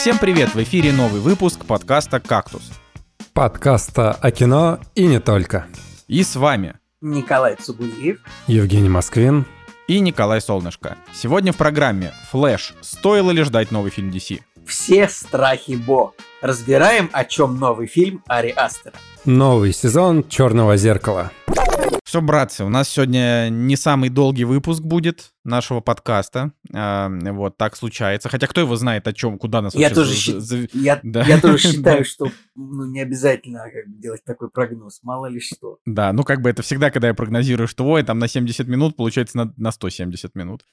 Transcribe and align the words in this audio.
Всем 0.00 0.16
привет! 0.16 0.54
В 0.54 0.62
эфире 0.62 0.94
новый 0.94 1.20
выпуск 1.20 1.66
подкаста 1.66 2.20
«Кактус». 2.20 2.72
Подкаста 3.34 4.12
о 4.12 4.30
кино 4.30 4.80
и 4.94 5.06
не 5.06 5.20
только. 5.20 5.66
И 6.08 6.22
с 6.22 6.36
вами 6.36 6.76
Николай 7.02 7.54
Цугулиев, 7.56 8.18
Евгений 8.46 8.88
Москвин 8.88 9.44
и 9.88 10.00
Николай 10.00 10.40
Солнышко. 10.40 10.96
Сегодня 11.12 11.52
в 11.52 11.58
программе 11.58 12.14
«Флэш. 12.30 12.76
Стоило 12.80 13.30
ли 13.30 13.42
ждать 13.42 13.72
новый 13.72 13.90
фильм 13.90 14.08
DC?» 14.08 14.40
Все 14.66 15.06
страхи 15.06 15.72
Бо. 15.72 16.14
Разбираем, 16.40 17.10
о 17.12 17.26
чем 17.26 17.58
новый 17.58 17.86
фильм 17.86 18.24
Ари 18.26 18.54
Астера. 18.56 18.94
Новый 19.26 19.74
сезон 19.74 20.26
«Черного 20.26 20.78
зеркала». 20.78 21.30
Все, 22.10 22.20
братцы, 22.20 22.64
у 22.64 22.68
нас 22.68 22.88
сегодня 22.88 23.50
не 23.50 23.76
самый 23.76 24.08
долгий 24.08 24.44
выпуск 24.44 24.80
будет 24.80 25.30
нашего 25.44 25.80
подкаста. 25.80 26.52
А, 26.72 27.08
вот 27.08 27.56
так 27.56 27.76
случается. 27.76 28.28
Хотя 28.28 28.46
кто 28.46 28.60
его 28.60 28.76
знает 28.76 29.06
о 29.08 29.12
чем, 29.12 29.38
куда 29.38 29.62
нас 29.62 29.74
я 29.74 29.90
тоже, 29.90 30.14
за, 30.32 30.40
за... 30.40 30.68
Я, 30.72 31.00
да. 31.02 31.22
я 31.22 31.40
тоже 31.40 31.58
считаю, 31.72 32.04
что 32.04 32.26
ну, 32.54 32.86
не 32.86 33.00
обязательно 33.00 33.60
как 33.64 33.88
бы, 33.88 34.00
делать 34.00 34.24
такой 34.24 34.50
прогноз, 34.50 35.00
мало 35.02 35.26
ли 35.26 35.40
что. 35.40 35.78
Да, 35.86 36.12
ну 36.12 36.24
как 36.24 36.42
бы 36.42 36.50
это 36.50 36.62
всегда, 36.62 36.90
когда 36.90 37.08
я 37.08 37.14
прогнозирую, 37.14 37.68
что 37.68 37.84
ой, 37.86 38.02
там 38.02 38.18
на 38.18 38.28
70 38.28 38.66
минут, 38.68 38.96
получается 38.96 39.36
на, 39.36 39.52
на 39.56 39.72
170 39.72 40.34
минут. 40.34 40.64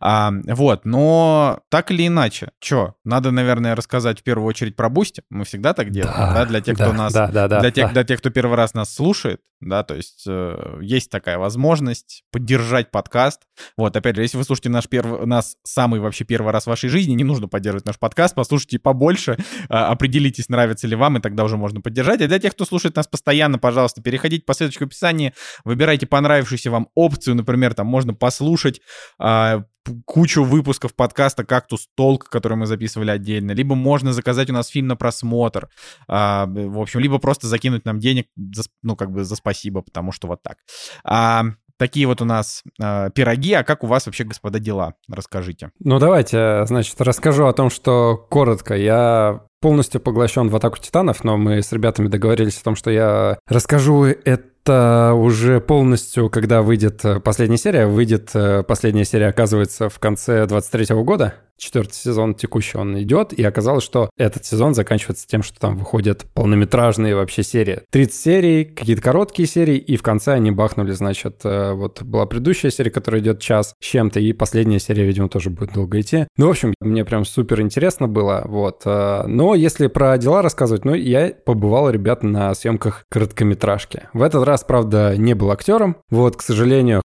А, 0.00 0.32
вот, 0.46 0.84
но 0.84 1.60
так 1.68 1.90
или 1.90 2.06
иначе, 2.06 2.52
что, 2.60 2.94
надо, 3.04 3.30
наверное, 3.30 3.74
рассказать 3.74 4.20
в 4.20 4.22
первую 4.22 4.46
очередь 4.46 4.76
про 4.76 4.88
Бусти. 4.88 5.22
Мы 5.30 5.44
всегда 5.44 5.74
так 5.74 5.90
делаем, 5.90 6.16
да, 6.16 6.34
да 6.34 6.46
для 6.46 6.60
тех, 6.60 6.76
да, 6.76 6.84
кто 6.86 6.94
нас, 6.94 7.12
да, 7.12 7.28
да, 7.28 7.48
да, 7.48 7.60
для, 7.60 7.70
тех, 7.70 7.86
да. 7.88 7.92
для 7.92 8.04
тех, 8.04 8.20
кто 8.20 8.30
первый 8.30 8.56
раз 8.56 8.74
нас 8.74 8.94
слушает, 8.94 9.40
да, 9.62 9.84
то 9.84 9.94
есть 9.94 10.24
э, 10.26 10.78
есть 10.80 11.10
такая 11.10 11.38
возможность 11.38 12.24
поддержать 12.32 12.90
подкаст. 12.90 13.42
Вот, 13.76 13.96
опять 13.96 14.11
же, 14.16 14.22
если 14.22 14.36
вы 14.36 14.44
слушаете 14.44 14.68
наш 14.70 14.88
первый, 14.88 15.26
нас 15.26 15.56
самый 15.64 16.00
вообще 16.00 16.24
первый 16.24 16.52
раз 16.52 16.64
в 16.64 16.66
вашей 16.68 16.88
жизни, 16.88 17.14
не 17.14 17.24
нужно 17.24 17.48
поддерживать 17.48 17.86
наш 17.86 17.98
подкаст, 17.98 18.34
послушайте 18.34 18.78
побольше, 18.78 19.36
э, 19.68 19.74
определитесь, 19.74 20.48
нравится 20.48 20.86
ли 20.86 20.96
вам, 20.96 21.18
и 21.18 21.20
тогда 21.20 21.44
уже 21.44 21.56
можно 21.56 21.80
поддержать. 21.80 22.20
А 22.22 22.28
для 22.28 22.38
тех, 22.38 22.52
кто 22.52 22.64
слушает 22.64 22.96
нас 22.96 23.06
постоянно, 23.06 23.58
пожалуйста, 23.58 24.02
переходите 24.02 24.44
по 24.44 24.54
ссылочке 24.54 24.84
в 24.84 24.88
описании, 24.88 25.34
выбирайте 25.64 26.06
понравившуюся 26.06 26.70
вам 26.70 26.88
опцию, 26.94 27.36
например, 27.36 27.74
там 27.74 27.86
можно 27.86 28.14
послушать 28.14 28.80
э, 29.18 29.62
кучу 30.04 30.44
выпусков 30.44 30.94
подкаста 30.94 31.44
«Кактус 31.44 31.88
Толк», 31.96 32.28
который 32.28 32.56
мы 32.56 32.66
записывали 32.66 33.10
отдельно, 33.10 33.52
либо 33.52 33.74
можно 33.74 34.12
заказать 34.12 34.50
у 34.50 34.52
нас 34.52 34.68
фильм 34.68 34.88
на 34.88 34.96
просмотр, 34.96 35.68
а, 36.08 36.46
в 36.46 36.80
общем, 36.80 37.00
либо 37.00 37.18
просто 37.18 37.46
закинуть 37.46 37.84
нам 37.84 37.98
денег, 37.98 38.26
за, 38.36 38.64
ну, 38.82 38.96
как 38.96 39.10
бы 39.10 39.24
за 39.24 39.36
спасибо, 39.36 39.82
потому 39.82 40.12
что 40.12 40.28
вот 40.28 40.42
так. 40.42 40.58
А, 41.04 41.44
такие 41.82 42.06
вот 42.06 42.22
у 42.22 42.24
нас 42.24 42.62
э, 42.80 43.10
пироги. 43.12 43.54
А 43.54 43.64
как 43.64 43.82
у 43.82 43.88
вас 43.88 44.06
вообще, 44.06 44.22
господа, 44.22 44.60
дела? 44.60 44.94
Расскажите. 45.08 45.72
Ну, 45.80 45.98
давайте, 45.98 46.64
значит, 46.66 47.00
расскажу 47.00 47.46
о 47.46 47.52
том, 47.52 47.70
что 47.70 48.24
коротко. 48.30 48.76
Я 48.76 49.40
полностью 49.60 50.00
поглощен 50.00 50.48
в 50.48 50.54
атаку 50.54 50.78
титанов, 50.78 51.24
но 51.24 51.36
мы 51.36 51.60
с 51.60 51.72
ребятами 51.72 52.06
договорились 52.06 52.58
о 52.60 52.64
том, 52.64 52.76
что 52.76 52.92
я 52.92 53.36
расскажу 53.48 54.04
это 54.04 55.12
уже 55.12 55.60
полностью, 55.60 56.30
когда 56.30 56.62
выйдет 56.62 57.04
э, 57.04 57.18
последняя 57.18 57.58
серия, 57.58 57.86
выйдет 57.88 58.30
э, 58.34 58.62
последняя 58.62 59.04
серия, 59.04 59.26
оказывается, 59.26 59.88
в 59.88 59.98
конце 59.98 60.46
23 60.46 60.94
года. 61.02 61.34
Четвертый 61.58 61.94
сезон 61.94 62.34
текущий 62.34 62.78
он 62.78 63.00
идет, 63.00 63.32
и 63.32 63.42
оказалось, 63.44 63.84
что 63.84 64.10
этот 64.16 64.44
сезон 64.44 64.74
заканчивается 64.74 65.26
тем, 65.26 65.42
что 65.42 65.60
там 65.60 65.76
выходят 65.76 66.26
полнометражные 66.34 67.14
вообще 67.14 67.42
серии. 67.42 67.82
30 67.90 68.14
серий, 68.14 68.64
какие-то 68.64 69.02
короткие 69.02 69.46
серии, 69.46 69.76
и 69.76 69.96
в 69.96 70.02
конце 70.02 70.32
они 70.32 70.50
бахнули, 70.50 70.92
значит, 70.92 71.40
э, 71.44 71.72
вот 71.72 72.02
была 72.02 72.26
предыдущая 72.26 72.70
серия, 72.70 72.90
которая 72.90 73.20
идет 73.20 73.40
час 73.40 73.74
с 73.80 73.84
чем-то, 73.84 74.18
и 74.18 74.32
последняя 74.32 74.80
серия, 74.80 75.04
видимо, 75.04 75.28
тоже 75.28 75.50
будет 75.50 75.72
долго 75.72 76.00
идти. 76.00 76.26
Ну, 76.36 76.48
в 76.48 76.50
общем, 76.50 76.74
мне 76.80 77.04
прям 77.04 77.24
супер 77.24 77.60
интересно 77.60 78.08
было, 78.08 78.42
вот. 78.44 78.84
Но 78.84 79.54
если 79.54 79.86
про 79.86 80.18
дела 80.18 80.42
рассказывать, 80.42 80.84
ну, 80.84 80.94
я 80.94 81.32
побывал, 81.44 81.90
ребят, 81.90 82.22
на 82.22 82.54
съемках 82.54 83.04
короткометражки. 83.10 84.08
В 84.12 84.22
этот 84.22 84.44
раз, 84.44 84.64
правда, 84.64 85.14
не 85.16 85.34
был 85.34 85.50
актером. 85.50 85.96
Вот, 86.10 86.36
к 86.36 86.42
сожалению. 86.42 87.02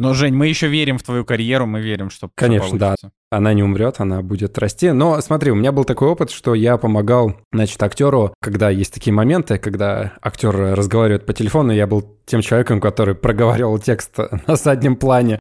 Но, 0.00 0.14
Жень, 0.14 0.34
мы 0.34 0.46
еще 0.46 0.66
верим 0.66 0.96
в 0.96 1.02
твою 1.02 1.26
карьеру, 1.26 1.66
мы 1.66 1.82
верим, 1.82 2.08
что 2.08 2.30
Конечно, 2.34 2.78
да. 2.78 2.94
Она 3.28 3.52
не 3.52 3.62
умрет, 3.62 3.96
она 3.98 4.22
будет 4.22 4.56
расти. 4.56 4.92
Но 4.92 5.20
смотри, 5.20 5.50
у 5.50 5.54
меня 5.54 5.72
был 5.72 5.84
такой 5.84 6.08
опыт, 6.08 6.30
что 6.30 6.54
я 6.54 6.78
помогал, 6.78 7.36
значит, 7.52 7.82
актеру, 7.82 8.32
когда 8.40 8.70
есть 8.70 8.94
такие 8.94 9.12
моменты, 9.12 9.58
когда 9.58 10.14
актер 10.22 10.56
разговаривает 10.74 11.26
по 11.26 11.34
телефону, 11.34 11.72
я 11.72 11.86
был 11.86 12.18
тем 12.24 12.40
человеком, 12.40 12.80
который 12.80 13.14
проговаривал 13.14 13.78
текст 13.78 14.16
на 14.46 14.56
заднем 14.56 14.96
плане 14.96 15.38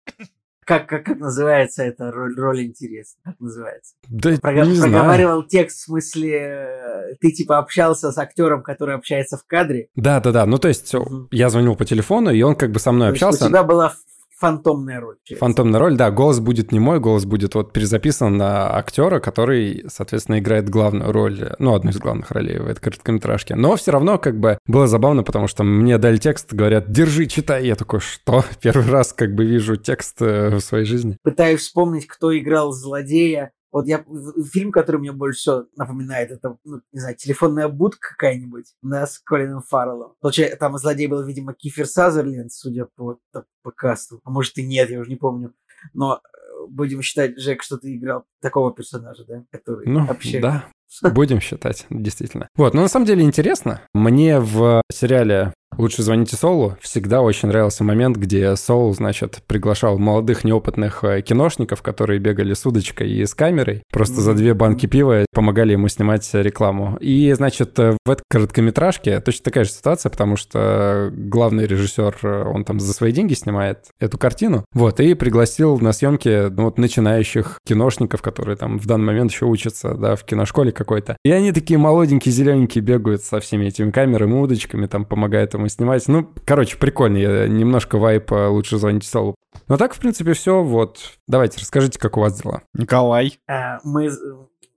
как, 0.65 0.87
как, 0.87 1.03
как 1.03 1.17
называется 1.17 1.81
эта 1.81 2.11
роль, 2.11 2.35
роль 2.37 2.61
интересна? 2.61 3.19
Как 3.25 3.39
называется? 3.39 3.95
Да, 4.07 4.29
Прого- 4.39 4.65
не 4.65 4.79
проговаривал 4.79 5.37
знаю. 5.37 5.47
текст 5.49 5.79
в 5.79 5.83
смысле, 5.85 6.31
э, 6.31 7.15
ты 7.19 7.31
типа 7.31 7.57
общался 7.57 8.11
с 8.11 8.17
актером, 8.19 8.61
который 8.61 8.93
общается 8.93 9.37
в 9.37 9.45
кадре? 9.47 9.87
Да, 9.95 10.19
да, 10.19 10.31
да. 10.31 10.45
Ну, 10.45 10.59
то 10.59 10.67
есть 10.67 10.93
угу. 10.93 11.27
я 11.31 11.49
звонил 11.49 11.75
по 11.75 11.85
телефону, 11.85 12.29
и 12.29 12.43
он 12.43 12.55
как 12.55 12.69
бы 12.69 12.79
со 12.79 12.91
мной 12.91 13.07
то 13.07 13.13
общался. 13.13 13.45
у 13.45 13.47
тебя 13.47 13.63
была 13.63 13.95
фантомная 14.39 14.99
роль. 14.99 15.17
Фантомная 15.37 15.79
роль, 15.79 15.97
да. 15.97 16.11
Голос 16.11 16.39
будет 16.39 16.71
не 16.71 16.79
мой, 16.79 16.99
голос 16.99 17.25
будет 17.25 17.55
вот 17.55 17.73
перезаписан 17.73 18.37
на 18.37 18.75
актера, 18.75 19.19
который, 19.19 19.85
соответственно, 19.87 20.39
играет 20.39 20.69
главную 20.69 21.11
роль, 21.11 21.51
ну, 21.59 21.75
одну 21.75 21.91
из 21.91 21.97
главных 21.97 22.31
ролей 22.31 22.57
в 22.59 22.67
этой 22.67 22.81
короткометражке. 22.81 23.55
Но 23.55 23.75
все 23.75 23.91
равно 23.91 24.17
как 24.17 24.39
бы 24.39 24.57
было 24.65 24.87
забавно, 24.87 25.23
потому 25.23 25.47
что 25.47 25.63
мне 25.63 25.97
дали 25.97 26.17
текст, 26.17 26.53
говорят, 26.53 26.91
держи, 26.91 27.25
читай. 27.25 27.65
Я 27.65 27.75
такой, 27.75 27.99
что? 27.99 28.43
Первый 28.61 28.89
раз 28.89 29.13
как 29.13 29.35
бы 29.35 29.45
вижу 29.45 29.75
текст 29.75 30.21
э, 30.21 30.55
в 30.55 30.61
своей 30.61 30.85
жизни. 30.85 31.17
Пытаюсь 31.23 31.61
вспомнить, 31.61 32.07
кто 32.07 32.37
играл 32.37 32.71
злодея 32.71 33.51
вот 33.71 33.87
я 33.87 34.03
фильм, 34.51 34.71
который 34.71 34.97
мне 34.97 35.11
больше 35.11 35.39
всего 35.39 35.65
напоминает, 35.75 36.31
это, 36.31 36.57
ну, 36.63 36.81
не 36.91 36.99
знаю, 36.99 37.15
телефонная 37.15 37.67
будка 37.67 38.09
какая-нибудь, 38.09 38.73
да, 38.81 39.05
с 39.05 39.19
Колином 39.19 39.61
Фарреллом. 39.61 40.13
Там 40.59 40.77
злодей 40.77 41.07
был, 41.07 41.23
видимо, 41.23 41.53
Кифер 41.53 41.85
Сазерленд, 41.85 42.51
судя 42.51 42.87
по, 42.95 43.19
по 43.61 43.71
касту. 43.71 44.21
А 44.23 44.31
может 44.31 44.57
и 44.57 44.65
нет, 44.65 44.89
я 44.89 44.99
уже 44.99 45.09
не 45.09 45.15
помню. 45.17 45.53
Но 45.93 46.15
э, 46.15 46.67
будем 46.67 47.01
считать, 47.01 47.39
Жек, 47.39 47.63
что 47.63 47.77
ты 47.77 47.95
играл 47.95 48.25
такого 48.41 48.73
персонажа, 48.73 49.23
да, 49.27 49.43
который 49.51 49.87
ну, 49.87 50.05
вообще... 50.05 50.39
да, 50.39 50.65
будем 51.13 51.39
считать, 51.39 51.85
действительно. 51.89 52.49
Вот, 52.55 52.73
но 52.73 52.81
на 52.81 52.87
самом 52.87 53.05
деле 53.05 53.23
интересно. 53.23 53.81
Мне 53.93 54.39
в 54.39 54.81
сериале 54.91 55.53
«Лучше 55.79 56.03
звоните 56.03 56.35
Солу» 56.35 56.75
всегда 56.81 57.21
очень 57.21 57.47
нравился 57.47 57.85
момент, 57.85 58.17
где 58.17 58.53
Соул, 58.57 58.93
значит, 58.93 59.41
приглашал 59.47 59.97
молодых 59.97 60.43
неопытных 60.43 61.05
э, 61.05 61.21
киношников, 61.21 61.81
которые 61.81 62.19
бегали 62.19 62.53
с 62.53 62.65
удочкой 62.65 63.09
и 63.09 63.25
с 63.25 63.33
камерой, 63.33 63.83
просто 63.89 64.19
за 64.19 64.33
две 64.33 64.53
банки 64.53 64.87
пива 64.87 65.25
помогали 65.33 65.71
ему 65.71 65.87
снимать 65.87 66.29
рекламу. 66.33 66.97
И, 66.99 67.31
значит, 67.31 67.79
э, 67.79 67.95
в 68.05 68.11
этой 68.11 68.23
короткометражке 68.29 69.21
точно 69.21 69.45
такая 69.45 69.63
же 69.63 69.71
ситуация, 69.71 70.09
потому 70.09 70.35
что 70.35 71.13
главный 71.13 71.65
режиссер, 71.65 72.17
э, 72.23 72.43
он 72.53 72.65
там 72.65 72.81
за 72.81 72.91
свои 72.91 73.13
деньги 73.13 73.33
снимает 73.33 73.85
эту 74.01 74.17
картину, 74.17 74.65
вот, 74.73 74.99
и 74.99 75.13
пригласил 75.13 75.79
на 75.79 75.93
съемки, 75.93 76.49
ну, 76.49 76.65
вот, 76.65 76.77
начинающих 76.77 77.57
киношников, 77.65 78.21
которые 78.21 78.57
там 78.57 78.79
в 78.79 78.85
данный 78.85 79.05
момент 79.05 79.31
еще 79.31 79.45
учатся, 79.45 79.93
да, 79.93 80.17
в 80.17 80.25
киношколе 80.25 80.73
какой-то. 80.73 81.15
И 81.23 81.31
они 81.31 81.53
такие 81.53 81.77
молоденькие, 81.77 82.33
зелененькие 82.33 82.83
бегают 82.83 83.23
со 83.23 83.39
всеми 83.39 83.67
этими 83.67 83.91
камерами, 83.91 84.33
удочками, 84.33 84.85
там 84.85 85.05
помогают 85.05 85.53
ему 85.53 85.68
снимать. 85.69 86.07
Ну, 86.07 86.31
короче, 86.45 86.77
прикольно. 86.77 87.17
Я 87.17 87.47
немножко 87.47 87.97
вайп 87.97 88.31
лучше 88.31 88.77
звонить 88.77 89.03
Солу. 89.03 89.35
Ну 89.67 89.77
так, 89.77 89.93
в 89.93 89.99
принципе, 89.99 90.33
все. 90.33 90.63
Вот. 90.63 90.99
Давайте, 91.27 91.59
расскажите, 91.59 91.99
как 91.99 92.17
у 92.17 92.21
вас 92.21 92.41
дела. 92.41 92.61
Николай. 92.73 93.39
А, 93.47 93.79
мы, 93.83 94.09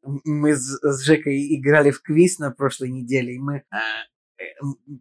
мы 0.02 0.54
с, 0.54 0.78
с 0.82 1.04
Жекой 1.04 1.54
играли 1.54 1.91
в 1.91 2.02
квиз 2.02 2.38
на 2.38 2.50
прошлой 2.50 2.91
неделе, 2.91 3.34
и 3.34 3.38
мы... 3.38 3.62
А, 3.70 3.78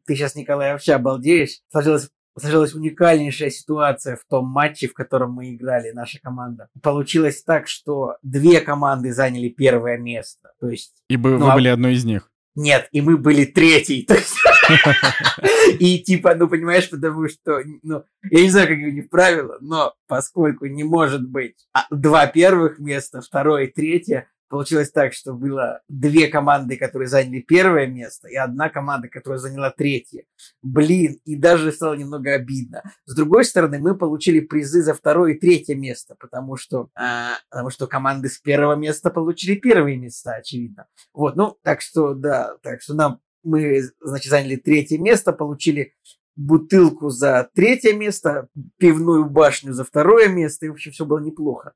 ты 0.05 0.15
сейчас, 0.15 0.35
Николай, 0.35 0.71
вообще 0.71 0.93
обалдеешь. 0.93 1.61
Сложилась 1.71 2.09
сложилась 2.39 2.73
уникальнейшая 2.73 3.49
ситуация 3.49 4.15
в 4.15 4.23
том 4.29 4.47
матче, 4.47 4.87
в 4.87 4.93
котором 4.93 5.33
мы 5.33 5.53
играли, 5.53 5.91
наша 5.91 6.19
команда. 6.21 6.69
Получилось 6.81 7.43
так, 7.43 7.67
что 7.67 8.17
две 8.21 8.61
команды 8.61 9.13
заняли 9.13 9.49
первое 9.49 9.97
место. 9.97 10.53
То 10.59 10.69
есть, 10.69 11.03
и 11.09 11.17
вы, 11.17 11.31
ну, 11.31 11.45
вы 11.45 11.51
а... 11.51 11.55
были 11.55 11.67
одной 11.67 11.93
из 11.93 12.05
них. 12.05 12.30
Нет, 12.55 12.89
и 12.91 13.01
мы 13.01 13.17
были 13.17 13.45
третий. 13.45 14.07
И 15.79 15.99
типа, 15.99 16.35
ну 16.35 16.47
понимаешь, 16.49 16.89
потому 16.89 17.29
что, 17.29 17.61
ну, 17.81 18.03
я 18.29 18.41
не 18.41 18.49
знаю, 18.49 18.67
как 18.67 18.77
у 18.77 18.91
них 18.91 19.09
правила, 19.09 19.57
но 19.61 19.93
поскольку 20.07 20.65
не 20.65 20.83
может 20.83 21.27
быть 21.27 21.67
а, 21.73 21.85
два 21.89 22.27
первых 22.27 22.79
места, 22.79 23.21
второе 23.21 23.65
и 23.65 23.71
третье, 23.71 24.29
Получилось 24.51 24.91
так, 24.91 25.13
что 25.13 25.33
было 25.33 25.81
две 25.87 26.27
команды, 26.27 26.75
которые 26.75 27.07
заняли 27.07 27.39
первое 27.39 27.87
место, 27.87 28.27
и 28.27 28.35
одна 28.35 28.67
команда, 28.69 29.07
которая 29.07 29.39
заняла 29.39 29.71
третье. 29.71 30.25
Блин, 30.61 31.21
и 31.23 31.37
даже 31.37 31.71
стало 31.71 31.93
немного 31.93 32.33
обидно. 32.33 32.83
С 33.05 33.15
другой 33.15 33.45
стороны, 33.45 33.79
мы 33.79 33.97
получили 33.97 34.41
призы 34.41 34.83
за 34.83 34.93
второе 34.93 35.35
и 35.35 35.39
третье 35.39 35.73
место, 35.75 36.17
потому 36.19 36.57
что, 36.57 36.89
а, 36.95 37.35
потому 37.49 37.69
что 37.69 37.87
команды 37.87 38.27
с 38.27 38.39
первого 38.39 38.75
места 38.75 39.09
получили 39.09 39.55
первые 39.55 39.95
места, 39.95 40.33
очевидно. 40.33 40.87
Вот, 41.13 41.37
ну, 41.37 41.57
так 41.63 41.79
что, 41.79 42.13
да, 42.13 42.57
так 42.61 42.81
что 42.81 42.93
нам 42.93 43.21
мы, 43.43 43.83
значит, 44.01 44.29
заняли 44.29 44.57
третье 44.57 44.97
место, 44.97 45.31
получили 45.31 45.93
бутылку 46.35 47.07
за 47.07 47.49
третье 47.55 47.93
место, 47.93 48.49
пивную 48.77 49.29
башню 49.29 49.71
за 49.71 49.85
второе 49.85 50.27
место, 50.27 50.65
и, 50.65 50.69
в 50.69 50.73
общем, 50.73 50.91
все 50.91 51.05
было 51.05 51.19
неплохо. 51.19 51.71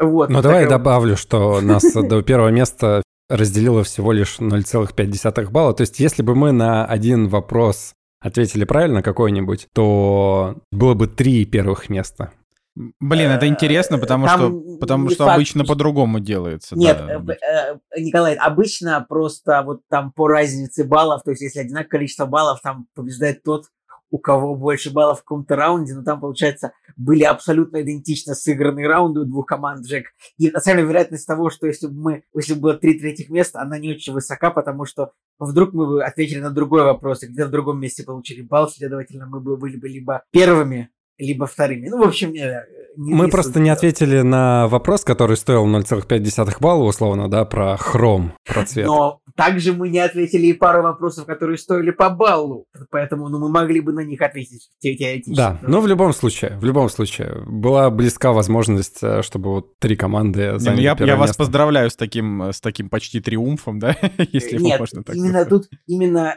Э, 0.00 0.04
Вот, 0.04 0.30
ну, 0.30 0.42
давай 0.42 0.62
я 0.64 0.68
добавлю, 0.68 1.16
что 1.16 1.60
нас 1.60 1.82
до 1.94 2.22
первого 2.22 2.48
места 2.48 3.02
разделило 3.28 3.84
всего 3.84 4.12
лишь 4.12 4.38
0,5 4.38 5.50
балла. 5.50 5.74
То 5.74 5.82
есть, 5.82 6.00
если 6.00 6.22
бы 6.22 6.34
мы 6.34 6.52
на 6.52 6.84
один 6.86 7.28
вопрос 7.28 7.92
ответили 8.20 8.64
правильно 8.64 9.02
какой-нибудь, 9.02 9.68
то 9.74 10.56
было 10.72 10.94
бы 10.94 11.06
три 11.06 11.44
первых 11.44 11.88
места. 11.88 12.32
Блин, 13.00 13.30
это 13.30 13.48
интересно, 13.48 13.98
потому 13.98 14.26
Там 14.26 14.40
что, 14.40 14.78
потому 14.78 15.10
что 15.10 15.24
факт, 15.24 15.34
обычно 15.34 15.64
по-другому 15.64 16.20
делается. 16.20 16.76
Нет, 16.76 16.96
да. 16.96 17.34
Э, 17.34 17.78
э, 17.96 18.00
Николай, 18.00 18.34
обычно 18.34 19.04
просто 19.08 19.62
вот 19.62 19.80
там 19.90 20.12
по 20.12 20.28
разнице 20.28 20.84
баллов, 20.84 21.22
то 21.24 21.32
есть 21.32 21.42
если 21.42 21.58
одинаковое 21.58 21.88
количество 21.90 22.26
баллов, 22.26 22.60
там 22.62 22.86
побеждает 22.94 23.42
тот, 23.42 23.64
у 24.10 24.18
кого 24.18 24.54
больше 24.54 24.92
баллов 24.92 25.20
в 25.20 25.22
каком-то 25.22 25.56
раунде, 25.56 25.94
но 25.94 26.02
там, 26.02 26.20
получается, 26.20 26.72
были 26.96 27.24
абсолютно 27.24 27.82
идентично 27.82 28.34
сыгранные 28.34 28.86
раунды 28.86 29.20
у 29.20 29.24
двух 29.24 29.46
команд, 29.46 29.86
Джек. 29.86 30.06
И 30.38 30.50
на 30.50 30.60
самом 30.60 30.78
деле 30.78 30.88
вероятность 30.88 31.26
того, 31.26 31.50
что 31.50 31.66
если 31.66 31.86
бы 31.86 31.94
мы, 31.94 32.22
если 32.34 32.54
бы 32.54 32.60
было 32.60 32.74
три 32.74 32.98
третьих 32.98 33.30
места, 33.30 33.60
она 33.60 33.78
не 33.78 33.92
очень 33.92 34.12
высока, 34.12 34.50
потому 34.50 34.84
что 34.84 35.12
вдруг 35.38 35.72
мы 35.72 35.86
бы 35.86 36.04
ответили 36.04 36.40
на 36.40 36.50
другой 36.50 36.84
вопрос, 36.84 37.22
и 37.22 37.26
где-то 37.26 37.48
в 37.48 37.52
другом 37.52 37.80
месте 37.80 38.04
получили 38.04 38.42
балл, 38.42 38.68
следовательно, 38.68 39.26
мы 39.26 39.40
бы 39.40 39.56
были 39.56 39.76
бы 39.76 39.88
либо 39.88 40.22
первыми, 40.30 40.90
либо 41.18 41.46
вторыми. 41.46 41.88
Ну, 41.88 41.98
в 41.98 42.06
общем, 42.06 42.32
не, 42.32 42.62
не 42.96 43.14
Мы 43.14 43.28
просто 43.28 43.60
не 43.60 43.70
ответили 43.70 44.20
на 44.20 44.68
вопрос, 44.68 45.04
который 45.04 45.36
стоил 45.36 45.66
0,5 45.66 46.56
балла, 46.60 46.84
условно, 46.84 47.28
да, 47.28 47.44
про 47.44 47.76
хром, 47.76 48.32
про 48.46 48.64
цвет. 48.64 48.86
Но 48.86 49.20
также 49.38 49.72
мы 49.72 49.88
не 49.88 50.00
ответили 50.00 50.48
и 50.48 50.52
пару 50.52 50.82
вопросов, 50.82 51.24
которые 51.24 51.56
стоили 51.56 51.90
по 51.90 52.10
баллу. 52.10 52.66
Поэтому 52.90 53.30
ну, 53.30 53.38
мы 53.38 53.48
могли 53.48 53.80
бы 53.80 53.92
на 53.92 54.00
них 54.00 54.20
ответить 54.20 54.68
теоретически. 54.80 55.34
Да, 55.34 55.58
но 55.62 55.80
в 55.80 55.86
любом 55.86 56.12
случае, 56.12 56.58
в 56.58 56.64
любом 56.64 56.90
случае, 56.90 57.42
была 57.46 57.88
близка 57.88 58.32
возможность, 58.32 58.98
э, 59.02 59.22
чтобы 59.22 59.50
вот 59.50 59.78
три 59.78 59.96
команды 59.96 60.58
заняли 60.58 60.82
не, 60.82 60.94
ну, 60.94 61.06
Я, 61.06 61.12
я 61.12 61.16
вас 61.16 61.34
поздравляю 61.34 61.88
с 61.88 61.96
таким, 61.96 62.42
с 62.52 62.60
таким 62.60 62.90
почти 62.90 63.20
триумфом, 63.20 63.78
да, 63.78 63.96
если 64.32 64.58
Нет, 64.58 64.78
можно 64.78 65.02
так 65.02 65.16
именно 65.16 65.44
сказать. 65.44 65.48
тут 65.48 65.68
именно 65.86 66.36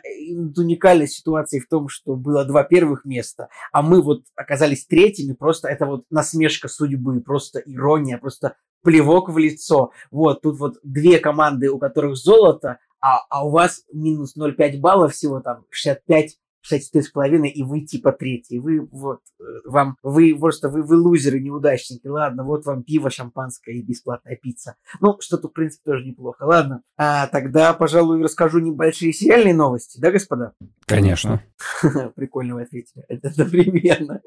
уникальная 0.55 1.07
ситуация 1.07 1.59
в 1.59 1.67
том, 1.67 1.89
что 1.89 2.15
было 2.15 2.45
два 2.45 2.63
первых 2.63 3.03
места, 3.03 3.49
а 3.73 3.81
мы 3.81 4.01
вот 4.01 4.23
оказались 4.35 4.61
оказались 4.61 4.85
третьими, 4.85 5.33
просто 5.33 5.67
это 5.67 5.85
вот 5.85 6.05
насмешка 6.09 6.67
судьбы, 6.67 7.21
просто 7.21 7.59
ирония, 7.59 8.17
просто 8.17 8.55
плевок 8.83 9.29
в 9.29 9.37
лицо. 9.37 9.91
Вот, 10.11 10.41
тут 10.41 10.59
вот 10.59 10.77
две 10.83 11.19
команды, 11.19 11.69
у 11.69 11.79
которых 11.79 12.15
золото, 12.15 12.77
а, 13.01 13.25
а 13.29 13.45
у 13.45 13.49
вас 13.49 13.83
минус 13.91 14.35
0,5 14.37 14.79
баллов 14.79 15.13
всего 15.13 15.41
там 15.41 15.65
65 15.69 16.37
64,5, 16.69 17.47
и 17.47 17.63
вы 17.63 17.81
типа 17.81 18.11
третий. 18.11 18.59
Вы 18.59 18.87
вот, 18.91 19.21
э, 19.39 19.43
вам, 19.65 19.97
вы 20.03 20.37
просто, 20.37 20.69
вы, 20.69 20.83
вы 20.83 20.97
лузеры, 20.97 21.39
неудачники. 21.39 22.07
Ладно, 22.07 22.43
вот 22.43 22.65
вам 22.65 22.83
пиво, 22.83 23.09
шампанское 23.09 23.75
и 23.75 23.81
бесплатная 23.81 24.35
пицца. 24.35 24.75
Ну, 24.99 25.17
что-то, 25.19 25.47
в 25.47 25.53
принципе, 25.53 25.91
тоже 25.91 26.05
неплохо. 26.05 26.43
Ладно, 26.43 26.83
а 26.97 27.27
тогда, 27.27 27.73
пожалуй, 27.73 28.21
расскажу 28.21 28.59
небольшие 28.59 29.13
сериальные 29.13 29.55
новости, 29.55 29.99
да, 29.99 30.11
господа? 30.11 30.53
Конечно. 30.85 31.43
Прикольно 32.15 32.55
вы 32.55 32.63
ответили. 32.63 33.03
Это 33.07 33.27
одновременно. 33.29 34.21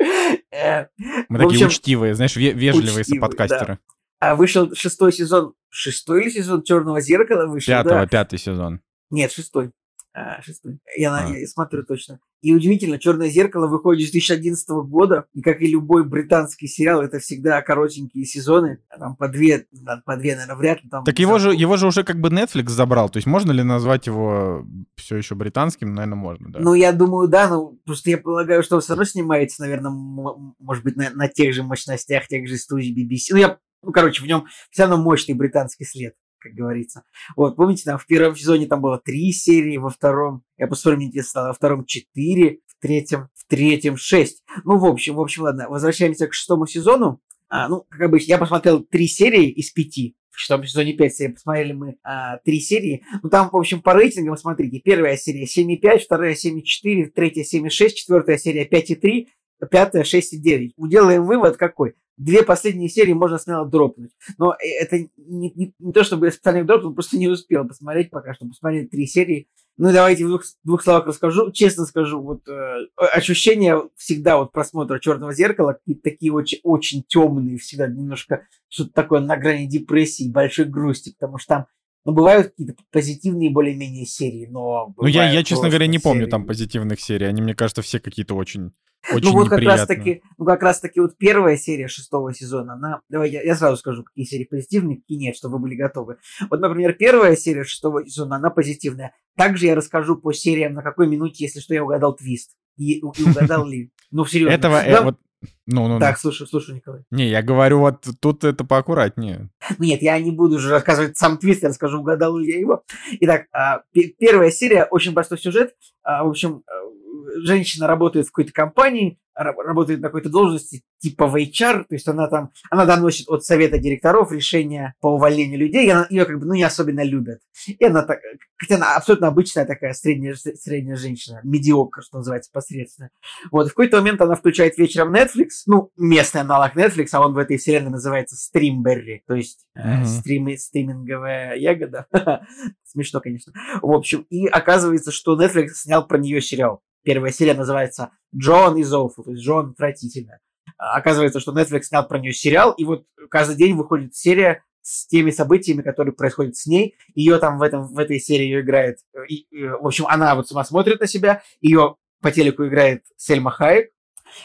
Э, 0.50 0.87
Мы 1.29 1.38
такие 1.38 1.67
учтивые, 1.67 2.15
знаешь, 2.15 2.37
вежливые 2.37 3.05
соподкастеры. 3.05 3.79
А 4.20 4.34
вышел 4.34 4.75
шестой 4.75 5.12
сезон, 5.12 5.55
шестой 5.69 6.22
или 6.22 6.31
сезон 6.31 6.62
Черного 6.62 7.00
зеркала 7.00 7.46
вышел? 7.46 7.72
Пятого, 7.72 8.06
пятый 8.06 8.38
сезон. 8.38 8.81
Нет, 9.11 9.32
шестой. 9.32 9.72
А, 10.16 10.40
шестой. 10.43 10.78
Я, 10.96 11.16
а. 11.16 11.28
я 11.28 11.46
смотрю 11.49 11.82
точно. 11.84 12.20
И 12.40 12.55
удивительно, 12.55 12.99
Черное 12.99 13.28
зеркало 13.28 13.66
выходит 13.66 14.06
с 14.06 14.12
2011 14.12 14.69
года, 14.87 15.25
и 15.32 15.40
как 15.40 15.61
и 15.61 15.66
любой 15.66 16.05
британский 16.05 16.69
сериал, 16.69 17.02
это 17.02 17.19
всегда 17.19 17.61
коротенькие 17.62 18.25
сезоны, 18.25 18.78
там 18.96 19.16
по 19.16 19.28
две, 19.28 19.66
по 20.05 20.16
две, 20.16 20.34
наверное, 20.37 20.55
вряд 20.55 20.84
ли 20.84 20.88
там. 20.88 21.05
Так 21.05 21.19
его 21.19 21.38
же, 21.38 21.52
его 21.52 21.76
же 21.76 21.88
уже 21.88 22.05
как 22.05 22.20
бы 22.20 22.28
Netflix 22.28 22.69
забрал, 22.69 23.08
то 23.08 23.16
есть 23.16 23.26
можно 23.26 23.50
ли 23.50 23.64
назвать 23.64 24.06
его 24.06 24.64
все 24.94 25.16
еще 25.16 25.34
британским? 25.34 25.94
Наверное, 25.94 26.16
можно, 26.16 26.52
да. 26.52 26.61
Ну, 26.61 26.75
я 26.75 26.93
думаю, 26.93 27.26
да, 27.26 27.49
ну, 27.49 27.81
просто 27.84 28.11
я 28.11 28.19
полагаю, 28.19 28.62
что 28.62 28.76
он 28.76 28.82
все 28.82 28.93
равно 28.93 29.05
снимается, 29.05 29.62
наверное, 29.62 29.90
может 29.90 30.84
быть, 30.84 30.96
на, 30.96 31.11
на 31.11 31.28
тех 31.28 31.55
же 31.55 31.64
мощностях, 31.64 32.28
тех 32.28 32.46
же 32.46 32.56
студий 32.56 32.94
BBC. 32.94 33.28
Ну, 33.31 33.38
я, 33.38 33.58
ну, 33.85 33.93
короче, 33.93 34.23
в 34.23 34.27
нем 34.27 34.47
все 34.71 34.83
равно 34.83 35.03
мощный 35.03 35.35
британский 35.35 35.85
след 35.85 36.15
как 36.45 36.53
говорится. 36.53 37.05
Вот, 37.37 37.57
помните, 37.57 37.85
там 37.85 37.99
в 37.99 38.07
первом 38.07 38.37
сезоне 38.37 38.67
там 38.67 38.83
было 38.83 38.99
три 38.99 39.33
серии, 39.33 39.79
во 39.79 39.89
втором, 39.89 40.45
я 40.59 40.67
посмотрю, 40.67 40.99
мне 40.99 41.07
интересно 41.07 41.31
стало, 41.31 41.47
во 41.49 41.55
втором 41.55 41.87
четыре, 41.87 42.59
в 42.67 42.81
третьем, 42.81 43.29
в 43.35 43.47
третьем 43.49 43.97
шесть. 43.97 44.45
Ну, 44.65 44.77
в 44.77 44.85
общем, 44.85 45.15
в 45.15 45.21
общем, 45.21 45.45
ладно, 45.45 45.69
возвращаемся 45.71 46.29
к 46.29 46.35
шестому 46.35 46.67
сезону. 46.67 47.21
А, 47.49 47.69
ну, 47.69 47.87
как 47.89 48.03
обычно, 48.03 48.33
я 48.33 48.39
посмотрел 48.39 48.83
три 48.83 49.09
серии 49.09 49.49
из 49.51 49.71
пяти. 49.71 50.17
В 50.31 50.39
шестом 50.41 50.65
сезоне 50.65 50.95
5 50.95 51.15
серий 51.15 51.33
посмотрели 51.33 51.73
мы 51.73 51.97
а, 52.03 52.39
три 52.39 52.61
серии. 52.61 53.05
Ну, 53.23 53.31
там, 53.31 53.49
в 53.51 53.57
общем, 53.57 53.81
по 53.81 53.95
рейтингам, 53.95 54.37
смотрите, 54.37 54.81
первая 54.81 55.17
серия 55.17 55.45
7,5, 55.45 56.01
вторая 56.01 56.35
7,4, 56.35 57.11
третья 57.15 57.43
7,6, 57.43 57.89
четвертая 57.91 58.37
серия 58.37 58.69
5,3, 58.69 59.29
пятая 59.71 60.03
6,9. 60.03 60.73
Уделаем 60.77 61.25
вывод 61.25 61.57
какой? 61.57 61.95
Две 62.16 62.43
последние 62.43 62.88
серии 62.88 63.12
можно 63.12 63.38
смело 63.38 63.66
дропнуть. 63.66 64.12
Но 64.38 64.55
это 64.58 64.99
не, 65.16 65.50
не, 65.55 65.75
не 65.78 65.93
то, 65.93 66.05
чтобы 66.05 66.26
я 66.26 66.32
специально 66.32 66.64
дропнул, 66.64 66.94
просто 66.94 67.16
не 67.16 67.28
успел 67.28 67.66
посмотреть 67.66 68.11
пока 68.11 68.34
что. 68.34 68.46
Посмотреть 68.46 68.90
три 68.90 69.06
серии. 69.06 69.49
Ну, 69.76 69.93
давайте 69.93 70.25
в 70.25 70.28
двух, 70.28 70.44
двух 70.62 70.82
словах 70.82 71.06
расскажу. 71.06 71.50
Честно 71.50 71.84
скажу, 71.84 72.20
вот 72.20 72.49
э, 72.49 72.87
ощущения 73.12 73.82
всегда 73.96 74.37
вот 74.37 74.52
просмотра 74.52 75.00
Черного 75.00 75.34
зеркала 75.34 75.72
какие-то 75.72 76.02
такие 76.02 76.32
очень, 76.32 76.61
очень 76.62 77.02
темные, 77.02 77.58
всегда 77.58 77.88
немножко 77.88 78.46
что-то 78.69 78.93
такое 78.93 79.20
на 79.20 79.37
грани 79.37 79.66
депрессии, 79.66 80.31
большой 80.31 80.66
грусти, 80.66 81.14
потому 81.19 81.38
что 81.38 81.49
там 81.49 81.66
ну, 82.05 82.12
бывают 82.12 82.49
какие-то 82.49 82.75
позитивные 82.91 83.51
более-менее 83.51 84.06
серии, 84.06 84.47
но... 84.47 84.93
Ну, 84.97 85.06
я, 85.06 85.31
я, 85.31 85.43
честно 85.43 85.69
говоря, 85.69 85.87
не 85.87 85.99
помню 85.99 86.29
там 86.29 86.47
позитивных 86.47 87.01
серий. 87.01 87.27
Они, 87.27 87.41
мне 87.41 87.55
кажется, 87.55 87.83
все 87.83 87.99
какие-то 87.99 88.35
очень 88.35 88.73
очень 89.12 89.27
ну 89.27 89.33
вот 89.33 89.49
как 89.49 89.61
раз 89.61 89.87
таки, 89.87 90.23
ну 90.39 90.45
как 90.45 90.62
раз 90.62 90.81
таки 90.81 91.01
вот 91.01 91.17
первая 91.19 91.56
серия 91.56 91.89
шестого 91.89 92.33
сезона, 92.33 92.75
она, 92.75 93.01
давай 93.11 93.31
я, 93.31 93.43
я 93.43 93.55
сразу 93.55 93.77
скажу, 93.77 94.03
какие 94.03 94.25
серии 94.25 94.45
позитивные, 94.45 94.99
какие 94.99 95.19
нет, 95.19 95.37
чтобы 95.37 95.56
вы 95.56 95.62
были 95.62 95.75
готовы. 95.75 96.17
Вот, 96.51 96.61
например, 96.61 96.95
первая 96.95 97.37
серия 97.37 97.65
шестого 97.65 98.07
сезона, 98.07 98.37
она 98.37 98.50
позитивная. 98.50 99.15
Также 99.37 99.67
я 99.67 99.75
расскажу 99.75 100.17
по 100.17 100.33
сериям, 100.33 100.75
на 100.75 100.83
какой 100.83 101.07
минуте, 101.07 101.45
если 101.45 101.61
что, 101.61 101.75
я 101.75 101.85
угадал 101.85 102.15
твист. 102.15 102.53
И, 102.77 102.99
и 102.99 103.03
угадал 103.03 103.67
ли. 103.67 103.91
Ну, 104.11 104.25
серьезно. 104.25 104.55
Этого, 104.55 104.77
э, 104.77 105.03
вот, 105.03 105.19
ну, 105.67 105.88
ну, 105.88 105.99
так, 105.99 106.19
слушай, 106.19 106.46
слушай, 106.46 106.75
Николай. 106.75 107.02
Не, 107.11 107.28
я 107.28 107.42
говорю, 107.42 107.78
вот 107.80 108.07
тут 108.21 108.45
это 108.45 108.64
поаккуратнее. 108.64 109.50
Нет, 109.78 110.02
я 110.02 110.19
не 110.19 110.30
буду 110.30 110.57
уже 110.57 110.71
рассказывать 110.71 111.16
сам 111.16 111.38
твист, 111.38 111.62
я 111.62 111.71
расскажу, 111.71 112.00
угадал 112.00 112.37
ли 112.37 112.52
я 112.52 112.59
его. 112.59 112.85
Итак, 113.21 113.47
а, 113.52 113.83
первая 114.19 114.50
серия, 114.50 114.85
очень 114.85 115.14
простой 115.14 115.38
сюжет. 115.38 115.75
А, 116.02 116.25
в 116.25 116.28
общем, 116.28 116.62
э, 116.66 116.94
женщина 117.43 117.87
работает 117.87 118.26
в 118.26 118.33
какой-то 118.33 118.52
компании, 118.52 119.19
работает 119.35 120.00
на 120.00 120.09
какой-то 120.09 120.31
должности 120.31 120.83
типа 120.99 121.26
в 121.26 121.37
HR, 121.37 121.85
то 121.85 121.95
есть 121.95 122.09
она 122.09 122.28
там, 122.28 122.50
она 122.71 122.87
доносит 122.87 123.28
от 123.28 123.45
совета 123.45 123.78
директоров 123.78 124.33
решение 124.33 124.95
по 125.00 125.09
увольнению 125.09 125.59
людей, 125.59 125.87
и 125.87 125.90
она, 125.90 126.07
ее 126.09 126.25
как 126.25 126.38
бы, 126.38 126.47
ну, 126.47 126.54
не 126.54 126.62
особенно 126.62 127.02
любят. 127.02 127.40
И 127.66 127.85
она 127.85 128.02
так, 128.02 128.21
хотя 128.57 128.76
она 128.76 128.97
абсолютно 128.97 129.28
обычная 129.28 129.66
такая 129.66 129.93
средняя, 129.93 130.35
средняя 130.35 130.97
женщина, 130.97 131.40
медиокр, 131.43 132.02
что 132.02 132.19
называется, 132.19 132.50
посредственная. 132.52 133.11
Вот, 133.50 133.66
в 133.66 133.71
какой-то 133.71 133.99
момент 133.99 134.21
она 134.21 134.35
включает 134.35 134.78
вечером 134.78 135.14
Netflix, 135.14 135.64
ну, 135.66 135.90
местный 135.97 136.43
аналог 136.43 136.76
Netflix, 136.76 137.09
а 137.12 137.21
он 137.21 137.35
в 137.35 137.38
этой 137.38 137.59
вселенной 137.59 137.90
называется 137.90 138.37
Streamberry, 138.37 139.21
то 139.26 139.35
есть 139.35 139.66
mm-hmm. 139.76 140.02
э, 140.02 140.07
стрим, 140.07 140.57
стриминговая 140.57 141.57
ягода. 141.57 142.07
Смешно, 142.85 143.21
конечно. 143.21 143.52
В 143.83 143.90
общем, 143.90 144.25
и 144.31 144.47
оказывается, 144.47 145.11
что 145.11 145.38
Netflix 145.38 145.71
снял 145.75 146.07
про 146.07 146.19
нее 146.19 146.40
сериал. 146.40 146.83
Первая 147.04 147.32
серия 147.32 147.54
называется 147.54 148.11
«Джон 148.34 148.76
is 148.76 148.90
awful», 148.92 149.23
то 149.25 149.30
есть 149.30 149.44
Джон 149.44 149.70
отвратительно. 149.70 150.40
Оказывается, 150.76 151.38
что 151.38 151.52
Netflix 151.52 151.84
снял 151.84 152.08
про 152.08 152.18
нее 152.18 152.32
сериал, 152.32 152.73
и 152.73 152.84
вот 152.84 153.06
каждый 153.30 153.56
день 153.56 153.75
выходит 153.76 154.14
серия 154.14 154.64
с 154.82 155.06
теми 155.06 155.30
событиями, 155.30 155.82
которые 155.82 156.14
происходят 156.14 156.56
с 156.56 156.66
ней. 156.66 156.96
Ее 157.14 157.38
там 157.38 157.58
в, 157.58 157.62
этом, 157.62 157.87
в 157.87 157.99
этой 157.99 158.18
серии 158.18 158.44
ее 158.44 158.61
играет... 158.61 158.99
И, 159.28 159.46
и, 159.50 159.66
в 159.66 159.87
общем, 159.87 160.06
она 160.08 160.34
вот 160.34 160.49
сама 160.49 160.64
смотрит 160.64 161.00
на 161.00 161.06
себя, 161.06 161.42
ее 161.61 161.96
по 162.20 162.30
телеку 162.30 162.66
играет 162.66 163.04
Сельма 163.16 163.50
Хайек. 163.50 163.90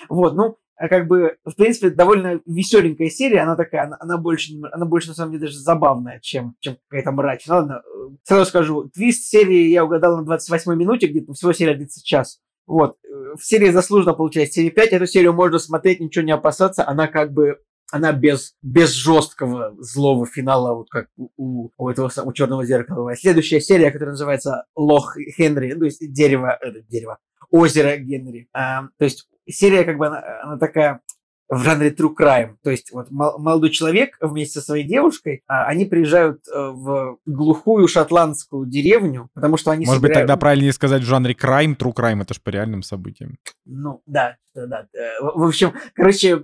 Вот, 0.07 0.35
ну, 0.35 0.57
а 0.77 0.87
как 0.87 1.07
бы, 1.07 1.37
в 1.43 1.55
принципе, 1.55 1.89
довольно 1.89 2.39
веселенькая 2.45 3.09
серия, 3.09 3.41
она 3.41 3.57
такая, 3.57 3.83
она, 3.83 3.97
она 3.99 4.17
больше, 4.17 4.53
она 4.71 4.85
больше, 4.85 5.09
на 5.09 5.13
самом 5.13 5.33
деле, 5.33 5.41
даже 5.41 5.59
забавная, 5.59 6.21
чем, 6.21 6.55
чем 6.61 6.77
какая-то 6.87 7.11
мрачная. 7.11 7.57
Ладно, 7.57 7.81
сразу 8.23 8.45
скажу, 8.45 8.89
твист 8.89 9.23
серии 9.23 9.67
я 9.67 9.83
угадал 9.83 10.15
на 10.15 10.23
28 10.23 10.73
минуте, 10.75 11.07
где-то 11.07 11.33
всего 11.33 11.51
серия 11.51 11.75
длится 11.75 12.01
час. 12.01 12.39
Вот. 12.69 12.97
В 13.35 13.43
серии 13.43 13.71
заслуженно 13.71 14.13
получает 14.13 14.55
7,5. 14.55 14.81
Эту 14.91 15.07
серию 15.07 15.33
можно 15.33 15.57
смотреть, 15.57 15.99
ничего 15.99 16.23
не 16.23 16.31
опасаться. 16.31 16.87
Она 16.87 17.07
как 17.07 17.33
бы 17.33 17.57
она 17.91 18.11
без, 18.11 18.53
без 18.61 18.91
жесткого 18.91 19.75
злого 19.79 20.27
финала, 20.27 20.75
вот 20.75 20.91
как 20.91 21.07
у, 21.17 21.71
у 21.75 21.89
этого 21.89 22.11
у 22.23 22.33
черного 22.33 22.63
зеркала. 22.63 23.15
Следующая 23.15 23.59
серия, 23.59 23.89
которая 23.89 24.11
называется 24.11 24.65
Лох 24.75 25.17
Хенри, 25.35 25.73
то 25.73 25.85
есть 25.85 26.13
дерево, 26.13 26.55
это, 26.61 26.81
дерево, 26.81 27.17
озеро 27.49 27.97
Генри. 27.97 28.47
А, 28.53 28.83
то 28.99 29.05
есть 29.05 29.27
серия 29.49 29.83
как 29.85 29.97
бы 29.97 30.05
она, 30.05 30.23
она 30.43 30.59
такая 30.59 31.01
в 31.49 31.63
жанре 31.63 31.89
true 31.89 32.13
crime. 32.17 32.55
То 32.63 32.69
есть 32.69 32.91
вот 32.91 33.07
молодой 33.09 33.71
человек 33.71 34.17
вместе 34.21 34.59
со 34.59 34.65
своей 34.65 34.85
девушкой, 34.85 35.43
а, 35.47 35.65
они 35.65 35.85
приезжают 35.85 36.41
э, 36.47 36.51
в 36.55 37.17
глухую 37.25 37.87
шотландскую 37.87 38.67
деревню, 38.67 39.29
потому 39.33 39.57
что 39.57 39.71
они 39.71 39.85
Может 39.85 40.01
собирают... 40.01 40.17
быть, 40.17 40.21
тогда 40.21 40.37
правильнее 40.37 40.73
сказать 40.73 41.01
в 41.01 41.05
жанре 41.05 41.33
crime, 41.33 41.75
true 41.75 41.93
crime, 41.93 42.21
это 42.21 42.33
же 42.35 42.41
по 42.41 42.49
реальным 42.49 42.83
событиям. 42.83 43.37
Ну, 43.65 44.01
да, 44.05 44.37
да, 44.53 44.67
да. 44.67 44.87
В 45.21 45.43
общем, 45.43 45.73
короче, 45.95 46.43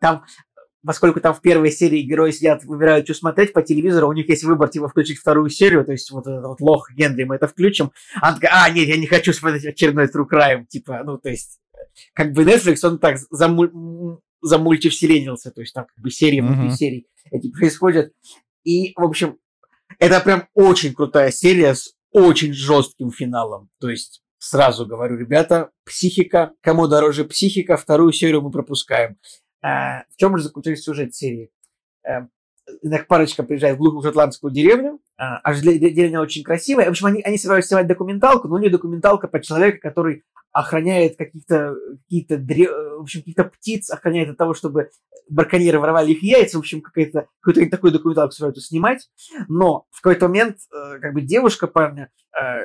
там 0.00 0.24
поскольку 0.86 1.20
там 1.20 1.34
в 1.34 1.40
первой 1.40 1.72
серии 1.72 2.02
герои 2.02 2.30
сидят, 2.30 2.64
выбирают, 2.64 3.06
что 3.06 3.14
смотреть 3.14 3.52
по 3.52 3.60
телевизору, 3.60 4.08
у 4.08 4.12
них 4.12 4.28
есть 4.28 4.44
выбор, 4.44 4.68
типа, 4.68 4.88
включить 4.88 5.18
вторую 5.18 5.50
серию, 5.50 5.84
то 5.84 5.90
есть 5.90 6.10
вот 6.12 6.26
этот 6.28 6.44
вот 6.44 6.60
лох 6.60 6.90
Генри, 6.92 7.24
мы 7.24 7.34
это 7.34 7.48
включим. 7.48 7.90
Она 8.22 8.34
такая, 8.34 8.52
а, 8.54 8.70
нет, 8.70 8.86
я 8.86 8.96
не 8.96 9.06
хочу 9.06 9.32
смотреть 9.32 9.66
очередной 9.66 10.06
True 10.06 10.26
Crime, 10.32 10.64
типа, 10.66 11.02
ну, 11.04 11.18
то 11.18 11.28
есть, 11.28 11.58
как 12.14 12.32
бы 12.32 12.44
Netflix, 12.44 12.76
он 12.84 12.98
так 12.98 13.18
замуль... 13.30 13.70
замультивселенился, 14.46 15.50
то 15.50 15.60
есть 15.60 15.74
там 15.74 15.86
как 15.86 15.98
бы 15.98 16.10
серии 16.10 16.40
внутри 16.40 16.68
mm-hmm. 16.68 16.76
серий 16.76 17.06
эти 17.30 17.50
происходят. 17.50 18.12
И, 18.64 18.92
в 18.96 19.02
общем, 19.02 19.38
это 19.98 20.20
прям 20.20 20.48
очень 20.54 20.94
крутая 20.94 21.30
серия 21.30 21.74
с 21.74 21.94
очень 22.10 22.52
жестким 22.52 23.10
финалом. 23.10 23.68
То 23.80 23.90
есть, 23.90 24.22
сразу 24.38 24.86
говорю, 24.86 25.16
ребята, 25.16 25.70
психика, 25.84 26.52
кому 26.60 26.88
дороже 26.88 27.24
психика, 27.24 27.76
вторую 27.76 28.12
серию 28.12 28.42
мы 28.42 28.50
пропускаем. 28.50 29.16
А, 29.62 30.04
в 30.10 30.16
чем 30.16 30.36
же 30.36 30.44
заключается 30.44 30.84
сюжет 30.84 31.14
серии? 31.14 31.50
А, 32.06 32.28
парочка 33.08 33.42
приезжает 33.42 33.76
в 33.76 33.78
глухую 33.78 34.02
шотландскую 34.02 34.52
деревню, 34.52 35.00
аж 35.18 35.60
деревня 35.60 36.20
очень 36.20 36.42
красивая. 36.42 36.86
В 36.86 36.90
общем, 36.90 37.06
они, 37.06 37.22
они 37.22 37.38
собираются 37.38 37.68
снимать 37.68 37.86
документалку, 37.86 38.48
но 38.48 38.58
не 38.58 38.68
документалка 38.68 39.28
по 39.28 39.40
человека, 39.40 39.78
который 39.78 40.24
охраняет 40.52 41.16
каких-то 41.16 41.74
какие-то 42.04 42.36
в 42.36 43.02
общем, 43.02 43.20
каких-то 43.20 43.44
птиц, 43.44 43.90
охраняет 43.90 44.30
от 44.30 44.38
того, 44.38 44.54
чтобы 44.54 44.90
браконьеры 45.28 45.78
воровали 45.78 46.12
их 46.12 46.22
яйца. 46.22 46.56
В 46.56 46.60
общем, 46.60 46.80
какая-то, 46.80 47.28
какую-то 47.40 47.70
такую 47.70 47.92
документалку 47.92 48.32
собираются 48.32 48.62
снимать. 48.62 49.08
Но 49.48 49.86
в 49.90 50.00
какой-то 50.00 50.28
момент 50.28 50.56
э, 50.72 50.98
как 51.00 51.12
бы 51.12 51.20
девушка 51.20 51.66
парня 51.66 52.10
э, 52.32 52.62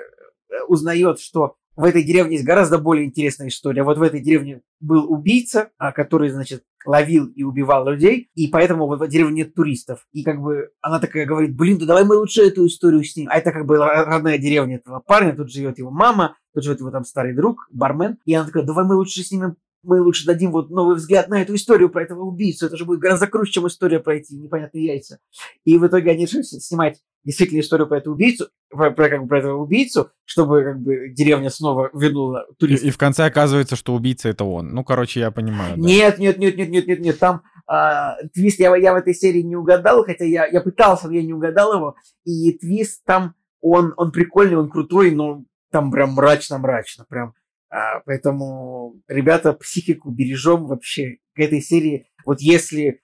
узнает, 0.67 1.19
что 1.19 1.57
в 1.75 1.83
этой 1.83 2.03
деревне 2.03 2.35
есть 2.35 2.45
гораздо 2.45 2.77
более 2.77 3.05
интересная 3.05 3.47
история. 3.47 3.83
Вот 3.83 3.97
в 3.97 4.01
этой 4.01 4.19
деревне 4.19 4.61
был 4.79 5.11
убийца, 5.11 5.69
который, 5.77 6.29
значит, 6.29 6.63
ловил 6.85 7.27
и 7.27 7.43
убивал 7.43 7.87
людей, 7.87 8.29
и 8.35 8.47
поэтому 8.47 8.87
в 8.87 9.07
деревне 9.07 9.43
нет 9.43 9.53
туристов. 9.53 10.07
И 10.11 10.23
как 10.23 10.41
бы 10.41 10.71
она 10.81 10.99
такая 10.99 11.25
говорит, 11.25 11.55
блин, 11.55 11.77
да 11.77 11.85
давай 11.85 12.03
мы 12.03 12.15
лучше 12.17 12.41
эту 12.41 12.65
историю 12.67 13.03
с 13.03 13.15
ним. 13.15 13.29
А 13.31 13.37
это 13.37 13.51
как 13.51 13.65
бы 13.65 13.77
родная 13.77 14.37
деревня 14.37 14.77
этого 14.77 14.99
парня, 14.99 15.35
тут 15.35 15.51
живет 15.51 15.77
его 15.77 15.91
мама, 15.91 16.35
тут 16.53 16.63
живет 16.63 16.79
его 16.79 16.91
там 16.91 17.05
старый 17.05 17.33
друг, 17.33 17.67
бармен. 17.71 18.17
И 18.25 18.33
она 18.33 18.45
такая, 18.45 18.63
давай 18.63 18.85
мы 18.85 18.95
лучше 18.95 19.23
снимем 19.23 19.55
мы 19.83 19.99
лучше 19.99 20.27
дадим 20.27 20.51
вот 20.51 20.69
новый 20.69 20.95
взгляд 20.95 21.27
на 21.27 21.41
эту 21.41 21.55
историю 21.55 21.89
про 21.89 22.03
этого 22.03 22.21
убийцу. 22.21 22.67
Это 22.67 22.77
же 22.77 22.85
будет 22.85 22.99
гораздо 22.99 23.25
круче, 23.27 23.53
чем 23.53 23.67
история 23.67 23.99
про 23.99 24.15
эти 24.15 24.33
непонятные 24.33 24.85
яйца. 24.85 25.19
И 25.65 25.77
в 25.77 25.87
итоге 25.87 26.11
они 26.11 26.25
решили 26.25 26.43
снимать 26.43 27.01
действительно 27.23 27.59
историю 27.59 27.87
про 27.87 27.97
эту 27.97 28.11
убийцу, 28.11 28.49
про, 28.69 28.91
про, 28.91 29.09
как 29.09 29.21
бы, 29.21 29.27
про 29.27 29.39
этого 29.39 29.61
убийцу, 29.61 30.11
чтобы 30.25 30.63
как 30.63 30.79
бы 30.79 31.09
деревня 31.09 31.49
снова 31.49 31.89
вернула 31.93 32.45
туристов. 32.57 32.85
И, 32.85 32.87
и 32.89 32.91
в 32.91 32.97
конце 32.97 33.25
оказывается, 33.25 33.75
что 33.75 33.93
убийца 33.93 34.29
это 34.29 34.43
он. 34.43 34.69
Ну, 34.69 34.83
короче, 34.83 35.19
я 35.19 35.31
понимаю. 35.31 35.75
Да. 35.77 35.81
Нет, 35.81 36.17
нет, 36.17 36.37
нет, 36.37 36.57
нет, 36.57 36.69
нет, 36.69 36.87
нет, 36.87 36.99
нет. 36.99 37.19
Там 37.19 37.41
а, 37.67 38.17
твист 38.33 38.59
я, 38.59 38.75
я 38.75 38.93
в 38.93 38.97
этой 38.97 39.13
серии 39.13 39.41
не 39.41 39.55
угадал, 39.55 40.03
хотя 40.03 40.25
я, 40.25 40.45
я 40.45 40.61
пытался, 40.61 41.07
но 41.07 41.13
я 41.13 41.23
не 41.23 41.33
угадал 41.33 41.73
его. 41.73 41.95
И 42.25 42.51
твист 42.57 43.03
там, 43.05 43.35
он, 43.61 43.93
он 43.97 44.11
прикольный, 44.11 44.57
он 44.57 44.69
крутой, 44.69 45.11
но 45.11 45.43
там 45.71 45.91
прям 45.91 46.15
мрачно-мрачно, 46.15 47.05
прям 47.07 47.33
а, 47.71 48.01
поэтому, 48.05 49.01
ребята, 49.07 49.53
психику 49.53 50.11
бережем 50.11 50.67
вообще 50.67 51.19
к 51.33 51.39
этой 51.39 51.61
серии. 51.61 52.10
Вот 52.25 52.41
если, 52.41 53.01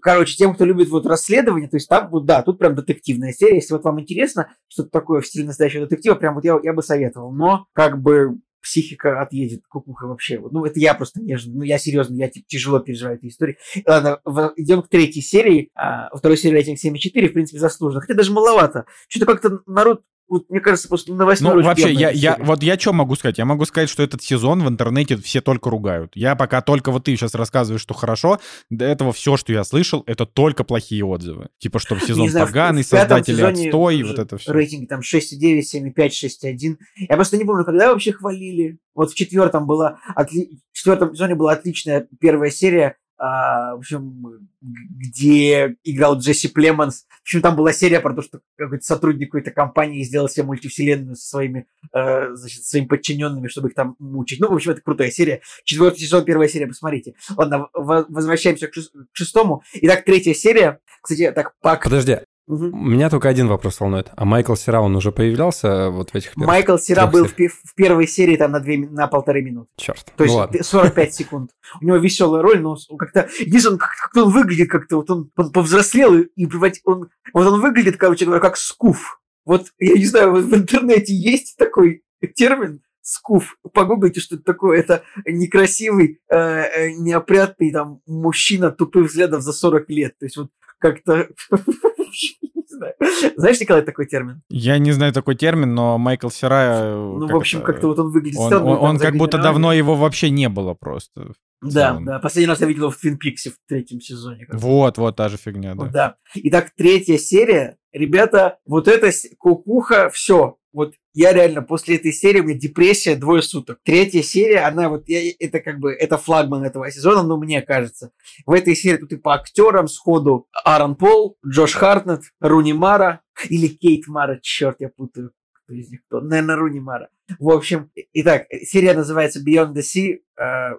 короче, 0.00 0.36
тем, 0.36 0.54
кто 0.54 0.64
любит 0.64 0.88
вот 0.88 1.06
расследование, 1.06 1.68
то 1.68 1.76
есть 1.76 1.88
там, 1.88 2.10
вот 2.10 2.26
да, 2.26 2.42
тут 2.42 2.58
прям 2.58 2.74
детективная 2.74 3.32
серия. 3.32 3.56
Если 3.56 3.72
вот 3.72 3.84
вам 3.84 4.00
интересно 4.00 4.52
что-то 4.68 4.90
такое 4.90 5.20
в 5.20 5.26
стиле 5.26 5.46
настоящего 5.46 5.86
детектива, 5.86 6.14
прям 6.14 6.34
вот 6.34 6.44
я, 6.44 6.58
я 6.62 6.72
бы 6.72 6.82
советовал. 6.82 7.32
Но 7.32 7.66
как 7.72 8.00
бы 8.00 8.38
психика 8.62 9.20
отъедет, 9.20 9.62
кукуха 9.68 10.06
вообще. 10.06 10.40
Ну, 10.50 10.64
это 10.64 10.78
я 10.78 10.94
просто 10.94 11.20
нежно, 11.20 11.52
ну, 11.52 11.62
я 11.62 11.78
серьезно, 11.78 12.14
я 12.14 12.28
типа, 12.28 12.46
тяжело 12.48 12.78
переживаю 12.78 13.18
эту 13.18 13.26
историю. 13.26 13.56
Ладно, 13.84 14.20
в, 14.24 14.52
идем 14.56 14.82
к 14.82 14.88
третьей 14.88 15.22
серии. 15.22 15.70
А, 15.74 16.16
второй 16.16 16.36
серии 16.36 16.54
рейтинг 16.54 16.78
7,4, 16.78 17.28
в 17.28 17.32
принципе, 17.32 17.58
заслуженно. 17.58 18.00
Хотя 18.00 18.14
даже 18.14 18.32
маловато. 18.32 18.86
Что-то 19.08 19.26
как-то 19.26 19.60
народ 19.66 20.02
вот, 20.32 20.48
мне 20.48 20.60
кажется, 20.60 20.88
после 20.88 21.12
на 21.12 21.26
восьмой 21.26 21.56
Ну, 21.56 21.62
вообще, 21.62 21.92
я, 21.92 22.08
я, 22.08 22.38
вот 22.40 22.62
я 22.62 22.78
что 22.78 22.94
могу 22.94 23.16
сказать? 23.16 23.36
Я 23.36 23.44
могу 23.44 23.66
сказать, 23.66 23.90
что 23.90 24.02
этот 24.02 24.22
сезон 24.22 24.64
в 24.64 24.68
интернете 24.68 25.18
все 25.18 25.42
только 25.42 25.68
ругают. 25.68 26.12
Я 26.14 26.36
пока 26.36 26.62
только 26.62 26.90
вот 26.90 27.04
ты 27.04 27.14
сейчас 27.14 27.34
рассказываешь, 27.34 27.82
что 27.82 27.92
хорошо, 27.92 28.40
до 28.70 28.86
этого 28.86 29.12
все, 29.12 29.36
что 29.36 29.52
я 29.52 29.62
слышал, 29.62 30.02
это 30.06 30.24
только 30.24 30.64
плохие 30.64 31.04
отзывы. 31.04 31.48
Типа, 31.58 31.78
что 31.78 31.98
сезон 32.00 32.30
знаю, 32.30 32.46
поганый, 32.46 32.82
создатели 32.82 33.42
отстой, 33.42 34.02
вот 34.04 34.18
это 34.18 34.38
все. 34.38 34.50
Рейтинги 34.54 34.86
там 34.86 35.00
6,9, 35.00 35.60
7,5, 35.60 36.08
6,1. 36.08 36.76
Я 37.10 37.16
просто 37.16 37.36
не 37.36 37.44
помню, 37.44 37.66
когда 37.66 37.92
вообще 37.92 38.12
хвалили. 38.12 38.78
Вот 38.94 39.10
в 39.10 39.14
четвертом 39.14 39.66
была, 39.66 39.98
отли... 40.14 40.60
в 40.72 40.76
четвертом 40.78 41.12
сезоне 41.12 41.34
была 41.34 41.52
отличная 41.52 42.08
первая 42.20 42.50
серия, 42.50 42.96
в 43.22 43.78
общем, 43.78 44.48
где 44.60 45.76
играл 45.84 46.18
Джесси 46.18 46.48
Племонс. 46.48 47.06
В 47.08 47.22
общем, 47.22 47.40
там 47.40 47.54
была 47.54 47.72
серия 47.72 48.00
про 48.00 48.14
то, 48.14 48.22
что 48.22 48.40
какой-то 48.56 48.84
сотрудник 48.84 49.28
какой-то 49.28 49.52
компании 49.52 50.02
сделал 50.02 50.28
себе 50.28 50.44
мультивселенную 50.44 51.14
со 51.14 51.28
своими, 51.28 51.66
э, 51.92 52.34
значит, 52.34 52.64
своими 52.64 52.86
подчиненными, 52.86 53.46
чтобы 53.46 53.68
их 53.68 53.74
там 53.74 53.94
мучить. 54.00 54.40
Ну, 54.40 54.48
в 54.48 54.54
общем, 54.54 54.72
это 54.72 54.80
крутая 54.80 55.12
серия. 55.12 55.40
Четвертый 55.62 56.00
сезон, 56.00 56.24
первая 56.24 56.48
серия, 56.48 56.66
посмотрите. 56.66 57.14
Ладно, 57.36 57.68
возвращаемся 57.72 58.66
к 58.66 58.72
шестому. 59.12 59.62
Итак, 59.74 60.04
третья 60.04 60.34
серия. 60.34 60.80
Кстати, 61.00 61.30
так, 61.30 61.54
Пак... 61.60 61.84
Подожди, 61.84 62.18
Угу. 62.48 62.76
Меня 62.76 63.08
только 63.08 63.28
один 63.28 63.48
вопрос 63.48 63.78
волнует. 63.80 64.10
А 64.16 64.24
Майкл 64.24 64.54
Сера, 64.54 64.80
он 64.80 64.96
уже 64.96 65.12
появлялся 65.12 65.90
вот 65.90 66.10
в 66.10 66.14
этих 66.14 66.36
Майкл 66.36 66.76
Сера 66.76 67.06
был 67.06 67.26
в, 67.26 67.32
в 67.32 67.74
первой 67.76 68.06
серии 68.06 68.36
там 68.36 68.50
на, 68.52 68.60
две, 68.60 68.78
на 68.78 69.06
полторы 69.06 69.42
минуты. 69.42 69.68
Черт. 69.76 70.12
То 70.16 70.24
есть 70.24 70.34
ну, 70.34 70.40
ладно. 70.40 70.62
45 70.62 71.14
секунд. 71.14 71.50
У 71.80 71.84
него 71.84 71.96
веселая 71.98 72.42
роль, 72.42 72.60
но 72.60 72.76
как-то... 72.98 73.28
Единственное, 73.38 73.78
как, 73.78 73.90
он 74.16 74.30
выглядит 74.30 74.70
как-то, 74.70 74.96
вот 74.96 75.10
он, 75.10 75.30
он 75.36 75.52
повзрослел 75.52 76.14
и, 76.16 76.48
он, 76.84 77.08
вот 77.32 77.46
он 77.46 77.60
выглядит, 77.60 77.96
короче 77.96 78.24
говоря, 78.24 78.40
как 78.40 78.56
скуф. 78.56 79.20
Вот, 79.44 79.66
я 79.78 79.94
не 79.94 80.06
знаю, 80.06 80.32
вот 80.32 80.44
в 80.44 80.54
интернете 80.54 81.14
есть 81.14 81.56
такой 81.56 82.02
термин, 82.34 82.80
скуф. 83.02 83.56
Погуглите, 83.72 84.20
что 84.20 84.36
это 84.36 84.44
такое. 84.44 84.78
Это 84.78 85.02
некрасивый, 85.26 86.20
э, 86.28 86.36
э 86.36 86.92
неопрятный 86.92 87.72
там 87.72 88.00
мужчина 88.06 88.70
тупых 88.70 89.08
взглядов 89.08 89.42
за 89.42 89.52
40 89.52 89.90
лет. 89.90 90.18
То 90.18 90.26
есть 90.26 90.36
вот 90.36 90.50
как-то 90.78 91.28
Знаешь, 93.36 93.60
Николай, 93.60 93.82
такой 93.82 94.06
термин? 94.06 94.42
Я 94.48 94.78
не 94.78 94.92
знаю 94.92 95.12
такой 95.12 95.34
термин, 95.34 95.74
но 95.74 95.98
Майкл 95.98 96.28
Сера... 96.28 96.80
Э, 96.82 96.94
ну, 96.94 97.26
в 97.26 97.36
общем, 97.36 97.62
как-то 97.62 97.88
вот 97.88 97.98
он 97.98 98.10
выглядит 98.10 98.38
он, 98.38 98.46
странно. 98.46 98.66
Он, 98.66 98.90
он 98.90 98.98
как 98.98 99.16
будто 99.16 99.38
давно 99.38 99.72
его 99.72 99.94
вообще 99.94 100.30
не 100.30 100.48
было 100.48 100.74
просто. 100.74 101.32
Да, 101.62 101.98
да. 102.00 102.18
Последний 102.18 102.48
раз 102.48 102.60
я 102.60 102.66
видел 102.66 102.84
его 102.84 102.90
в 102.90 102.96
Твин 102.96 103.18
Пиксе 103.18 103.50
в 103.50 103.54
третьем 103.68 104.00
сезоне. 104.00 104.46
Вот, 104.50 104.98
вот 104.98 105.16
та 105.16 105.28
же 105.28 105.36
фигня, 105.36 105.74
да. 105.74 105.86
Да. 105.86 106.16
Итак, 106.34 106.72
третья 106.76 107.18
серия. 107.18 107.76
Ребята, 107.92 108.58
вот 108.64 108.88
эта 108.88 109.10
кукуха, 109.38 110.08
все. 110.10 110.58
Вот 110.72 110.94
я 111.12 111.32
реально 111.34 111.60
после 111.60 111.96
этой 111.96 112.12
серии, 112.12 112.40
у 112.40 112.44
меня 112.44 112.58
депрессия 112.58 113.14
двое 113.14 113.42
суток. 113.42 113.80
Третья 113.84 114.22
серия, 114.22 114.60
она 114.60 114.88
вот, 114.88 115.06
я, 115.06 115.20
это 115.38 115.60
как 115.60 115.78
бы, 115.78 115.92
это 115.92 116.16
флагман 116.16 116.64
этого 116.64 116.90
сезона, 116.90 117.22
но 117.22 117.36
мне 117.36 117.60
кажется. 117.60 118.12
В 118.46 118.52
этой 118.52 118.74
серии 118.74 118.96
тут 118.96 119.12
и 119.12 119.16
по 119.16 119.34
актерам 119.34 119.88
сходу 119.88 120.48
Аарон 120.64 120.96
Пол, 120.96 121.36
Джош 121.46 121.74
Хартнет, 121.74 122.22
Руни 122.40 122.72
Мара 122.72 123.20
или 123.50 123.68
Кейт 123.68 124.06
Мара, 124.06 124.38
черт, 124.40 124.76
я 124.80 124.88
путаю 124.88 125.32
кто 125.64 125.74
из 125.74 125.90
них 125.90 126.00
кто. 126.06 126.20
Наверное, 126.20 126.56
Руни 126.56 126.80
Мара. 126.80 127.08
В 127.38 127.50
общем, 127.50 127.90
итак, 128.12 128.46
серия 128.62 128.94
называется 128.94 129.40
Beyond 129.40 129.74
the 129.74 129.82
Sea, 129.82 130.18
э, 130.38 130.78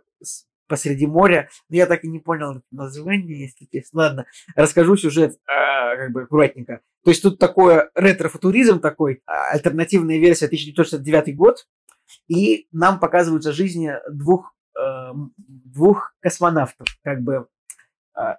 посреди 0.73 1.05
моря. 1.05 1.49
Но 1.69 1.75
я 1.75 1.85
так 1.85 2.03
и 2.03 2.07
не 2.07 2.17
понял 2.17 2.63
название, 2.71 3.41
если 3.41 3.67
честно. 3.71 3.99
Ладно, 3.99 4.25
расскажу 4.55 4.97
сюжет 4.97 5.33
э, 5.33 5.97
как 5.97 6.11
бы 6.11 6.23
аккуратненько. 6.23 6.81
То 7.03 7.11
есть 7.11 7.21
тут 7.21 7.37
такое 7.37 7.91
ретро-футуризм 7.93 8.79
такой, 8.79 9.21
а, 9.27 9.49
альтернативная 9.51 10.17
версия 10.17 10.47
1969 10.47 11.35
год, 11.35 11.67
и 12.27 12.67
нам 12.71 12.99
показываются 12.99 13.53
жизни 13.53 13.93
двух, 14.11 14.55
э, 14.75 15.11
двух 15.37 16.15
космонавтов, 16.21 16.87
как 17.03 17.21
бы 17.21 17.45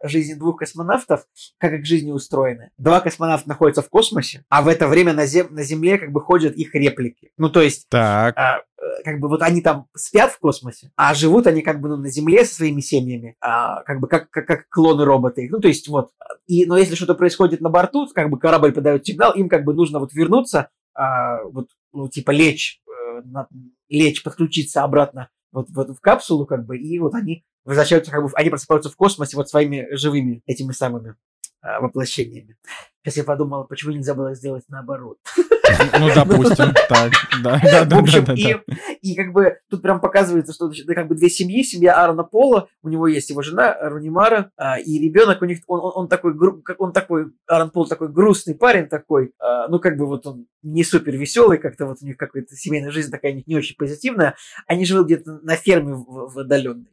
жизни 0.02 0.35
двух 0.35 0.59
космонавтов, 0.59 1.26
как 1.59 1.73
их 1.73 1.85
жизни 1.85 2.12
устроены. 2.12 2.71
Два 2.78 3.00
космонавта 3.00 3.49
находятся 3.49 3.83
в 3.83 3.88
космосе, 3.88 4.45
а 4.49 4.62
в 4.62 4.69
это 4.69 4.87
время 4.88 5.12
на, 5.12 5.26
зем 5.26 5.49
на 5.50 5.62
Земле 5.62 5.99
как 5.99 6.12
бы 6.12 6.21
ходят 6.21 6.54
их 6.54 6.75
реплики. 6.75 7.33
Ну, 7.37 7.50
то 7.50 7.61
есть... 7.61 7.88
Так. 7.88 8.37
Э, 8.37 8.62
как 9.04 9.19
бы 9.21 9.28
вот 9.28 9.43
они 9.43 9.61
там 9.61 9.87
спят 9.97 10.33
в 10.33 10.38
космосе, 10.38 10.90
а 10.97 11.14
живут 11.14 11.47
они 11.47 11.62
как 11.62 11.81
бы 11.81 11.88
ну, 11.88 11.97
на 11.97 12.11
Земле 12.11 12.45
со 12.45 12.57
своими 12.57 12.81
семьями, 12.81 13.37
а, 13.40 13.83
как 13.83 14.00
бы 14.00 14.09
как, 14.09 14.31
как, 14.31 14.47
как 14.47 14.69
клоны 14.69 15.04
роботы. 15.04 15.49
Ну, 15.50 15.61
то 15.61 15.69
есть 15.69 15.88
вот, 15.88 16.11
и, 16.47 16.66
но 16.66 16.76
если 16.76 16.95
что-то 16.95 17.14
происходит 17.14 17.61
на 17.61 17.71
борту, 17.71 18.07
как 18.14 18.31
бы 18.31 18.38
корабль 18.38 18.73
подает 18.73 19.07
сигнал, 19.07 19.33
им 19.33 19.49
как 19.49 19.64
бы 19.64 19.75
нужно 19.75 19.99
вот 19.99 20.12
вернуться, 20.12 20.69
а, 20.95 21.43
вот, 21.45 21.69
ну, 21.93 22.09
типа 22.09 22.31
лечь, 22.31 22.81
э, 22.87 23.23
на, 23.25 23.49
лечь, 23.88 24.23
подключиться 24.23 24.83
обратно 24.83 25.31
вот, 25.54 25.68
вот 25.70 25.96
в 25.96 26.00
капсулу, 26.00 26.44
как 26.46 26.66
бы, 26.66 26.76
и 26.76 26.99
вот 26.99 27.14
они 27.14 27.44
возвращаются, 27.64 28.11
как 28.11 28.23
бы, 28.23 28.30
они 28.34 28.50
просыпаются 28.50 28.90
в 28.90 28.96
космосе 28.96 29.37
вот 29.37 29.49
своими 29.49 29.88
живыми 29.94 30.42
этими 30.46 30.73
самыми 30.73 31.14
а, 31.62 31.80
воплощениями. 31.80 32.56
Сейчас 33.02 33.18
я 33.18 33.25
подумал, 33.25 33.64
почему 33.64 33.92
нельзя 33.92 34.14
было 34.14 34.34
сделать 34.34 34.64
наоборот. 34.68 35.18
Ну, 35.99 36.11
допустим, 36.14 36.73
так, 36.88 37.12
да, 37.42 37.61
да, 37.62 37.85
да. 37.85 37.97
В 37.97 38.00
общем, 38.00 38.25
и, 38.35 38.56
и 39.02 39.14
как 39.14 39.33
бы 39.33 39.59
тут 39.71 39.83
прям 39.83 40.00
показывается, 40.00 40.52
что 40.52 40.71
это 40.71 40.94
как 40.94 41.09
бы 41.09 41.14
две 41.14 41.28
семьи, 41.28 41.62
семья 41.62 42.00
Аарона 42.00 42.25
Пола, 42.25 42.68
у 42.83 42.88
него 42.88 43.06
есть 43.06 43.30
его 43.30 43.42
жена 43.42 43.76
Рунимара, 43.80 44.50
а, 44.56 44.78
и 44.78 44.99
ребенок 44.99 45.42
у 45.42 45.44
них, 45.44 45.61
он, 45.66 45.80
он, 45.80 45.92
он 45.94 46.09
такой, 46.09 46.35
он 46.78 46.92
такой, 46.92 47.33
Аарон 47.47 47.71
Пол 47.71 47.87
такой 47.87 48.09
грустный 48.09 48.54
парень 48.54 48.88
такой, 48.88 49.33
а, 49.38 49.68
ну 49.68 49.78
как 49.78 49.97
бы 49.97 50.06
вот 50.06 50.26
он 50.26 50.47
не 50.62 50.85
супер 50.85 51.16
веселый, 51.16 51.59
как-то 51.59 51.87
вот 51.87 51.99
у 52.02 52.06
них 52.06 52.16
какая-то 52.16 52.54
семейная 52.56 52.90
жизнь 52.90 53.11
такая 53.11 53.42
не 53.47 53.56
очень 53.56 53.76
позитивная, 53.76 54.37
они 54.66 54.85
живут 54.85 55.06
где-то 55.06 55.40
на 55.42 55.56
ферме 55.56 55.94
в, 55.94 56.33
в 56.35 56.38
отдаленной. 56.38 56.88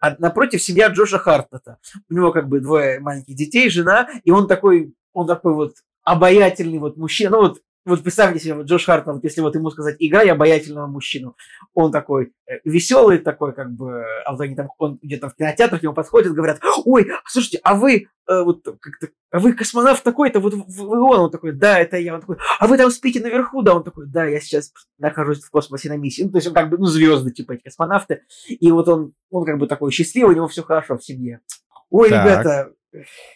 А 0.00 0.16
напротив 0.18 0.62
семья 0.62 0.88
Джоша 0.88 1.18
Хартнета. 1.18 1.78
У 2.10 2.14
него 2.14 2.32
как 2.32 2.48
бы 2.48 2.60
двое 2.60 3.00
маленьких 3.00 3.34
детей, 3.34 3.70
жена, 3.70 4.08
и 4.24 4.30
он 4.30 4.46
такой, 4.46 4.94
он 5.12 5.26
такой 5.26 5.54
вот 5.54 5.74
обаятельный 6.04 6.78
вот 6.78 6.96
мужчина. 6.96 7.30
Ну 7.30 7.40
вот 7.40 7.60
вот 7.88 8.02
представьте 8.02 8.38
себе, 8.40 8.54
вот 8.54 8.66
Джош 8.66 8.84
Хартман, 8.84 9.16
вот 9.16 9.24
если 9.24 9.40
вот 9.40 9.54
ему 9.54 9.70
сказать, 9.70 9.96
играй 9.98 10.28
обаятельного 10.30 10.86
мужчину, 10.86 11.36
он 11.74 11.90
такой 11.90 12.32
э, 12.46 12.58
веселый 12.64 13.18
такой, 13.18 13.54
как 13.54 13.72
бы, 13.72 14.04
а 14.24 14.32
вот 14.32 14.40
они 14.40 14.54
там, 14.54 14.68
он 14.78 14.98
где-то 15.02 15.28
в 15.28 15.34
кинотеатрах, 15.34 15.80
к 15.80 15.82
нему 15.82 15.94
подходят, 15.94 16.34
говорят, 16.34 16.60
ой, 16.84 17.08
слушайте, 17.26 17.60
а 17.62 17.74
вы, 17.74 18.06
э, 18.28 18.42
вот, 18.42 18.64
как-то, 18.64 19.08
а 19.30 19.38
вы 19.38 19.54
космонавт 19.54 20.02
такой-то, 20.02 20.40
вот 20.40 20.54
вы 20.54 21.02
он, 21.02 21.20
он 21.20 21.30
такой, 21.30 21.52
да, 21.52 21.78
это 21.78 21.96
я, 21.96 22.14
он 22.14 22.20
такой, 22.20 22.36
а 22.58 22.66
вы 22.66 22.76
там 22.76 22.90
спите 22.90 23.20
наверху, 23.20 23.62
да, 23.62 23.74
он 23.74 23.84
такой, 23.84 24.06
да, 24.06 24.24
я 24.24 24.40
сейчас 24.40 24.72
нахожусь 24.98 25.42
в 25.42 25.50
космосе 25.50 25.88
на 25.88 25.96
миссии, 25.96 26.22
ну, 26.22 26.30
то 26.30 26.38
есть 26.38 26.48
он 26.48 26.54
как 26.54 26.70
бы, 26.70 26.78
ну, 26.78 26.86
звезды, 26.86 27.30
типа, 27.30 27.52
эти 27.52 27.64
космонавты, 27.64 28.22
и 28.48 28.70
вот 28.70 28.88
он, 28.88 29.14
он 29.30 29.44
как 29.44 29.58
бы 29.58 29.66
такой 29.66 29.90
счастливый, 29.90 30.34
у 30.34 30.36
него 30.36 30.48
все 30.48 30.62
хорошо 30.62 30.98
в 30.98 31.04
семье. 31.04 31.40
Ой, 31.90 32.10
так. 32.10 32.24
ребята, 32.24 32.72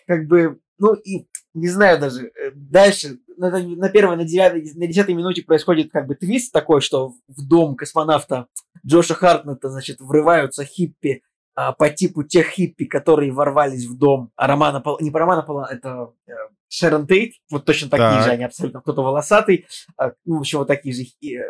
как 0.06 0.26
бы, 0.26 0.58
ну, 0.78 0.94
и 0.94 1.26
не 1.54 1.68
знаю 1.68 2.00
даже, 2.00 2.26
э, 2.26 2.50
дальше 2.54 3.18
на, 3.36 3.50
на 3.50 3.88
первой, 3.88 4.16
на 4.16 4.24
девятой, 4.24 4.70
на 4.74 4.86
десятой 4.86 5.14
минуте 5.14 5.42
происходит 5.42 5.90
как 5.90 6.06
бы 6.06 6.14
твист 6.14 6.52
такой, 6.52 6.80
что 6.80 7.14
в 7.28 7.46
дом 7.46 7.76
космонавта 7.76 8.46
Джоша 8.86 9.14
Хартнета, 9.14 9.68
значит, 9.68 10.00
врываются 10.00 10.64
хиппи 10.64 11.22
а, 11.54 11.72
по 11.72 11.90
типу 11.90 12.22
тех 12.22 12.48
хиппи, 12.48 12.86
которые 12.86 13.30
ворвались 13.32 13.86
в 13.86 13.98
дом 13.98 14.30
а 14.36 14.46
Романа 14.46 14.80
Пол... 14.80 14.98
не 15.00 15.10
по 15.10 15.18
Романа 15.18 15.42
Пола, 15.42 15.68
это 15.70 16.12
э, 16.26 16.32
Шерон 16.68 17.06
Тейт, 17.06 17.34
вот 17.50 17.66
точно 17.66 17.90
такие 17.90 18.08
так. 18.08 18.24
же 18.24 18.30
они 18.30 18.44
абсолютно, 18.44 18.80
кто-то 18.80 19.02
волосатый, 19.02 19.66
а, 19.98 20.12
ну, 20.24 20.38
в 20.38 20.40
общем, 20.40 20.58
вот 20.58 20.68
такие 20.68 20.94
же 20.94 21.02
э, 21.02 21.42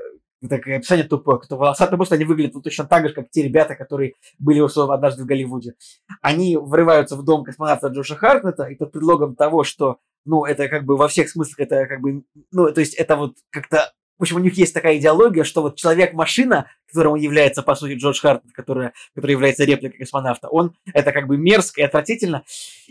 такое 0.48 0.76
описание 0.76 1.06
тупое, 1.06 1.38
кто 1.38 1.56
волосатый, 1.56 1.96
просто 1.96 2.16
они 2.16 2.24
выглядят 2.24 2.54
вот 2.54 2.64
точно 2.64 2.84
так 2.84 3.08
же, 3.08 3.14
как 3.14 3.30
те 3.30 3.42
ребята, 3.42 3.74
которые 3.74 4.14
были 4.38 4.60
условно 4.60 4.94
однажды 4.94 5.22
в 5.22 5.26
Голливуде. 5.26 5.74
Они 6.20 6.56
врываются 6.56 7.16
в 7.16 7.24
дом 7.24 7.44
космонавта 7.44 7.88
Джоша 7.88 8.16
Хартнета, 8.16 8.64
и 8.64 8.74
под 8.74 8.92
предлогом 8.92 9.36
того, 9.36 9.64
что 9.64 9.98
ну, 10.24 10.44
это 10.44 10.68
как 10.68 10.84
бы 10.84 10.96
во 10.96 11.08
всех 11.08 11.28
смыслах, 11.28 11.60
это 11.60 11.86
как 11.86 12.00
бы, 12.00 12.22
ну, 12.52 12.72
то 12.72 12.80
есть 12.80 12.94
это 12.94 13.16
вот 13.16 13.34
как-то 13.50 13.92
в 14.22 14.24
общем, 14.24 14.36
у 14.36 14.38
них 14.38 14.56
есть 14.56 14.72
такая 14.72 14.98
идеология, 14.98 15.42
что 15.42 15.62
вот 15.62 15.74
человек-машина, 15.74 16.70
которым 16.86 17.16
является, 17.16 17.60
по 17.64 17.74
сути, 17.74 17.94
Джордж 17.94 18.20
Хартман, 18.20 18.52
который, 18.52 18.90
который 19.16 19.32
является 19.32 19.64
репликой 19.64 19.98
космонавта, 19.98 20.46
он 20.46 20.76
это 20.94 21.10
как 21.10 21.26
бы 21.26 21.36
мерзко 21.36 21.80
и 21.80 21.84
отвратительно. 21.84 22.44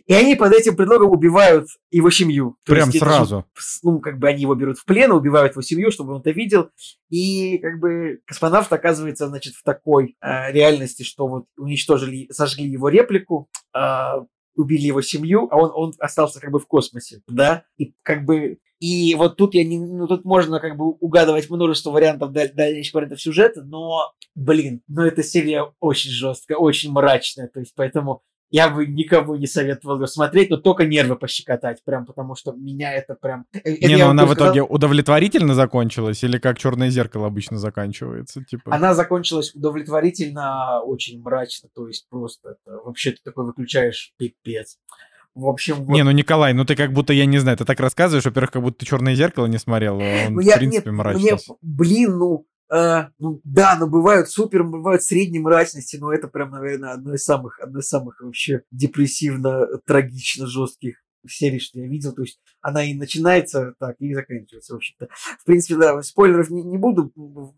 И 0.06 0.14
они 0.14 0.36
под 0.36 0.52
этим 0.52 0.76
предлогом 0.76 1.10
убивают 1.10 1.70
его 1.90 2.10
семью. 2.10 2.58
Прям 2.66 2.90
есть, 2.90 3.00
сразу. 3.00 3.38
Это, 3.56 3.64
ну, 3.82 4.02
как 4.02 4.20
бы 4.20 4.28
они 4.28 4.42
его 4.42 4.56
берут 4.56 4.78
в 4.78 4.84
плен, 4.84 5.14
убивают 5.14 5.54
его 5.54 5.62
семью, 5.62 5.90
чтобы 5.90 6.16
он 6.16 6.20
это 6.20 6.32
видел. 6.32 6.70
И 7.10 7.60
как 7.60 7.80
бы 7.80 8.20
космонавт 8.26 8.74
оказывается, 8.74 9.30
значит, 9.30 9.54
в 9.54 9.64
такой 9.64 10.18
э, 10.22 10.52
реальности, 10.52 11.04
что 11.04 11.30
вот 11.30 11.46
уничтожили, 11.56 12.28
сожгли 12.30 12.68
его 12.68 12.90
реплику, 12.90 13.48
э, 13.74 13.80
убили 14.56 14.88
его 14.88 15.02
семью, 15.02 15.48
а 15.52 15.58
он, 15.58 15.72
он 15.74 15.94
остался 16.00 16.40
как 16.40 16.52
бы 16.52 16.60
в 16.60 16.68
космосе, 16.68 17.22
да, 17.28 17.64
и 17.78 17.94
как 18.04 18.26
бы 18.26 18.60
и 18.82 19.14
вот 19.14 19.38
тут 19.38 19.54
я 19.54 19.64
не, 19.64 19.80
ну 19.80 20.08
тут 20.08 20.26
можно 20.26 20.60
как 20.60 20.76
бы 20.76 20.86
угадывать 20.86 21.50
множество 21.52 21.92
вариантов 21.92 22.32
даль, 22.32 22.52
дальнейших 22.52 22.96
вариантов 22.96 23.22
сюжета, 23.22 23.64
но, 23.64 24.12
блин, 24.34 24.82
ну 24.88 25.04
эта 25.04 25.22
серия 25.22 25.72
очень 25.80 26.10
жесткая, 26.10 26.58
очень 26.58 26.92
мрачная, 26.92 27.48
то 27.48 27.60
есть 27.60 27.74
поэтому 27.76 28.24
я 28.52 28.70
бы 28.70 28.86
никому 28.86 29.36
не 29.36 29.48
советовал 29.48 30.00
ее 30.00 30.08
смотреть, 30.08 30.50
но 30.50 30.58
только 30.58 30.86
нервы 30.86 31.16
пощекотать, 31.16 31.84
прям 31.84 32.06
потому 32.06 32.36
что 32.36 32.52
меня 32.52 32.94
это 32.94 33.16
прям... 33.16 33.46
Э, 33.54 33.72
не, 33.72 33.96
ну 33.98 34.10
она 34.10 34.26
в 34.26 34.34
итоге 34.34 34.62
сказал... 34.62 34.68
удовлетворительно 34.70 35.56
закончилась 35.56 36.24
или 36.24 36.38
как 36.38 36.60
«Черное 36.60 36.90
зеркало» 36.90 37.28
обычно 37.28 37.58
заканчивается? 37.58 38.44
Типа? 38.44 38.76
Она 38.76 38.94
закончилась 38.94 39.56
удовлетворительно, 39.56 40.82
очень 40.82 41.22
мрачно, 41.22 41.70
то 41.74 41.88
есть 41.88 42.08
просто 42.10 42.50
это, 42.50 42.78
вообще 42.84 43.12
ты 43.12 43.20
такой 43.24 43.46
выключаешь 43.46 44.14
пипец. 44.18 44.78
В 45.34 45.48
общем, 45.48 45.76
вот... 45.86 45.94
Не, 45.94 46.04
ну 46.04 46.12
Николай, 46.12 46.54
ну 46.54 46.66
ты 46.66 46.76
как 46.76 46.92
будто, 46.92 47.14
я 47.14 47.26
не 47.26 47.38
знаю, 47.38 47.58
ты 47.58 47.64
так 47.64 47.80
рассказываешь, 47.80 48.26
во-первых, 48.26 48.52
как 48.52 48.62
будто 48.62 48.80
ты 48.80 48.86
черное 48.86 49.16
зеркало 49.16 49.46
не 49.46 49.60
смотрел, 49.60 49.98
а 50.02 50.28
он, 50.28 50.34
ну, 50.34 50.42
я, 50.42 50.56
в 50.56 50.60
принципе, 50.60 50.90
нет, 50.90 50.98
мрачный. 50.98 51.32
Мне, 51.32 51.38
блин, 51.62 52.18
ну, 52.18 52.46
Uh, 52.74 53.08
ну, 53.20 53.42
да, 53.44 53.76
но 53.78 53.86
бывают 53.86 54.30
супер, 54.30 54.64
бывают 54.64 55.04
средней 55.04 55.40
мрачности, 55.40 55.98
но 55.98 56.14
это 56.14 56.30
прям, 56.30 56.52
наверное, 56.52 56.94
одно 56.94 57.14
из 57.14 57.24
самых, 57.26 57.60
одно 57.60 57.80
из 57.80 57.90
самых 57.90 58.22
вообще 58.22 58.62
депрессивно, 58.72 59.68
трагично 59.86 60.48
жестких 60.48 61.04
серий, 61.28 61.60
что 61.60 61.80
я 61.80 61.88
видел. 61.88 62.14
То 62.14 62.22
есть 62.22 62.40
она 62.62 62.84
и 62.84 62.94
начинается 62.94 63.74
так, 63.78 63.98
и 64.00 64.14
заканчивается, 64.14 64.74
в 64.74 64.78
общем-то. 64.78 65.10
В 65.40 65.44
принципе, 65.46 65.76
да, 65.76 66.02
спойлеров 66.02 66.50
не, 66.50 66.64
не 66.64 66.78
буду 66.78 67.12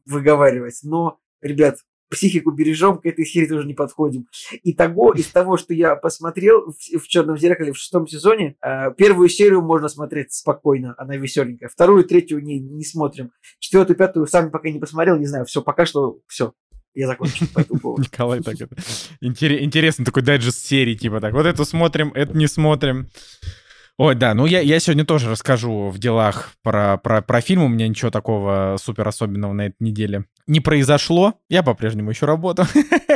выговаривать, 0.06 0.80
но, 0.84 1.20
ребят, 1.42 1.78
психику 2.14 2.52
бережем, 2.52 2.98
к 2.98 3.06
этой 3.06 3.26
серии 3.26 3.48
тоже 3.48 3.68
не 3.68 3.74
подходим. 3.74 4.28
И 4.64 4.74
того, 4.74 5.12
из 5.14 5.28
того, 5.28 5.58
что 5.58 5.74
я 5.74 5.96
посмотрел 5.96 6.72
в, 6.72 7.00
в 7.00 7.08
«Черном 7.08 7.38
зеркале» 7.38 7.74
в 7.74 7.78
шестом 7.78 8.08
сезоне, 8.08 8.56
э, 8.62 8.94
первую 8.98 9.30
серию 9.30 9.62
можно 9.62 9.90
смотреть 9.90 10.34
спокойно, 10.34 10.96
она 10.98 11.18
веселенькая. 11.18 11.70
Вторую, 11.70 12.06
третью 12.06 12.42
не, 12.42 12.60
не 12.60 12.84
смотрим. 12.84 13.32
Четвертую, 13.60 13.98
пятую 13.98 14.28
сами 14.28 14.50
пока 14.50 14.70
не 14.70 14.80
посмотрел, 14.80 15.18
не 15.18 15.26
знаю, 15.26 15.46
все, 15.46 15.62
пока 15.62 15.86
что 15.86 16.20
все. 16.28 16.54
Я 16.94 17.08
закончил 17.08 17.48
по. 17.82 17.98
Николай 18.00 18.42
так 18.42 18.56
это... 18.56 18.76
Интересный 19.20 20.06
такой 20.06 20.22
дайджест 20.22 20.64
серии, 20.64 20.94
типа 20.94 21.20
так, 21.20 21.34
вот 21.34 21.46
эту 21.46 21.66
смотрим, 21.66 22.12
это 22.14 22.38
не 22.38 22.48
смотрим. 22.48 23.10
Ой, 23.98 24.16
да, 24.16 24.34
ну 24.34 24.46
я, 24.46 24.60
я 24.60 24.80
сегодня 24.80 25.06
тоже 25.06 25.30
расскажу 25.30 25.90
в 25.90 26.00
делах 26.00 26.54
про, 26.64 26.98
про, 26.98 27.22
про 27.22 27.42
фильм. 27.42 27.64
У 27.64 27.68
меня 27.68 27.88
ничего 27.88 28.10
такого 28.10 28.78
супер 28.80 29.08
особенного 29.08 29.54
на 29.54 29.68
этой 29.68 29.82
неделе 29.82 30.26
не 30.48 30.60
произошло. 30.60 31.36
Я 31.50 31.64
по-прежнему 31.64 32.10
еще 32.10 32.26
работаю. 32.26 32.68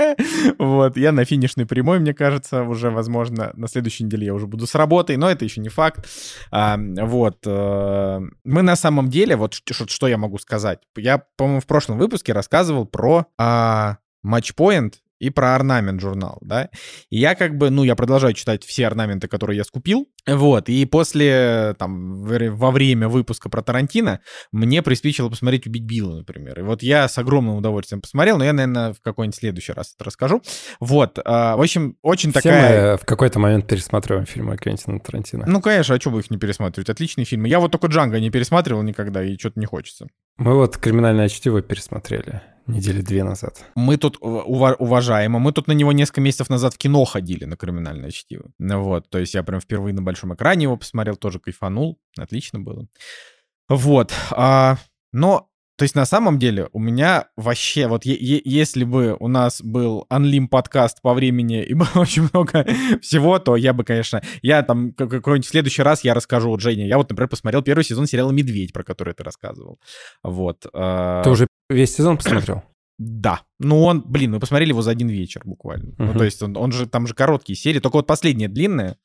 вот, 0.59 0.97
я 0.97 1.11
на 1.11 1.25
финишной 1.25 1.65
прямой, 1.65 1.99
мне 1.99 2.13
кажется, 2.13 2.63
уже, 2.63 2.89
возможно, 2.89 3.51
на 3.55 3.67
следующей 3.67 4.05
неделе 4.05 4.27
я 4.27 4.33
уже 4.33 4.47
буду 4.47 4.65
с 4.67 4.75
работой, 4.75 5.17
но 5.17 5.29
это 5.29 5.43
еще 5.43 5.61
не 5.61 5.69
факт. 5.69 6.07
А, 6.51 6.77
вот, 6.77 7.39
а, 7.45 8.21
мы 8.43 8.61
на 8.61 8.75
самом 8.75 9.09
деле, 9.09 9.35
вот 9.35 9.53
что, 9.53 9.87
что 9.87 10.07
я 10.07 10.17
могу 10.17 10.37
сказать. 10.37 10.79
Я, 10.95 11.23
по-моему, 11.35 11.61
в 11.61 11.65
прошлом 11.65 11.97
выпуске 11.97 12.33
рассказывал 12.33 12.85
про 12.85 13.25
а, 13.37 13.97
матчпоинт 14.23 15.01
и 15.19 15.29
про 15.29 15.55
орнамент 15.55 16.01
журнал, 16.01 16.37
да. 16.41 16.69
И 17.09 17.17
я 17.19 17.35
как 17.35 17.57
бы, 17.57 17.69
ну, 17.69 17.83
я 17.83 17.95
продолжаю 17.95 18.33
читать 18.33 18.63
все 18.63 18.87
орнаменты, 18.87 19.27
которые 19.27 19.57
я 19.57 19.63
скупил, 19.63 20.07
вот, 20.25 20.69
и 20.69 20.85
после, 20.85 21.75
там, 21.79 22.23
во 22.23 22.71
время 22.71 23.07
выпуска 23.07 23.49
про 23.49 23.61
Тарантино 23.61 24.19
мне 24.51 24.81
приспичило 24.81 25.29
посмотреть 25.29 25.67
«Убить 25.67 25.83
Билла», 25.83 26.17
например. 26.17 26.59
И 26.59 26.63
вот 26.63 26.83
я 26.83 27.07
с 27.07 27.17
огромным 27.17 27.57
удовольствием 27.57 28.01
посмотрел, 28.01 28.37
но 28.37 28.45
я, 28.45 28.53
наверное, 28.53 28.93
в 28.93 29.01
какой-нибудь 29.01 29.35
следующий 29.35 29.73
раз 29.73 29.93
это 29.95 30.05
расскажу. 30.05 30.41
Вот, 30.79 31.19
а, 31.23 31.55
в 31.55 31.61
общем, 31.61 31.97
очень 32.01 32.31
Все 32.31 32.41
такая... 32.41 32.91
мы 32.91 32.97
в 32.97 33.05
какой-то 33.05 33.39
момент 33.39 33.67
пересматриваем 33.67 34.25
фильмы 34.25 34.57
Квентина 34.57 34.99
Тарантино. 34.99 35.45
Ну, 35.47 35.61
конечно, 35.61 35.95
а 35.95 35.99
что 35.99 36.11
бы 36.11 36.19
их 36.19 36.29
не 36.29 36.37
пересматривать? 36.37 36.89
Отличные 36.89 37.25
фильмы. 37.25 37.47
Я 37.47 37.59
вот 37.59 37.71
только 37.71 37.87
«Джанго» 37.87 38.19
не 38.19 38.29
пересматривал 38.29 38.83
никогда, 38.83 39.23
и 39.23 39.37
что-то 39.37 39.59
не 39.59 39.65
хочется. 39.65 40.07
Мы 40.37 40.53
вот 40.55 40.77
«Криминальное 40.77 41.29
чтиво» 41.29 41.61
пересмотрели 41.61 42.41
недели 42.67 43.01
две 43.01 43.23
назад. 43.23 43.65
Мы 43.75 43.97
тут, 43.97 44.17
уважаемо, 44.21 45.39
мы 45.39 45.51
тут 45.51 45.67
на 45.67 45.73
него 45.73 45.91
несколько 45.91 46.21
месяцев 46.21 46.49
назад 46.49 46.73
в 46.73 46.77
кино 46.77 47.05
ходили, 47.05 47.45
на 47.45 47.55
«Криминальное 47.55 48.11
чтиво». 48.11 48.51
Вот, 48.59 49.09
то 49.09 49.19
есть 49.19 49.33
я 49.33 49.43
прям 49.43 49.59
впервые 49.59 49.93
на 49.93 50.01
большом 50.01 50.33
экране 50.33 50.63
его 50.63 50.77
посмотрел, 50.77 51.15
тоже 51.15 51.39
кайфанул, 51.39 51.99
отлично 52.17 52.59
было. 52.59 52.87
Вот, 53.69 54.13
а, 54.31 54.77
но 55.11 55.49
то 55.77 55.83
есть 55.83 55.93
на 55.93 56.07
самом 56.07 56.39
деле 56.39 56.69
у 56.71 56.79
меня 56.79 57.27
вообще, 57.37 57.87
вот 57.87 58.03
если 58.03 58.83
бы 58.83 59.15
у 59.19 59.27
нас 59.27 59.61
был 59.61 60.07
Unlim 60.09 60.47
подкаст 60.47 61.03
по 61.03 61.13
времени 61.13 61.63
и 61.63 61.75
было 61.75 61.87
очень 61.95 62.27
много 62.33 62.65
всего, 62.99 63.37
то 63.37 63.55
я 63.55 63.73
бы, 63.73 63.83
конечно, 63.83 64.23
я 64.41 64.63
там 64.63 64.91
какой-нибудь 64.91 65.47
следующий 65.47 65.83
раз 65.83 66.03
я 66.03 66.15
расскажу, 66.15 66.49
вот, 66.49 66.61
Женя, 66.61 66.87
я 66.87 66.97
вот, 66.97 67.09
например, 67.09 67.29
посмотрел 67.29 67.61
первый 67.61 67.83
сезон 67.83 68.07
сериала 68.07 68.31
«Медведь», 68.31 68.73
про 68.73 68.83
который 68.83 69.13
ты 69.13 69.23
рассказывал. 69.23 69.79
Вот. 70.23 70.65
А 70.73 71.21
ты 71.21 71.29
уже 71.29 71.46
весь 71.69 71.95
сезон 71.95 72.17
посмотрел? 72.17 72.63
Да. 72.99 73.41
Ну, 73.59 73.83
он, 73.83 74.01
блин, 74.01 74.31
мы 74.31 74.39
посмотрели 74.39 74.69
его 74.69 74.81
за 74.81 74.89
один 74.89 75.07
вечер 75.07 75.43
буквально. 75.45 75.91
Uh-huh. 75.91 76.13
Ну, 76.13 76.13
то 76.17 76.23
есть 76.23 76.41
он, 76.41 76.57
он 76.57 76.71
же, 76.71 76.87
там 76.87 77.05
же 77.05 77.13
короткие 77.13 77.55
серии, 77.55 77.79
только 77.79 77.97
вот 77.97 78.07
последняя 78.07 78.47
длинная. 78.47 78.97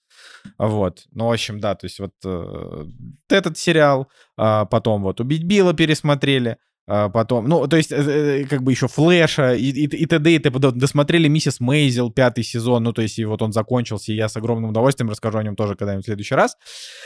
Вот. 0.56 1.04
Ну, 1.12 1.26
в 1.26 1.30
общем, 1.32 1.60
да, 1.60 1.74
то 1.74 1.84
есть 1.84 2.00
вот 2.00 2.14
э, 2.24 2.86
этот 3.28 3.58
сериал, 3.58 4.08
э, 4.38 4.64
потом 4.70 5.02
вот 5.02 5.20
«Убить 5.20 5.44
Билла» 5.44 5.74
пересмотрели, 5.74 6.56
а, 6.88 7.08
потом, 7.08 7.48
ну, 7.48 7.66
то 7.68 7.76
есть, 7.76 7.92
э, 7.92 7.96
э, 7.96 8.44
как 8.44 8.62
бы 8.62 8.72
еще 8.72 8.88
Флэша 8.88 9.54
и, 9.54 9.70
и, 9.70 9.84
и 9.84 10.06
т.д. 10.06 10.34
и 10.34 10.38
т.п. 10.38 10.58
Досмотрели 10.58 11.28
«Миссис 11.28 11.60
Мейзел» 11.60 12.10
пятый 12.10 12.42
сезон, 12.42 12.82
ну, 12.82 12.92
то 12.92 13.02
есть, 13.02 13.18
и 13.18 13.24
вот 13.24 13.40
он 13.40 13.52
закончился, 13.52 14.12
и 14.12 14.16
я 14.16 14.28
с 14.28 14.36
огромным 14.36 14.70
удовольствием 14.70 15.08
расскажу 15.08 15.38
о 15.38 15.44
нем 15.44 15.54
тоже 15.54 15.76
когда-нибудь 15.76 16.04
в 16.04 16.06
следующий 16.06 16.34
раз. 16.34 16.56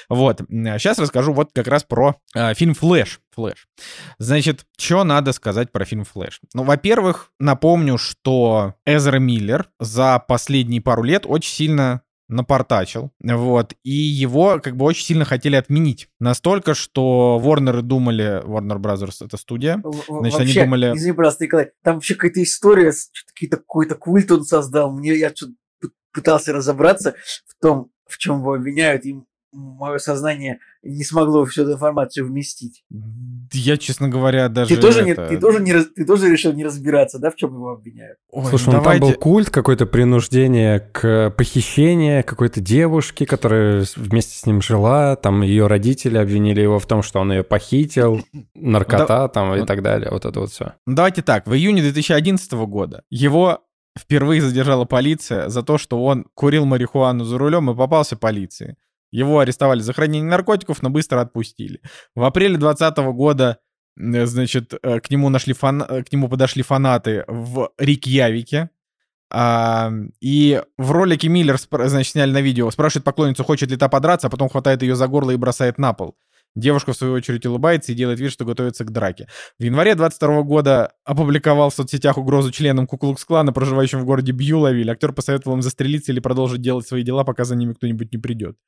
Вот, 0.08 0.40
сейчас 0.48 0.98
расскажу 0.98 1.34
вот 1.34 1.50
как 1.52 1.66
раз 1.66 1.84
про 1.84 2.16
э, 2.34 2.54
фильм 2.54 2.74
«Флэш». 2.74 3.20
Флэш. 3.34 3.68
Значит, 4.18 4.64
что 4.78 5.04
надо 5.04 5.32
сказать 5.32 5.70
про 5.70 5.84
фильм 5.84 6.04
«Флэш»? 6.04 6.40
Ну, 6.54 6.62
во-первых, 6.62 7.32
напомню, 7.38 7.98
что 7.98 8.74
Эзра 8.86 9.18
Миллер 9.18 9.68
за 9.78 10.18
последние 10.26 10.80
пару 10.80 11.02
лет 11.02 11.24
очень 11.26 11.52
сильно 11.52 12.00
напортачил, 12.28 13.12
вот, 13.20 13.74
и 13.82 13.90
его 13.90 14.58
как 14.60 14.76
бы 14.76 14.84
очень 14.84 15.04
сильно 15.04 15.24
хотели 15.24 15.56
отменить. 15.56 16.08
Настолько, 16.18 16.74
что 16.74 17.40
Warner 17.42 17.82
думали, 17.82 18.42
Warner 18.44 18.78
Brothers 18.78 19.24
это 19.24 19.36
студия, 19.36 19.82
значит, 20.08 20.08
вообще, 20.08 20.38
они 20.38 20.52
думали... 20.54 20.96
Извини, 20.96 21.12
пожалуйста, 21.12 21.44
Николай, 21.44 21.70
там 21.82 21.94
вообще 21.94 22.14
какая-то 22.14 22.42
история, 22.42 22.92
какой-то 23.34 23.56
какой-то 23.56 23.94
культ 23.94 24.30
он 24.32 24.44
создал, 24.44 24.92
мне 24.92 25.14
я 25.14 25.32
пытался 26.12 26.52
разобраться 26.52 27.14
в 27.46 27.60
том, 27.60 27.90
в 28.06 28.18
чем 28.18 28.40
его 28.40 28.54
обвиняют, 28.54 29.04
и 29.04 29.20
мое 29.56 29.98
сознание 29.98 30.58
не 30.82 31.02
смогло 31.02 31.44
всю 31.44 31.62
эту 31.62 31.72
информацию 31.72 32.26
вместить. 32.26 32.84
Я, 33.52 33.76
честно 33.76 34.08
говоря, 34.08 34.48
даже... 34.48 34.74
Ты 34.74 34.80
тоже, 34.80 35.00
это... 35.00 35.22
не, 35.22 35.28
ты 35.28 35.38
тоже, 35.38 35.60
не, 35.60 35.72
ты 35.72 36.04
тоже 36.04 36.30
решил 36.30 36.52
не 36.52 36.64
разбираться, 36.64 37.18
да, 37.18 37.30
в 37.30 37.36
чем 37.36 37.54
его 37.54 37.70
обвиняют? 37.70 38.18
Ой, 38.30 38.46
Слушай, 38.46 38.66
ну 38.66 38.72
давайте... 38.72 39.00
там 39.00 39.10
был 39.10 39.18
культ, 39.18 39.50
какое-то 39.50 39.86
принуждение 39.86 40.80
к 40.80 41.30
похищению 41.30 42.24
какой-то 42.24 42.60
девушки, 42.60 43.24
которая 43.24 43.84
вместе 43.96 44.38
с 44.38 44.46
ним 44.46 44.60
жила, 44.60 45.16
там 45.16 45.42
ее 45.42 45.66
родители 45.66 46.18
обвинили 46.18 46.60
его 46.60 46.78
в 46.78 46.86
том, 46.86 47.02
что 47.02 47.20
он 47.20 47.32
ее 47.32 47.42
похитил, 47.42 48.20
наркота 48.54 49.28
там 49.28 49.54
и 49.54 49.64
так 49.64 49.82
далее, 49.82 50.10
вот 50.10 50.24
это 50.24 50.40
вот 50.40 50.50
все. 50.50 50.74
Давайте 50.86 51.22
так, 51.22 51.46
в 51.46 51.54
июне 51.54 51.82
2011 51.82 52.52
года 52.52 53.02
его 53.10 53.62
впервые 53.98 54.42
задержала 54.42 54.84
полиция 54.84 55.48
за 55.48 55.62
то, 55.62 55.78
что 55.78 56.04
он 56.04 56.26
курил 56.34 56.66
марихуану 56.66 57.24
за 57.24 57.38
рулем 57.38 57.70
и 57.70 57.74
попался 57.74 58.16
полиции. 58.16 58.76
Его 59.16 59.38
арестовали 59.38 59.80
за 59.80 59.94
хранение 59.94 60.30
наркотиков, 60.30 60.82
но 60.82 60.90
быстро 60.90 61.22
отпустили. 61.22 61.80
В 62.14 62.22
апреле 62.24 62.58
2020 62.58 62.98
года, 63.14 63.58
значит, 63.96 64.74
э, 64.82 65.00
к 65.00 65.08
нему, 65.08 65.30
нашли 65.30 65.54
фан... 65.54 65.82
Э, 65.88 66.02
к 66.02 66.12
нему 66.12 66.28
подошли 66.28 66.62
фанаты 66.62 67.24
в 67.26 67.70
Рикьявике. 67.78 68.68
А, 69.32 69.90
и 70.20 70.62
в 70.76 70.90
ролике 70.90 71.28
Миллер, 71.28 71.56
значит, 71.88 72.12
сняли 72.12 72.30
на 72.30 72.42
видео, 72.42 72.70
спрашивает 72.70 73.04
поклонницу, 73.04 73.42
хочет 73.42 73.70
ли 73.70 73.78
та 73.78 73.88
подраться, 73.88 74.26
а 74.26 74.30
потом 74.30 74.50
хватает 74.50 74.82
ее 74.82 74.94
за 74.94 75.08
горло 75.08 75.30
и 75.30 75.36
бросает 75.36 75.78
на 75.78 75.94
пол. 75.94 76.14
Девушка, 76.54 76.92
в 76.92 76.96
свою 76.96 77.14
очередь, 77.14 77.46
улыбается 77.46 77.92
и 77.92 77.94
делает 77.94 78.20
вид, 78.20 78.32
что 78.32 78.44
готовится 78.44 78.84
к 78.84 78.92
драке. 78.92 79.28
В 79.58 79.62
январе 79.62 79.94
22 79.94 80.42
года 80.42 80.92
опубликовал 81.06 81.70
в 81.70 81.74
соцсетях 81.74 82.18
угрозу 82.18 82.52
членам 82.52 82.86
Куклукс-клана, 82.86 83.54
проживающим 83.54 84.00
в 84.00 84.04
городе 84.04 84.32
Бьюлавиль. 84.32 84.90
Актер 84.90 85.12
посоветовал 85.12 85.56
им 85.56 85.62
застрелиться 85.62 86.12
или 86.12 86.20
продолжить 86.20 86.60
делать 86.60 86.86
свои 86.86 87.02
дела, 87.02 87.24
пока 87.24 87.44
за 87.44 87.56
ними 87.56 87.72
кто-нибудь 87.72 88.12
не 88.12 88.18
придет. 88.18 88.58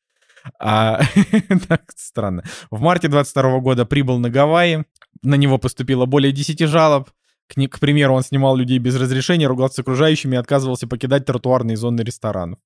А, 0.59 1.01
так 1.69 1.83
странно. 1.97 2.45
В 2.71 2.81
марте 2.81 3.09
22 3.09 3.61
года 3.61 3.85
прибыл 3.85 4.19
на 4.19 4.31
Гавайи. 4.31 4.85
На 5.23 5.35
него 5.35 5.59
поступило 5.59 6.07
более 6.07 6.33
10 6.33 6.61
жалоб. 6.69 7.11
К, 7.49 7.69
к 7.69 7.81
примеру, 7.81 8.15
он 8.15 8.23
снимал 8.23 8.57
людей 8.57 8.79
без 8.79 9.01
разрешения, 9.01 9.47
ругался 9.47 9.77
с 9.77 9.79
окружающими 9.79 10.35
и 10.35 10.39
отказывался 10.39 10.87
покидать 10.87 11.25
тротуарные 11.25 11.77
зоны 11.79 12.03
ресторанов. 12.03 12.59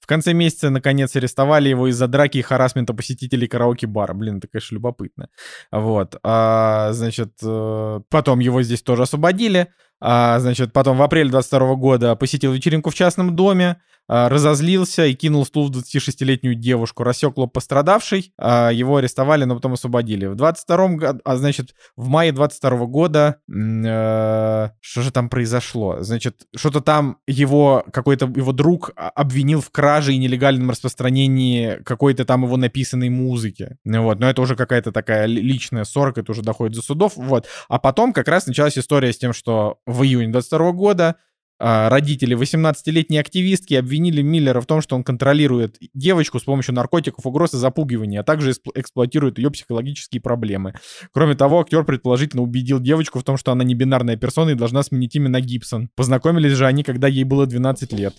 В 0.00 0.06
конце 0.06 0.32
месяца, 0.32 0.70
наконец, 0.70 1.14
арестовали 1.14 1.68
его 1.68 1.86
из-за 1.88 2.08
драки 2.08 2.38
и 2.38 2.42
харасмента 2.42 2.94
посетителей 2.94 3.46
караоке-бара. 3.46 4.12
Блин, 4.12 4.38
это, 4.38 4.48
конечно, 4.48 4.74
любопытно. 4.74 5.28
Вот. 5.70 6.16
А, 6.24 6.92
значит, 6.92 7.34
э, 7.42 8.00
потом 8.10 8.40
его 8.40 8.62
здесь 8.62 8.82
тоже 8.82 9.04
освободили. 9.04 9.68
А, 10.00 10.38
значит, 10.40 10.72
потом 10.72 10.98
в 10.98 11.02
апреле 11.02 11.30
22 11.30 11.74
года 11.76 12.16
посетил 12.16 12.52
вечеринку 12.52 12.90
в 12.90 12.94
частном 12.94 13.34
доме. 13.34 13.78
А, 14.06 14.28
разозлился 14.28 15.06
и 15.06 15.14
кинул 15.14 15.46
стул 15.46 15.68
в 15.68 15.70
26-летнюю 15.70 16.54
девушку, 16.54 17.04
рассек 17.04 17.38
лоб 17.38 17.54
пострадавшей, 17.54 18.34
а, 18.36 18.70
его 18.70 18.96
арестовали, 18.96 19.44
но 19.44 19.54
потом 19.54 19.74
освободили. 19.74 20.26
В 20.26 20.34
22 20.34 20.88
году, 20.96 21.20
а 21.24 21.36
значит, 21.36 21.74
в 21.96 22.08
мае 22.08 22.32
22 22.32 22.86
года, 22.86 23.36
э, 23.48 24.68
что 24.80 25.02
же 25.02 25.10
там 25.10 25.30
произошло? 25.30 26.02
Значит, 26.02 26.46
что-то 26.54 26.82
там 26.82 27.16
его, 27.26 27.84
какой-то 27.92 28.26
его 28.26 28.52
друг 28.52 28.90
обвинил 28.94 29.62
в 29.62 29.70
краже 29.70 30.12
и 30.12 30.18
нелегальном 30.18 30.70
распространении 30.70 31.82
какой-то 31.84 32.26
там 32.26 32.44
его 32.44 32.58
написанной 32.58 33.08
музыки. 33.08 33.78
Вот, 33.84 34.20
но 34.20 34.28
это 34.28 34.42
уже 34.42 34.54
какая-то 34.54 34.92
такая 34.92 35.24
личная 35.24 35.84
ссора, 35.84 36.12
это 36.14 36.30
уже 36.30 36.42
доходит 36.42 36.76
до 36.76 36.82
судов, 36.82 37.14
вот. 37.16 37.46
А 37.68 37.78
потом 37.78 38.12
как 38.12 38.28
раз 38.28 38.46
началась 38.46 38.76
история 38.76 39.14
с 39.14 39.18
тем, 39.18 39.32
что 39.32 39.78
в 39.86 40.02
июне 40.02 40.32
22 40.32 40.72
года 40.72 41.16
а, 41.60 41.88
родители 41.88 42.36
18-летней 42.36 43.18
активистки 43.18 43.74
обвинили 43.74 44.22
Миллера 44.22 44.60
в 44.60 44.66
том, 44.66 44.82
что 44.82 44.96
он 44.96 45.04
контролирует 45.04 45.78
девочку 45.94 46.40
с 46.40 46.42
помощью 46.42 46.74
наркотиков, 46.74 47.24
угроз 47.24 47.54
и 47.54 47.58
запугивания, 47.58 48.20
а 48.20 48.24
также 48.24 48.52
эксплуатирует 48.74 49.38
ее 49.38 49.50
психологические 49.50 50.20
проблемы. 50.20 50.74
Кроме 51.12 51.36
того, 51.36 51.60
актер 51.60 51.84
предположительно 51.84 52.42
убедил 52.42 52.80
девочку 52.80 53.20
в 53.20 53.24
том, 53.24 53.36
что 53.36 53.52
она 53.52 53.62
не 53.62 53.74
бинарная 53.74 54.16
персона 54.16 54.50
и 54.50 54.54
должна 54.54 54.82
сменить 54.82 55.14
имя 55.14 55.28
на 55.28 55.40
Гибсон. 55.40 55.90
Познакомились 55.94 56.52
же 56.52 56.66
они, 56.66 56.82
когда 56.82 57.06
ей 57.06 57.24
было 57.24 57.46
12 57.46 57.92
лет. 57.92 58.14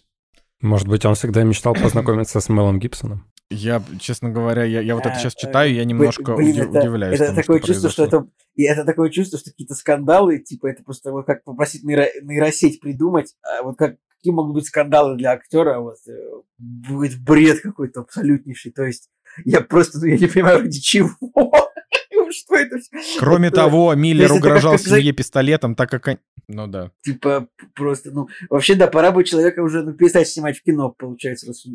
Может 0.61 0.87
быть, 0.87 1.05
он 1.05 1.15
всегда 1.15 1.43
мечтал 1.43 1.73
познакомиться 1.73 2.39
с 2.39 2.47
Мелом 2.47 2.79
Гибсоном? 2.79 3.25
Я, 3.51 3.83
честно 3.99 4.31
говоря, 4.31 4.63
я, 4.63 4.81
я 4.81 4.95
вот 4.95 5.05
это 5.05 5.15
сейчас 5.17 5.35
читаю, 5.35 5.71
я 5.73 5.85
немножко 5.85 6.35
Блин, 6.35 6.49
уди- 6.49 6.59
это, 6.61 6.79
удивляюсь. 6.79 7.15
Это 7.15 7.25
тому, 7.27 7.35
такое 7.37 7.57
что 7.59 7.67
чувство, 7.67 7.87
произошло. 7.89 8.07
что 8.07 8.17
это... 8.17 8.29
И 8.55 8.63
это 8.63 8.85
такое 8.85 9.09
чувство, 9.09 9.37
что 9.37 9.51
какие-то 9.51 9.75
скандалы, 9.75 10.39
типа, 10.39 10.67
это 10.67 10.83
просто 10.83 11.11
вот 11.11 11.25
как 11.25 11.43
попросить 11.43 11.83
нейро, 11.83 12.07
нейросеть 12.23 12.79
придумать, 12.79 13.35
а 13.43 13.61
вот 13.63 13.77
как, 13.77 13.97
какие 14.17 14.33
могут 14.33 14.55
быть 14.55 14.65
скандалы 14.65 15.15
для 15.15 15.31
актера, 15.31 15.79
вот, 15.79 15.97
э, 16.07 16.11
будет 16.57 17.21
бред 17.21 17.61
какой-то 17.61 18.01
абсолютнейший. 18.01 18.71
То 18.71 18.83
есть 18.83 19.09
я 19.43 19.61
просто, 19.61 19.99
ну, 19.99 20.05
я 20.05 20.17
не 20.17 20.27
понимаю, 20.27 20.61
ради 20.61 20.79
чего. 20.79 21.11
Что 22.31 22.55
это? 22.55 22.79
Кроме 23.19 23.51
того, 23.51 23.93
Миллер 23.93 24.33
угрожал 24.33 24.79
семье 24.79 25.13
пистолетом, 25.13 25.75
так 25.75 25.89
как... 25.91 26.19
Ну 26.47 26.67
да. 26.67 26.91
Типа, 27.01 27.47
просто, 27.75 28.11
ну, 28.11 28.27
вообще, 28.49 28.75
да, 28.75 28.87
пора 28.87 29.11
бы 29.11 29.23
человека 29.23 29.61
уже 29.61 29.83
ну, 29.83 29.93
перестать 29.93 30.27
снимать 30.27 30.57
в 30.57 30.63
кино, 30.63 30.89
получается, 30.89 31.47
раз 31.47 31.65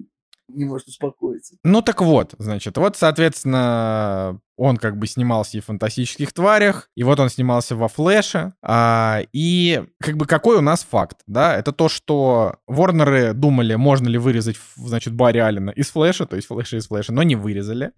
не 0.55 0.65
может 0.65 0.89
успокоиться. 0.89 1.57
Ну 1.65 1.83
так 1.83 2.01
вот, 2.01 2.35
значит, 2.39 2.77
вот, 2.77 2.97
соответственно, 2.97 4.41
он 4.57 4.77
как 4.77 4.99
бы 4.99 5.07
снимался 5.07 5.57
и 5.57 5.61
в 5.61 5.67
«Фантастических 5.67 6.33
тварях», 6.33 6.91
и 6.95 7.03
вот 7.03 7.19
он 7.19 7.31
снимался 7.31 7.77
во 7.77 7.89
«Флэше», 7.89 8.53
а, 8.63 9.23
и 9.33 9.83
как 10.01 10.17
бы 10.17 10.27
какой 10.27 10.59
у 10.59 10.61
нас 10.61 10.83
факт, 10.89 11.21
да, 11.27 11.57
это 11.57 11.73
то, 11.73 11.89
что 11.89 12.57
Ворнеры 12.67 13.33
думали, 13.33 13.75
можно 13.77 14.09
ли 14.09 14.19
вырезать, 14.19 14.57
значит, 14.77 15.15
Барри 15.15 15.39
Аллена 15.39 15.71
из 15.71 15.91
«Флэша», 15.91 16.27
то 16.27 16.37
есть 16.37 16.49
«Флэша» 16.49 16.77
из 16.77 16.89
«Флэша», 16.89 17.13
но 17.13 17.23
не 17.23 17.37
вырезали. 17.37 17.93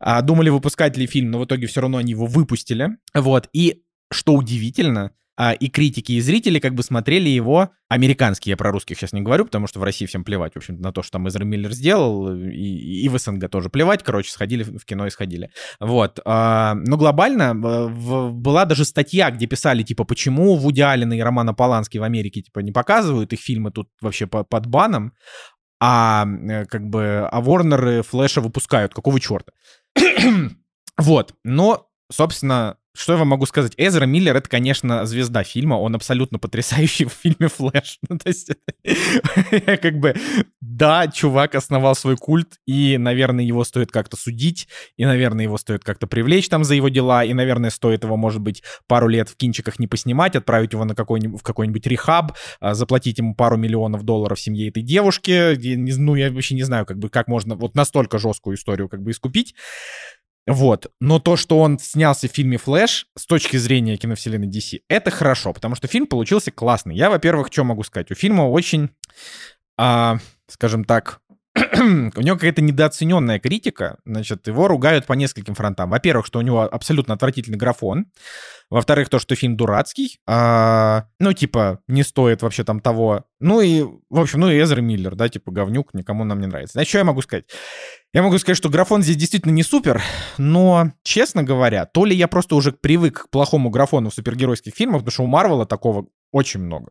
А, 0.00 0.20
думали 0.22 0.48
выпускать 0.48 0.96
ли 0.96 1.06
фильм, 1.06 1.30
но 1.30 1.38
в 1.38 1.44
итоге 1.44 1.66
все 1.68 1.80
равно 1.80 1.98
они 1.98 2.10
его 2.10 2.26
выпустили, 2.26 2.96
вот, 3.14 3.48
и 3.52 3.84
что 4.10 4.34
удивительно, 4.34 5.12
а, 5.42 5.52
и 5.52 5.70
критики, 5.70 6.12
и 6.12 6.20
зрители 6.20 6.58
как 6.58 6.74
бы 6.74 6.82
смотрели 6.82 7.30
его, 7.30 7.70
американские, 7.88 8.50
я 8.50 8.56
про 8.58 8.72
русских 8.72 8.98
сейчас 8.98 9.14
не 9.14 9.22
говорю, 9.22 9.46
потому 9.46 9.66
что 9.66 9.80
в 9.80 9.82
России 9.82 10.04
всем 10.04 10.22
плевать, 10.22 10.52
в 10.52 10.58
общем 10.58 10.78
на 10.78 10.92
то, 10.92 11.02
что 11.02 11.12
там 11.12 11.28
Эзра 11.28 11.44
Миллер 11.44 11.72
сделал, 11.72 12.30
и, 12.30 12.50
и 12.50 13.08
в 13.08 13.18
СНГ 13.18 13.48
тоже 13.48 13.70
плевать, 13.70 14.02
короче, 14.02 14.30
сходили 14.30 14.64
в 14.64 14.84
кино 14.84 15.06
и 15.06 15.10
сходили. 15.10 15.50
Вот. 15.80 16.20
А, 16.26 16.74
но 16.74 16.98
глобально 16.98 17.54
э, 17.54 18.28
была 18.32 18.66
даже 18.66 18.84
статья, 18.84 19.30
где 19.30 19.46
писали, 19.46 19.82
типа, 19.82 20.04
почему 20.04 20.56
Вуди 20.56 20.82
Аллен 20.82 21.10
и 21.14 21.20
Романа 21.20 21.54
Полански 21.54 21.96
в 21.96 22.02
Америке, 22.02 22.42
типа, 22.42 22.58
не 22.58 22.70
показывают, 22.70 23.32
их 23.32 23.40
фильмы 23.40 23.70
тут 23.70 23.88
вообще 24.02 24.26
по, 24.26 24.44
под 24.44 24.66
баном, 24.66 25.14
а 25.80 26.26
э, 26.26 26.66
как 26.66 26.86
бы, 26.86 27.26
а 27.32 27.40
Ворнеры 27.40 28.02
Флэша 28.02 28.42
выпускают, 28.42 28.92
какого 28.92 29.18
черта? 29.18 29.52
вот, 30.98 31.34
но, 31.44 31.89
собственно, 32.10 32.76
что 32.92 33.12
я 33.12 33.18
вам 33.18 33.28
могу 33.28 33.46
сказать? 33.46 33.72
Эзра 33.76 34.04
Миллер— 34.04 34.36
это, 34.36 34.48
конечно, 34.48 35.06
звезда 35.06 35.44
фильма. 35.44 35.74
Он 35.74 35.94
абсолютно 35.94 36.38
потрясающий 36.38 37.04
в 37.06 37.12
фильме 37.12 37.48
«Флэш». 37.48 37.98
Ну, 38.08 38.18
то 38.18 38.28
есть, 38.28 38.50
как 39.80 39.98
бы, 39.98 40.14
да, 40.60 41.06
чувак 41.06 41.54
основал 41.54 41.94
свой 41.94 42.16
культ, 42.16 42.58
и, 42.66 42.98
наверное, 42.98 43.44
его 43.44 43.62
стоит 43.62 43.92
как-то 43.92 44.16
судить, 44.16 44.68
и, 44.96 45.04
наверное, 45.04 45.44
его 45.44 45.56
стоит 45.56 45.84
как-то 45.84 46.06
привлечь 46.08 46.48
там 46.48 46.64
за 46.64 46.74
его 46.74 46.88
дела, 46.88 47.24
и, 47.24 47.32
наверное, 47.32 47.70
стоит 47.70 48.02
его, 48.02 48.16
может 48.16 48.40
быть, 48.40 48.62
пару 48.88 49.06
лет 49.06 49.28
в 49.28 49.36
кинчиках 49.36 49.78
не 49.78 49.86
поснимать, 49.86 50.34
отправить 50.34 50.72
его 50.72 50.84
на 50.84 50.96
какой-нибудь, 50.96 51.40
в 51.40 51.44
какой-нибудь 51.44 51.86
рехаб, 51.86 52.32
а, 52.58 52.74
заплатить 52.74 53.18
ему 53.18 53.36
пару 53.36 53.56
миллионов 53.56 54.02
долларов 54.02 54.40
семье 54.40 54.68
этой 54.68 54.82
девушки. 54.82 55.56
Ну, 55.76 56.16
я 56.16 56.32
вообще 56.32 56.56
не 56.56 56.64
знаю, 56.64 56.86
как 56.86 56.98
бы, 56.98 57.08
как 57.08 57.28
можно 57.28 57.54
вот 57.54 57.76
настолько 57.76 58.18
жесткую 58.18 58.56
историю 58.56 58.88
как 58.88 59.02
бы 59.02 59.12
искупить. 59.12 59.54
Вот. 60.46 60.90
Но 61.00 61.18
то, 61.18 61.36
что 61.36 61.60
он 61.60 61.78
снялся 61.78 62.28
в 62.28 62.32
фильме 62.32 62.56
«Флэш» 62.56 63.06
с 63.16 63.26
точки 63.26 63.56
зрения 63.56 63.96
киновселенной 63.96 64.48
DC, 64.48 64.80
это 64.88 65.10
хорошо, 65.10 65.52
потому 65.52 65.74
что 65.74 65.86
фильм 65.86 66.06
получился 66.06 66.50
классный. 66.50 66.96
Я, 66.96 67.10
во-первых, 67.10 67.48
что 67.50 67.64
могу 67.64 67.82
сказать? 67.82 68.10
У 68.10 68.14
фильма 68.14 68.42
очень, 68.42 68.90
а, 69.76 70.18
скажем 70.48 70.84
так, 70.84 71.20
у 72.16 72.20
него 72.20 72.36
какая-то 72.36 72.62
недооцененная 72.62 73.38
критика, 73.38 73.98
значит, 74.04 74.46
его 74.48 74.66
ругают 74.66 75.06
по 75.06 75.12
нескольким 75.12 75.54
фронтам. 75.54 75.90
Во-первых, 75.90 76.26
что 76.26 76.40
у 76.40 76.42
него 76.42 76.62
абсолютно 76.62 77.14
отвратительный 77.14 77.58
графон. 77.58 78.06
Во-вторых, 78.70 79.08
то, 79.08 79.18
что 79.18 79.34
фильм 79.34 79.56
дурацкий. 79.56 80.18
А, 80.26 81.06
ну, 81.18 81.32
типа, 81.32 81.80
не 81.88 82.02
стоит 82.02 82.42
вообще 82.42 82.64
там 82.64 82.80
того. 82.80 83.24
Ну 83.40 83.60
и, 83.60 83.82
в 83.82 84.20
общем, 84.20 84.40
ну 84.40 84.50
и 84.50 84.60
Эзра 84.60 84.80
Миллер, 84.80 85.14
да, 85.14 85.28
типа, 85.28 85.50
говнюк, 85.50 85.94
никому 85.94 86.24
нам 86.24 86.40
не 86.40 86.46
нравится. 86.46 86.74
Значит, 86.74 86.88
что 86.88 86.98
я 86.98 87.04
могу 87.04 87.22
сказать? 87.22 87.44
Я 88.12 88.22
могу 88.22 88.38
сказать, 88.38 88.56
что 88.56 88.68
графон 88.68 89.02
здесь 89.02 89.16
действительно 89.16 89.52
не 89.52 89.62
супер, 89.62 90.02
но, 90.38 90.92
честно 91.04 91.42
говоря, 91.44 91.86
то 91.86 92.04
ли 92.04 92.16
я 92.16 92.26
просто 92.26 92.56
уже 92.56 92.72
привык 92.72 93.24
к 93.24 93.30
плохому 93.30 93.70
графону 93.70 94.10
в 94.10 94.14
супергеройских 94.14 94.74
фильмах, 94.74 95.00
потому 95.00 95.12
что 95.12 95.22
у 95.24 95.26
Марвела 95.26 95.66
такого 95.66 96.06
очень 96.32 96.60
много. 96.60 96.90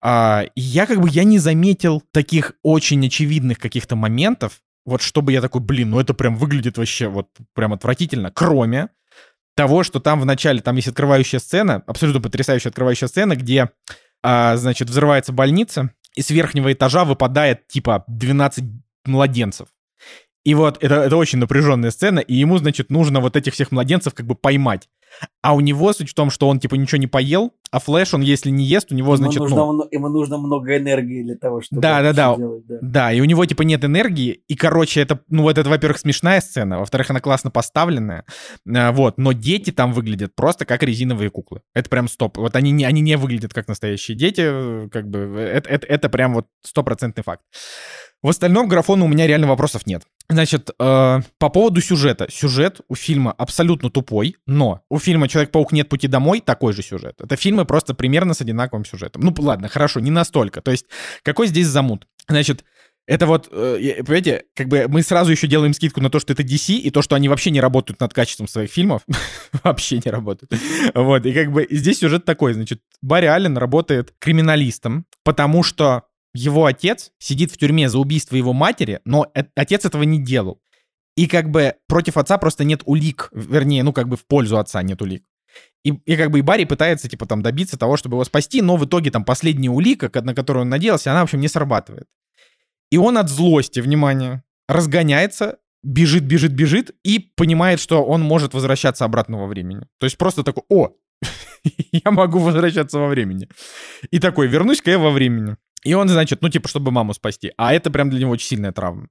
А, 0.00 0.44
я 0.54 0.86
как 0.86 1.00
бы 1.00 1.08
я 1.08 1.24
не 1.24 1.38
заметил 1.38 2.02
таких 2.12 2.52
очень 2.62 3.04
очевидных 3.06 3.58
каких-то 3.58 3.96
моментов, 3.96 4.60
вот 4.84 5.02
чтобы 5.02 5.32
я 5.32 5.40
такой, 5.40 5.60
блин, 5.60 5.90
ну 5.90 6.00
это 6.00 6.14
прям 6.14 6.36
выглядит 6.36 6.78
вообще 6.78 7.08
вот 7.08 7.28
прям 7.54 7.72
отвратительно, 7.72 8.30
кроме 8.30 8.88
того, 9.54 9.82
что 9.82 9.98
там 9.98 10.20
в 10.20 10.24
начале, 10.24 10.60
там 10.60 10.76
есть 10.76 10.88
открывающая 10.88 11.40
сцена, 11.40 11.82
абсолютно 11.86 12.20
потрясающая 12.20 12.70
открывающая 12.70 13.08
сцена, 13.08 13.34
где, 13.34 13.70
а, 14.22 14.56
значит, 14.56 14.88
взрывается 14.88 15.32
больница, 15.32 15.90
и 16.14 16.22
с 16.22 16.30
верхнего 16.30 16.72
этажа 16.72 17.04
выпадает 17.04 17.66
типа 17.66 18.04
12 18.06 18.64
младенцев. 19.04 19.68
И 20.48 20.54
вот 20.54 20.82
это, 20.82 20.94
это 21.02 21.14
очень 21.18 21.38
напряженная 21.40 21.90
сцена, 21.90 22.20
и 22.20 22.34
ему, 22.34 22.56
значит, 22.56 22.88
нужно 22.88 23.20
вот 23.20 23.36
этих 23.36 23.52
всех 23.52 23.70
младенцев 23.70 24.14
как 24.14 24.24
бы 24.24 24.34
поймать. 24.34 24.88
А 25.42 25.54
у 25.54 25.60
него 25.60 25.92
суть 25.92 26.08
в 26.08 26.14
том, 26.14 26.30
что 26.30 26.48
он 26.48 26.58
типа 26.58 26.74
ничего 26.76 26.96
не 26.96 27.06
поел, 27.06 27.52
а 27.70 27.80
Флэш, 27.80 28.14
он 28.14 28.22
если 28.22 28.48
не 28.48 28.64
ест, 28.64 28.90
у 28.90 28.94
него, 28.94 29.08
ему 29.08 29.16
значит, 29.16 29.40
нужно, 29.40 29.56
ну... 29.56 29.86
Ему 29.90 30.08
нужно 30.08 30.38
много 30.38 30.78
энергии 30.78 31.22
для 31.22 31.36
того, 31.36 31.60
чтобы 31.60 31.82
да, 31.82 32.00
да, 32.00 32.14
да. 32.14 32.34
делать. 32.34 32.66
Да. 32.66 32.78
да, 32.80 33.12
и 33.12 33.20
у 33.20 33.26
него 33.26 33.44
типа 33.44 33.60
нет 33.60 33.84
энергии, 33.84 34.42
и, 34.48 34.54
короче, 34.54 35.02
это, 35.02 35.20
ну 35.28 35.42
вот 35.42 35.58
это, 35.58 35.68
во-первых, 35.68 35.98
смешная 35.98 36.40
сцена, 36.40 36.78
во-вторых, 36.78 37.10
она 37.10 37.20
классно 37.20 37.50
поставленная, 37.50 38.24
а, 38.66 38.92
вот, 38.92 39.18
но 39.18 39.32
дети 39.32 39.70
там 39.70 39.92
выглядят 39.92 40.34
просто 40.34 40.64
как 40.64 40.82
резиновые 40.82 41.28
куклы. 41.28 41.60
Это 41.74 41.90
прям 41.90 42.08
стоп. 42.08 42.38
Вот 42.38 42.56
они 42.56 42.70
не, 42.70 42.86
они 42.86 43.02
не 43.02 43.18
выглядят 43.18 43.52
как 43.52 43.68
настоящие 43.68 44.16
дети, 44.16 44.88
как 44.88 45.10
бы, 45.10 45.18
это, 45.38 45.68
это, 45.68 45.86
это 45.86 46.08
прям 46.08 46.32
вот 46.32 46.46
стопроцентный 46.62 47.22
факт. 47.22 47.42
В 48.22 48.28
остальном 48.28 48.66
графону 48.66 49.04
у 49.04 49.08
меня 49.08 49.26
реально 49.26 49.46
вопросов 49.46 49.86
нет. 49.86 50.02
Значит, 50.30 50.70
э, 50.78 51.20
по 51.38 51.48
поводу 51.48 51.80
сюжета. 51.80 52.26
Сюжет 52.30 52.82
у 52.88 52.94
фильма 52.94 53.32
абсолютно 53.32 53.90
тупой, 53.90 54.36
но 54.46 54.82
у 54.90 54.98
фильма 54.98 55.26
«Человек-паук. 55.26 55.72
Нет 55.72 55.88
пути 55.88 56.06
домой» 56.06 56.40
такой 56.40 56.74
же 56.74 56.82
сюжет. 56.82 57.18
Это 57.20 57.36
фильмы 57.36 57.64
просто 57.64 57.94
примерно 57.94 58.34
с 58.34 58.40
одинаковым 58.42 58.84
сюжетом. 58.84 59.22
Ну, 59.22 59.34
ладно, 59.38 59.68
хорошо, 59.68 60.00
не 60.00 60.10
настолько. 60.10 60.60
То 60.60 60.70
есть, 60.70 60.84
какой 61.22 61.46
здесь 61.46 61.66
замут? 61.66 62.06
Значит, 62.28 62.64
это 63.06 63.26
вот, 63.26 63.48
э, 63.50 64.02
понимаете, 64.04 64.44
как 64.54 64.68
бы 64.68 64.84
мы 64.86 65.02
сразу 65.02 65.30
еще 65.30 65.46
делаем 65.46 65.72
скидку 65.72 66.02
на 66.02 66.10
то, 66.10 66.20
что 66.20 66.34
это 66.34 66.42
DC, 66.42 66.74
и 66.74 66.90
то, 66.90 67.00
что 67.00 67.16
они 67.16 67.30
вообще 67.30 67.50
не 67.50 67.62
работают 67.62 67.98
над 67.98 68.12
качеством 68.12 68.48
своих 68.48 68.70
фильмов. 68.70 69.00
вообще 69.64 69.98
не 70.04 70.10
работают. 70.10 70.52
Вот, 70.94 71.24
и 71.24 71.32
как 71.32 71.50
бы 71.50 71.66
здесь 71.70 72.00
сюжет 72.00 72.26
такой, 72.26 72.52
значит, 72.52 72.82
Барри 73.00 73.24
Аллен 73.24 73.56
работает 73.56 74.12
криминалистом, 74.18 75.06
потому 75.24 75.62
что 75.62 76.02
его 76.34 76.66
отец 76.66 77.12
сидит 77.18 77.50
в 77.52 77.56
тюрьме 77.56 77.88
за 77.88 77.98
убийство 77.98 78.36
его 78.36 78.52
матери, 78.52 79.00
но 79.04 79.30
отец 79.54 79.84
этого 79.84 80.02
не 80.02 80.22
делал. 80.22 80.60
И 81.16 81.26
как 81.26 81.50
бы 81.50 81.74
против 81.88 82.16
отца 82.16 82.38
просто 82.38 82.64
нет 82.64 82.82
улик, 82.84 83.30
вернее, 83.32 83.82
ну 83.82 83.92
как 83.92 84.08
бы 84.08 84.16
в 84.16 84.26
пользу 84.26 84.58
отца 84.58 84.82
нет 84.82 85.02
улик. 85.02 85.24
И, 85.84 85.90
и 85.90 86.16
как 86.16 86.30
бы 86.30 86.38
и 86.38 86.42
Барри 86.42 86.64
пытается, 86.64 87.08
типа, 87.08 87.26
там, 87.26 87.42
добиться 87.42 87.78
того, 87.78 87.96
чтобы 87.96 88.16
его 88.16 88.24
спасти, 88.24 88.62
но 88.62 88.76
в 88.76 88.84
итоге 88.84 89.10
там 89.10 89.24
последняя 89.24 89.70
улика, 89.70 90.10
на 90.22 90.34
которую 90.34 90.62
он 90.62 90.68
надеялся, 90.68 91.10
она, 91.10 91.20
в 91.20 91.24
общем, 91.24 91.40
не 91.40 91.48
срабатывает. 91.48 92.06
И 92.90 92.98
он 92.98 93.18
от 93.18 93.28
злости, 93.28 93.80
внимание, 93.80 94.42
разгоняется, 94.68 95.58
бежит, 95.82 96.24
бежит, 96.24 96.52
бежит 96.52 96.94
и 97.04 97.18
понимает, 97.18 97.80
что 97.80 98.04
он 98.04 98.22
может 98.22 98.54
возвращаться 98.54 99.04
обратно 99.04 99.38
во 99.38 99.46
времени. 99.46 99.86
То 99.98 100.06
есть 100.06 100.18
просто 100.18 100.42
такой, 100.42 100.64
о, 100.68 100.92
я 101.92 102.10
могу 102.10 102.38
возвращаться 102.38 102.98
во 102.98 103.08
времени. 103.08 103.48
И 104.10 104.18
такой, 104.18 104.48
вернусь-ка 104.48 104.90
я 104.90 104.98
во 104.98 105.10
времени. 105.10 105.56
И 105.84 105.94
он, 105.94 106.08
значит, 106.08 106.42
ну, 106.42 106.48
типа, 106.48 106.68
чтобы 106.68 106.90
маму 106.90 107.14
спасти. 107.14 107.52
А 107.56 107.72
это 107.72 107.90
прям 107.90 108.10
для 108.10 108.20
него 108.20 108.32
очень 108.32 108.48
сильная 108.48 108.72
травма. 108.72 109.08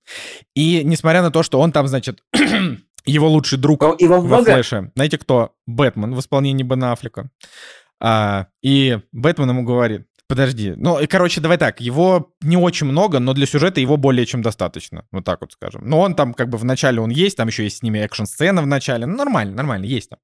И 0.55 0.83
несмотря 0.83 1.21
на 1.21 1.31
то, 1.31 1.43
что 1.43 1.59
он 1.59 1.71
там, 1.71 1.87
значит, 1.87 2.23
его 3.05 3.29
лучший 3.29 3.57
друг 3.57 3.81
Его 3.99 4.21
во 4.21 4.43
Флэше. 4.43 4.91
Знаете 4.95 5.17
кто? 5.17 5.53
Бэтмен 5.65 6.13
в 6.13 6.19
исполнении 6.19 6.63
Бена 6.63 6.91
Аффлека. 6.91 7.29
А, 7.99 8.47
и 8.61 8.99
Бэтмен 9.11 9.49
ему 9.49 9.63
говорит, 9.63 10.07
Подожди. 10.27 10.73
Ну, 10.75 10.99
и, 10.99 11.07
короче, 11.07 11.39
давай 11.39 11.57
так. 11.57 11.79
Его 11.79 12.33
не 12.41 12.57
очень 12.57 12.85
много, 12.85 13.19
но 13.19 13.33
для 13.33 13.45
сюжета 13.45 13.79
его 13.79 13.95
более 13.95 14.25
чем 14.25 14.41
достаточно. 14.41 15.05
Вот 15.11 15.23
так 15.23 15.39
вот 15.39 15.53
скажем. 15.53 15.83
Но 15.85 16.01
он 16.01 16.15
там 16.15 16.33
как 16.33 16.49
бы 16.49 16.57
в 16.57 16.65
начале 16.65 16.99
он 16.99 17.09
есть, 17.09 17.37
там 17.37 17.47
еще 17.47 17.63
есть 17.63 17.77
с 17.77 17.81
ними 17.81 17.99
экшн-сцена 17.99 18.61
в 18.61 18.67
начале. 18.67 19.05
Ну, 19.05 19.15
нормально, 19.15 19.55
нормально, 19.55 19.85
есть 19.85 20.09
там. 20.09 20.19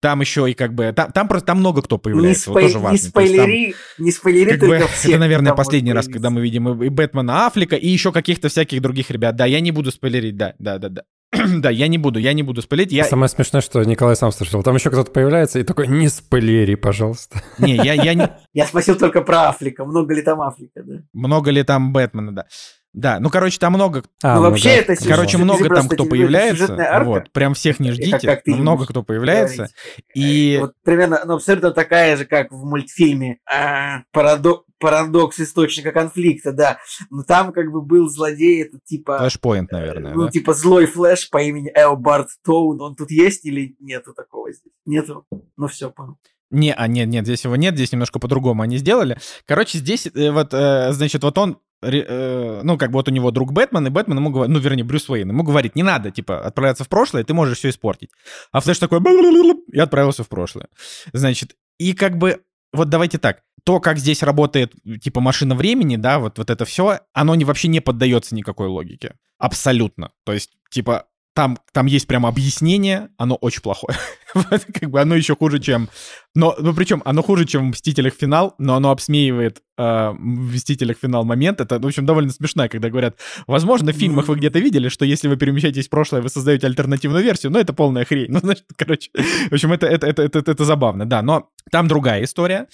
Там 0.00 0.20
еще 0.20 0.48
и 0.48 0.54
как 0.54 0.74
бы... 0.74 0.92
Там, 0.92 1.10
там 1.10 1.26
просто 1.26 1.46
там 1.46 1.58
много 1.58 1.82
кто 1.82 1.98
появляется. 1.98 2.50
Не, 2.50 2.54
вот 2.54 2.60
тоже 2.62 2.78
важно. 2.78 2.92
не 2.92 2.98
спойлери, 2.98 3.72
там, 3.72 4.04
не 4.04 4.12
спойлери 4.12 4.50
как 4.50 4.60
только 4.60 4.78
бы, 4.82 4.86
всех, 4.86 5.10
Это, 5.10 5.18
наверное, 5.18 5.54
последний 5.54 5.92
раз, 5.92 6.06
когда 6.06 6.30
мы 6.30 6.42
видим 6.42 6.68
и, 6.68 6.86
и 6.86 6.88
Бэтмена 6.88 7.46
Аффлека, 7.46 7.74
и 7.74 7.88
еще 7.88 8.12
каких-то 8.12 8.48
всяких 8.48 8.80
других 8.80 9.10
ребят. 9.10 9.34
Да, 9.34 9.46
я 9.46 9.58
не 9.58 9.72
буду 9.72 9.90
спойлерить, 9.90 10.36
да, 10.36 10.54
да, 10.60 10.78
да, 10.78 10.88
да. 10.90 11.02
да, 11.60 11.70
я 11.70 11.88
не 11.88 11.98
буду, 11.98 12.18
я 12.18 12.32
не 12.32 12.42
буду 12.42 12.60
спойлерить. 12.62 12.92
Я... 12.92 13.04
Самое 13.04 13.28
смешное, 13.28 13.60
что 13.60 13.82
Николай 13.84 14.16
сам 14.16 14.32
слышал. 14.32 14.62
Там 14.62 14.74
еще 14.74 14.90
кто-то 14.90 15.10
появляется 15.12 15.58
и 15.58 15.62
такой, 15.62 15.86
не 15.86 16.08
спойлери, 16.08 16.74
пожалуйста. 16.74 17.42
Не, 17.58 17.76
я, 17.76 17.94
я 17.94 18.14
не... 18.14 18.28
Я 18.52 18.66
спросил 18.66 18.96
только 18.96 19.22
про 19.22 19.48
Африка. 19.48 19.84
Много 19.84 20.14
ли 20.14 20.22
там 20.22 20.40
Африка, 20.40 20.82
да? 20.82 21.02
Много 21.12 21.50
ли 21.50 21.62
там 21.62 21.92
Бэтмена, 21.92 22.34
да. 22.34 22.46
Да, 22.92 23.20
ну, 23.20 23.30
короче, 23.30 23.60
там 23.60 23.74
много... 23.74 24.02
А, 24.22 24.36
ну, 24.36 24.42
вообще 24.42 24.70
это... 24.70 24.96
Короче, 24.96 25.38
много 25.38 25.68
там 25.72 25.88
кто 25.88 26.04
появляется. 26.04 27.02
Вот, 27.04 27.30
прям 27.30 27.54
всех 27.54 27.78
не 27.78 27.92
ждите. 27.92 28.26
Как, 28.26 28.42
как 28.42 28.46
много 28.46 28.86
кто 28.86 29.04
появляется. 29.04 29.68
И... 30.14 30.58
Вот 30.60 30.72
примерно, 30.82 31.22
ну, 31.24 31.34
абсолютно 31.34 31.70
такая 31.70 32.16
же, 32.16 32.24
как 32.24 32.50
в 32.50 32.64
мультфильме 32.64 33.38
а, 33.48 34.02
парадо... 34.12 34.62
«Парадокс 34.80 35.38
источника 35.38 35.92
конфликта», 35.92 36.52
да. 36.52 36.78
Но 37.10 37.22
там 37.22 37.52
как 37.52 37.70
бы 37.70 37.82
был 37.82 38.08
злодей, 38.08 38.62
это 38.62 38.78
типа... 38.84 39.18
Flashpoint, 39.18 39.70
наверное, 39.70 40.14
Ну, 40.14 40.24
да? 40.24 40.30
типа 40.30 40.54
злой 40.54 40.86
флэш 40.86 41.30
по 41.30 41.40
имени 41.42 41.70
Эобард 41.74 42.28
Тоун. 42.44 42.80
Он 42.80 42.96
тут 42.96 43.10
есть 43.10 43.44
или 43.44 43.76
нету 43.78 44.12
такого 44.14 44.52
здесь? 44.52 44.72
Нету? 44.86 45.24
Ну, 45.56 45.68
все, 45.68 45.90
понял. 45.90 46.16
Не, 46.50 46.74
а 46.74 46.88
нет, 46.88 47.08
нет, 47.08 47.24
здесь 47.24 47.44
его 47.44 47.54
нет, 47.54 47.74
здесь 47.74 47.92
немножко 47.92 48.18
по-другому 48.18 48.62
они 48.62 48.76
сделали. 48.78 49.18
Короче, 49.46 49.78
здесь 49.78 50.08
э, 50.08 50.32
вот, 50.32 50.52
э, 50.52 50.92
значит, 50.92 51.22
вот 51.22 51.38
он 51.38 51.58
Э, 51.82 52.60
ну, 52.62 52.76
как 52.76 52.90
бы 52.90 52.98
вот 52.98 53.08
у 53.08 53.10
него 53.10 53.30
друг 53.30 53.52
Бэтмен, 53.52 53.86
и 53.86 53.90
Бэтмен 53.90 54.18
ему 54.18 54.30
говорит, 54.30 54.52
ну, 54.52 54.60
вернее, 54.60 54.84
Брюс 54.84 55.08
Уэйн, 55.08 55.28
ему 55.28 55.42
говорит, 55.42 55.76
не 55.76 55.82
надо, 55.82 56.10
типа, 56.10 56.40
отправляться 56.40 56.84
в 56.84 56.88
прошлое, 56.88 57.24
ты 57.24 57.32
можешь 57.32 57.58
все 57.58 57.70
испортить. 57.70 58.10
А 58.52 58.60
Флэш 58.60 58.78
такой, 58.78 59.00
и 59.00 59.78
отправился 59.78 60.22
в 60.22 60.28
прошлое. 60.28 60.68
Значит, 61.12 61.56
и 61.78 61.94
как 61.94 62.18
бы, 62.18 62.42
вот 62.72 62.88
давайте 62.88 63.18
так, 63.18 63.42
то, 63.64 63.80
как 63.80 63.98
здесь 63.98 64.22
работает, 64.22 64.74
типа, 65.02 65.20
машина 65.20 65.54
времени, 65.54 65.96
да, 65.96 66.18
вот, 66.18 66.38
вот 66.38 66.50
это 66.50 66.64
все, 66.64 67.00
оно 67.12 67.34
не, 67.34 67.44
вообще 67.44 67.68
не 67.68 67.80
поддается 67.80 68.34
никакой 68.34 68.68
логике. 68.68 69.16
Абсолютно. 69.38 70.12
То 70.24 70.32
есть, 70.32 70.50
типа, 70.70 71.06
там, 71.32 71.58
там 71.72 71.86
есть 71.86 72.06
прям 72.06 72.26
объяснение, 72.26 73.10
оно 73.16 73.36
очень 73.36 73.62
плохое. 73.62 73.96
как 74.34 74.90
бы 74.90 75.00
оно 75.00 75.14
еще 75.14 75.36
хуже, 75.36 75.60
чем... 75.60 75.88
Но, 76.34 76.54
ну, 76.58 76.74
причем 76.74 77.02
оно 77.04 77.22
хуже, 77.22 77.44
чем 77.44 77.66
в 77.66 77.70
«Мстителях. 77.70 78.14
Финал», 78.14 78.54
но 78.58 78.74
оно 78.74 78.90
обсмеивает 78.90 79.62
э, 79.78 80.10
в 80.10 80.54
«Мстителях. 80.54 80.98
Финал» 81.00 81.24
момент. 81.24 81.60
Это, 81.60 81.78
в 81.78 81.86
общем, 81.86 82.04
довольно 82.04 82.30
смешно, 82.32 82.68
когда 82.68 82.90
говорят, 82.90 83.16
возможно, 83.46 83.92
в 83.92 83.96
фильмах 83.96 84.28
вы 84.28 84.36
где-то 84.36 84.58
видели, 84.58 84.88
что 84.88 85.04
если 85.04 85.28
вы 85.28 85.36
перемещаетесь 85.36 85.86
в 85.86 85.90
прошлое, 85.90 86.20
вы 86.20 86.28
создаете 86.28 86.66
альтернативную 86.66 87.22
версию, 87.22 87.52
но 87.52 87.60
это 87.60 87.72
полная 87.72 88.04
хрень. 88.04 88.26
Ну, 88.30 88.38
значит, 88.38 88.64
короче, 88.76 89.10
в 89.14 89.52
общем, 89.52 89.72
это, 89.72 89.86
это, 89.86 90.06
это, 90.06 90.22
это, 90.22 90.38
это, 90.38 90.52
это 90.52 90.64
забавно, 90.64 91.04
да. 91.04 91.22
Но 91.22 91.50
там 91.70 91.88
другая 91.88 92.24
история. 92.24 92.68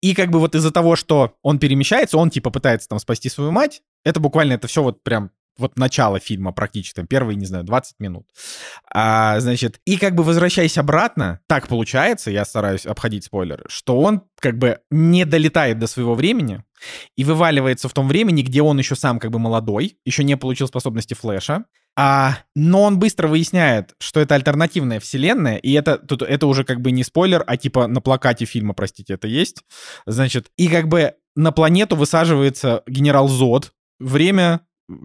И 0.00 0.14
как 0.14 0.30
бы 0.30 0.38
вот 0.38 0.54
из-за 0.54 0.70
того, 0.70 0.96
что 0.96 1.34
он 1.42 1.58
перемещается, 1.58 2.18
он 2.18 2.30
типа 2.30 2.50
пытается 2.50 2.88
там 2.88 2.98
спасти 2.98 3.28
свою 3.28 3.52
мать, 3.52 3.82
это 4.04 4.20
буквально 4.20 4.54
это 4.54 4.66
все 4.66 4.82
вот 4.82 5.02
прям 5.02 5.30
вот 5.58 5.78
начало 5.78 6.18
фильма 6.18 6.52
практически, 6.52 6.96
там, 6.96 7.06
первые, 7.06 7.36
не 7.36 7.46
знаю, 7.46 7.64
20 7.64 8.00
минут. 8.00 8.26
А, 8.92 9.38
значит, 9.40 9.80
и 9.84 9.96
как 9.96 10.14
бы 10.14 10.22
возвращаясь 10.22 10.78
обратно, 10.78 11.40
так 11.46 11.68
получается, 11.68 12.30
я 12.30 12.44
стараюсь 12.44 12.86
обходить 12.86 13.24
спойлеры, 13.24 13.64
что 13.68 14.00
он 14.00 14.22
как 14.40 14.58
бы 14.58 14.80
не 14.90 15.24
долетает 15.24 15.78
до 15.78 15.86
своего 15.86 16.14
времени 16.14 16.62
и 17.16 17.24
вываливается 17.24 17.88
в 17.88 17.92
том 17.92 18.08
времени, 18.08 18.42
где 18.42 18.62
он 18.62 18.78
еще 18.78 18.96
сам 18.96 19.18
как 19.18 19.30
бы 19.30 19.38
молодой, 19.38 19.98
еще 20.04 20.24
не 20.24 20.36
получил 20.36 20.66
способности 20.68 21.14
Флэша, 21.14 21.64
а, 21.94 22.38
но 22.54 22.82
он 22.82 22.98
быстро 22.98 23.28
выясняет, 23.28 23.94
что 23.98 24.20
это 24.20 24.34
альтернативная 24.34 24.98
вселенная, 24.98 25.56
и 25.56 25.72
это, 25.72 25.98
тут, 25.98 26.22
это 26.22 26.46
уже 26.46 26.64
как 26.64 26.80
бы 26.80 26.90
не 26.90 27.04
спойлер, 27.04 27.44
а 27.46 27.56
типа 27.56 27.86
на 27.86 28.00
плакате 28.00 28.46
фильма, 28.46 28.72
простите, 28.72 29.14
это 29.14 29.28
есть. 29.28 29.62
Значит, 30.06 30.50
и 30.56 30.68
как 30.68 30.88
бы 30.88 31.14
на 31.36 31.52
планету 31.52 31.96
высаживается 31.96 32.82
генерал 32.86 33.28
Зод, 33.28 33.72
время 33.98 34.60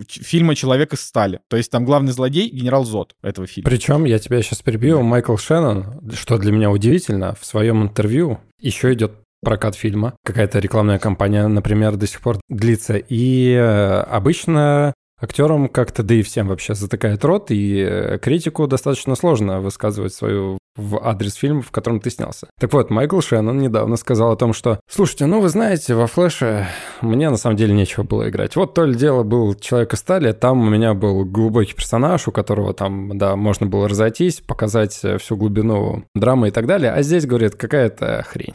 фильма 0.08 0.56
«Человек 0.56 0.94
из 0.94 1.02
стали». 1.02 1.40
То 1.50 1.58
есть 1.58 1.72
там 1.72 1.86
главный 1.86 2.12
злодей— 2.12 2.50
генерал 2.52 2.84
Зод 2.84 3.16
этого 3.22 3.48
фильма. 3.48 3.70
Причем, 3.70 4.06
я 4.06 4.20
тебя 4.20 4.42
сейчас 4.42 4.62
перебью, 4.62 5.02
Майкл 5.02 5.38
Шеннон, 5.38 6.12
что 6.14 6.38
для 6.38 6.52
меня 6.52 6.72
удивительно, 6.72 7.36
в 7.40 7.46
своем 7.46 7.84
интервью 7.84 8.40
еще 8.60 8.94
идет 8.94 9.14
прокат 9.42 9.76
фильма. 9.76 10.16
Какая-то 10.24 10.60
рекламная 10.60 11.00
кампания, 11.00 11.48
например, 11.48 11.96
до 11.96 12.08
сих 12.08 12.22
пор 12.22 12.40
длится. 12.50 12.98
И 12.98 13.52
э, 13.52 14.02
обычно 14.02 14.94
Актерам 15.20 15.68
как-то, 15.68 16.04
да 16.04 16.14
и 16.14 16.22
всем 16.22 16.48
вообще 16.48 16.76
затыкает 16.76 17.26
рот, 17.26 17.50
и 17.50 17.80
э, 17.80 18.20
критику 18.20 18.68
достаточно 18.68 19.16
сложно 19.16 19.62
высказывать 19.62 20.14
свою 20.14 20.60
в 20.78 20.98
адрес 21.04 21.34
фильма, 21.34 21.62
в 21.62 21.72
котором 21.72 22.00
ты 22.00 22.10
снялся. 22.10 22.48
Так 22.60 22.72
вот, 22.74 22.90
Майкл 22.90 23.20
Шеннон 23.20 23.58
недавно 23.58 23.98
сказал 23.98 24.32
о 24.32 24.38
том, 24.38 24.54
что 24.54 24.80
«Слушайте, 24.90 25.26
ну 25.26 25.42
вы 25.42 25.50
знаете, 25.50 25.96
во 25.96 26.08
Флэше 26.08 26.68
мне 27.02 27.30
на 27.30 27.38
самом 27.38 27.58
деле 27.58 27.74
нечего 27.74 28.04
было 28.04 28.30
играть. 28.30 28.56
Вот 28.56 28.74
то 28.74 28.86
ли 28.86 28.96
дело 28.96 29.24
был 29.24 29.56
Человек 29.56 29.94
из 29.94 30.00
стали, 30.00 30.32
там 30.32 30.62
у 30.62 30.70
меня 30.70 30.94
был 30.94 31.26
глубокий 31.26 31.74
персонаж, 31.74 32.28
у 32.28 32.32
которого 32.32 32.74
там, 32.74 33.18
да, 33.18 33.36
можно 33.36 33.66
было 33.66 33.90
разойтись, 33.90 34.40
показать 34.40 34.98
э, 35.04 35.18
всю 35.18 35.36
глубину 35.36 36.06
драмы 36.16 36.48
и 36.48 36.52
так 36.52 36.66
далее, 36.66 36.92
а 36.92 37.02
здесь, 37.02 37.26
говорит, 37.26 37.56
какая-то 37.56 38.24
хрень». 38.30 38.54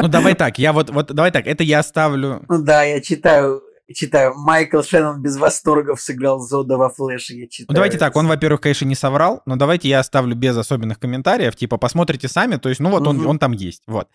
Ну 0.00 0.08
давай 0.08 0.34
так, 0.34 0.58
я 0.58 0.72
вот, 0.72 0.90
вот 0.90 1.06
давай 1.14 1.30
так, 1.30 1.46
это 1.46 1.62
я 1.62 1.78
оставлю. 1.78 2.42
Ну 2.48 2.62
да, 2.62 2.82
я 2.82 3.00
читаю 3.00 3.62
читаю, 3.92 4.34
Майкл 4.34 4.82
Шеннон 4.82 5.20
без 5.20 5.36
восторгов 5.36 6.00
сыграл 6.00 6.40
Зода 6.40 6.76
во 6.76 6.88
флеше, 6.88 7.34
я 7.34 7.46
читаю. 7.48 7.66
Ну, 7.68 7.74
давайте 7.74 7.98
так, 7.98 8.16
он, 8.16 8.26
во-первых, 8.26 8.62
конечно, 8.62 8.86
не 8.86 8.94
соврал, 8.94 9.42
но 9.46 9.56
давайте 9.56 9.88
я 9.88 10.00
оставлю 10.00 10.34
без 10.34 10.56
особенных 10.56 10.98
комментариев, 10.98 11.56
типа, 11.56 11.76
посмотрите 11.76 12.28
сами, 12.28 12.56
то 12.56 12.68
есть, 12.68 12.80
ну 12.80 12.90
вот 12.90 13.02
угу. 13.02 13.10
он, 13.10 13.26
он 13.26 13.38
там 13.38 13.52
есть, 13.52 13.82
вот. 13.86 14.08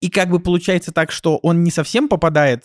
И 0.00 0.08
как 0.08 0.30
бы 0.30 0.40
получается 0.40 0.92
так, 0.92 1.12
что 1.12 1.36
он 1.38 1.62
не 1.62 1.70
совсем 1.70 2.08
попадает... 2.08 2.64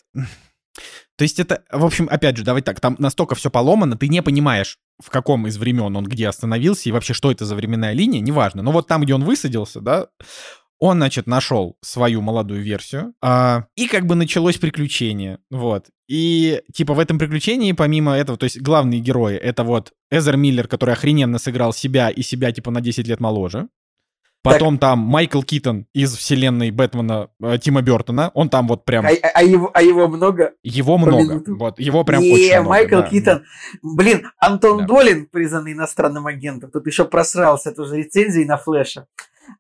То 1.18 1.24
есть 1.24 1.40
это, 1.40 1.64
в 1.72 1.84
общем, 1.84 2.08
опять 2.12 2.38
же, 2.38 2.44
давайте 2.44 2.66
так, 2.66 2.80
там 2.80 2.96
настолько 3.00 3.34
все 3.34 3.50
поломано, 3.50 3.98
ты 3.98 4.08
не 4.08 4.22
понимаешь, 4.22 4.78
в 5.04 5.10
каком 5.10 5.48
из 5.48 5.58
времен 5.58 5.96
он 5.96 6.06
где 6.06 6.28
остановился 6.28 6.90
и 6.90 6.92
вообще 6.92 7.14
что 7.14 7.32
это 7.32 7.46
за 7.46 7.56
временная 7.56 7.94
линия, 7.94 8.20
неважно. 8.20 8.62
Но 8.62 8.72
вот 8.72 8.88
там, 8.88 9.02
где 9.02 9.16
он 9.16 9.24
высадился, 9.24 9.82
да, 9.82 10.10
он, 10.80 10.98
значит, 10.98 11.28
нашел 11.28 11.78
свою 11.82 12.22
молодую 12.22 12.62
версию, 12.62 13.14
а, 13.22 13.66
и 13.76 13.88
как 13.88 14.06
бы 14.06 14.16
началось 14.16 14.58
приключение, 14.58 15.40
вот. 15.50 15.88
И, 16.08 16.62
типа, 16.74 16.94
в 16.94 17.00
этом 17.00 17.20
приключении, 17.20 17.74
помимо 17.74 18.14
этого, 18.14 18.38
то 18.38 18.46
есть 18.46 18.62
главные 18.62 19.00
герои, 19.00 19.36
это 19.36 19.64
вот 19.64 19.92
Эзер 20.10 20.38
Миллер, 20.38 20.68
который 20.68 20.94
охрененно 20.94 21.38
сыграл 21.38 21.74
себя 21.74 22.10
и 22.10 22.22
себя, 22.22 22.52
типа, 22.52 22.72
на 22.72 22.82
10 22.82 23.08
лет 23.08 23.20
моложе. 23.20 23.68
Потом 24.44 24.78
так. 24.78 24.92
там 24.92 25.00
Майкл 25.00 25.42
Китон 25.42 25.88
из 25.94 26.16
вселенной 26.16 26.72
Бэтмена 26.72 27.30
э, 27.42 27.58
Тима 27.58 27.82
Бертона. 27.82 28.32
Он 28.34 28.50
там 28.50 28.68
вот 28.68 28.86
прям... 28.86 29.06
А, 29.06 29.10
а, 29.10 29.44
его, 29.44 29.72
а 29.74 29.82
его 29.82 30.08
много? 30.08 30.54
Его 30.64 30.98
много. 30.98 31.44
Вот, 31.48 31.80
его 31.80 32.04
прям 32.04 32.22
Не, 32.22 32.34
очень 32.34 32.54
много. 32.54 32.70
Майкл 32.70 32.98
да, 32.98 33.10
Китон. 33.10 33.38
Да. 33.40 33.44
Блин, 33.82 34.28
Антон 34.40 34.80
да. 34.80 34.86
Долин, 34.86 35.26
признанный 35.26 35.74
иностранным 35.74 36.28
агентом, 36.28 36.72
тут 36.72 36.88
еще 36.88 37.04
просрался 37.04 37.72
тоже 37.72 37.98
рецензии 37.98 38.46
на 38.46 38.58
Флэша. 38.58 39.08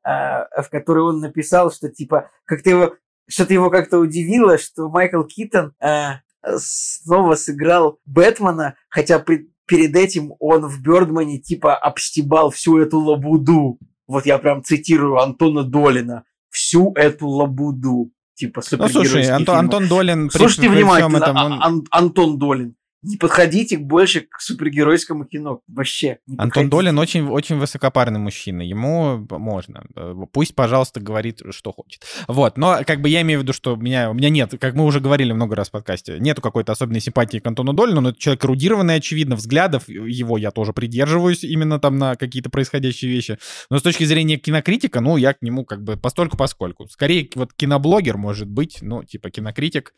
А, 0.03 0.47
в 0.61 0.69
которой 0.69 1.03
он 1.03 1.19
написал, 1.19 1.71
что 1.71 1.89
типа 1.89 2.29
как-то 2.45 2.69
его 2.69 2.93
что-то 3.29 3.53
его 3.53 3.69
как-то 3.69 3.99
удивило, 3.99 4.57
что 4.57 4.89
Майкл 4.89 5.23
Китон 5.23 5.73
э, 5.81 6.13
снова 6.57 7.35
сыграл 7.35 7.99
Бэтмена, 8.05 8.75
хотя 8.89 9.19
при, 9.19 9.49
перед 9.65 9.95
этим 9.95 10.33
он 10.39 10.65
в 10.67 10.81
Бёрдмане 10.81 11.39
типа 11.39 11.75
обстебал 11.75 12.51
всю 12.51 12.77
эту 12.79 12.99
лабуду. 12.99 13.79
Вот 14.07 14.25
я 14.25 14.37
прям 14.37 14.63
цитирую 14.63 15.17
Антона 15.17 15.63
Долина. 15.63 16.23
Всю 16.49 16.93
эту 16.95 17.27
лабуду. 17.27 18.11
Типа 18.35 18.61
Ну 18.71 18.87
слушай, 18.87 19.27
Антон, 19.29 19.57
Антон 19.57 19.87
Долин... 19.87 20.29
Слушайте 20.29 20.69
при, 20.69 20.77
внимательно, 20.77 21.17
этом, 21.17 21.35
он... 21.35 21.59
Ан- 21.61 21.85
Антон 21.91 22.37
Долин 22.37 22.75
не 23.07 23.15
подходите 23.15 23.77
больше 23.77 24.21
к 24.21 24.41
супергеройскому 24.41 25.25
кино. 25.25 25.61
Вообще. 25.67 26.19
Антон 26.37 26.69
Долин 26.69 26.99
очень, 26.99 27.25
очень 27.27 27.57
высокопарный 27.57 28.19
мужчина. 28.19 28.61
Ему 28.61 29.25
можно. 29.29 29.85
Э, 29.95 30.13
пусть, 30.31 30.53
пожалуйста, 30.55 30.99
говорит, 30.99 31.41
что 31.51 31.71
хочет. 31.71 32.03
Вот. 32.27 32.57
Но 32.57 32.81
как 32.85 33.01
бы 33.01 33.07
я 33.07 33.21
имею 33.21 33.39
в 33.39 33.43
виду, 33.43 33.53
что 33.53 33.75
у 33.75 33.77
меня, 33.77 34.11
у 34.11 34.13
меня 34.13 34.29
нет, 34.29 34.55
как 34.59 34.75
мы 34.75 34.83
уже 34.83 34.99
говорили 34.99 35.31
много 35.31 35.55
раз 35.55 35.69
в 35.69 35.71
подкасте, 35.71 36.17
нету 36.19 36.41
какой-то 36.41 36.73
особенной 36.73 36.99
симпатии 36.99 37.37
к 37.37 37.47
Антону 37.47 37.71
Долину, 37.71 38.01
но 38.01 38.09
это 38.09 38.19
человек 38.19 38.43
эрудированный, 38.43 38.95
очевидно, 38.95 39.37
взглядов 39.37 39.87
его 39.87 40.37
я 40.37 40.51
тоже 40.51 40.73
придерживаюсь 40.73 41.43
именно 41.45 41.79
там 41.79 41.97
на 41.97 42.15
какие-то 42.15 42.49
происходящие 42.49 43.09
вещи. 43.09 43.37
Но 43.69 43.79
с 43.79 43.81
точки 43.81 44.03
зрения 44.03 44.37
кинокритика, 44.37 44.99
ну, 44.99 45.15
я 45.15 45.33
к 45.33 45.41
нему 45.41 45.63
как 45.63 45.81
бы 45.83 45.95
постольку 45.95 46.35
поскольку. 46.35 46.87
Скорее, 46.89 47.29
вот 47.35 47.53
киноблогер 47.53 48.17
может 48.17 48.49
быть, 48.49 48.79
ну, 48.81 49.03
типа 49.03 49.29
кинокритик. 49.29 49.93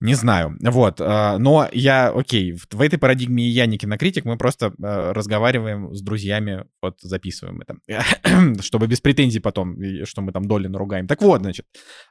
Не 0.00 0.14
знаю, 0.14 0.56
вот, 0.60 1.00
а, 1.00 1.38
но 1.38 1.68
я, 1.72 2.10
окей, 2.10 2.52
в 2.52 2.80
этой 2.80 3.00
парадигме 3.00 3.48
я 3.48 3.66
не 3.66 3.78
кинокритик, 3.78 4.24
мы 4.24 4.38
просто 4.38 4.72
а, 4.80 5.12
разговариваем 5.12 5.92
с 5.92 6.00
друзьями, 6.02 6.66
вот 6.80 7.00
записываем 7.00 7.60
это, 7.62 7.78
чтобы 8.62 8.86
без 8.86 9.00
претензий 9.00 9.40
потом, 9.40 9.76
что 10.04 10.22
мы 10.22 10.30
там 10.30 10.46
доли 10.46 10.68
наругаем. 10.68 11.08
Так 11.08 11.20
вот, 11.20 11.40
значит, 11.40 11.66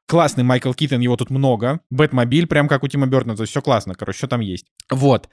классный 0.05 0.43
Майкл 0.43 0.73
Китон, 0.73 0.99
его 0.99 1.15
тут 1.15 1.29
много, 1.29 1.79
Бэтмобиль, 1.89 2.47
прям 2.47 2.67
как 2.67 2.83
у 2.83 2.89
Тима 2.89 3.07
Бертона, 3.07 3.37
то 3.37 3.43
есть 3.43 3.51
все 3.51 3.61
классно, 3.61 3.95
короче, 3.95 4.17
что 4.17 4.27
там 4.27 4.41
есть. 4.41 4.65
Вот, 4.91 5.29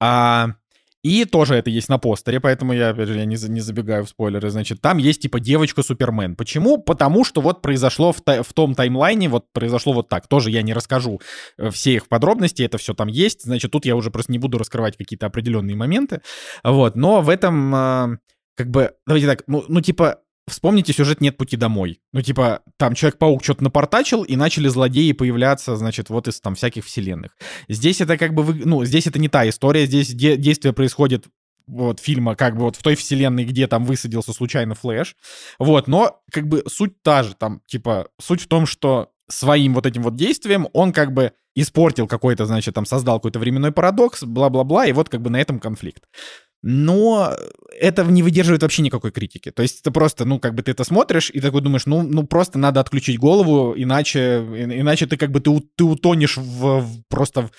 а 0.00 0.54
и 1.02 1.24
тоже 1.24 1.54
это 1.54 1.70
есть 1.70 1.88
на 1.88 1.98
постере, 1.98 2.40
поэтому 2.40 2.72
я, 2.72 2.90
опять 2.90 3.08
же, 3.08 3.16
я 3.16 3.24
не, 3.24 3.36
не 3.48 3.60
забегаю 3.60 4.04
в 4.04 4.08
спойлеры. 4.08 4.50
Значит, 4.50 4.80
там 4.80 4.98
есть 4.98 5.22
типа 5.22 5.38
девочка-супермен. 5.38 6.34
Почему? 6.34 6.78
Потому 6.78 7.24
что 7.24 7.40
вот 7.40 7.62
произошло 7.62 8.12
в, 8.12 8.20
в 8.20 8.52
том 8.52 8.74
таймлайне, 8.74 9.28
вот 9.28 9.46
произошло 9.52 9.92
вот 9.92 10.08
так. 10.08 10.26
Тоже 10.26 10.50
я 10.50 10.62
не 10.62 10.74
расскажу 10.74 11.20
э, 11.56 11.70
все 11.70 11.94
их 11.94 12.08
подробности, 12.08 12.62
это 12.62 12.78
все 12.78 12.94
там 12.94 13.06
есть. 13.08 13.42
Значит, 13.42 13.70
тут 13.70 13.86
я 13.86 13.94
уже 13.94 14.10
просто 14.10 14.32
не 14.32 14.38
буду 14.38 14.58
раскрывать 14.58 14.96
какие-то 14.96 15.26
определенные 15.26 15.76
моменты. 15.76 16.20
Вот, 16.64 16.96
но 16.96 17.20
в 17.20 17.28
этом... 17.28 17.74
Э, 17.74 18.18
как 18.56 18.70
бы, 18.70 18.92
давайте 19.06 19.28
так, 19.28 19.44
ну, 19.46 19.64
ну 19.68 19.80
типа, 19.80 20.18
Вспомните 20.48 20.92
сюжет 20.92 21.20
«Нет 21.20 21.36
пути 21.36 21.56
домой». 21.56 22.00
Ну, 22.12 22.22
типа, 22.22 22.62
там 22.76 22.94
Человек-паук 22.94 23.42
что-то 23.42 23.64
напортачил, 23.64 24.22
и 24.22 24.36
начали 24.36 24.68
злодеи 24.68 25.12
появляться, 25.12 25.76
значит, 25.76 26.10
вот 26.10 26.28
из 26.28 26.40
там 26.40 26.54
всяких 26.54 26.84
вселенных. 26.84 27.36
Здесь 27.68 28.00
это 28.00 28.18
как 28.18 28.34
бы, 28.34 28.42
вы... 28.42 28.54
ну, 28.64 28.84
здесь 28.84 29.06
это 29.06 29.18
не 29.18 29.28
та 29.28 29.48
история, 29.48 29.86
здесь 29.86 30.08
де- 30.08 30.36
действие 30.36 30.72
происходит 30.72 31.26
вот 31.66 32.00
фильма, 32.00 32.34
как 32.34 32.56
бы 32.56 32.62
вот 32.62 32.76
в 32.76 32.82
той 32.82 32.96
вселенной, 32.96 33.44
где 33.44 33.66
там 33.66 33.84
высадился 33.84 34.32
случайно 34.32 34.74
Флэш. 34.74 35.16
Вот, 35.58 35.86
но 35.86 36.20
как 36.32 36.48
бы 36.48 36.64
суть 36.66 37.02
та 37.02 37.22
же, 37.22 37.34
там, 37.34 37.60
типа, 37.66 38.08
суть 38.20 38.40
в 38.40 38.48
том, 38.48 38.66
что 38.66 39.10
своим 39.28 39.74
вот 39.74 39.86
этим 39.86 40.02
вот 40.02 40.16
действием 40.16 40.68
он 40.72 40.92
как 40.92 41.12
бы 41.12 41.32
испортил 41.54 42.06
какой-то, 42.06 42.46
значит, 42.46 42.74
там 42.74 42.86
создал 42.86 43.18
какой-то 43.18 43.38
временной 43.38 43.72
парадокс, 43.72 44.22
бла-бла-бла, 44.22 44.86
и 44.86 44.92
вот 44.92 45.08
как 45.08 45.20
бы 45.20 45.28
на 45.28 45.40
этом 45.40 45.58
конфликт 45.60 46.04
но 46.62 47.36
это 47.78 48.04
не 48.04 48.22
выдерживает 48.22 48.62
вообще 48.62 48.82
никакой 48.82 49.12
критики. 49.12 49.50
То 49.50 49.62
есть 49.62 49.80
это 49.80 49.90
просто, 49.90 50.24
ну, 50.24 50.38
как 50.40 50.54
бы 50.54 50.62
ты 50.62 50.72
это 50.72 50.84
смотришь 50.84 51.30
и 51.32 51.40
такой 51.40 51.60
думаешь, 51.60 51.86
ну, 51.86 52.02
ну 52.02 52.26
просто 52.26 52.58
надо 52.58 52.80
отключить 52.80 53.18
голову, 53.18 53.74
иначе, 53.76 54.38
иначе 54.40 55.06
ты 55.06 55.16
как 55.16 55.30
бы 55.30 55.40
ты, 55.40 55.50
ты 55.76 55.84
утонешь 55.84 56.36
в, 56.36 56.80
в 56.80 57.02
просто 57.08 57.42
в, 57.42 57.50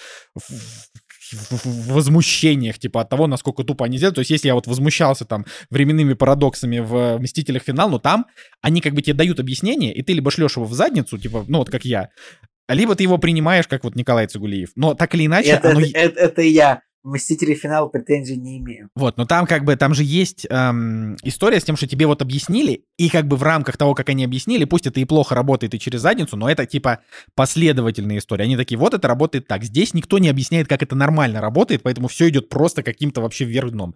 в, 1.32 1.66
в 1.66 1.94
возмущениях, 1.94 2.78
типа, 2.78 3.02
от 3.02 3.10
того, 3.10 3.28
насколько 3.28 3.64
тупо 3.64 3.86
они 3.86 3.98
сделали. 3.98 4.16
То 4.16 4.20
есть, 4.20 4.32
если 4.32 4.48
я 4.48 4.56
вот 4.56 4.68
возмущался 4.68 5.26
там 5.26 5.46
временными 5.70 6.14
парадоксами 6.14 6.80
в 6.80 7.20
«Мстителях. 7.20 7.64
Финал», 7.64 7.90
но 7.90 8.00
там 8.00 8.26
они 8.62 8.82
как 8.82 8.94
бы 8.94 9.02
тебе 9.02 9.14
дают 9.14 9.40
объяснение, 9.40 9.94
и 9.94 10.02
ты 10.02 10.14
либо 10.14 10.32
шлешь 10.32 10.58
его 10.58 10.66
в 10.66 10.74
задницу, 10.74 11.18
типа, 11.18 11.46
ну, 11.48 11.60
вот 11.60 11.70
как 11.70 11.86
я, 11.86 12.10
либо 12.70 12.96
ты 12.96 13.04
его 13.04 13.18
принимаешь, 13.18 13.68
как 13.68 13.84
вот 13.84 13.96
Николай 13.96 14.28
Цигулиев. 14.28 14.70
Но 14.76 14.94
так 14.94 15.16
или 15.16 15.26
иначе... 15.26 15.50
Это, 15.50 15.72
оно... 15.72 15.82
это, 15.82 16.20
это 16.20 16.42
я. 16.42 16.82
Мстители 17.04 17.54
финал 17.54 17.90
претензий 17.90 18.36
не 18.36 18.58
имею. 18.60 18.90
Вот, 18.96 19.18
но 19.18 19.26
там 19.26 19.46
как 19.46 19.64
бы, 19.64 19.76
там 19.78 19.94
же 19.94 20.04
есть 20.04 20.46
эм, 20.50 21.16
история 21.24 21.60
с 21.60 21.64
тем, 21.64 21.78
что 21.78 21.88
тебе 21.88 22.08
вот 22.08 22.22
объяснили, 22.22 22.86
и 22.98 23.10
как 23.10 23.28
бы 23.28 23.38
в 23.38 23.44
рамках 23.44 23.78
того, 23.78 23.96
как 23.96 24.10
они 24.10 24.26
объяснили, 24.26 24.66
пусть 24.66 24.86
это 24.86 25.00
и 25.00 25.06
плохо 25.06 25.34
работает 25.34 25.74
и 25.74 25.80
через 25.80 26.02
задницу, 26.02 26.36
но 26.36 26.50
это 26.50 26.66
типа 26.66 27.00
последовательная 27.36 28.18
история. 28.18 28.44
Они 28.44 28.58
такие, 28.58 28.78
вот 28.78 28.94
это 28.94 29.08
работает 29.08 29.48
так. 29.48 29.64
Здесь 29.64 29.94
никто 29.94 30.20
не 30.20 30.28
объясняет, 30.28 30.68
как 30.68 30.84
это 30.84 30.96
нормально 30.96 31.40
работает, 31.40 31.84
поэтому 31.84 32.10
все 32.10 32.28
идет 32.30 32.50
просто 32.50 32.84
каким-то 32.84 33.22
вообще 33.22 33.46
вверх 33.46 33.72
дном. 33.72 33.96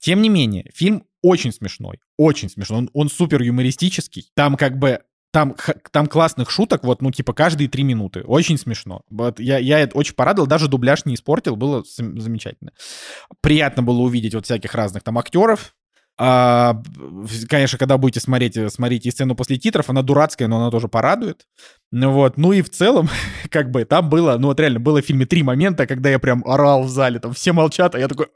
Тем 0.00 0.20
не 0.20 0.28
менее, 0.28 0.70
фильм 0.74 1.04
очень 1.22 1.52
смешной, 1.52 2.00
очень 2.18 2.50
смешной. 2.50 2.80
Он, 2.80 2.90
он 2.92 3.08
супер 3.08 3.40
юмористический. 3.40 4.30
Там 4.34 4.56
как 4.56 4.78
бы 4.78 5.00
там, 5.34 5.56
там 5.90 6.06
классных 6.06 6.48
шуток, 6.48 6.84
вот, 6.84 7.02
ну, 7.02 7.10
типа, 7.10 7.32
каждые 7.32 7.68
три 7.68 7.82
минуты. 7.82 8.22
Очень 8.22 8.56
смешно. 8.56 9.02
Вот 9.10 9.40
я, 9.40 9.58
я 9.58 9.90
очень 9.92 10.14
порадовал, 10.14 10.46
даже 10.46 10.68
дубляж 10.68 11.04
не 11.06 11.16
испортил, 11.16 11.56
было 11.56 11.82
замечательно. 11.96 12.70
Приятно 13.40 13.82
было 13.82 13.98
увидеть 13.98 14.36
вот 14.36 14.44
всяких 14.44 14.72
разных 14.76 15.02
там 15.02 15.18
актеров, 15.18 15.74
а, 16.16 16.80
конечно, 17.48 17.76
когда 17.76 17.98
будете 17.98 18.20
смотреть, 18.20 18.56
э, 18.56 18.70
смотрите 18.70 19.10
сцену 19.10 19.34
после 19.34 19.56
титров, 19.56 19.90
она 19.90 20.02
дурацкая, 20.02 20.46
но 20.46 20.58
она 20.58 20.70
тоже 20.70 20.86
порадует. 20.86 21.48
Ну 21.90 22.12
вот, 22.12 22.36
ну 22.36 22.52
и 22.52 22.62
в 22.62 22.70
целом, 22.70 23.08
как 23.50 23.72
бы, 23.72 23.84
там 23.84 24.08
было, 24.08 24.36
ну 24.38 24.48
вот 24.48 24.60
реально, 24.60 24.78
было 24.78 25.02
в 25.02 25.04
фильме 25.04 25.26
три 25.26 25.42
момента, 25.42 25.88
когда 25.88 26.10
я 26.10 26.20
прям 26.20 26.44
орал 26.46 26.84
в 26.84 26.88
зале, 26.88 27.18
там 27.18 27.32
все 27.32 27.52
молчат, 27.52 27.96
а 27.96 27.98
я 27.98 28.06
такой, 28.06 28.28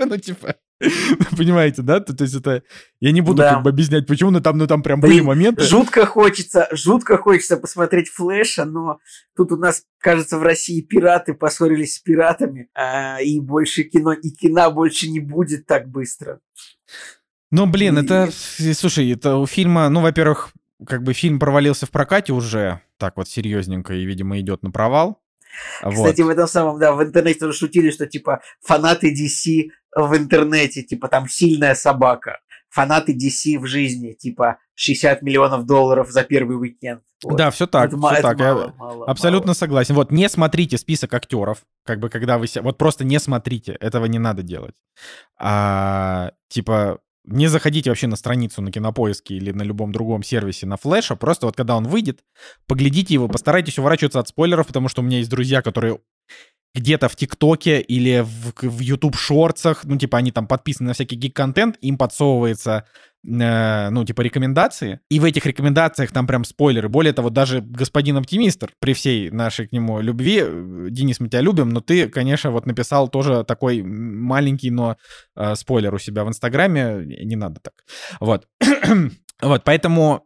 ну 0.06 0.16
типа, 0.16 0.56
понимаете, 1.36 1.82
да? 1.82 2.00
То, 2.00 2.16
то 2.16 2.24
есть 2.24 2.34
это, 2.34 2.62
я 3.00 3.12
не 3.12 3.20
буду 3.20 3.38
да. 3.38 3.54
как 3.54 3.62
бы 3.64 3.70
объяснять, 3.70 4.06
почему, 4.06 4.30
но 4.30 4.40
там, 4.40 4.56
ну 4.56 4.66
там 4.66 4.82
прям 4.82 5.00
Блин, 5.00 5.12
были 5.12 5.20
моменты. 5.20 5.62
Жутко 5.62 6.06
хочется, 6.06 6.68
жутко 6.72 7.18
хочется 7.18 7.56
посмотреть 7.56 8.08
Флэша, 8.08 8.64
но 8.64 8.98
тут 9.36 9.52
у 9.52 9.56
нас, 9.56 9.82
кажется, 9.98 10.38
в 10.38 10.42
России 10.42 10.80
пираты 10.80 11.34
поссорились 11.34 11.96
с 11.96 11.98
пиратами, 11.98 12.68
а, 12.74 13.20
и 13.20 13.40
больше 13.40 13.84
кино, 13.84 14.12
и 14.12 14.30
кино 14.30 14.70
больше 14.70 15.08
не 15.10 15.20
будет 15.20 15.66
так 15.66 15.88
быстро. 15.88 16.40
Ну, 17.50 17.66
блин, 17.66 17.98
это, 17.98 18.30
слушай, 18.74 19.10
это 19.12 19.36
у 19.36 19.46
фильма, 19.46 19.88
ну, 19.88 20.00
во-первых, 20.00 20.52
как 20.86 21.02
бы 21.02 21.12
фильм 21.12 21.38
провалился 21.38 21.84
в 21.84 21.90
прокате 21.90 22.32
уже 22.32 22.80
так 22.96 23.16
вот 23.16 23.28
серьезненько 23.28 23.92
и, 23.92 24.04
видимо, 24.04 24.40
идет 24.40 24.62
на 24.62 24.70
провал. 24.70 25.20
Кстати, 25.78 26.20
вот. 26.20 26.28
в 26.28 26.30
этом 26.30 26.46
самом, 26.46 26.78
да, 26.78 26.92
в 26.92 27.02
интернете 27.02 27.40
тоже 27.40 27.58
шутили, 27.58 27.90
что 27.90 28.06
типа 28.06 28.40
фанаты 28.62 29.12
DC 29.12 29.70
в 29.94 30.16
интернете, 30.16 30.82
типа 30.82 31.08
там 31.08 31.28
сильная 31.28 31.74
собака. 31.74 32.40
Фанаты 32.70 33.16
DC 33.16 33.58
в 33.58 33.66
жизни, 33.66 34.12
типа 34.12 34.58
60 34.76 35.22
миллионов 35.22 35.66
долларов 35.66 36.10
за 36.10 36.22
первый 36.22 36.56
уикенд. 36.56 37.02
Вот. 37.24 37.36
Да, 37.36 37.50
все 37.50 37.66
так, 37.66 37.88
это, 37.88 37.98
все 37.98 38.08
это 38.12 38.22
так. 38.22 38.38
Мало, 38.38 38.60
я 38.60 38.74
мало, 38.78 39.06
абсолютно 39.06 39.48
мало. 39.48 39.54
согласен. 39.54 39.94
Вот 39.94 40.12
не 40.12 40.28
смотрите 40.28 40.78
список 40.78 41.12
актеров, 41.12 41.64
как 41.84 41.98
бы 41.98 42.08
когда 42.08 42.38
вы 42.38 42.46
вот 42.62 42.78
просто 42.78 43.04
не 43.04 43.18
смотрите, 43.18 43.72
этого 43.72 44.06
не 44.06 44.18
надо 44.18 44.42
делать. 44.42 44.74
А, 45.36 46.30
типа 46.48 47.00
не 47.24 47.48
заходите 47.48 47.90
вообще 47.90 48.06
на 48.06 48.16
страницу 48.16 48.62
на 48.62 48.72
Кинопоиске 48.72 49.34
или 49.34 49.52
на 49.52 49.62
любом 49.62 49.92
другом 49.92 50.22
сервисе 50.22 50.66
на 50.66 50.76
флеша, 50.76 51.16
просто 51.16 51.46
вот 51.46 51.56
когда 51.56 51.76
он 51.76 51.84
выйдет, 51.84 52.20
поглядите 52.66 53.14
его, 53.14 53.28
постарайтесь 53.28 53.78
уворачиваться 53.78 54.20
от 54.20 54.28
спойлеров, 54.28 54.68
потому 54.68 54.88
что 54.88 55.02
у 55.02 55.04
меня 55.04 55.18
есть 55.18 55.30
друзья, 55.30 55.62
которые 55.62 56.00
где-то 56.74 57.08
в 57.08 57.16
ТикТоке 57.16 57.80
или 57.80 58.20
в, 58.20 58.52
в 58.62 58.80
YouTube 58.80 59.16
шорцах, 59.16 59.84
ну, 59.84 59.96
типа, 59.96 60.18
они 60.18 60.30
там 60.30 60.46
подписаны 60.46 60.88
на 60.88 60.94
всякий 60.94 61.16
гик-контент, 61.16 61.76
им 61.80 61.98
подсовывается, 61.98 62.84
э, 63.26 63.90
ну, 63.90 64.04
типа, 64.04 64.20
рекомендации, 64.22 65.00
и 65.10 65.18
в 65.18 65.24
этих 65.24 65.46
рекомендациях 65.46 66.12
там 66.12 66.26
прям 66.26 66.44
спойлеры. 66.44 66.88
Более 66.88 67.12
того, 67.12 67.30
даже 67.30 67.60
господин 67.60 68.16
оптимистр, 68.18 68.72
при 68.78 68.92
всей 68.92 69.30
нашей 69.30 69.66
к 69.66 69.72
нему 69.72 70.00
любви, 70.00 70.42
э, 70.42 70.86
Денис, 70.90 71.18
мы 71.18 71.28
тебя 71.28 71.40
любим, 71.40 71.70
но 71.70 71.80
ты, 71.80 72.08
конечно, 72.08 72.52
вот 72.52 72.66
написал 72.66 73.08
тоже 73.08 73.44
такой 73.44 73.82
маленький, 73.82 74.70
но 74.70 74.96
э, 75.36 75.56
спойлер 75.56 75.92
у 75.92 75.98
себя 75.98 76.24
в 76.24 76.28
Инстаграме, 76.28 77.04
не 77.04 77.36
надо 77.36 77.60
так. 77.60 77.74
Вот. 78.20 78.46
вот, 79.42 79.64
поэтому 79.64 80.24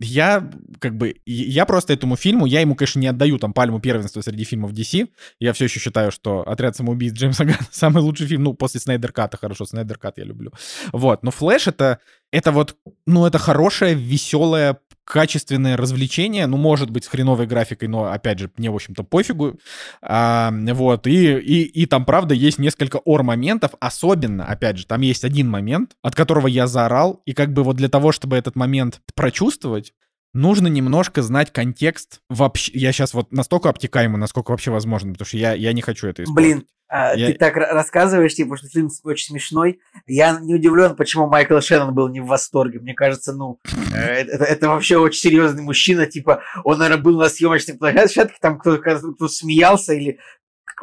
я 0.00 0.50
как 0.78 0.96
бы, 0.96 1.14
я 1.26 1.66
просто 1.66 1.92
этому 1.92 2.16
фильму, 2.16 2.46
я 2.46 2.60
ему, 2.62 2.74
конечно, 2.74 2.98
не 2.98 3.06
отдаю 3.06 3.38
там 3.38 3.52
пальму 3.52 3.80
первенства 3.80 4.22
среди 4.22 4.44
фильмов 4.44 4.72
DC. 4.72 5.08
Я 5.38 5.52
все 5.52 5.64
еще 5.66 5.78
считаю, 5.78 6.10
что 6.10 6.42
«Отряд 6.48 6.74
самоубийц» 6.74 7.12
Джеймса 7.12 7.44
Ганна 7.44 7.58
самый 7.70 8.02
лучший 8.02 8.26
фильм, 8.26 8.44
ну, 8.44 8.54
после 8.54 8.80
Снайдер 8.80 9.12
Ката, 9.12 9.36
хорошо, 9.36 9.66
Снайдер 9.66 9.98
Кат 9.98 10.18
я 10.18 10.24
люблю. 10.24 10.52
Вот, 10.92 11.22
но 11.22 11.30
«Флэш» 11.30 11.68
это, 11.68 11.98
это 12.32 12.50
вот, 12.50 12.76
ну, 13.06 13.26
это 13.26 13.38
хорошее, 13.38 13.94
веселое, 13.94 14.78
качественное 15.10 15.76
развлечение, 15.76 16.46
ну, 16.46 16.56
может 16.56 16.90
быть, 16.90 17.04
с 17.04 17.08
хреновой 17.08 17.46
графикой, 17.46 17.88
но, 17.88 18.04
опять 18.04 18.38
же, 18.38 18.50
мне, 18.56 18.70
в 18.70 18.74
общем-то, 18.76 19.02
пофигу. 19.02 19.58
А, 20.02 20.52
вот, 20.52 21.06
и, 21.06 21.34
и, 21.34 21.62
и 21.64 21.86
там, 21.86 22.04
правда, 22.04 22.34
есть 22.34 22.58
несколько 22.58 22.98
ор-моментов, 23.04 23.72
особенно, 23.80 24.46
опять 24.46 24.78
же, 24.78 24.86
там 24.86 25.00
есть 25.00 25.24
один 25.24 25.48
момент, 25.48 25.96
от 26.02 26.14
которого 26.14 26.46
я 26.46 26.66
заорал, 26.66 27.22
и 27.26 27.32
как 27.32 27.52
бы 27.52 27.64
вот 27.64 27.76
для 27.76 27.88
того, 27.88 28.12
чтобы 28.12 28.36
этот 28.36 28.54
момент 28.54 29.00
прочувствовать, 29.14 29.92
нужно 30.32 30.68
немножко 30.68 31.22
знать 31.22 31.52
контекст 31.52 32.20
вообще. 32.28 32.72
Я 32.74 32.92
сейчас 32.92 33.14
вот 33.14 33.32
настолько 33.32 33.68
обтекаемый, 33.68 34.18
насколько 34.18 34.50
вообще 34.50 34.70
возможно, 34.70 35.12
потому 35.12 35.26
что 35.26 35.36
я, 35.36 35.52
я 35.52 35.72
не 35.72 35.82
хочу 35.82 36.06
это 36.08 36.24
использовать. 36.24 36.56
Блин, 36.56 36.66
а, 36.90 37.14
я... 37.14 37.28
ты 37.28 37.34
так 37.34 37.56
рассказываешь, 37.56 38.34
типа, 38.34 38.56
что 38.56 38.66
фильм 38.68 38.90
очень 39.04 39.26
смешной. 39.26 39.80
Я 40.08 40.40
не 40.40 40.54
удивлен, 40.54 40.96
почему 40.96 41.28
Майкл 41.28 41.60
Шеннон 41.60 41.94
был 41.94 42.08
не 42.08 42.20
в 42.20 42.26
восторге. 42.26 42.80
Мне 42.80 42.94
кажется, 42.94 43.32
ну, 43.32 43.60
э, 43.94 43.96
это, 43.96 44.44
это 44.44 44.68
вообще 44.68 44.96
очень 44.96 45.20
серьезный 45.20 45.62
мужчина. 45.62 46.06
Типа, 46.06 46.42
он, 46.64 46.78
наверное, 46.78 47.00
был 47.00 47.16
на 47.16 47.28
съемочной 47.28 47.76
площадке, 47.76 48.36
там 48.40 48.58
кто-то 48.58 48.82
кто 48.82 49.28
смеялся 49.28 49.94
или 49.94 50.18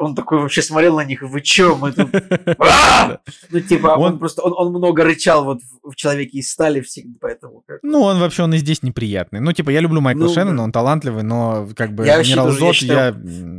он 0.00 0.14
такой 0.14 0.40
вообще 0.40 0.62
смотрел 0.62 0.96
на 0.96 1.04
них, 1.04 1.22
вы 1.22 1.40
чё, 1.40 1.76
мы 1.76 1.92
тут... 1.92 2.10
А! 2.58 3.18
Ну, 3.50 3.60
типа, 3.60 3.96
он 3.98 4.18
просто, 4.18 4.42
он 4.42 4.72
много 4.72 5.04
рычал 5.04 5.44
вот 5.44 5.60
в 5.82 5.94
«Человеке 5.94 6.38
из 6.38 6.50
стали» 6.50 6.80
всегда, 6.80 7.18
поэтому... 7.20 7.64
Ну, 7.82 8.02
он 8.02 8.18
вообще, 8.18 8.42
он 8.42 8.54
и 8.54 8.58
здесь 8.58 8.82
неприятный. 8.82 9.40
Ну, 9.40 9.52
типа, 9.52 9.70
я 9.70 9.80
люблю 9.80 10.00
Майкла 10.00 10.24
ну, 10.24 10.32
Шеннона, 10.32 10.62
он 10.62 10.72
талантливый, 10.72 11.22
но 11.22 11.68
как 11.76 11.92
бы 11.92 12.04
генерал 12.04 12.50
Зод, 12.50 12.76
я... 12.76 13.12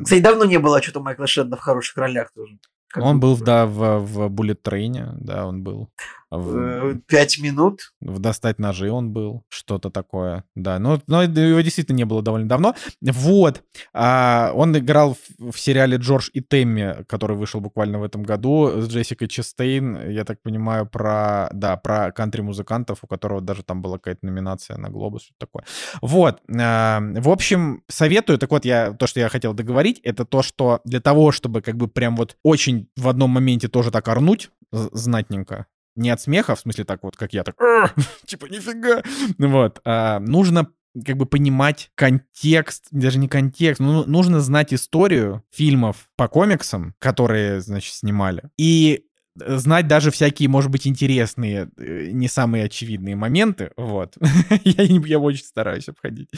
Кстати, 0.04 0.22
давно 0.22 0.46
не 0.46 0.60
было 0.60 0.82
что-то 0.82 1.00
Майкла 1.02 1.28
Шеннона 1.28 1.58
в 1.58 1.62
хороших 1.62 1.98
ролях 1.98 2.32
тоже. 2.34 2.58
Он 2.96 3.20
был, 3.20 3.38
да, 3.38 3.66
в, 3.66 4.00
в 4.00 4.30
Bullet 4.30 4.58
Train, 4.64 5.14
да, 5.20 5.46
он 5.46 5.62
был. 5.64 5.90
В... 6.32 7.00
Пять 7.08 7.40
минут. 7.40 7.94
В 8.02 8.20
«Достать 8.20 8.60
ножи» 8.60 8.92
он 8.92 9.12
был, 9.12 9.44
что-то 9.50 9.90
такое, 9.90 10.44
да. 10.56 10.78
Но, 10.78 11.02
но 11.08 11.24
его 11.24 11.62
действительно 11.62 11.98
не 11.98 12.06
было 12.06 12.22
довольно 12.22 12.48
давно. 12.48 12.76
Вот. 13.02 13.64
А, 13.94 14.52
он 14.54 14.78
играл 14.78 15.16
в, 15.16 15.52
в 15.52 15.60
сериале 15.60 15.98
«Джордж 15.98 16.30
и 16.34 16.42
Тэмми», 16.42 17.04
который 17.08 17.36
вышел 17.36 17.62
буквально 17.62 18.00
в 18.00 18.04
этом 18.04 18.22
году, 18.22 18.80
с 18.80 18.88
Джессикой 18.88 19.28
Честейн, 19.28 20.10
я 20.12 20.24
так 20.24 20.42
понимаю, 20.42 20.86
про, 20.86 21.50
да, 21.52 21.78
про 21.78 22.12
кантри-музыкантов, 22.12 23.00
у 23.02 23.08
которого 23.08 23.42
даже 23.42 23.64
там 23.64 23.82
была 23.82 23.98
какая-то 23.98 24.26
номинация 24.26 24.78
на 24.78 24.90
«Глобус», 24.90 25.24
что 25.24 25.34
такое. 25.40 25.64
Вот. 26.02 26.42
А, 26.60 27.00
в 27.02 27.30
общем, 27.30 27.84
советую. 27.88 28.38
Так 28.38 28.52
вот, 28.52 28.66
я, 28.66 28.94
то, 28.94 29.08
что 29.08 29.20
я 29.20 29.30
хотел 29.30 29.54
договорить, 29.54 30.00
это 30.04 30.26
то, 30.26 30.44
что 30.44 30.82
для 30.86 31.02
того, 31.02 31.32
чтобы 31.32 31.62
как 31.62 31.76
бы 31.76 31.88
прям 31.88 32.16
вот 32.16 32.38
очень 32.44 32.88
в 32.96 33.08
одном 33.08 33.32
моменте 33.32 33.68
тоже 33.68 33.90
так 33.90 34.08
орнуть 34.08 34.52
знатненько, 34.72 35.66
не 35.96 36.10
от 36.10 36.22
смеха, 36.22 36.56
в 36.56 36.60
смысле 36.60 36.86
так 36.86 37.04
вот, 37.04 37.18
как 37.18 37.34
я, 37.34 37.44
так, 37.44 37.56
типа, 38.26 38.46
нифига, 38.46 39.04
вот, 39.38 39.82
а, 39.86 40.20
нужно 40.20 40.68
как 41.06 41.18
бы 41.18 41.26
понимать 41.26 41.92
контекст, 41.96 42.88
даже 42.92 43.20
не 43.20 43.28
контекст, 43.28 43.80
ну, 43.80 44.06
нужно 44.06 44.40
знать 44.40 44.74
историю 44.74 45.44
фильмов 45.52 46.10
по 46.16 46.28
комиксам, 46.28 46.96
которые, 47.00 47.62
значит, 47.62 47.94
снимали, 47.94 48.50
и 48.58 49.06
знать 49.48 49.88
даже 49.88 50.12
всякие, 50.12 50.50
может 50.50 50.72
быть, 50.72 50.88
интересные, 50.88 51.70
э, 51.78 52.10
не 52.12 52.28
самые 52.28 52.66
очевидные 52.66 53.16
моменты, 53.16 53.72
вот. 53.78 54.16
я, 54.64 54.84
я 54.84 55.20
очень 55.20 55.46
стараюсь 55.46 55.90
обходить. 55.90 56.30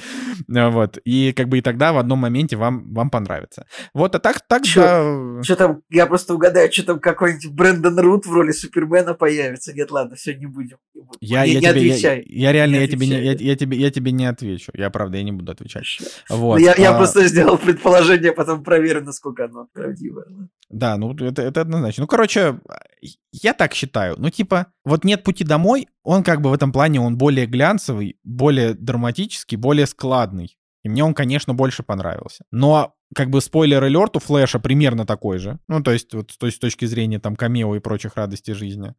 А, 0.54 0.70
вот. 0.70 0.98
И 1.06 1.34
как 1.34 1.50
бы 1.50 1.60
и 1.60 1.62
тогда 1.62 1.94
в 1.94 1.98
одном 1.98 2.20
моменте 2.20 2.56
вам, 2.56 2.94
вам 2.94 3.10
понравится. 3.10 3.66
Вот, 3.94 4.16
а 4.16 4.20
так, 4.20 4.42
так 4.48 4.66
что, 4.66 4.82
да... 5.38 5.44
Что 5.44 5.56
там, 5.56 5.82
я 5.90 6.06
просто 6.06 6.34
угадаю, 6.34 6.72
что 6.72 6.84
там 6.84 7.00
какой-нибудь 7.00 7.52
Брэндон 7.52 8.00
Рут 8.00 8.26
в 8.26 8.34
роли 8.34 8.52
Супермена 8.52 9.14
появится. 9.14 9.74
Нет, 9.74 9.92
ладно, 9.92 10.16
все, 10.16 10.36
не 10.36 10.46
будем. 10.46 10.78
Я, 11.20 11.46
не, 11.46 11.54
я, 11.54 11.60
не 11.60 11.62
тебе, 11.62 11.70
отвечай. 11.70 12.24
Я, 12.28 12.48
я 12.48 12.52
реально, 12.52 12.76
не 12.76 12.82
я, 12.82 12.88
тебе 12.88 13.08
не, 13.08 13.24
я, 13.24 13.34
я, 13.34 13.56
тебе, 13.56 13.78
я 13.78 13.92
тебе 13.92 14.12
не 14.12 14.26
отвечу. 14.26 14.72
Я, 14.76 14.90
правда, 14.90 15.18
я 15.18 15.24
не 15.24 15.32
буду 15.32 15.52
отвечать. 15.52 16.00
Вот. 16.30 16.60
Я, 16.60 16.74
а... 16.74 16.82
я 16.82 16.94
просто 16.94 17.28
сделал 17.28 17.58
предположение, 17.58 18.32
потом 18.32 18.64
проверю, 18.64 19.04
насколько 19.04 19.46
оно 19.46 19.68
правдивое. 19.74 20.26
Да, 20.70 20.98
ну 20.98 21.14
это, 21.14 21.42
это 21.42 21.62
однозначно. 21.62 22.04
Ну, 22.04 22.08
короче, 22.08 22.60
я 23.32 23.54
так 23.54 23.74
считаю. 23.74 24.16
Ну, 24.18 24.30
типа, 24.30 24.68
вот 24.86 25.04
«Нет 25.04 25.24
пути 25.24 25.44
домой», 25.44 25.88
он 26.04 26.24
как 26.24 26.42
бы 26.42 26.50
в 26.50 26.54
этом 26.54 26.72
плане, 26.72 27.02
он 27.02 27.18
более 27.18 27.46
глянцевый, 27.46 28.18
более 28.24 28.74
драматический, 28.74 29.58
более 29.58 29.88
складный. 29.88 30.58
И 30.84 30.90
мне 30.90 31.04
он, 31.04 31.14
конечно, 31.14 31.54
больше 31.54 31.84
понравился. 31.84 32.44
Но 32.52 32.96
как 33.14 33.30
бы 33.30 33.42
спойлер-алерт 33.42 34.18
у 34.18 34.20
Флэша 34.20 34.60
примерно 34.60 35.06
такой 35.06 35.38
же. 35.38 35.60
Ну, 35.68 35.82
то 35.82 35.92
есть, 35.92 36.14
вот 36.14 36.36
то 36.38 36.46
есть, 36.46 36.58
с 36.58 36.60
точки 36.60 36.86
зрения 36.86 37.20
там 37.20 37.36
камео 37.36 37.76
и 37.76 37.80
прочих 37.80 38.16
радостей 38.16 38.54
жизни. 38.54 38.94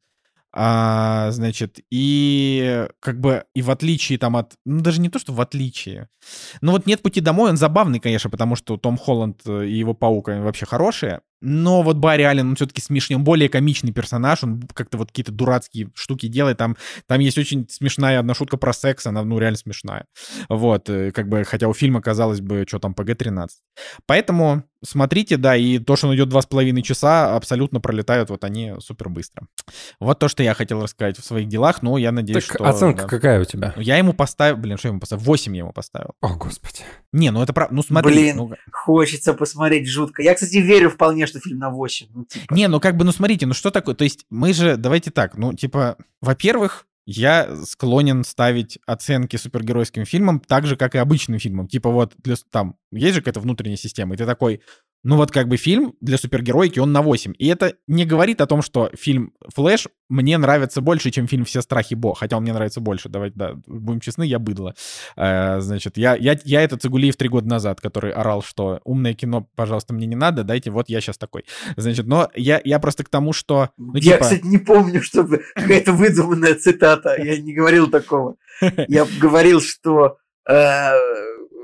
А, 0.55 1.31
значит, 1.31 1.79
и 1.91 2.87
как 3.01 3.19
бы, 3.21 3.45
и 3.55 3.63
в 3.63 3.71
отличие 3.71 4.19
там 4.19 4.37
от, 4.37 4.53
ну 4.67 4.83
даже 4.83 5.01
не 5.01 5.09
то, 5.09 5.19
что 5.19 5.33
в 5.33 5.41
отличие, 5.41 6.11
ну 6.61 6.73
вот 6.73 6.85
«Нет 6.85 7.01
пути 7.01 7.23
домой», 7.23 7.49
он 7.51 7.57
забавный, 7.57 8.01
конечно, 8.01 8.29
потому 8.29 8.55
что 8.55 8.77
Том 8.77 8.99
Холланд 8.99 9.47
и 9.47 9.73
его 9.73 9.95
Паук 9.95 10.29
вообще 10.29 10.67
хорошие, 10.67 11.23
но 11.43 11.83
вот 11.83 11.97
Барри 11.97 12.23
Аллен, 12.23 12.51
он 12.51 12.57
все-таки 12.57 12.81
смешнее, 12.81 13.19
он 13.19 13.25
более 13.25 13.49
комичный 13.49 13.93
персонаж, 13.93 14.43
он 14.43 14.63
как-то 14.73 14.99
вот 14.99 15.09
какие-то 15.09 15.33
дурацкие 15.33 15.91
штуки 15.95 16.29
делает, 16.29 16.59
там, 16.59 16.77
там 17.07 17.21
есть 17.21 17.37
очень 17.37 17.69
смешная 17.69 18.19
одна 18.19 18.35
шутка 18.35 18.57
про 18.57 18.73
секс, 18.73 19.07
она, 19.07 19.25
ну, 19.25 19.39
реально 19.39 19.59
смешная. 19.59 20.07
Вот, 20.49 20.89
э, 20.89 21.13
как 21.13 21.29
бы, 21.29 21.45
хотя 21.45 21.69
у 21.69 21.75
фильма, 21.75 22.01
казалось 22.01 22.41
бы, 22.41 22.65
что 22.67 22.79
там, 22.79 22.95
ПГ-13. 22.95 23.49
Поэтому 24.07 24.65
смотрите, 24.85 25.37
да, 25.37 25.57
и 25.57 25.79
то, 25.79 25.97
что 25.97 26.09
он 26.09 26.15
идет 26.15 26.29
два 26.29 26.43
с 26.43 26.47
половиной 26.47 26.83
часа, 26.83 27.35
абсолютно 27.37 27.81
пролетают 27.81 28.31
вот 28.31 28.45
они 28.45 28.75
супер 28.81 29.09
быстро. 29.09 29.47
Вот 30.01 30.19
то, 30.19 30.29
что 30.29 30.43
я 30.43 30.55
хотел 30.55 30.83
рассказать 30.83 31.19
в 31.19 31.25
своих 31.25 31.49
делах, 31.49 31.83
но 31.83 31.99
я 31.99 32.13
надеюсь, 32.13 32.47
так 32.47 32.57
что... 32.57 32.69
оценка 32.69 33.03
да. 33.03 33.09
какая 33.09 33.41
у 33.41 33.45
тебя? 33.45 33.75
Я 33.77 33.97
ему 33.97 34.13
поставил, 34.13 34.57
блин, 34.57 34.79
что 34.79 34.89
я 34.89 34.91
ему 34.91 35.01
поставил? 35.01 35.23
8 35.23 35.57
я 35.57 35.59
ему 35.61 35.73
поставил. 35.73 36.11
О, 36.21 36.35
господи. 36.35 36.83
Не, 37.13 37.31
ну 37.31 37.43
это 37.43 37.53
правда, 37.53 37.75
ну 37.75 37.83
смотри. 37.83 38.15
Блин, 38.15 38.37
ну... 38.37 38.53
хочется 38.73 39.35
посмотреть 39.35 39.89
жутко. 39.89 40.23
Я, 40.23 40.35
кстати, 40.35 40.57
верю 40.57 40.91
вполне, 40.91 41.27
что 41.33 41.41
фильм 41.41 41.59
на 41.59 41.71
8. 41.71 42.07
Ну, 42.15 42.25
типа. 42.25 42.55
Не, 42.55 42.69
ну 42.69 42.81
как 42.81 42.97
бы, 42.97 43.05
ну 43.05 43.13
смотрите, 43.13 43.47
ну 43.47 43.55
что 43.55 43.71
такое? 43.71 43.95
То 43.95 44.05
есть 44.05 44.25
мы 44.31 44.53
же, 44.53 44.77
давайте 44.77 45.11
так, 45.11 45.37
ну 45.37 45.53
типа, 45.53 45.97
во-первых, 46.21 46.87
я 47.05 47.57
склонен 47.65 48.25
ставить 48.25 48.79
оценки 48.87 49.37
супергеройским 49.37 50.05
фильмам 50.05 50.41
так 50.41 50.67
же, 50.67 50.77
как 50.77 50.95
и 50.95 50.99
обычным 50.99 51.39
фильмам. 51.39 51.67
Типа 51.67 51.91
вот, 51.91 52.15
для, 52.19 52.37
там, 52.51 52.77
есть 52.93 53.15
же 53.15 53.21
какая-то 53.21 53.41
внутренняя 53.41 53.77
система, 53.77 54.15
и 54.15 54.17
ты 54.17 54.25
такой, 54.25 54.61
ну 55.05 55.17
вот 55.17 55.33
как 55.33 55.49
бы 55.49 55.57
фильм 55.57 55.95
для 56.01 56.17
супергероики, 56.17 56.79
он 56.79 56.93
на 56.93 57.03
8. 57.03 57.35
И 57.39 57.49
это 57.49 57.75
не 57.87 58.05
говорит 58.05 58.41
о 58.41 58.47
том, 58.47 58.63
что 58.63 58.91
фильм 58.95 59.33
«Флэш» 59.55 59.89
мне 60.09 60.39
нравится 60.39 60.81
больше, 60.81 61.11
чем 61.11 61.27
фильм 61.27 61.45
«Все 61.45 61.61
страхи 61.61 61.95
Бо». 61.95 62.15
Хотя 62.15 62.37
он 62.37 62.45
мне 62.45 62.53
нравится 62.53 62.81
больше, 62.81 63.09
давайте, 63.09 63.37
да, 63.37 63.55
будем 63.67 64.01
честны, 64.01 64.25
я 64.25 64.39
быдло. 64.39 64.75
Э, 65.17 65.61
значит, 65.61 65.97
я, 65.97 66.15
я, 66.15 66.39
я 66.45 66.63
это 66.63 66.77
Цигулиев 66.77 67.17
три 67.17 67.29
года 67.29 67.49
назад, 67.49 67.81
который 67.81 68.13
орал, 68.13 68.43
что 68.43 68.81
умное 68.85 69.15
кино, 69.15 69.49
пожалуйста, 69.57 69.93
мне 69.93 70.07
не 70.07 70.17
надо, 70.17 70.45
дайте, 70.45 70.71
вот 70.71 70.89
я 70.89 71.01
сейчас 71.01 71.19
такой. 71.19 71.45
Значит, 71.77 72.07
но 72.07 72.31
я, 72.37 72.61
я 72.63 72.79
просто 72.79 73.05
к 73.05 73.09
тому, 73.09 73.33
что... 73.33 73.71
Ну, 73.77 73.95
я, 73.97 74.01
типа... 74.01 74.19
кстати, 74.19 74.47
не 74.47 74.59
помню, 74.59 75.03
чтобы 75.03 75.43
какая-то 75.55 75.93
выдуманная 75.93 76.55
цитата, 76.55 77.17
я 77.21 77.39
не 77.39 77.55
говорил 77.55 77.91
такого. 77.91 78.37
Я 78.89 79.07
говорил, 79.21 79.61
что... 79.61 80.19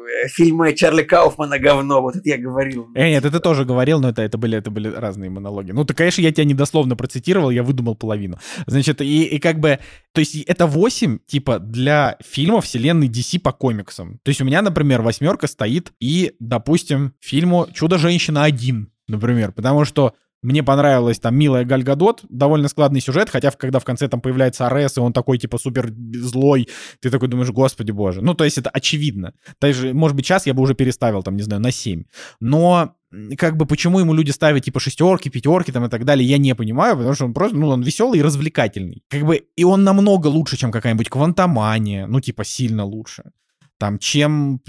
Э, 0.09 0.29
фильмы 0.29 0.75
Чарли 0.75 1.03
Кауфмана 1.03 1.59
говно, 1.59 2.01
вот 2.01 2.17
это 2.17 2.29
я 2.29 2.39
говорил. 2.39 2.89
Э, 2.95 3.09
нет, 3.09 3.25
это 3.25 3.41
тоже 3.41 3.65
говорил, 3.65 4.01
но 4.01 4.09
это, 4.09 4.23
это, 4.23 4.39
были, 4.39 4.59
это 4.59 4.71
были 4.71 4.89
разные 4.89 5.31
монологи. 5.31 5.73
Ну, 5.73 5.85
то, 5.85 5.95
конечно, 5.95 6.23
я 6.23 6.33
тебя 6.33 6.45
недословно 6.45 6.97
процитировал, 6.97 7.51
я 7.51 7.63
выдумал 7.63 7.95
половину. 7.95 8.39
Значит, 8.67 9.01
и, 9.01 9.25
и 9.25 9.39
как 9.39 9.61
бы, 9.61 9.79
то 10.13 10.21
есть 10.21 10.37
это 10.43 10.67
8, 10.67 11.19
типа, 11.27 11.59
для 11.59 12.17
фильмов 12.25 12.65
вселенной 12.65 13.09
DC 13.09 13.41
по 13.41 13.53
комиксам. 13.53 14.19
То 14.23 14.31
есть 14.31 14.41
у 14.41 14.45
меня, 14.45 14.63
например, 14.63 15.03
восьмерка 15.03 15.47
стоит 15.47 15.93
и, 16.01 16.35
допустим, 16.41 17.13
фильму 17.21 17.67
«Чудо-женщина 17.73 18.49
1», 18.49 18.87
например, 19.09 19.53
потому 19.53 19.85
что 19.85 20.15
мне 20.43 20.62
понравилась 20.62 21.18
там 21.18 21.36
милая 21.36 21.64
Галь 21.64 21.82
Гадот, 21.82 22.24
довольно 22.28 22.68
складный 22.68 23.01
сюжет, 23.01 23.28
хотя 23.28 23.51
когда 23.51 23.80
в 23.80 23.84
конце 23.84 24.09
там 24.09 24.20
появляется 24.20 24.66
Арес, 24.66 24.97
и 24.97 25.01
он 25.01 25.12
такой 25.12 25.39
типа 25.39 25.59
супер 25.59 25.93
злой, 26.14 26.68
ты 27.01 27.11
такой 27.11 27.28
думаешь, 27.28 27.51
господи 27.51 27.91
боже. 27.91 28.22
Ну, 28.22 28.34
то 28.34 28.45
есть 28.45 28.59
это 28.59 28.70
очевидно. 28.70 29.32
Даже, 29.61 29.93
может 29.95 30.16
быть, 30.16 30.26
сейчас 30.26 30.47
я 30.47 30.55
бы 30.55 30.62
уже 30.62 30.74
переставил 30.74 31.22
там, 31.22 31.36
не 31.36 31.43
знаю, 31.43 31.61
на 31.61 31.72
7. 31.72 32.05
Но 32.41 32.95
как 33.36 33.57
бы 33.57 33.66
почему 33.66 34.01
ему 34.01 34.14
люди 34.14 34.30
ставят 34.30 34.64
типа 34.64 34.80
шестерки, 34.80 35.30
пятерки 35.30 35.72
там 35.72 35.84
и 35.86 35.89
так 35.89 36.05
далее, 36.05 36.28
я 36.28 36.39
не 36.39 36.55
понимаю, 36.55 36.97
потому 36.97 37.14
что 37.14 37.24
он 37.24 37.34
просто, 37.34 37.57
ну, 37.57 37.68
он 37.68 37.82
веселый 37.82 38.20
и 38.20 38.22
развлекательный. 38.22 39.03
Как 39.09 39.24
бы, 39.24 39.43
и 39.57 39.64
он 39.64 39.82
намного 39.82 40.28
лучше, 40.28 40.57
чем 40.57 40.70
какая-нибудь 40.70 41.09
Квантомания, 41.09 42.07
ну, 42.07 42.20
типа, 42.20 42.45
сильно 42.45 42.84
лучше. 42.84 43.32
Там, 43.78 43.99
чем, 43.99 44.61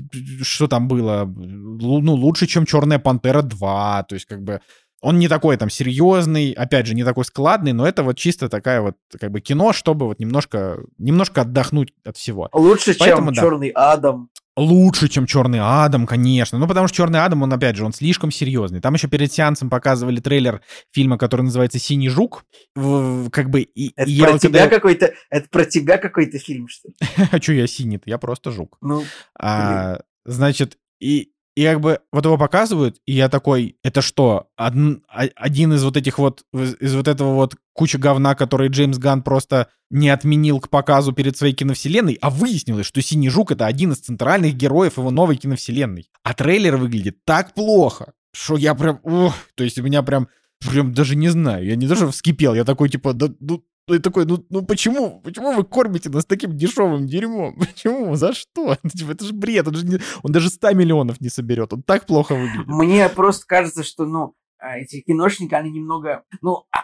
что 0.42 0.68
там 0.68 0.88
было, 0.88 1.26
ну, 1.26 2.14
лучше, 2.14 2.48
чем 2.48 2.66
Черная 2.66 3.00
Пантера 3.00 3.42
2, 3.42 4.04
то 4.04 4.16
есть, 4.16 4.26
как 4.26 4.44
бы, 4.44 4.62
он 5.02 5.20
не 5.20 5.28
такой 5.28 5.58
там 5.58 5.70
серьезный, 5.70 6.52
опять 6.52 6.86
же, 6.86 6.96
не 6.96 7.04
такой 7.04 7.26
складный, 7.26 7.74
но 7.74 7.88
это 7.88 8.04
вот 8.04 8.18
чисто 8.18 8.50
такая 8.50 8.82
вот 8.82 8.96
как 9.20 9.32
бы 9.32 9.42
кино, 9.42 9.74
чтобы 9.74 10.06
вот 10.06 10.20
немножко, 10.20 10.80
немножко 10.98 11.42
отдохнуть 11.42 11.94
от 12.04 12.18
всего. 12.18 12.50
Лучше, 12.54 12.96
Поэтому, 12.98 13.28
чем 13.28 13.36
да. 13.36 13.42
Черный 13.42 13.70
Адам. 13.70 14.30
Лучше, 14.58 15.08
чем 15.08 15.26
Черный 15.26 15.60
Адам, 15.62 16.06
конечно. 16.06 16.58
Ну, 16.60 16.68
потому 16.68 16.90
что 16.90 16.98
Черный 16.98 17.24
Адам, 17.24 17.44
он, 17.44 17.54
опять 17.54 17.78
же, 17.78 17.86
он 17.86 17.94
слишком 17.94 18.30
серьезный. 18.30 18.82
Там 18.82 18.94
еще 18.94 19.08
перед 19.08 19.32
сеансом 19.32 19.70
показывали 19.70 20.20
трейлер 20.20 20.62
фильма, 20.92 21.18
который 21.18 21.44
называется 21.44 21.80
Синий 21.80 22.10
жук. 22.10 22.44
Как 22.76 23.50
бы. 23.50 23.62
И, 23.62 23.94
это 23.96 24.10
и 24.10 24.20
про 24.20 24.32
я 24.32 24.38
тебя 24.38 24.60
когда... 24.64 24.76
какой-то. 24.76 25.14
Это 25.30 25.48
про 25.50 25.64
тебя 25.64 25.98
какой-то 25.98 26.40
фильм, 26.40 26.68
что 26.68 26.90
ли? 26.90 26.96
А 27.32 27.42
что 27.42 27.54
я 27.54 27.68
синий-то? 27.68 28.10
Я 28.10 28.18
просто 28.18 28.52
жук. 28.52 28.78
Ну. 28.82 29.06
А, 29.40 30.02
значит, 30.26 30.78
и 31.00 31.32
и 31.60 31.64
как 31.66 31.82
бы 31.82 32.00
вот 32.14 32.24
его 32.24 32.38
показывают, 32.38 33.02
и 33.06 33.12
я 33.12 33.28
такой, 33.28 33.76
это 33.84 34.02
что, 34.02 34.48
один, 34.56 35.04
один 35.10 35.74
из 35.74 35.84
вот 35.84 35.98
этих 35.98 36.18
вот, 36.18 36.44
из 36.54 36.96
вот 36.96 37.10
этого 37.10 37.34
вот 37.34 37.58
куча 37.74 37.98
говна, 37.98 38.34
который 38.34 38.70
Джеймс 38.70 38.98
Ганн 38.98 39.24
просто 39.24 39.68
не 39.90 40.08
отменил 40.08 40.62
к 40.62 40.70
показу 40.70 41.12
перед 41.12 41.36
своей 41.36 41.54
киновселенной, 41.54 42.18
а 42.22 42.30
выяснилось, 42.30 42.86
что 42.86 43.02
Синий 43.02 43.28
Жук— 43.28 43.52
это 43.52 43.66
один 43.66 43.92
из 43.92 43.98
центральных 43.98 44.56
героев 44.56 44.98
его 44.98 45.12
новой 45.12 45.36
киновселенной. 45.36 46.10
А 46.24 46.34
трейлер 46.34 46.78
выглядит 46.78 47.26
так 47.26 47.54
плохо, 47.54 48.14
что 48.34 48.56
я 48.56 48.74
прям, 48.74 49.02
ух, 49.04 49.34
то 49.56 49.66
есть 49.66 49.78
у 49.80 49.84
меня 49.84 50.02
прям, 50.02 50.30
прям 50.66 50.94
даже 50.94 51.18
не 51.18 51.28
знаю, 51.28 51.66
я 51.66 51.76
не 51.76 51.88
даже 51.88 52.10
вскипел, 52.10 52.54
я 52.54 52.64
такой 52.64 52.88
типа, 52.88 53.12
да, 53.12 53.28
ну 53.42 53.66
и 53.96 54.00
такой, 54.00 54.26
ну, 54.26 54.44
ну 54.50 54.66
почему? 54.66 55.22
Почему 55.22 55.54
вы 55.54 55.64
кормите 55.64 56.10
нас 56.10 56.26
таким 56.26 56.58
дешевым 56.58 57.08
дерьмом? 57.08 57.56
Почему? 57.60 58.16
За 58.16 58.34
что? 58.34 58.78
Ну, 58.84 59.10
это 59.12 59.26
же 59.26 59.34
бред. 59.34 59.68
Он, 59.68 59.76
же 59.76 59.86
не, 59.86 60.00
он 60.24 60.32
даже 60.32 60.50
100 60.50 60.74
миллионов 60.74 61.22
не 61.22 61.30
соберет. 61.30 61.74
Он 61.74 61.84
так 61.84 62.06
плохо 62.06 62.36
выглядит. 62.36 62.68
Мне 62.68 63.10
просто 63.10 63.46
кажется, 63.46 63.84
что, 63.84 64.06
ну, 64.06 64.36
а, 64.60 64.78
эти 64.78 65.02
киношники, 65.02 65.54
они 65.54 65.72
немного, 65.72 66.24
ну, 66.42 66.66
а, 66.72 66.80
а, 66.80 66.84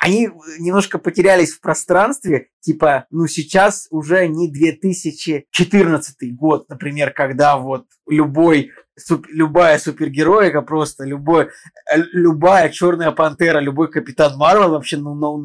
они 0.00 0.30
немножко 0.58 0.98
потерялись 0.98 1.52
в 1.52 1.60
пространстве, 1.60 2.48
типа, 2.60 3.06
ну, 3.10 3.26
сейчас 3.26 3.86
уже 3.90 4.26
не 4.28 4.50
2014 4.50 6.34
год, 6.34 6.68
например, 6.70 7.12
когда 7.12 7.58
вот 7.58 7.86
любой 8.08 8.70
суп, 8.96 9.26
любая 9.28 9.78
супергероика 9.78 10.62
просто, 10.62 11.04
любой, 11.04 11.50
э, 11.92 11.98
любая 12.12 12.70
черная 12.70 13.10
пантера, 13.10 13.60
любой 13.60 13.90
капитан 13.90 14.36
Марвел, 14.36 14.70
вообще 14.70 14.96
ну 14.96 15.14
no 15.14 15.36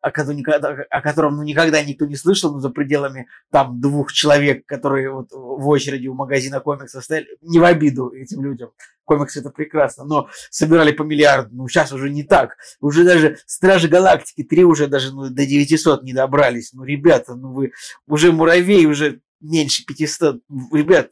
о 0.00 0.10
котором, 0.10 0.38
никогда, 0.38 0.68
о 0.90 1.00
котором 1.02 1.36
ну, 1.36 1.42
никогда 1.42 1.82
никто 1.82 2.06
не 2.06 2.16
слышал, 2.16 2.52
ну, 2.52 2.60
за 2.60 2.70
пределами 2.70 3.28
там 3.50 3.80
двух 3.80 4.12
человек, 4.12 4.66
которые 4.66 5.10
вот 5.10 5.30
в 5.32 5.68
очереди 5.68 6.08
у 6.08 6.14
магазина 6.14 6.60
комиксов 6.60 7.04
стояли, 7.04 7.26
не 7.42 7.58
в 7.58 7.64
обиду 7.64 8.10
этим 8.10 8.42
людям. 8.42 8.70
Комиксы 9.04 9.40
это 9.40 9.50
прекрасно, 9.50 10.04
но 10.04 10.28
собирали 10.50 10.92
по 10.92 11.02
миллиарду. 11.02 11.54
Ну, 11.54 11.68
сейчас 11.68 11.92
уже 11.92 12.10
не 12.10 12.22
так. 12.22 12.56
Уже 12.80 13.04
даже 13.04 13.38
Стражи 13.46 13.88
Галактики 13.88 14.44
3 14.44 14.64
уже 14.64 14.86
даже 14.86 15.12
ну, 15.12 15.28
до 15.28 15.46
900 15.46 16.02
не 16.02 16.12
добрались. 16.12 16.72
Ну, 16.72 16.84
ребята, 16.84 17.34
ну 17.34 17.52
вы 17.52 17.72
уже 18.06 18.32
муравей, 18.32 18.86
уже 18.86 19.20
меньше 19.40 19.84
500. 19.84 20.42
Ребят. 20.72 21.10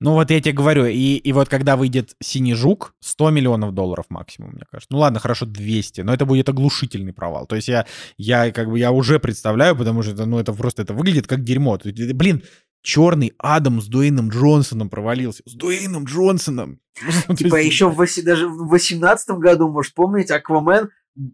Ну 0.00 0.12
вот 0.12 0.30
я 0.30 0.40
тебе 0.40 0.52
говорю, 0.52 0.86
и, 0.86 1.16
и 1.16 1.32
вот 1.32 1.48
когда 1.48 1.76
выйдет 1.76 2.16
«Синий 2.22 2.54
жук», 2.54 2.94
100 3.00 3.30
миллионов 3.30 3.74
долларов 3.74 4.06
максимум, 4.08 4.52
мне 4.52 4.64
кажется. 4.70 4.88
Ну 4.90 4.98
ладно, 4.98 5.18
хорошо, 5.20 5.46
200, 5.46 6.02
но 6.02 6.14
это 6.14 6.24
будет 6.24 6.48
оглушительный 6.48 7.12
провал. 7.12 7.46
То 7.46 7.56
есть 7.56 7.68
я, 7.68 7.86
я 8.16 8.50
как 8.52 8.68
бы, 8.70 8.78
я 8.78 8.92
уже 8.92 9.18
представляю, 9.18 9.76
потому 9.76 10.02
что 10.02 10.12
это, 10.12 10.26
ну 10.26 10.38
это 10.38 10.52
просто, 10.52 10.82
это 10.82 10.94
выглядит 10.94 11.26
как 11.26 11.44
дерьмо. 11.44 11.78
Блин, 11.84 12.42
Черный 12.82 13.34
Адам 13.36 13.82
с 13.82 13.88
Дуэйном 13.88 14.30
Джонсоном 14.30 14.88
провалился. 14.88 15.42
С 15.44 15.52
Дуэйном 15.52 16.04
Джонсоном. 16.04 16.80
Типа 17.36 17.56
еще 17.56 17.90
в, 17.90 18.24
даже 18.24 18.48
в 18.48 18.68
18 18.68 19.30
году, 19.32 19.68
может, 19.68 19.94
помните, 19.94 20.34
Аквамен 20.34 20.88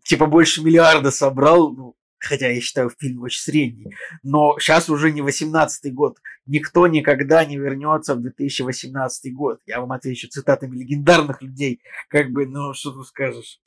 типа 0.04 0.26
больше 0.26 0.62
миллиарда 0.62 1.10
собрал, 1.10 1.72
ну, 1.72 1.95
хотя 2.18 2.48
я 2.48 2.60
считаю 2.60 2.90
фильм 2.98 3.22
очень 3.22 3.40
средний, 3.40 3.94
но 4.22 4.56
сейчас 4.58 4.88
уже 4.88 5.12
не 5.12 5.22
18 5.22 5.92
год. 5.94 6.18
Никто 6.46 6.86
никогда 6.86 7.44
не 7.44 7.56
вернется 7.56 8.14
в 8.14 8.20
2018 8.20 9.34
год. 9.34 9.60
Я 9.66 9.80
вам 9.80 9.92
отвечу 9.92 10.28
цитатами 10.28 10.76
легендарных 10.76 11.42
людей. 11.42 11.80
Как 12.08 12.30
бы, 12.30 12.46
ну, 12.46 12.72
что 12.74 12.92
тут 12.92 13.06
скажешь? 13.06 13.60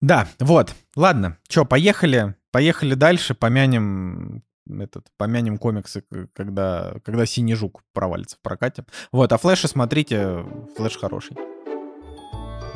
Да, 0.00 0.28
вот. 0.38 0.74
Ладно, 0.96 1.38
что, 1.48 1.64
поехали. 1.64 2.34
Поехали 2.52 2.94
дальше, 2.94 3.34
помянем 3.34 4.44
этот, 4.68 5.06
помянем 5.16 5.58
комиксы, 5.58 6.04
когда, 6.34 6.94
когда 7.04 7.26
Синий 7.26 7.54
Жук 7.54 7.82
провалится 7.92 8.36
в 8.36 8.40
прокате. 8.40 8.84
Вот, 9.12 9.32
а 9.32 9.38
флеши 9.38 9.68
смотрите, 9.68 10.44
флеш 10.76 10.96
хороший. 10.96 11.36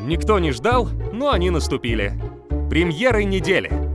Никто 0.00 0.38
не 0.38 0.52
ждал, 0.52 0.88
но 1.12 1.30
они 1.30 1.50
наступили. 1.50 2.12
Премьеры 2.70 3.24
недели. 3.24 3.87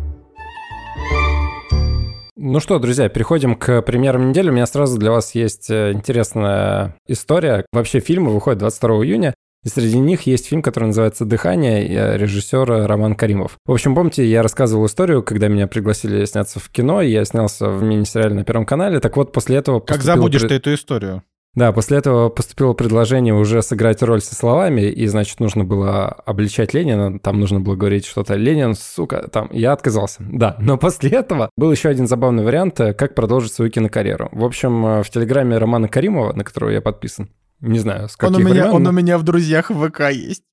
Ну 2.35 2.59
что, 2.59 2.79
друзья, 2.79 3.09
переходим 3.09 3.55
к 3.55 3.83
премьерам 3.83 4.29
недели. 4.29 4.49
У 4.49 4.53
меня 4.53 4.65
сразу 4.65 4.97
для 4.97 5.11
вас 5.11 5.35
есть 5.35 5.69
э, 5.69 5.91
интересная 5.91 6.95
история. 7.07 7.65
Вообще 7.71 7.99
фильмы 7.99 8.33
выходят 8.33 8.57
22 8.59 9.05
июня. 9.05 9.35
И 9.63 9.69
среди 9.69 9.97
них 9.99 10.23
есть 10.23 10.47
фильм, 10.47 10.61
который 10.61 10.85
называется 10.85 11.25
«Дыхание» 11.25 11.87
э, 11.87 12.17
режиссера 12.17 12.87
Роман 12.87 13.15
Каримов. 13.15 13.57
В 13.65 13.71
общем, 13.71 13.93
помните, 13.93 14.25
я 14.25 14.41
рассказывал 14.41 14.87
историю, 14.87 15.21
когда 15.21 15.47
меня 15.47 15.67
пригласили 15.67 16.25
сняться 16.25 16.59
в 16.59 16.69
кино, 16.69 17.01
и 17.03 17.11
я 17.11 17.23
снялся 17.23 17.69
в 17.69 17.83
мини-сериале 17.83 18.33
на 18.33 18.43
Первом 18.43 18.65
канале. 18.65 18.99
Так 18.99 19.15
вот, 19.15 19.31
после 19.31 19.57
этого... 19.57 19.79
Как 19.79 20.01
забудешь 20.01 20.41
пред... 20.41 20.49
ты 20.49 20.55
эту 20.55 20.73
историю? 20.73 21.23
Да, 21.55 21.71
после 21.71 21.97
этого 21.97 22.29
поступило 22.29 22.73
предложение 22.73 23.35
уже 23.35 23.61
сыграть 23.61 24.01
роль 24.01 24.21
со 24.21 24.33
словами, 24.33 24.81
и, 24.81 25.05
значит, 25.05 25.39
нужно 25.39 25.63
было 25.63 26.07
обличать 26.07 26.73
Ленина, 26.73 27.19
там 27.19 27.39
нужно 27.39 27.59
было 27.59 27.75
говорить 27.75 28.05
что-то 28.05 28.35
«Ленин, 28.35 28.73
сука», 28.73 29.27
там, 29.31 29.49
я 29.51 29.71
отказался, 29.71 30.23
да. 30.27 30.55
Но 30.59 30.77
после 30.79 31.11
этого 31.11 31.49
был 31.55 31.71
еще 31.71 31.89
один 31.89 32.07
забавный 32.07 32.43
вариант, 32.43 32.79
э, 32.79 32.93
как 32.93 33.13
продолжить 33.13 33.53
свою 33.53 33.69
кинокарьеру. 33.69 34.29
В 34.31 34.43
общем, 34.43 34.85
э, 34.85 35.03
в 35.03 35.09
телеграме 35.11 35.59
Романа 35.59 35.87
Каримова, 35.87 36.33
на 36.33 36.43
которого 36.43 36.71
я 36.71 36.81
подписан, 36.81 37.29
не 37.63 37.79
знаю, 37.79 38.09
с 38.09 38.17
каких 38.17 38.35
он 38.35 38.41
у 38.41 38.45
меня, 38.45 38.63
времен. 38.63 38.75
Он 38.75 38.87
у 38.87 38.91
меня 38.91 39.17
в 39.17 39.23
друзьях 39.23 39.69
в 39.69 39.87
ВК 39.87 40.11
есть. 40.11 40.43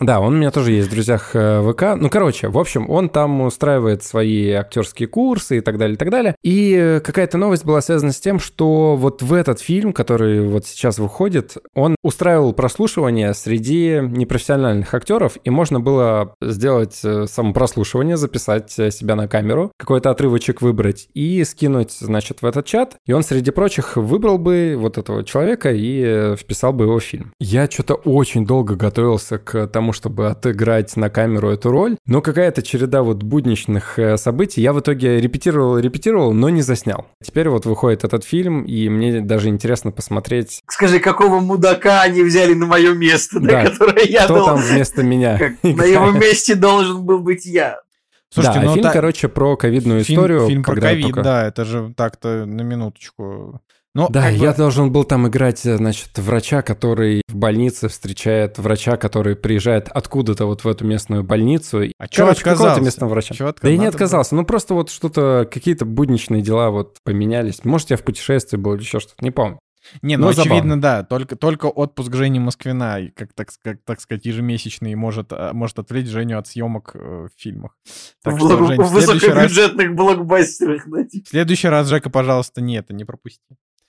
Да, 0.00 0.20
он 0.20 0.34
у 0.34 0.36
меня 0.36 0.50
тоже 0.50 0.72
есть 0.72 0.88
в 0.88 0.90
друзьях 0.90 1.30
э, 1.34 1.62
ВК. 1.62 1.96
Ну, 1.96 2.10
короче, 2.10 2.48
в 2.48 2.58
общем, 2.58 2.90
он 2.90 3.08
там 3.08 3.40
устраивает 3.42 4.02
свои 4.02 4.50
актерские 4.50 5.08
курсы 5.08 5.58
и 5.58 5.60
так 5.60 5.78
далее, 5.78 5.94
и 5.94 5.98
так 5.98 6.10
далее. 6.10 6.34
И 6.42 7.00
какая-то 7.04 7.38
новость 7.38 7.64
была 7.64 7.80
связана 7.80 8.12
с 8.12 8.20
тем, 8.20 8.40
что 8.40 8.96
вот 8.96 9.22
в 9.22 9.32
этот 9.32 9.60
фильм, 9.60 9.92
который 9.92 10.46
вот 10.46 10.66
сейчас 10.66 10.98
выходит, 10.98 11.56
он 11.74 11.94
устраивал 12.02 12.52
прослушивание 12.52 13.32
среди 13.32 14.00
непрофессиональных 14.02 14.92
актеров, 14.92 15.38
и 15.44 15.50
можно 15.50 15.78
было 15.78 16.34
сделать 16.42 17.00
э, 17.04 17.26
самопрослушивание, 17.26 18.16
записать 18.16 18.72
себя 18.72 19.14
на 19.14 19.28
камеру, 19.28 19.70
какой-то 19.76 20.10
отрывочек 20.10 20.62
выбрать 20.62 21.08
и 21.14 21.44
скинуть, 21.44 21.92
значит, 21.92 22.42
в 22.42 22.46
этот 22.46 22.66
чат. 22.66 22.96
И 23.06 23.12
он 23.12 23.22
среди 23.22 23.52
прочих 23.52 23.96
выбрал 23.96 24.38
бы 24.38 24.74
вот 24.76 24.98
этого 24.98 25.24
человека 25.24 25.70
и 25.72 26.34
вписал 26.36 26.55
записал 26.56 26.72
бы 26.72 26.84
его 26.84 27.00
фильм. 27.00 27.32
Я 27.38 27.68
что-то 27.70 27.94
очень 27.94 28.46
долго 28.46 28.76
готовился 28.76 29.38
к 29.38 29.66
тому, 29.66 29.92
чтобы 29.92 30.28
отыграть 30.28 30.96
на 30.96 31.10
камеру 31.10 31.50
эту 31.50 31.70
роль, 31.70 31.96
но 32.06 32.22
какая-то 32.22 32.62
череда 32.62 33.02
вот 33.02 33.22
будничных 33.22 33.98
э, 33.98 34.16
событий. 34.16 34.62
Я 34.62 34.72
в 34.72 34.80
итоге 34.80 35.20
репетировал, 35.20 35.78
репетировал, 35.78 36.32
но 36.32 36.48
не 36.48 36.62
заснял. 36.62 37.06
Теперь 37.22 37.48
вот 37.50 37.66
выходит 37.66 38.04
этот 38.04 38.24
фильм, 38.24 38.62
и 38.62 38.88
мне 38.88 39.20
даже 39.20 39.48
интересно 39.48 39.90
посмотреть... 39.90 40.62
Скажи, 40.68 40.98
какого 40.98 41.40
мудака 41.40 42.02
они 42.02 42.22
взяли 42.22 42.54
на 42.54 42.66
мое 42.66 42.94
место, 42.94 43.38
да, 43.38 43.64
да 43.64 43.70
которое 43.70 44.06
я 44.06 44.24
Кто 44.24 44.44
там 44.44 44.60
вместо 44.60 45.02
меня? 45.02 45.38
На 45.62 45.84
его 45.84 46.10
месте 46.10 46.54
должен 46.54 47.04
был 47.04 47.18
быть 47.18 47.44
я. 47.44 47.80
Слушайте, 48.28 48.60
да, 48.60 48.66
ну, 48.66 48.72
фильм, 48.74 48.82
та... 48.82 48.92
короче, 48.92 49.28
про 49.28 49.56
ковидную 49.56 50.04
фильм, 50.04 50.20
историю. 50.20 50.46
Фильм 50.46 50.62
про 50.62 50.80
ковид, 50.80 51.06
только... 51.06 51.22
да, 51.22 51.46
это 51.46 51.64
же 51.64 51.92
так-то 51.96 52.44
на 52.44 52.62
минуточку. 52.62 53.60
Ну, 53.96 54.08
Да, 54.10 54.24
как 54.24 54.32
бы- 54.38 54.44
я 54.44 54.52
должен 54.52 54.92
был 54.92 55.04
там 55.04 55.26
играть, 55.26 55.64
э, 55.64 55.76
значит, 55.78 56.10
врача, 56.18 56.60
который 56.60 57.22
в 57.28 57.34
больнице 57.34 57.88
встречает 57.88 58.58
врача, 58.58 58.98
который 58.98 59.36
приезжает 59.36 59.88
откуда-то 59.88 60.44
вот 60.44 60.64
в 60.64 60.68
эту 60.68 60.84
местную 60.86 61.24
больницу. 61.24 61.80
И- 61.80 61.92
А 61.98 62.06
какого-то 62.06 62.32
отказался? 62.38 62.80
местного 62.82 63.08
врача. 63.10 63.34
Чё 63.34 63.48
отка- 63.48 63.62
Да 63.62 63.68
я 63.70 63.78
не 63.78 63.86
отказался, 63.86 64.34
ну 64.34 64.44
просто 64.44 64.74
вот 64.74 64.90
что-то, 64.90 65.48
какие-то 65.50 65.86
будничные 65.86 66.42
дела 66.42 66.68
вот 66.70 66.98
поменялись. 67.04 67.64
Может, 67.64 67.88
я 67.90 67.96
в 67.96 68.02
путешествии 68.02 68.58
был 68.58 68.74
или 68.74 68.82
еще 68.82 69.00
что-то, 69.00 69.24
не 69.24 69.30
помню. 69.30 69.58
Не, 70.02 70.16
ну 70.16 70.24
Но 70.24 70.28
очевидно, 70.30 70.54
забавно. 70.56 70.80
да. 70.82 71.02
Только, 71.04 71.36
только 71.36 71.66
отпуск 71.66 72.12
Жени 72.12 72.38
Москвина, 72.40 72.98
и 73.00 73.08
как 73.08 73.32
так, 73.34 73.48
как, 73.62 73.78
так 73.86 74.00
сказать, 74.00 74.26
ежемесячный, 74.26 74.94
может, 74.96 75.28
а, 75.32 75.52
может 75.54 75.78
отвлечь 75.78 76.08
Женю 76.08 76.38
от 76.38 76.48
съемок 76.48 76.90
э, 76.96 76.98
в 76.98 77.40
фильмах. 77.40 77.76
Так 78.22 78.34
в, 78.34 78.38
что, 78.38 78.66
Жень, 78.66 78.76
в 78.82 78.84
в 78.84 78.88
следующий 78.88 79.28
раз, 79.28 79.50
высокобюджетных 79.50 79.94
блокбастерах, 79.94 80.82
да, 80.88 81.04
типа. 81.04 81.24
в 81.24 81.28
следующий 81.30 81.68
раз, 81.68 81.86
Жека, 81.88 82.10
пожалуйста, 82.10 82.60
не 82.60 82.76
это, 82.76 82.92
не 82.94 83.04
пропусти. 83.04 83.40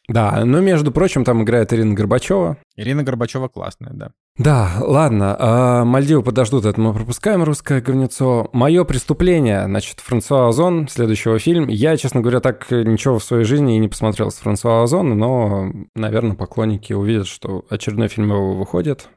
Да, 0.08 0.42
ну, 0.46 0.62
между 0.62 0.92
прочим, 0.92 1.26
там 1.26 1.44
играет 1.44 1.74
Ирина 1.74 1.94
Горбачева. 1.94 2.58
Ирина 2.78 3.04
Горбачева 3.04 3.50
классная, 3.50 3.92
да. 3.94 4.12
Да, 4.38 4.72
ладно, 4.80 5.36
а, 5.38 5.84
Мальдивы 5.84 6.24
подождут, 6.24 6.66
это 6.66 6.80
мы 6.80 6.94
пропускаем 6.94 7.44
русское 7.44 7.82
говнецо. 7.82 8.50
Мое 8.54 8.84
преступление, 8.84 9.66
значит, 9.66 10.00
Франсуа 10.00 10.48
Озон, 10.48 10.88
следующего 10.88 11.40
фильм. 11.40 11.68
Я, 11.68 11.98
честно 11.98 12.22
говоря, 12.22 12.40
так 12.40 12.70
ничего 12.72 13.20
в 13.20 13.24
своей 13.24 13.44
жизни 13.44 13.76
и 13.76 13.80
не 13.80 13.88
посмотрел 13.90 14.32
с 14.32 14.36
Франсуа 14.36 14.84
Озона, 14.84 15.16
но, 15.16 15.72
наверное, 15.96 16.36
поклонники 16.36 16.94
увидят, 16.94 17.28
что 17.28 17.66
очередной 17.70 18.08
фильм 18.08 18.30
его 18.32 18.54
выходит. 18.54 19.10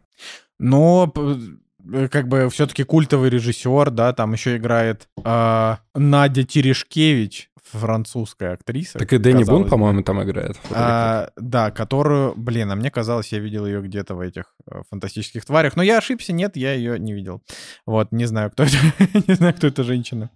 Но 0.58 1.06
п- 1.06 1.36
э, 1.92 2.08
как 2.08 2.28
бы 2.28 2.48
все-таки 2.50 2.82
культовый 2.82 3.30
режиссер, 3.30 3.90
да, 3.90 4.12
там 4.12 4.32
еще 4.32 4.56
играет 4.56 5.06
а, 5.22 5.80
Надя 5.94 6.44
Терешкевич, 6.44 7.49
французская 7.72 8.52
актриса. 8.54 8.98
Так 8.98 9.12
и 9.12 9.18
Дэнни 9.18 9.44
Бун, 9.44 9.68
по-моему, 9.68 10.02
там 10.02 10.22
играет. 10.22 10.56
А, 10.70 11.30
да, 11.36 11.70
которую, 11.70 12.34
блин, 12.36 12.70
а 12.70 12.74
мне 12.76 12.90
казалось, 12.90 13.32
я 13.32 13.38
видел 13.38 13.66
ее 13.66 13.80
где-то 13.82 14.14
в 14.14 14.20
этих 14.20 14.44
э, 14.70 14.82
фантастических 14.90 15.44
тварях. 15.44 15.76
Но 15.76 15.82
я 15.82 15.98
ошибся, 15.98 16.32
нет, 16.32 16.56
я 16.56 16.72
ее 16.72 16.98
не 16.98 17.12
видел. 17.12 17.42
Вот, 17.86 18.12
не 18.12 18.24
знаю, 18.26 18.50
кто 18.50 18.64
это, 18.64 18.76
не 19.28 19.34
знаю, 19.34 19.54
кто 19.54 19.66
эта 19.66 19.82
женщина. 19.84 20.30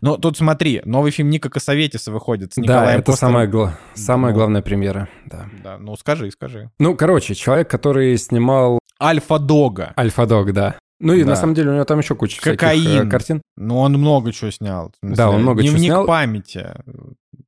Но 0.00 0.16
тут 0.16 0.38
смотри, 0.38 0.80
новый 0.84 1.10
фильм 1.10 1.28
Ника 1.28 1.50
Косоветиса 1.50 2.12
выходит 2.12 2.54
с 2.54 2.56
Да, 2.56 2.92
это 2.94 3.02
Костером. 3.02 3.16
самая, 3.32 3.46
гла- 3.46 3.78
самая 3.94 4.32
Ну. 4.32 4.38
главная 4.38 4.62
премьера, 4.62 5.08
да. 5.26 5.46
Да, 5.62 5.78
ну 5.78 5.96
скажи, 5.96 6.30
скажи. 6.30 6.70
Ну, 6.78 6.96
короче, 6.96 7.34
человек, 7.34 7.68
который 7.70 8.16
снимал 8.16 8.78
Альфа-Дога. 9.00 9.92
Альфа-Дог, 9.98 10.52
да. 10.52 10.78
Ну 11.02 11.14
и 11.14 11.24
Да. 11.24 11.30
на 11.30 11.36
самом 11.36 11.54
деле 11.54 11.70
у 11.70 11.74
него 11.74 11.84
там 11.84 11.98
еще 11.98 12.14
куча 12.14 12.40
всяких 12.40 12.58
Кокаин. 12.60 13.08
э, 13.08 13.10
картин. 13.10 13.42
Ну, 13.56 13.78
он 13.78 13.92
много 13.94 14.32
чего 14.32 14.50
снял. 14.50 14.92
смысле, 15.00 15.16
Да, 15.16 15.30
он 15.30 15.42
много 15.42 15.62
чего 15.62 15.72
Дневник 15.72 15.90
снял. 15.90 16.06
памяти. 16.06 16.66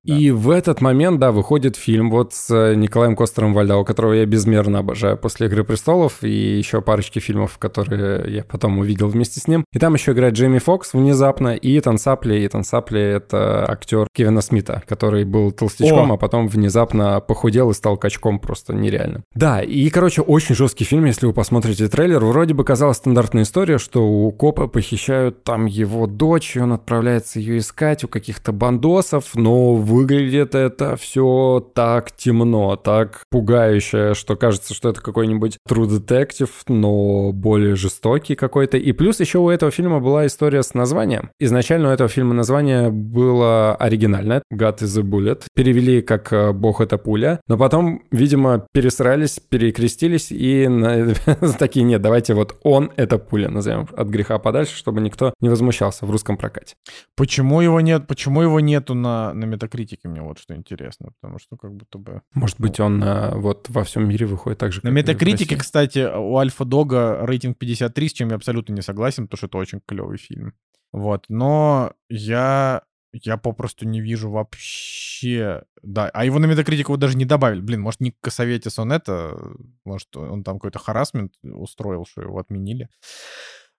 Да. 0.05 0.17
И 0.17 0.31
в 0.31 0.51
этот 0.51 0.81
момент, 0.81 1.19
да, 1.19 1.33
выходит 1.33 1.77
фильм 1.77 2.11
вот 2.11 2.35
с 2.35 2.51
э, 2.51 2.75
Николаем 2.75 3.17
Костером 3.17 3.55
Вальдау, 3.55 3.85
которого 3.85 4.13
я 4.13 4.27
безмерно 4.27 4.81
обожаю 4.81 5.17
после 5.17 5.47
«Игры 5.47 5.65
престолов», 5.65 6.23
и 6.23 6.59
еще 6.59 6.83
парочки 6.83 7.21
фильмов, 7.21 7.57
которые 7.59 8.35
я 8.35 8.45
потом 8.45 8.79
увидел 8.79 9.09
вместе 9.09 9.41
с 9.41 9.49
ним. 9.49 9.65
И 9.73 9.79
там 9.79 9.95
еще 9.95 10.13
играет 10.13 10.35
Джейми 10.35 10.59
Фокс 10.59 10.93
внезапно, 10.93 11.55
и 11.55 11.79
Итан 11.79 11.97
Сапли. 11.97 12.47
Итан 12.47 12.65
Сапли— 12.65 13.01
это 13.03 13.71
актер 13.71 14.07
Кевина 14.15 14.43
Смита, 14.43 14.83
который 14.87 15.25
был 15.25 15.53
толстячком, 15.53 16.13
О! 16.13 16.15
а 16.15 16.17
потом 16.19 16.49
внезапно 16.49 17.21
похудел 17.21 17.71
и 17.71 17.75
стал 17.75 17.97
качком 17.97 18.39
просто 18.39 18.75
нереально. 18.75 19.23
Да, 19.35 19.63
и, 19.63 19.89
короче, 19.89 20.21
очень 20.21 20.55
жесткий 20.55 20.85
фильм, 20.85 21.07
если 21.07 21.27
вы 21.27 21.33
посмотрите 21.33 21.89
трейлер. 21.89 22.23
Вроде 22.25 22.53
бы 22.53 22.65
казалась 22.65 22.99
стандартная 22.99 23.45
история, 23.45 23.79
что 23.79 24.07
у 24.07 24.31
копа 24.33 24.67
похищают 24.67 25.45
там 25.45 25.65
его 25.65 26.07
дочь, 26.07 26.57
и 26.57 26.61
он 26.61 26.73
отправляется 26.73 27.39
ее 27.39 27.59
искать 27.59 28.05
у 28.05 28.09
каких-то 28.09 28.53
бандосов, 28.53 29.31
но 29.35 29.75
выглядит 29.95 30.57
это 30.57 30.97
все 30.97 31.65
так 31.75 32.11
темно, 32.13 32.75
так 32.75 33.23
пугающе, 33.31 34.15
что 34.15 34.35
кажется, 34.35 34.75
что 34.75 34.89
это 34.89 35.01
какой-нибудь 35.01 35.59
True 35.69 35.87
Detective, 35.87 36.51
но 36.69 37.33
более 37.33 37.77
жестокий 37.77 38.35
какой-то. 38.35 38.77
И 38.77 38.91
плюс 38.93 39.21
еще 39.21 39.39
у 39.39 39.49
этого 39.49 39.71
фильма 39.71 40.01
была 40.01 40.27
история 40.27 40.65
с 40.65 40.75
названием. 40.75 41.31
Изначально 41.39 41.91
у 41.91 41.93
этого 41.93 42.09
фильма 42.09 42.35
название 42.35 42.91
было 42.91 43.77
оригинальное, 43.77 44.43
God 44.53 44.79
is 44.79 44.99
a 44.99 45.03
Bullet. 45.03 45.43
Перевели 45.55 46.03
как 46.03 46.33
э, 46.33 46.53
«Бог 46.53 46.81
это 46.81 46.99
пуля», 46.99 47.41
но 47.47 47.57
потом, 47.57 48.03
видимо, 48.11 48.67
пересрались, 48.73 49.39
перекрестились 49.49 50.33
и 50.33 50.69
такие, 51.59 51.85
нет, 51.85 52.03
давайте 52.03 52.35
вот 52.35 52.57
он 52.65 52.91
это 52.97 53.19
пуля 53.19 53.49
назовем 53.49 53.87
от 53.97 54.09
греха 54.09 54.39
подальше, 54.39 54.77
чтобы 54.77 55.01
никто 55.01 55.35
не 55.41 55.49
возмущался 55.49 56.05
в 56.05 56.11
русском 56.11 56.37
прокате. 56.37 56.75
Почему 57.17 57.61
его 57.61 57.81
нет? 57.81 58.09
Почему 58.09 58.43
его 58.43 58.59
нету 58.59 58.95
на, 58.95 59.33
на 59.35 59.45
метакритике? 59.45 59.84
Мне 60.05 60.22
вот 60.22 60.39
что 60.39 60.55
интересно. 60.55 61.12
Потому 61.20 61.39
что 61.39 61.57
как 61.57 61.74
будто 61.74 61.99
бы... 61.99 62.22
Может 62.35 62.61
быть, 62.61 62.80
он 62.80 63.03
э, 63.03 63.35
вот 63.37 63.68
во 63.68 63.85
всем 63.85 64.09
мире 64.09 64.26
выходит 64.26 64.59
так 64.59 64.72
же, 64.72 64.80
На 64.82 64.89
метакритике, 64.89 65.57
кстати, 65.57 66.07
у 66.14 66.37
Альфа 66.37 66.64
Дога 66.64 67.18
рейтинг 67.22 67.59
53, 67.59 68.09
с 68.09 68.12
чем 68.12 68.28
я 68.28 68.37
абсолютно 68.37 68.72
не 68.72 68.82
согласен, 68.82 69.24
потому 69.24 69.39
что 69.39 69.47
это 69.47 69.59
очень 69.59 69.80
клевый 69.87 70.18
фильм. 70.18 70.55
Вот. 70.93 71.26
Но 71.28 71.93
я... 72.09 72.82
Я 73.22 73.37
попросту 73.37 73.87
не 73.87 74.01
вижу 74.01 74.28
вообще... 74.28 75.62
Да, 75.82 76.11
а 76.12 76.24
его 76.24 76.41
на 76.41 76.47
метакритику 76.47 76.93
вот 76.93 77.01
даже 77.01 77.16
не 77.16 77.24
добавили. 77.24 77.61
Блин, 77.61 77.80
может, 77.80 78.01
Ник 78.01 78.16
Косоветис 78.20 78.78
он 78.78 78.91
это... 78.91 79.39
Может, 79.85 80.16
он 80.16 80.43
там 80.43 80.57
какой-то 80.57 80.80
харасмент 80.80 81.32
устроил, 81.43 82.07
что 82.07 82.22
его 82.22 82.39
отменили. 82.39 82.89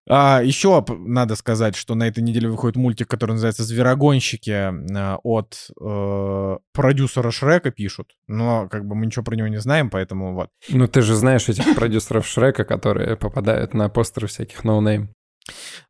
А, 0.08 0.42
еще 0.44 0.86
надо 0.88 1.36
сказать, 1.36 1.76
что 1.76 1.96
на 1.96 2.08
этой 2.08 2.22
неделе 2.22 2.48
выходит 2.48 2.76
мультик, 2.76 3.08
который 3.08 3.32
называется 3.32 3.64
«Зверогонщики» 3.64 4.52
а, 4.52 5.18
от 5.24 5.70
э, 5.82 6.58
продюсера 6.74 7.32
Шрека 7.32 7.72
пишут. 7.72 8.14
Но 8.28 8.68
как 8.70 8.86
бы 8.86 8.96
мы 8.96 9.08
ничего 9.08 9.24
про 9.24 9.36
него 9.36 9.48
не 9.48 9.60
знаем, 9.60 9.90
поэтому 9.90 10.36
вот. 10.36 10.50
Ну, 10.70 10.88
ты 10.88 11.02
же 11.02 11.16
знаешь 11.16 11.50
этих 11.50 11.76
продюсеров 11.76 12.28
Шрека, 12.28 12.66
которые 12.66 13.16
попадают 13.18 13.74
на 13.74 13.90
постеры 13.90 14.28
всяких 14.28 14.64
no 14.64 14.78
name. 14.78 15.15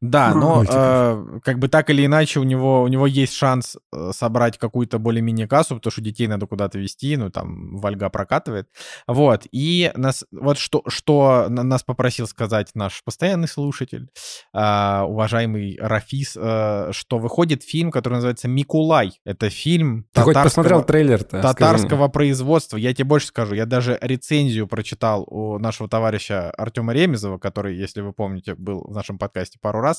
Да, 0.10 0.34
но 0.34 0.64
э, 0.68 1.39
как 1.43 1.60
бы 1.60 1.68
так 1.68 1.89
или 1.89 2.06
иначе 2.06 2.39
у 2.39 2.43
него, 2.43 2.82
у 2.84 2.88
него 2.88 3.08
есть 3.08 3.34
шанс 3.34 3.78
э, 3.93 4.12
собрать 4.14 4.58
какую-то 4.58 4.99
более-менее 4.99 5.47
кассу, 5.47 5.76
потому 5.76 5.91
что 5.91 6.01
детей 6.01 6.28
надо 6.28 6.45
куда-то 6.47 6.78
везти, 6.80 7.18
ну 7.18 7.30
там 7.30 7.78
Вольга 7.78 8.10
прокатывает. 8.10 8.68
Вот, 9.08 9.43
и 9.51 9.91
нас, 9.95 10.26
вот 10.32 10.58
что, 10.58 10.84
что 10.88 11.47
на- 11.49 11.64
нас 11.64 11.84
попросил 11.84 12.28
сказать 12.28 12.72
наш 12.76 13.03
постоянный 13.03 13.47
слушатель, 13.47 14.10
э, 14.53 15.01
уважаемый 15.01 15.78
Рафис, 15.82 16.36
э, 16.38 16.89
что 16.91 17.18
выходит 17.18 17.64
фильм, 17.64 17.91
который 17.91 18.16
называется 18.16 18.47
«Микулай». 18.47 19.20
Это 19.26 19.49
фильм 19.49 20.06
Ты 20.14 20.22
хоть 20.22 20.34
татарского- 20.34 20.43
посмотрел 20.64 20.84
трейлер-то? 20.84 21.28
скажи 21.39 21.41
мне? 21.41 21.53
татарского 21.53 22.08
производства. 22.10 22.78
Я 22.78 22.93
тебе 22.93 23.06
больше 23.06 23.28
скажу, 23.28 23.56
я 23.56 23.66
даже 23.66 23.97
рецензию 24.01 24.68
прочитал 24.68 25.24
у 25.28 25.58
нашего 25.60 25.88
товарища 25.89 26.51
Артема 26.51 26.93
Ремезова, 26.93 27.38
который, 27.38 27.76
если 27.78 28.01
вы 28.01 28.14
помните, 28.14 28.56
был 28.56 28.84
в 28.88 28.93
нашем 28.93 29.18
подкасте 29.18 29.58
пару 29.62 29.80
раз. 29.82 29.95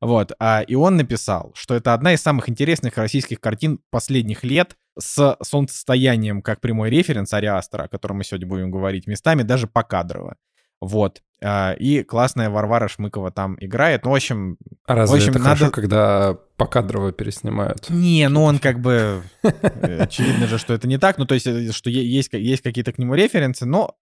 Вот. 0.00 0.32
а, 0.40 0.62
И 0.62 0.74
он 0.74 0.96
написал, 0.96 1.52
что 1.54 1.74
это 1.74 1.94
одна 1.94 2.12
из 2.14 2.20
самых 2.20 2.48
интересных 2.48 2.96
российских 2.96 3.40
картин 3.40 3.78
последних 3.90 4.42
лет 4.44 4.76
с 4.98 5.36
солнцестоянием 5.42 6.42
как 6.42 6.60
прямой 6.60 6.90
референс 6.90 7.32
Ариастера, 7.32 7.84
о 7.84 7.88
котором 7.88 8.18
мы 8.18 8.24
сегодня 8.24 8.46
будем 8.46 8.70
говорить, 8.70 9.06
местами 9.06 9.42
даже 9.42 9.66
покадрово. 9.66 10.36
Вот. 10.80 11.22
А, 11.40 11.74
И 11.78 12.02
классная 12.02 12.50
Варвара 12.50 12.88
Шмыкова 12.88 13.30
там 13.30 13.56
играет. 13.60 14.04
Ну, 14.04 14.10
в 14.10 14.14
общем, 14.16 14.56
А 14.86 14.96
разве 14.96 15.14
В 15.14 15.18
общем, 15.18 15.30
это 15.30 15.38
надо- 15.38 15.56
хорошо, 15.56 15.70
когда 15.70 16.36
покадрово 16.56 17.12
переснимают? 17.12 17.88
Не, 17.88 18.28
ну 18.28 18.42
он 18.42 18.58
как 18.58 18.80
бы... 18.80 19.22
э, 19.44 19.98
Очевидно 20.00 20.46
же, 20.48 20.58
что 20.58 20.74
это 20.74 20.88
не 20.88 20.98
так. 20.98 21.18
Ну, 21.18 21.24
то 21.26 21.34
есть, 21.34 21.46
э, 21.46 21.70
что 21.70 21.88
есть, 21.88 22.32
есть 22.32 22.62
какие-то 22.62 22.92
к 22.92 22.98
нему 22.98 23.14
референсы, 23.14 23.64
но... 23.64 23.94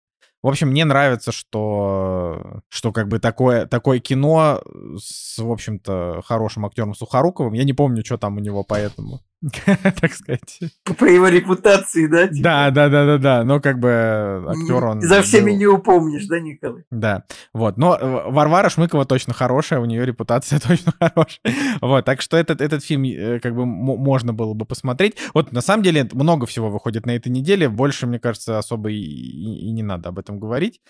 В 0.42 0.46
общем, 0.46 0.68
мне 0.68 0.84
нравится, 0.84 1.32
что, 1.32 2.60
что 2.68 2.92
как 2.92 3.08
бы 3.08 3.18
такое, 3.18 3.66
такое 3.66 3.98
кино 3.98 4.62
с, 4.96 5.38
в 5.38 5.50
общем-то, 5.50 6.22
хорошим 6.24 6.64
актером 6.64 6.94
Сухоруковым. 6.94 7.54
Я 7.54 7.64
не 7.64 7.72
помню, 7.72 8.04
что 8.04 8.18
там 8.18 8.36
у 8.36 8.40
него 8.40 8.62
поэтому, 8.62 9.20
так 10.00 10.12
сказать. 10.12 10.58
По 10.98 11.04
его 11.04 11.28
репутации, 11.28 12.06
да? 12.06 12.26
типа? 12.26 12.42
Да, 12.42 12.70
да, 12.70 12.88
да, 12.88 13.06
да, 13.06 13.18
да. 13.18 13.44
Но 13.44 13.60
как 13.60 13.78
бы 13.78 14.44
актер 14.48 14.84
он... 14.84 15.00
За 15.00 15.22
всеми 15.22 15.52
был- 15.52 15.58
не 15.58 15.66
упомнишь, 15.66 16.26
да, 16.26 16.40
Николай? 16.40 16.82
Да, 16.90 17.24
вот. 17.52 17.76
Но 17.76 17.96
э, 17.96 18.30
Варвара 18.30 18.68
Шмыкова 18.68 19.04
точно 19.04 19.34
хорошая, 19.34 19.78
у 19.80 19.84
нее 19.84 20.04
репутация 20.04 20.58
точно 20.66 20.92
хорошая. 20.98 21.38
Вот, 21.80 22.04
так 22.04 22.20
что 22.20 22.36
этот, 22.36 22.60
этот 22.60 22.84
фильм 22.84 23.04
э, 23.04 23.38
как 23.40 23.54
бы 23.54 23.64
можно 23.64 24.32
было 24.32 24.54
бы 24.54 24.64
посмотреть. 24.64 25.16
Вот, 25.34 25.52
на 25.52 25.60
самом 25.60 25.82
деле, 25.84 26.08
много 26.12 26.46
всего 26.46 26.68
выходит 26.70 27.06
на 27.06 27.12
этой 27.12 27.28
неделе. 27.28 27.68
Больше, 27.68 28.06
мне 28.06 28.18
кажется, 28.18 28.58
особо 28.58 28.90
и, 28.90 28.96
и- 28.96 29.68
и 29.68 29.70
не 29.70 29.82
надо 29.82 30.08
об 30.08 30.18
этом 30.18 30.40
говорить. 30.40 30.80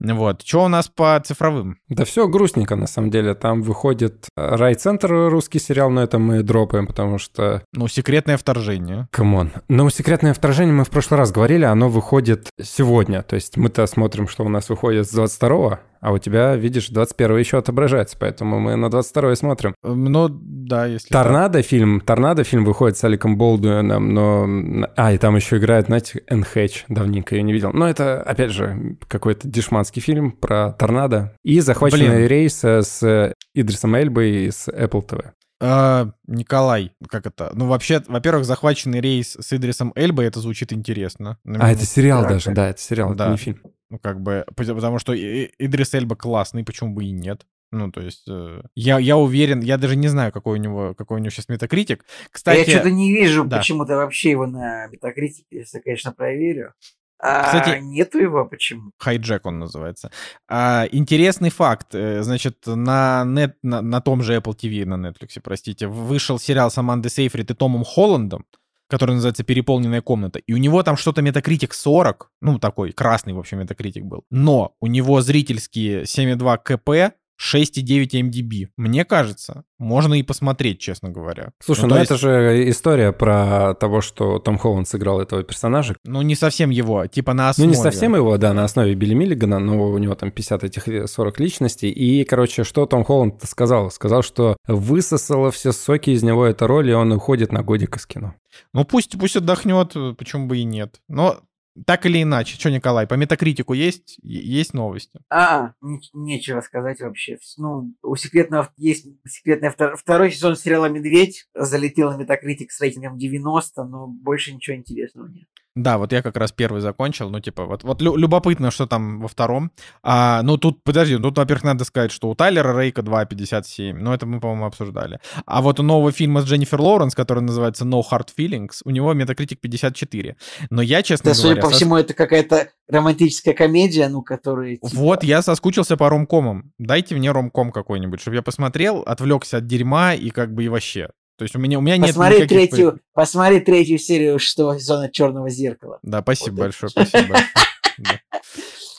Вот. 0.00 0.42
Что 0.42 0.64
у 0.64 0.68
нас 0.68 0.88
по 0.88 1.20
цифровым? 1.24 1.78
Да 1.88 2.04
все 2.04 2.28
грустненько, 2.28 2.76
на 2.76 2.86
самом 2.86 3.10
деле. 3.10 3.34
Там 3.34 3.62
выходит 3.62 4.26
э, 4.36 4.56
Райцентр, 4.56 5.30
русский 5.30 5.58
сериал, 5.58 5.90
но 5.90 6.02
это 6.02 6.18
мы 6.18 6.42
дропаем, 6.42 6.86
потому 6.86 7.18
что... 7.18 7.62
Ну, 7.72 7.88
секретное 7.88 8.36
вторжение. 8.36 9.08
Come 9.10 9.34
on. 9.34 9.52
Но 9.68 9.88
«Секретное 9.90 10.34
вторжение» 10.34 10.74
мы 10.74 10.84
в 10.84 10.90
прошлый 10.90 11.18
раз 11.18 11.32
говорили, 11.32 11.64
оно 11.64 11.88
выходит 11.88 12.48
сегодня. 12.60 13.22
То 13.22 13.36
есть 13.36 13.56
мы-то 13.56 13.86
смотрим, 13.86 14.28
что 14.28 14.44
у 14.44 14.48
нас 14.48 14.68
выходит 14.68 15.08
с 15.08 15.12
22 15.12 15.80
А 16.00 16.12
у 16.12 16.18
тебя, 16.18 16.56
видишь, 16.56 16.88
21 16.88 17.36
еще 17.38 17.58
отображается, 17.58 18.16
поэтому 18.18 18.58
мы 18.60 18.76
на 18.76 18.90
22 18.90 19.36
смотрим. 19.36 19.74
Эм, 19.82 20.04
Ну, 20.04 20.28
да, 20.30 20.86
если... 20.86 21.08
Торнадо 21.08 21.62
фильм, 21.62 22.00
Торнадо 22.00 22.44
фильм 22.44 22.64
выходит 22.64 22.96
с 22.96 23.04
Аликом 23.04 23.36
Болдуином, 23.36 24.14
но... 24.14 24.86
А, 24.96 25.12
и 25.12 25.18
там 25.18 25.36
еще 25.36 25.58
играет, 25.58 25.86
знаете, 25.86 26.22
Хэтч, 26.28 26.84
давненько 26.88 27.34
ее 27.34 27.42
не 27.42 27.52
видел. 27.52 27.70
Но 27.72 27.88
это, 27.88 28.22
опять 28.22 28.50
же, 28.50 28.96
какой-то 29.08 29.48
дешманский 29.48 30.00
фильм 30.00 30.32
про 30.32 30.72
торнадо. 30.72 31.34
И 31.44 31.60
захваченный 31.60 32.16
Блин. 32.16 32.26
рейс 32.28 32.62
э, 32.64 32.82
с 32.82 33.32
Идрисом 33.54 33.94
Эльбой 33.96 34.46
из 34.46 34.68
Apple 34.68 35.06
TV. 35.06 35.30
А, 35.60 36.10
Николай, 36.26 36.92
как 37.08 37.26
это? 37.26 37.50
Ну, 37.54 37.66
вообще, 37.66 38.02
во-первых, 38.06 38.44
захваченный 38.44 39.00
рейс 39.00 39.36
с 39.40 39.52
Идрисом 39.54 39.92
Эльбой, 39.96 40.26
это 40.26 40.40
звучит 40.40 40.72
интересно. 40.72 41.38
А, 41.46 41.72
это 41.72 41.86
сериал 41.86 42.22
так, 42.22 42.32
даже, 42.32 42.44
так. 42.46 42.54
да, 42.54 42.68
это 42.68 42.80
сериал, 42.80 43.10
это 43.10 43.18
Да. 43.24 43.30
не 43.30 43.36
фильм. 43.38 43.60
Ну, 43.90 43.98
как 43.98 44.20
бы, 44.20 44.44
пот- 44.56 44.74
потому 44.74 44.98
что 44.98 45.14
Идрис 45.14 45.94
Эльба 45.94 46.16
классный, 46.16 46.64
почему 46.64 46.92
бы 46.94 47.04
и 47.04 47.10
нет? 47.12 47.46
Ну, 47.72 47.90
то 47.90 48.00
есть, 48.00 48.24
э, 48.28 48.62
я, 48.74 48.98
я 48.98 49.16
уверен, 49.16 49.60
я 49.60 49.76
даже 49.76 49.96
не 49.96 50.08
знаю, 50.08 50.32
какой 50.32 50.58
у 50.58 50.62
него, 50.62 50.94
какой 50.94 51.16
у 51.16 51.20
него 51.20 51.30
сейчас 51.30 51.48
метакритик. 51.48 52.04
Кстати, 52.30 52.68
Я 52.70 52.76
что-то 52.76 52.90
не 52.90 53.12
вижу 53.12 53.44
да. 53.44 53.58
почему-то 53.58 53.96
вообще 53.96 54.30
его 54.30 54.46
на 54.46 54.86
метакритике, 54.86 55.46
если, 55.58 55.80
конечно, 55.80 56.12
проверю. 56.12 56.74
А 57.18 57.44
Кстати- 57.44 57.80
нету 57.82 58.18
его 58.18 58.44
почему? 58.44 58.90
хайджек 58.98 59.46
он 59.46 59.58
называется. 59.58 60.10
А, 60.48 60.86
интересный 60.92 61.50
факт. 61.50 61.94
э, 61.94 62.22
Значит, 62.22 62.66
на, 62.66 63.24
нет, 63.26 63.56
на, 63.62 63.80
на 63.82 64.00
том 64.00 64.22
же 64.22 64.36
Apple 64.36 64.54
TV, 64.54 64.84
на 64.84 65.08
Netflix, 65.08 65.40
простите, 65.42 65.86
вышел 65.86 66.38
сериал 66.38 66.70
с 66.70 66.78
Амандой 66.78 67.10
Сейфрид 67.10 67.50
и 67.50 67.54
Томом 67.54 67.84
Холландом, 67.84 68.44
который 68.88 69.14
называется 69.14 69.44
«Переполненная 69.44 70.00
комната». 70.00 70.38
И 70.38 70.52
у 70.52 70.56
него 70.56 70.82
там 70.82 70.96
что-то 70.96 71.22
метакритик 71.22 71.74
40, 71.74 72.30
ну, 72.40 72.58
такой 72.58 72.92
красный, 72.92 73.32
в 73.32 73.38
общем, 73.38 73.58
метакритик 73.58 74.04
был. 74.04 74.24
Но 74.30 74.74
у 74.80 74.86
него 74.86 75.20
зрительские 75.20 76.02
7,2 76.04 76.58
КП, 76.58 77.16
6,9 77.40 78.14
MDB. 78.30 78.68
Мне 78.76 79.04
кажется, 79.04 79.64
можно 79.78 80.14
и 80.14 80.22
посмотреть, 80.22 80.78
честно 80.80 81.10
говоря. 81.10 81.50
Слушай, 81.62 81.82
Ну, 81.82 81.88
ну, 81.88 81.94
то 81.96 82.00
это 82.02 82.14
есть- 82.14 82.22
же 82.22 82.70
история 82.70 83.12
про 83.12 83.74
того, 83.74 84.00
что 84.00 84.38
Том 84.38 84.58
Холланд 84.58 84.88
сыграл 84.88 85.20
этого 85.20 85.42
персонажа. 85.42 85.96
Ну, 86.04 86.22
не 86.22 86.34
совсем 86.34 86.70
его, 86.70 87.06
типа 87.06 87.34
на 87.34 87.44
Ну, 87.44 87.50
основе. 87.50 87.68
не 87.70 87.76
совсем 87.76 88.14
его, 88.14 88.36
да, 88.38 88.54
на 88.54 88.64
основе 88.64 88.94
Билли 88.94 89.14
Миллигана, 89.14 89.58
но 89.58 89.82
у 89.90 89.98
него 89.98 90.14
там 90.14 90.30
50 90.30 90.64
этих 90.64 90.86
ли- 90.88 91.06
40 91.06 91.38
личностей. 91.40 91.90
И, 91.90 92.24
короче, 92.24 92.64
что 92.64 92.86
Том 92.86 93.04
Холланд 93.04 93.42
сказал? 93.44 93.90
Сказал, 93.90 94.22
что 94.22 94.56
высосала 94.66 95.50
все 95.50 95.72
соки 95.72 96.10
из 96.10 96.22
него 96.22 96.46
эта 96.46 96.66
роль, 96.66 96.90
и 96.90 96.94
он 96.94 97.12
уходит 97.12 97.52
на 97.52 97.62
годик 97.62 97.96
из 97.96 98.06
кино. 98.06 98.34
Ну 98.72 98.84
пусть, 98.84 99.18
пусть 99.18 99.36
отдохнет, 99.36 99.92
э, 99.94 100.14
почему 100.16 100.46
бы 100.46 100.56
и 100.58 100.64
нет. 100.64 101.00
Но 101.08 101.40
так 101.84 102.06
или 102.06 102.22
иначе, 102.22 102.54
что, 102.54 102.70
Николай, 102.70 103.06
по 103.06 103.14
метакритику 103.14 103.72
есть, 103.72 104.18
есть 104.22 104.74
новости? 104.74 105.20
А, 105.30 105.72
ни- 105.80 106.00
нечего 106.12 106.60
сказать 106.60 107.00
вообще. 107.00 107.38
Ну, 107.58 107.92
у 108.02 108.16
секретного 108.16 108.72
есть 108.76 109.06
секретный 109.26 109.70
втор- 109.70 109.96
второй 109.96 110.30
сезон 110.30 110.56
сериала 110.56 110.86
«Медведь» 110.86 111.48
залетел 111.54 112.12
на 112.12 112.16
Метакритик 112.16 112.72
с 112.72 112.80
рейтингом 112.80 113.18
90, 113.18 113.84
но 113.84 114.06
больше 114.06 114.54
ничего 114.54 114.76
интересного 114.76 115.28
нет. 115.28 115.48
Да, 115.76 115.98
вот 115.98 116.10
я 116.12 116.22
как 116.22 116.38
раз 116.38 116.52
первый 116.52 116.80
закончил, 116.80 117.28
ну, 117.28 117.38
типа, 117.38 117.66
вот, 117.66 117.84
вот 117.84 118.00
лю- 118.00 118.16
любопытно, 118.16 118.70
что 118.70 118.86
там 118.86 119.20
во 119.20 119.28
втором. 119.28 119.70
А, 120.02 120.40
ну, 120.42 120.56
тут, 120.56 120.82
подожди, 120.82 121.18
тут, 121.18 121.36
во-первых, 121.36 121.64
надо 121.64 121.84
сказать, 121.84 122.10
что 122.10 122.30
у 122.30 122.34
Тайлера 122.34 122.80
Рейка 122.80 123.02
2,57, 123.02 123.92
но 123.92 124.14
это 124.14 124.24
мы, 124.24 124.40
по-моему, 124.40 124.64
обсуждали. 124.64 125.20
А 125.44 125.60
вот 125.60 125.78
у 125.78 125.82
нового 125.82 126.12
фильма 126.12 126.40
с 126.40 126.46
Дженнифер 126.46 126.80
Лоуренс, 126.80 127.14
который 127.14 127.42
называется 127.42 127.84
No 127.84 128.02
Hard 128.10 128.28
Feelings, 128.38 128.80
у 128.86 128.90
него 128.90 129.12
метакритик 129.12 129.60
54. 129.60 130.36
Но 130.70 130.80
я, 130.80 131.02
честно 131.02 131.32
Да, 131.32 131.34
судя 131.34 131.48
говоря... 131.48 131.62
по 131.62 131.68
сос- 131.68 131.76
всему, 131.76 131.96
это 131.96 132.14
какая-то 132.14 132.68
романтическая 132.88 133.52
комедия, 133.52 134.08
ну, 134.08 134.22
которая... 134.22 134.76
типа, 134.76 134.88
Вот, 134.92 135.24
я 135.24 135.42
соскучился 135.42 135.98
по 135.98 136.08
ромкомам. 136.08 136.72
Дайте 136.78 137.14
мне 137.14 137.30
ромком 137.32 137.70
какой-нибудь, 137.70 138.20
чтобы 138.20 138.36
я 138.36 138.42
посмотрел, 138.42 139.00
отвлекся 139.00 139.58
от 139.58 139.66
дерьма 139.66 140.14
и 140.14 140.30
как 140.30 140.54
бы 140.54 140.64
и 140.64 140.68
вообще. 140.68 141.10
То 141.36 141.42
есть 141.42 141.54
у 141.54 141.58
меня, 141.58 141.78
у 141.78 141.82
меня 141.82 141.98
нет 141.98 142.08
Посмотри 142.08 142.36
никаких... 142.38 142.70
третью, 142.70 143.00
посмотри 143.12 143.60
третью 143.60 143.98
серию 143.98 144.38
шестого 144.38 144.78
сезона 144.78 145.10
Черного 145.10 145.50
зеркала. 145.50 145.98
Да, 146.02 146.22
спасибо 146.22 146.50
Вот 146.50 146.54
это. 146.54 146.62
большое, 146.62 146.90
спасибо 146.90 147.28
большое. 147.28 147.50
Да. 147.98 148.20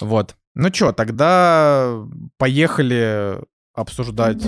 Вот. 0.02 0.36
Ну 0.54 0.74
что, 0.74 0.92
тогда 0.92 2.04
поехали 2.38 3.40
обсуждать. 3.74 4.44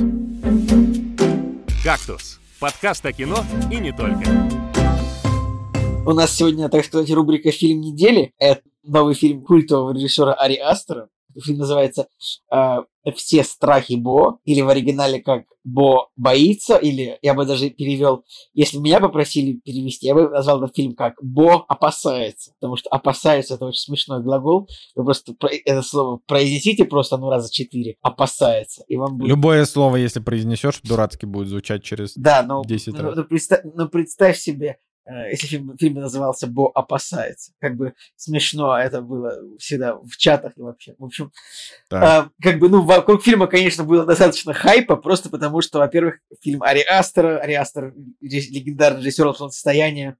«Кактус»— 1.83 2.39
подкаст 2.59 3.05
о 3.05 3.13
кино 3.13 3.43
и 3.71 3.77
не 3.77 3.91
только. 3.91 4.23
У 6.05 6.13
нас 6.13 6.31
сегодня, 6.35 6.69
так 6.69 6.85
сказать, 6.85 7.09
рубрика 7.11 7.51
«Фильм 7.51 7.81
недели». 7.81 8.33
Это 8.37 8.61
новый 8.83 9.13
фильм 9.15 9.43
культового 9.43 9.93
режиссера 9.93 10.33
Ари 10.33 10.55
Астера. 10.55 11.09
Фильм 11.43 11.59
называется 11.59 12.07
э, 12.51 12.77
«Все 13.15 13.43
страхи 13.43 13.93
Бо», 13.93 14.39
или 14.45 14.61
в 14.61 14.69
оригинале 14.69 15.21
как 15.21 15.45
«Бо 15.63 16.09
боится», 16.15 16.75
или 16.77 17.17
я 17.21 17.33
бы 17.33 17.45
даже 17.45 17.69
перевел, 17.69 18.23
если 18.53 18.77
меня 18.77 18.99
попросили 18.99 19.53
перевести, 19.63 20.07
я 20.07 20.15
бы 20.15 20.29
назвал 20.29 20.63
этот 20.63 20.75
фильм 20.75 20.95
как 20.95 21.13
«Бо 21.21 21.65
опасается», 21.67 22.53
потому 22.59 22.75
что 22.75 22.89
«опасается»— 22.89 23.53
это 23.55 23.65
очень 23.65 23.81
смешной 23.81 24.21
глагол. 24.23 24.67
Вы 24.95 25.05
просто 25.05 25.33
про- 25.33 25.49
это 25.49 25.81
слово 25.81 26.19
произнесите 26.25 26.85
просто 26.85 27.17
ну 27.17 27.29
раза 27.29 27.51
четыре. 27.51 27.97
«Опасается». 28.01 28.83
И 28.87 28.97
вам 28.97 29.17
будет 29.17 29.29
Любое 29.29 29.65
слово, 29.65 29.97
если 29.97 30.19
произнесешь, 30.19 30.81
дурацки 30.83 31.25
будет 31.25 31.47
звучать 31.47 31.83
через... 31.83 32.13
да, 32.15 32.43
но, 32.43 32.63
10 32.65 32.93
ну, 32.93 33.01
раз. 33.03 33.15
ну, 33.15 33.23
представь, 33.23 33.61
ну, 33.75 33.87
представь 33.89 34.37
себе, 34.39 34.77
если 35.29 35.47
фильм, 35.47 35.77
фильм 35.77 35.95
назывался 35.95 36.47
«Бо 36.47 36.71
опасается». 36.73 37.53
Как 37.59 37.75
бы 37.75 37.93
смешно 38.15 38.77
это 38.77 39.01
было 39.01 39.33
всегда 39.57 39.95
в 39.95 40.17
чатах 40.17 40.53
и 40.57 40.61
вообще. 40.61 40.95
В 40.97 41.05
общем, 41.05 41.31
Так. 41.89 42.03
а, 42.03 42.29
как 42.41 42.59
бы, 42.59 42.69
ну, 42.69 42.83
вокруг 42.83 43.23
фильма, 43.23 43.47
конечно, 43.47 43.83
было 43.83 44.05
достаточно 44.05 44.53
хайпа, 44.53 44.95
просто 44.95 45.29
потому 45.29 45.61
что, 45.61 45.79
во-первых, 45.79 46.19
фильм 46.41 46.63
Ари 46.63 46.81
Астера, 46.81 47.39
Ари 47.39 47.53
Астер, 47.53 47.93
легендарный 48.21 49.01
режиссер 49.01 49.35
«Солнцестояния», 49.35 50.17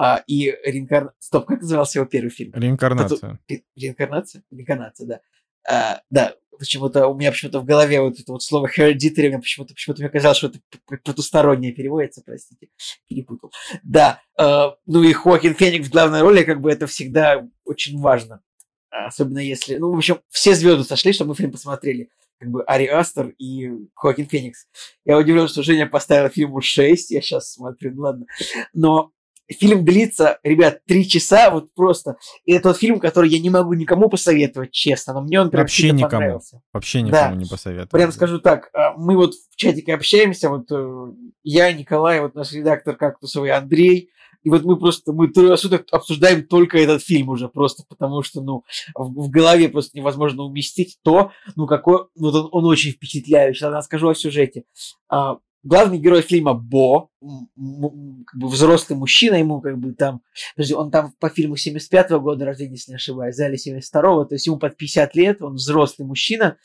а, 0.00 0.22
и 0.28 0.54
реинкар... 0.64 1.12
Стоп, 1.18 1.46
как 1.46 1.60
назывался 1.60 1.98
его 1.98 2.06
первый 2.06 2.30
фильм? 2.30 2.52
Реинкарнация. 2.54 3.40
Ре- 3.48 3.64
Реинкарнация? 3.74 4.44
Реинкарнация, 4.50 5.06
да. 5.06 5.20
А, 5.68 6.00
да, 6.08 6.34
почему-то 6.58 7.06
у 7.06 7.14
меня 7.14 7.30
почему-то 7.30 7.60
в 7.60 7.64
голове 7.64 8.00
вот 8.00 8.18
это 8.18 8.32
вот 8.32 8.42
слово 8.42 8.68
hereditary, 8.68 9.28
меня 9.28 9.38
почему-то 9.38 9.74
почему-то 9.74 10.02
мне 10.02 10.10
казалось, 10.10 10.38
что 10.38 10.48
это 10.48 10.58
потустороннее 11.04 11.72
переводится, 11.72 12.22
простите, 12.24 12.68
перепутал. 13.08 13.52
Да, 13.82 14.20
э, 14.38 14.70
ну 14.86 15.02
и 15.02 15.12
Хоакин 15.12 15.54
Феникс 15.54 15.88
в 15.88 15.92
главной 15.92 16.22
роли, 16.22 16.44
как 16.44 16.60
бы 16.60 16.70
это 16.70 16.86
всегда 16.86 17.48
очень 17.64 17.98
важно. 17.98 18.42
Особенно 18.90 19.38
если, 19.38 19.76
ну, 19.76 19.92
в 19.92 19.96
общем, 19.96 20.20
все 20.28 20.54
звезды 20.54 20.84
сошли, 20.84 21.12
чтобы 21.12 21.30
мы 21.30 21.34
фильм 21.36 21.52
посмотрели. 21.52 22.10
Как 22.38 22.50
бы 22.50 22.62
Ари 22.64 22.86
Астер 22.86 23.34
и 23.38 23.70
Хоакин 23.94 24.26
Феникс. 24.26 24.66
Я 25.04 25.18
удивлен, 25.18 25.48
что 25.48 25.62
Женя 25.62 25.86
поставила 25.86 26.28
фильму 26.28 26.60
6, 26.60 27.10
я 27.10 27.20
сейчас 27.20 27.52
смотрю, 27.52 27.94
ну 27.94 28.02
ладно. 28.02 28.26
Но 28.72 29.12
фильм 29.48 29.84
длится, 29.84 30.38
ребят, 30.42 30.80
три 30.86 31.08
часа, 31.08 31.50
вот 31.50 31.72
просто. 31.74 32.16
И 32.44 32.52
это 32.52 32.70
тот 32.70 32.78
фильм, 32.78 33.00
который 33.00 33.30
я 33.30 33.38
не 33.38 33.50
могу 33.50 33.72
никому 33.74 34.08
посоветовать, 34.08 34.70
честно, 34.72 35.14
но 35.14 35.22
мне 35.22 35.40
он 35.40 35.50
прям 35.50 35.62
Вообще 35.62 35.90
никому. 35.90 36.10
понравился. 36.10 36.60
Вообще 36.72 37.00
Да. 37.00 37.06
никому 37.06 37.34
не 37.36 37.46
посоветую. 37.46 37.88
Прям 37.88 38.12
скажу 38.12 38.38
так, 38.40 38.70
а, 38.74 38.92
мы 38.96 39.16
вот 39.16 39.34
в 39.34 39.56
чатике 39.56 39.94
общаемся, 39.94 40.50
вот 40.50 40.70
э, 40.70 41.12
я, 41.42 41.72
Николай, 41.72 42.20
вот 42.20 42.34
наш 42.34 42.52
редактор 42.52 42.96
кактусовый 42.96 43.50
Андрей, 43.50 44.10
и 44.44 44.50
вот 44.50 44.64
мы 44.64 44.78
просто, 44.78 45.12
мы 45.12 45.28
трое 45.28 45.56
суток 45.56 45.86
обсуждаем 45.90 46.46
только 46.46 46.78
этот 46.78 47.02
фильм 47.02 47.28
уже, 47.28 47.48
просто 47.48 47.82
потому 47.88 48.22
что, 48.22 48.40
ну, 48.40 48.62
в, 48.94 49.26
в 49.26 49.30
голове 49.30 49.68
просто 49.68 49.98
невозможно 49.98 50.44
уместить 50.44 50.98
то, 51.02 51.32
ну, 51.56 51.66
какой, 51.66 52.06
вот 52.16 52.34
он, 52.34 52.48
он 52.52 52.64
очень 52.66 52.92
впечатляющий. 52.92 53.64
Ладно, 53.66 53.82
скажу 53.82 54.08
о 54.08 54.14
сюжете. 54.14 54.62
А, 55.08 55.38
главный 55.62 55.98
герой 55.98 56.22
фильма 56.22 56.54
Бо, 56.54 57.10
как 57.20 58.40
бы 58.40 58.48
взрослый 58.48 58.98
мужчина, 58.98 59.34
ему 59.36 59.60
как 59.60 59.78
бы 59.78 59.92
там, 59.92 60.22
подожди, 60.56 60.74
он 60.74 60.90
там 60.90 61.12
по 61.18 61.28
фильму 61.28 61.56
75-го 61.56 62.20
года 62.20 62.44
рождения, 62.44 62.72
если 62.72 62.92
не 62.92 62.96
ошибаюсь, 62.96 63.38
или 63.38 63.80
72-го, 63.80 64.24
то 64.24 64.34
есть 64.34 64.46
ему 64.46 64.58
под 64.58 64.76
50 64.76 65.14
лет, 65.14 65.42
он 65.42 65.54
взрослый 65.54 66.06
мужчина, 66.06 66.56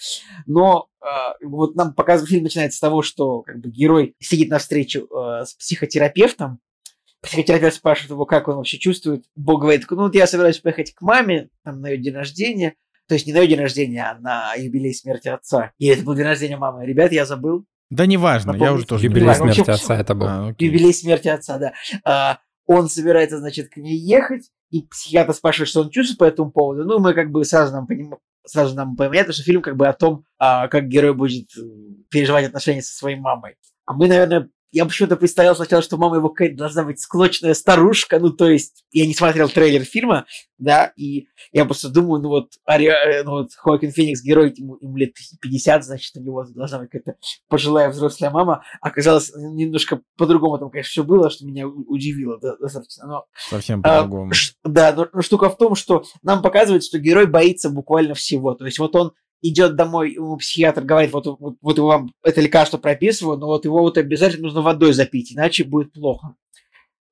но 0.46 0.88
а, 1.02 1.36
вот 1.44 1.76
нам 1.76 1.94
показывает 1.94 2.30
фильм 2.30 2.44
начинается 2.44 2.78
с 2.78 2.82
того, 2.82 3.02
что 3.02 3.42
как 3.42 3.60
бы 3.60 3.70
герой 3.70 4.16
сидит 4.20 4.50
на 4.50 4.60
встречу 4.60 5.08
э, 5.12 5.46
с 5.46 5.54
психотерапевтом, 5.56 6.60
психотерапевт 7.22 7.76
спрашивает 7.76 8.12
его, 8.12 8.26
как 8.26 8.48
он 8.48 8.58
вообще 8.58 8.78
чувствует, 8.78 9.26
Бог 9.36 9.62
говорит, 9.62 9.86
ну 9.90 10.04
вот 10.04 10.16
я 10.16 10.28
собираюсь 10.28 10.60
поехать 10.60 10.94
к 10.94 11.02
маме, 11.02 11.50
там, 11.64 11.82
на 11.82 11.90
ее 11.90 11.98
день 11.98 12.14
рождения, 12.14 12.76
то 13.08 13.16
есть 13.16 13.28
не 13.28 13.34
на 13.34 13.40
ее 13.40 13.48
день 13.48 13.60
рождения, 13.60 14.04
а 14.04 14.20
на 14.20 14.54
юбилей 14.56 14.94
смерти 14.94 15.28
отца. 15.28 15.74
И 15.78 15.88
это 15.88 16.04
был 16.04 16.16
день 16.16 16.26
рождения 16.26 16.58
мамы. 16.58 16.86
Ребят, 16.86 17.12
я 17.12 17.26
забыл. 17.26 17.66
Да 17.96 18.06
неважно, 18.06 18.52
я 18.52 18.58
Напомните. 18.58 18.76
уже 18.76 18.86
тоже... 18.86 19.08
не 19.08 19.14
Юбилей 19.14 19.36
смерти 19.36 19.60
общем, 19.62 19.74
отца 19.74 19.98
это 19.98 20.16
был. 20.16 20.28
А, 20.28 20.48
окей. 20.50 20.68
Юбилей 20.68 20.94
смерти 20.94 21.28
отца, 21.28 21.58
да. 21.58 21.74
А, 22.06 22.40
он 22.66 22.90
собирается, 22.90 23.40
значит, 23.40 23.70
к 23.70 23.78
ней 23.78 23.98
ехать, 23.98 24.50
и 24.70 24.82
психиатр 24.82 25.34
спрашивает, 25.34 25.70
что 25.70 25.82
он 25.82 25.90
чувствует 25.90 26.20
по 26.20 26.24
этому 26.24 26.52
поводу. 26.52 26.86
Ну, 26.86 27.00
мы 27.00 27.14
как 27.14 27.32
бы 27.32 27.46
сразу 27.46 27.74
нам 27.74 27.86
поним- 27.86 28.18
сразу 28.46 28.76
нам 28.76 28.96
понятно, 28.96 29.34
что 29.34 29.44
фильм 29.44 29.62
как 29.62 29.78
бы 29.78 29.88
о 29.88 29.94
том, 29.94 30.26
а, 30.40 30.68
как 30.68 30.88
герой 30.88 31.14
будет 31.14 31.50
переживать 32.10 32.46
отношения 32.48 32.82
со 32.82 32.96
своей 32.96 33.18
мамой. 33.18 33.56
А 33.86 33.94
мы, 33.94 34.08
наверное, 34.08 34.50
я 34.74 34.86
почему-то 34.86 35.18
представлял 35.18 35.56
сначала, 35.56 35.84
что 35.84 35.98
мама 35.98 36.18
его 36.18 36.30
какая-то 36.30 36.58
должна 36.58 36.84
быть 36.84 37.00
склочная 37.00 37.54
старушка, 37.54 38.20
ну, 38.20 38.32
то 38.32 38.50
есть, 38.50 38.84
я 38.92 39.06
не 39.06 39.14
смотрел 39.14 39.48
трейлер 39.48 39.84
фильма, 39.84 40.26
да, 40.58 40.92
и 40.98 41.28
я 41.52 41.66
просто 41.66 41.90
думаю, 41.90 42.24
ну, 42.24 42.30
вот, 42.30 42.54
Ари... 42.66 42.88
Э, 42.88 43.24
ну, 43.24 43.32
вот 43.32 43.50
Хоакин 43.56 43.92
Феникс, 43.92 44.24
герой, 44.24 44.52
ему, 44.56 44.78
ему 44.82 44.98
лет 44.98 45.14
50, 45.42 45.84
значит, 45.84 46.16
у 46.16 46.22
него 46.22 46.44
должна 46.56 46.80
быть 46.80 46.90
какая-то 46.90 47.20
пожилая 47.50 47.90
взрослая 47.90 48.32
мама, 48.32 48.64
оказалось, 48.82 49.32
немножко 49.36 50.02
по-другому 50.18 50.58
там, 50.58 50.72
конечно, 50.72 50.90
все 50.90 51.04
было, 51.04 51.30
что 51.30 51.46
меня 51.46 51.68
удивило 51.68 52.40
да, 52.42 52.58
достаточно, 52.58 53.06
но... 53.06 53.26
Совсем 53.50 53.84
по-другому. 53.84 54.32
А, 54.64 54.70
да, 54.70 54.94
но, 54.94 55.08
но 55.14 55.22
штука 55.22 55.52
в 55.52 55.58
том, 55.58 55.76
что 55.76 56.04
нам 56.24 56.42
показывает, 56.42 56.84
что 56.84 56.98
герой 56.98 57.28
боится 57.28 57.70
буквально 57.70 58.16
всего, 58.16 58.56
то 58.56 58.66
есть, 58.66 58.80
вот 58.80 58.96
он 58.96 59.14
идет 59.44 59.76
домой, 59.76 60.14
ему 60.14 60.38
психиатр 60.38 60.84
говорит, 60.84 61.12
вот, 61.12 61.28
вот, 61.40 61.58
вот 61.62 61.80
вам 61.80 62.12
это 62.24 62.42
лекарство 62.42 62.78
прописываю, 62.78 63.38
но 63.38 63.48
вот 63.48 63.66
его 63.66 63.80
вот 63.80 63.98
обязательно 63.98 64.44
нужно 64.44 64.62
водой 64.62 64.94
запить, 64.94 65.34
иначе 65.34 65.66
будет 65.66 65.92
плохо. 65.92 66.36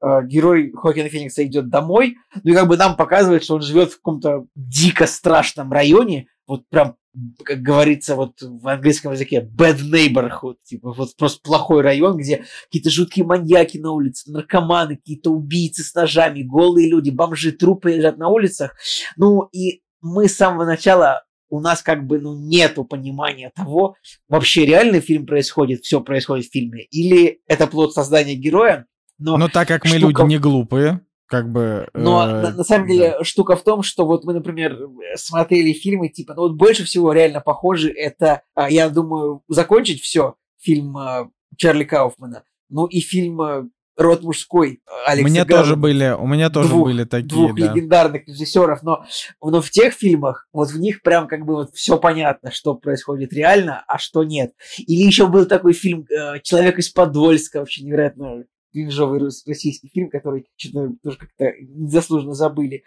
Э, 0.01 0.21
герой 0.25 0.71
Хокина 0.71 1.09
Феникса 1.09 1.45
идет 1.45 1.69
домой, 1.69 2.15
ну 2.43 2.51
и 2.51 2.55
как 2.55 2.67
бы 2.67 2.77
нам 2.77 2.95
показывает, 2.95 3.43
что 3.43 3.55
он 3.55 3.61
живет 3.61 3.91
в 3.91 3.97
каком-то 3.97 4.45
дико 4.55 5.07
страшном 5.07 5.73
районе, 5.73 6.27
вот 6.47 6.63
прям, 6.69 6.95
как 7.43 7.61
говорится 7.61 8.15
вот 8.15 8.41
в 8.41 8.65
английском 8.65 9.11
языке, 9.11 9.41
bad 9.41 9.79
neighborhood, 9.81 10.55
типа 10.63 10.93
вот 10.93 11.15
просто 11.17 11.41
плохой 11.43 11.81
район, 11.81 12.15
где 12.15 12.45
какие-то 12.63 12.89
жуткие 12.89 13.25
маньяки 13.25 13.77
на 13.77 13.91
улице, 13.91 14.31
наркоманы, 14.31 14.95
какие-то 14.95 15.31
убийцы 15.31 15.83
с 15.83 15.93
ножами, 15.93 16.43
голые 16.43 16.89
люди, 16.89 17.09
бомжи, 17.09 17.51
трупы 17.51 17.91
лежат 17.91 18.17
на 18.17 18.29
улицах. 18.29 18.75
Ну 19.17 19.49
и 19.51 19.81
мы 19.99 20.29
с 20.29 20.35
самого 20.37 20.65
начала 20.65 21.23
у 21.51 21.59
нас 21.59 21.83
как 21.83 22.07
бы 22.07 22.19
ну, 22.19 22.33
нету 22.33 22.83
понимания 22.83 23.51
того, 23.53 23.95
вообще 24.27 24.65
реальный 24.65 25.01
фильм 25.01 25.27
происходит, 25.27 25.83
все 25.83 26.01
происходит 26.01 26.47
в 26.47 26.51
фильме, 26.51 26.83
или 26.85 27.41
это 27.45 27.67
плод 27.67 27.93
создания 27.93 28.35
героя. 28.35 28.87
Но, 29.19 29.37
но 29.37 29.49
так 29.49 29.67
как 29.67 29.83
мы 29.83 29.99
штука... 29.99 30.23
люди 30.23 30.29
не 30.29 30.37
глупые, 30.39 31.01
как 31.27 31.51
бы... 31.51 31.87
Но 31.93 32.23
э, 32.27 32.41
на, 32.41 32.51
на 32.51 32.63
самом 32.63 32.87
деле 32.87 33.15
да. 33.19 33.23
штука 33.23 33.55
в 33.55 33.63
том, 33.63 33.83
что 33.83 34.05
вот 34.07 34.23
мы, 34.23 34.33
например, 34.33 34.79
смотрели 35.15 35.73
фильмы, 35.73 36.09
типа, 36.09 36.33
ну 36.33 36.43
вот 36.43 36.55
больше 36.55 36.85
всего 36.85 37.11
реально 37.11 37.41
похожи 37.41 37.91
это, 37.91 38.41
а, 38.55 38.71
я 38.71 38.89
думаю, 38.89 39.43
закончить 39.47 40.01
все, 40.01 40.35
фильм 40.57 40.97
а, 40.97 41.29
Чарли 41.57 41.83
Кауфмана, 41.83 42.43
ну 42.69 42.85
и 42.85 43.01
фильм 43.01 43.41
а, 43.41 43.67
род 44.01 44.23
мужской. 44.23 44.81
Алекс 45.05 45.29
у 45.29 45.31
меня 45.31 45.45
Гар... 45.45 45.59
тоже 45.59 45.75
были, 45.75 46.15
у 46.17 46.27
меня 46.27 46.49
тоже 46.49 46.69
двух, 46.69 46.85
были 46.85 47.03
такие, 47.03 47.29
двух 47.29 47.55
да. 47.55 47.73
легендарных 47.73 48.27
режиссеров, 48.27 48.83
но, 48.83 49.05
но 49.41 49.61
в 49.61 49.69
тех 49.69 49.93
фильмах 49.93 50.47
вот 50.53 50.69
в 50.69 50.79
них 50.79 51.01
прям 51.01 51.27
как 51.27 51.45
бы 51.45 51.55
вот 51.55 51.73
все 51.73 51.97
понятно, 51.97 52.51
что 52.51 52.75
происходит 52.75 53.33
реально, 53.33 53.83
а 53.87 53.97
что 53.97 54.23
нет. 54.23 54.53
Или 54.77 55.03
еще 55.03 55.27
был 55.27 55.45
такой 55.45 55.73
фильм 55.73 56.05
э, 56.09 56.39
"Человек 56.43 56.79
из 56.79 56.89
Подольска", 56.89 57.59
вообще 57.59 57.83
невероятно 57.83 58.43
кринжовый 58.71 59.19
российский 59.19 59.89
фильм, 59.93 60.09
который 60.09 60.47
что-то 60.55 60.93
тоже 61.03 61.17
как-то 61.17 61.51
незаслуженно 61.59 62.33
забыли. 62.33 62.83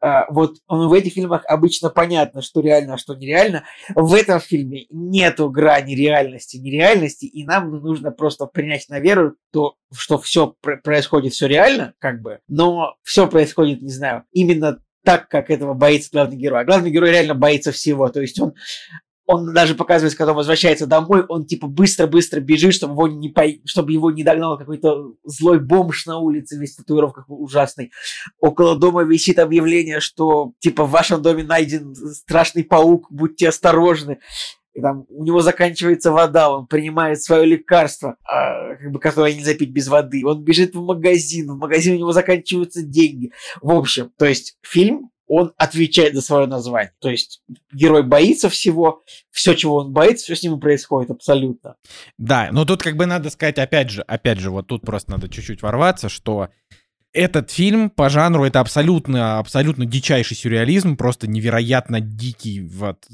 А, 0.00 0.30
вот 0.30 0.56
в 0.68 0.92
этих 0.92 1.12
фильмах 1.12 1.44
обычно 1.46 1.90
понятно, 1.90 2.42
что 2.42 2.60
реально, 2.60 2.94
а 2.94 2.98
что 2.98 3.14
нереально. 3.14 3.64
В 3.94 4.14
этом 4.14 4.40
фильме 4.40 4.86
нету 4.90 5.50
грани 5.50 5.94
реальности, 5.94 6.56
нереальности, 6.56 7.26
и 7.26 7.44
нам 7.44 7.70
нужно 7.70 8.10
просто 8.10 8.46
принять 8.46 8.88
на 8.88 9.00
веру 9.00 9.36
то, 9.52 9.74
что 9.94 10.18
все 10.18 10.54
происходит, 10.82 11.32
все 11.32 11.46
реально, 11.46 11.94
как 11.98 12.20
бы, 12.20 12.40
но 12.48 12.96
все 13.02 13.26
происходит, 13.28 13.82
не 13.82 13.90
знаю, 13.92 14.24
именно 14.32 14.78
так, 15.06 15.28
как 15.28 15.50
этого 15.50 15.72
боится 15.72 16.10
главный 16.12 16.36
герой. 16.36 16.60
А 16.60 16.64
главный 16.64 16.90
герой 16.90 17.12
реально 17.12 17.34
боится 17.34 17.70
всего. 17.70 18.08
То 18.08 18.20
есть 18.20 18.40
он 18.40 18.54
он 19.26 19.52
даже 19.52 19.74
показывает, 19.74 20.14
когда 20.14 20.30
он 20.32 20.36
возвращается 20.36 20.86
домой, 20.86 21.24
он 21.28 21.46
типа 21.46 21.66
быстро-быстро 21.66 22.40
бежит, 22.40 22.74
чтобы 22.74 22.92
его 22.94 23.08
не, 23.08 23.28
по... 23.28 23.42
чтобы 23.64 23.92
его 23.92 24.10
не 24.12 24.22
догнал 24.22 24.56
какой-то 24.56 25.14
злой 25.24 25.58
бомж 25.58 26.06
на 26.06 26.18
улице, 26.18 26.56
весь 26.56 26.74
в 26.74 26.78
татуировках 26.78 27.24
ужасный. 27.28 27.90
Около 28.40 28.78
дома 28.78 29.02
висит 29.02 29.40
объявление, 29.40 29.98
что 29.98 30.52
типа 30.60 30.84
в 30.84 30.90
вашем 30.90 31.22
доме 31.22 31.42
найден 31.42 31.94
страшный 31.94 32.62
паук, 32.62 33.08
будьте 33.10 33.48
осторожны. 33.48 34.18
И 34.74 34.80
там 34.80 35.06
у 35.08 35.24
него 35.24 35.40
заканчивается 35.40 36.12
вода, 36.12 36.50
он 36.50 36.66
принимает 36.66 37.22
свое 37.22 37.46
лекарство, 37.46 38.16
а, 38.24 38.74
как 38.76 38.92
бы, 38.92 39.00
которое 39.00 39.34
нельзя 39.34 39.54
пить 39.54 39.70
без 39.70 39.88
воды. 39.88 40.22
Он 40.24 40.44
бежит 40.44 40.74
в 40.74 40.82
магазин, 40.82 41.50
в 41.50 41.56
магазине 41.56 41.96
у 41.96 42.00
него 42.00 42.12
заканчиваются 42.12 42.82
деньги. 42.82 43.32
В 43.62 43.72
общем, 43.72 44.12
то 44.18 44.26
есть 44.26 44.58
фильм 44.62 45.10
он 45.26 45.52
отвечает 45.56 46.14
за 46.14 46.22
свое 46.22 46.46
название. 46.46 46.92
То 47.00 47.10
есть 47.10 47.42
герой 47.72 48.02
боится 48.02 48.48
всего, 48.48 49.02
все, 49.30 49.54
чего 49.54 49.76
он 49.76 49.92
боится, 49.92 50.24
все 50.24 50.36
с 50.36 50.42
ним 50.42 50.60
происходит 50.60 51.10
абсолютно. 51.10 51.76
Да, 52.18 52.48
но 52.52 52.64
тут 52.64 52.82
как 52.82 52.96
бы 52.96 53.06
надо 53.06 53.30
сказать, 53.30 53.58
опять 53.58 53.90
же, 53.90 54.02
опять 54.02 54.38
же, 54.38 54.50
вот 54.50 54.66
тут 54.66 54.82
просто 54.82 55.12
надо 55.12 55.28
чуть-чуть 55.28 55.62
ворваться, 55.62 56.08
что 56.08 56.48
этот 57.12 57.50
фильм 57.50 57.90
по 57.90 58.08
жанру 58.08 58.44
это 58.44 58.60
абсолютно, 58.60 59.38
абсолютно 59.38 59.86
дичайший 59.86 60.36
сюрреализм, 60.36 60.96
просто 60.96 61.26
невероятно 61.26 62.00
дикий, 62.00 62.60
вот, 62.60 63.06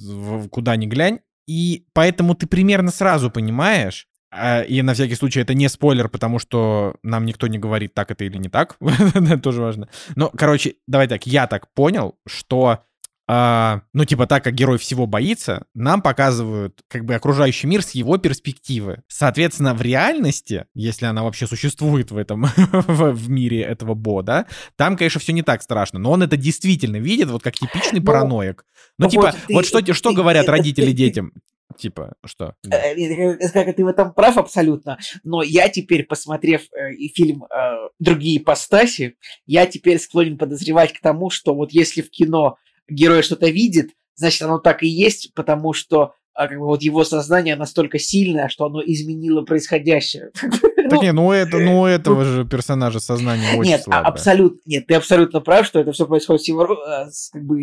куда 0.50 0.76
ни 0.76 0.86
глянь. 0.86 1.20
И 1.46 1.86
поэтому 1.92 2.34
ты 2.34 2.46
примерно 2.46 2.90
сразу 2.90 3.30
понимаешь, 3.30 4.08
и 4.68 4.82
на 4.82 4.94
всякий 4.94 5.14
случай 5.14 5.40
это 5.40 5.54
не 5.54 5.68
спойлер, 5.68 6.08
потому 6.08 6.38
что 6.38 6.96
нам 7.02 7.26
никто 7.26 7.46
не 7.46 7.58
говорит, 7.58 7.94
так 7.94 8.10
это 8.10 8.24
или 8.24 8.38
не 8.38 8.48
так. 8.48 8.76
это 9.14 9.38
тоже 9.38 9.60
важно. 9.60 9.88
Но, 10.16 10.30
короче, 10.36 10.74
давай 10.86 11.08
так, 11.08 11.26
я 11.26 11.46
так 11.46 11.72
понял, 11.74 12.16
что 12.26 12.84
а, 13.28 13.82
ну, 13.94 14.04
типа, 14.04 14.26
так 14.26 14.42
как 14.42 14.54
герой 14.54 14.78
всего 14.78 15.06
боится, 15.06 15.64
нам 15.74 16.02
показывают 16.02 16.82
как 16.88 17.04
бы 17.04 17.14
окружающий 17.14 17.66
мир 17.66 17.82
с 17.82 17.92
его 17.92 18.18
перспективы. 18.18 19.02
Соответственно, 19.06 19.74
в 19.74 19.80
реальности, 19.80 20.66
если 20.74 21.06
она 21.06 21.22
вообще 21.22 21.46
существует 21.46 22.10
в 22.10 22.16
этом, 22.16 22.46
в, 22.72 23.30
мире 23.30 23.62
этого 23.62 23.94
бода, 23.94 24.46
там, 24.76 24.96
конечно, 24.96 25.20
все 25.20 25.32
не 25.32 25.42
так 25.42 25.62
страшно, 25.62 25.98
но 25.98 26.10
он 26.10 26.22
это 26.22 26.36
действительно 26.36 26.96
видит, 26.96 27.30
вот 27.30 27.42
как 27.42 27.54
типичный 27.54 28.00
ну, 28.00 28.06
параноик. 28.06 28.66
Ну, 28.98 29.08
типа, 29.08 29.22
вот, 29.22 29.36
ты, 29.46 29.54
вот 29.54 29.66
что, 29.66 29.80
ты, 29.80 29.92
что 29.94 30.12
говорят 30.12 30.46
ты, 30.46 30.50
родители 30.52 30.90
детям? 30.90 31.32
Типа, 31.76 32.14
что? 32.24 32.54
Э, 32.70 33.48
как 33.52 33.76
ты 33.76 33.84
в 33.84 33.88
этом 33.88 34.12
прав 34.12 34.38
абсолютно, 34.38 34.98
но 35.24 35.42
я 35.42 35.68
теперь, 35.68 36.04
посмотрев 36.04 36.62
э, 36.72 36.94
и 36.94 37.08
фильм 37.08 37.44
э, 37.44 37.48
«Другие 37.98 38.38
ипостаси», 38.38 39.16
я 39.46 39.66
теперь 39.66 39.98
склонен 39.98 40.38
подозревать 40.38 40.92
к 40.92 41.00
тому, 41.00 41.30
что 41.30 41.54
вот 41.54 41.72
если 41.72 42.02
в 42.02 42.10
кино 42.10 42.56
герой 42.88 43.22
что-то 43.22 43.48
видит, 43.48 43.90
значит, 44.14 44.42
оно 44.42 44.58
так 44.58 44.82
и 44.82 44.88
есть, 44.88 45.32
потому 45.34 45.72
что 45.72 46.14
а 46.34 46.48
как 46.48 46.58
бы 46.58 46.64
вот 46.64 46.82
его 46.82 47.04
сознание 47.04 47.56
настолько 47.56 47.98
сильное, 47.98 48.48
что 48.48 48.64
оно 48.64 48.82
изменило 48.84 49.42
происходящее. 49.42 50.30
Так 50.90 51.00
нет, 51.00 51.14
ну 51.14 51.32
это, 51.32 51.58
ну 51.58 51.86
этого 51.86 52.24
же 52.24 52.44
персонажа 52.44 53.00
сознание 53.00 53.56
очень 53.56 53.70
Нет, 53.70 53.82
слабое. 53.84 54.04
абсолютно, 54.04 54.58
нет, 54.66 54.86
ты 54.86 54.94
абсолютно 54.94 55.40
прав, 55.40 55.64
что 55.64 55.78
это 55.78 55.92
все 55.92 56.06
происходит 56.06 56.42
с 56.42 56.48
его, 56.48 56.66
как 56.66 57.44
бы, 57.44 57.62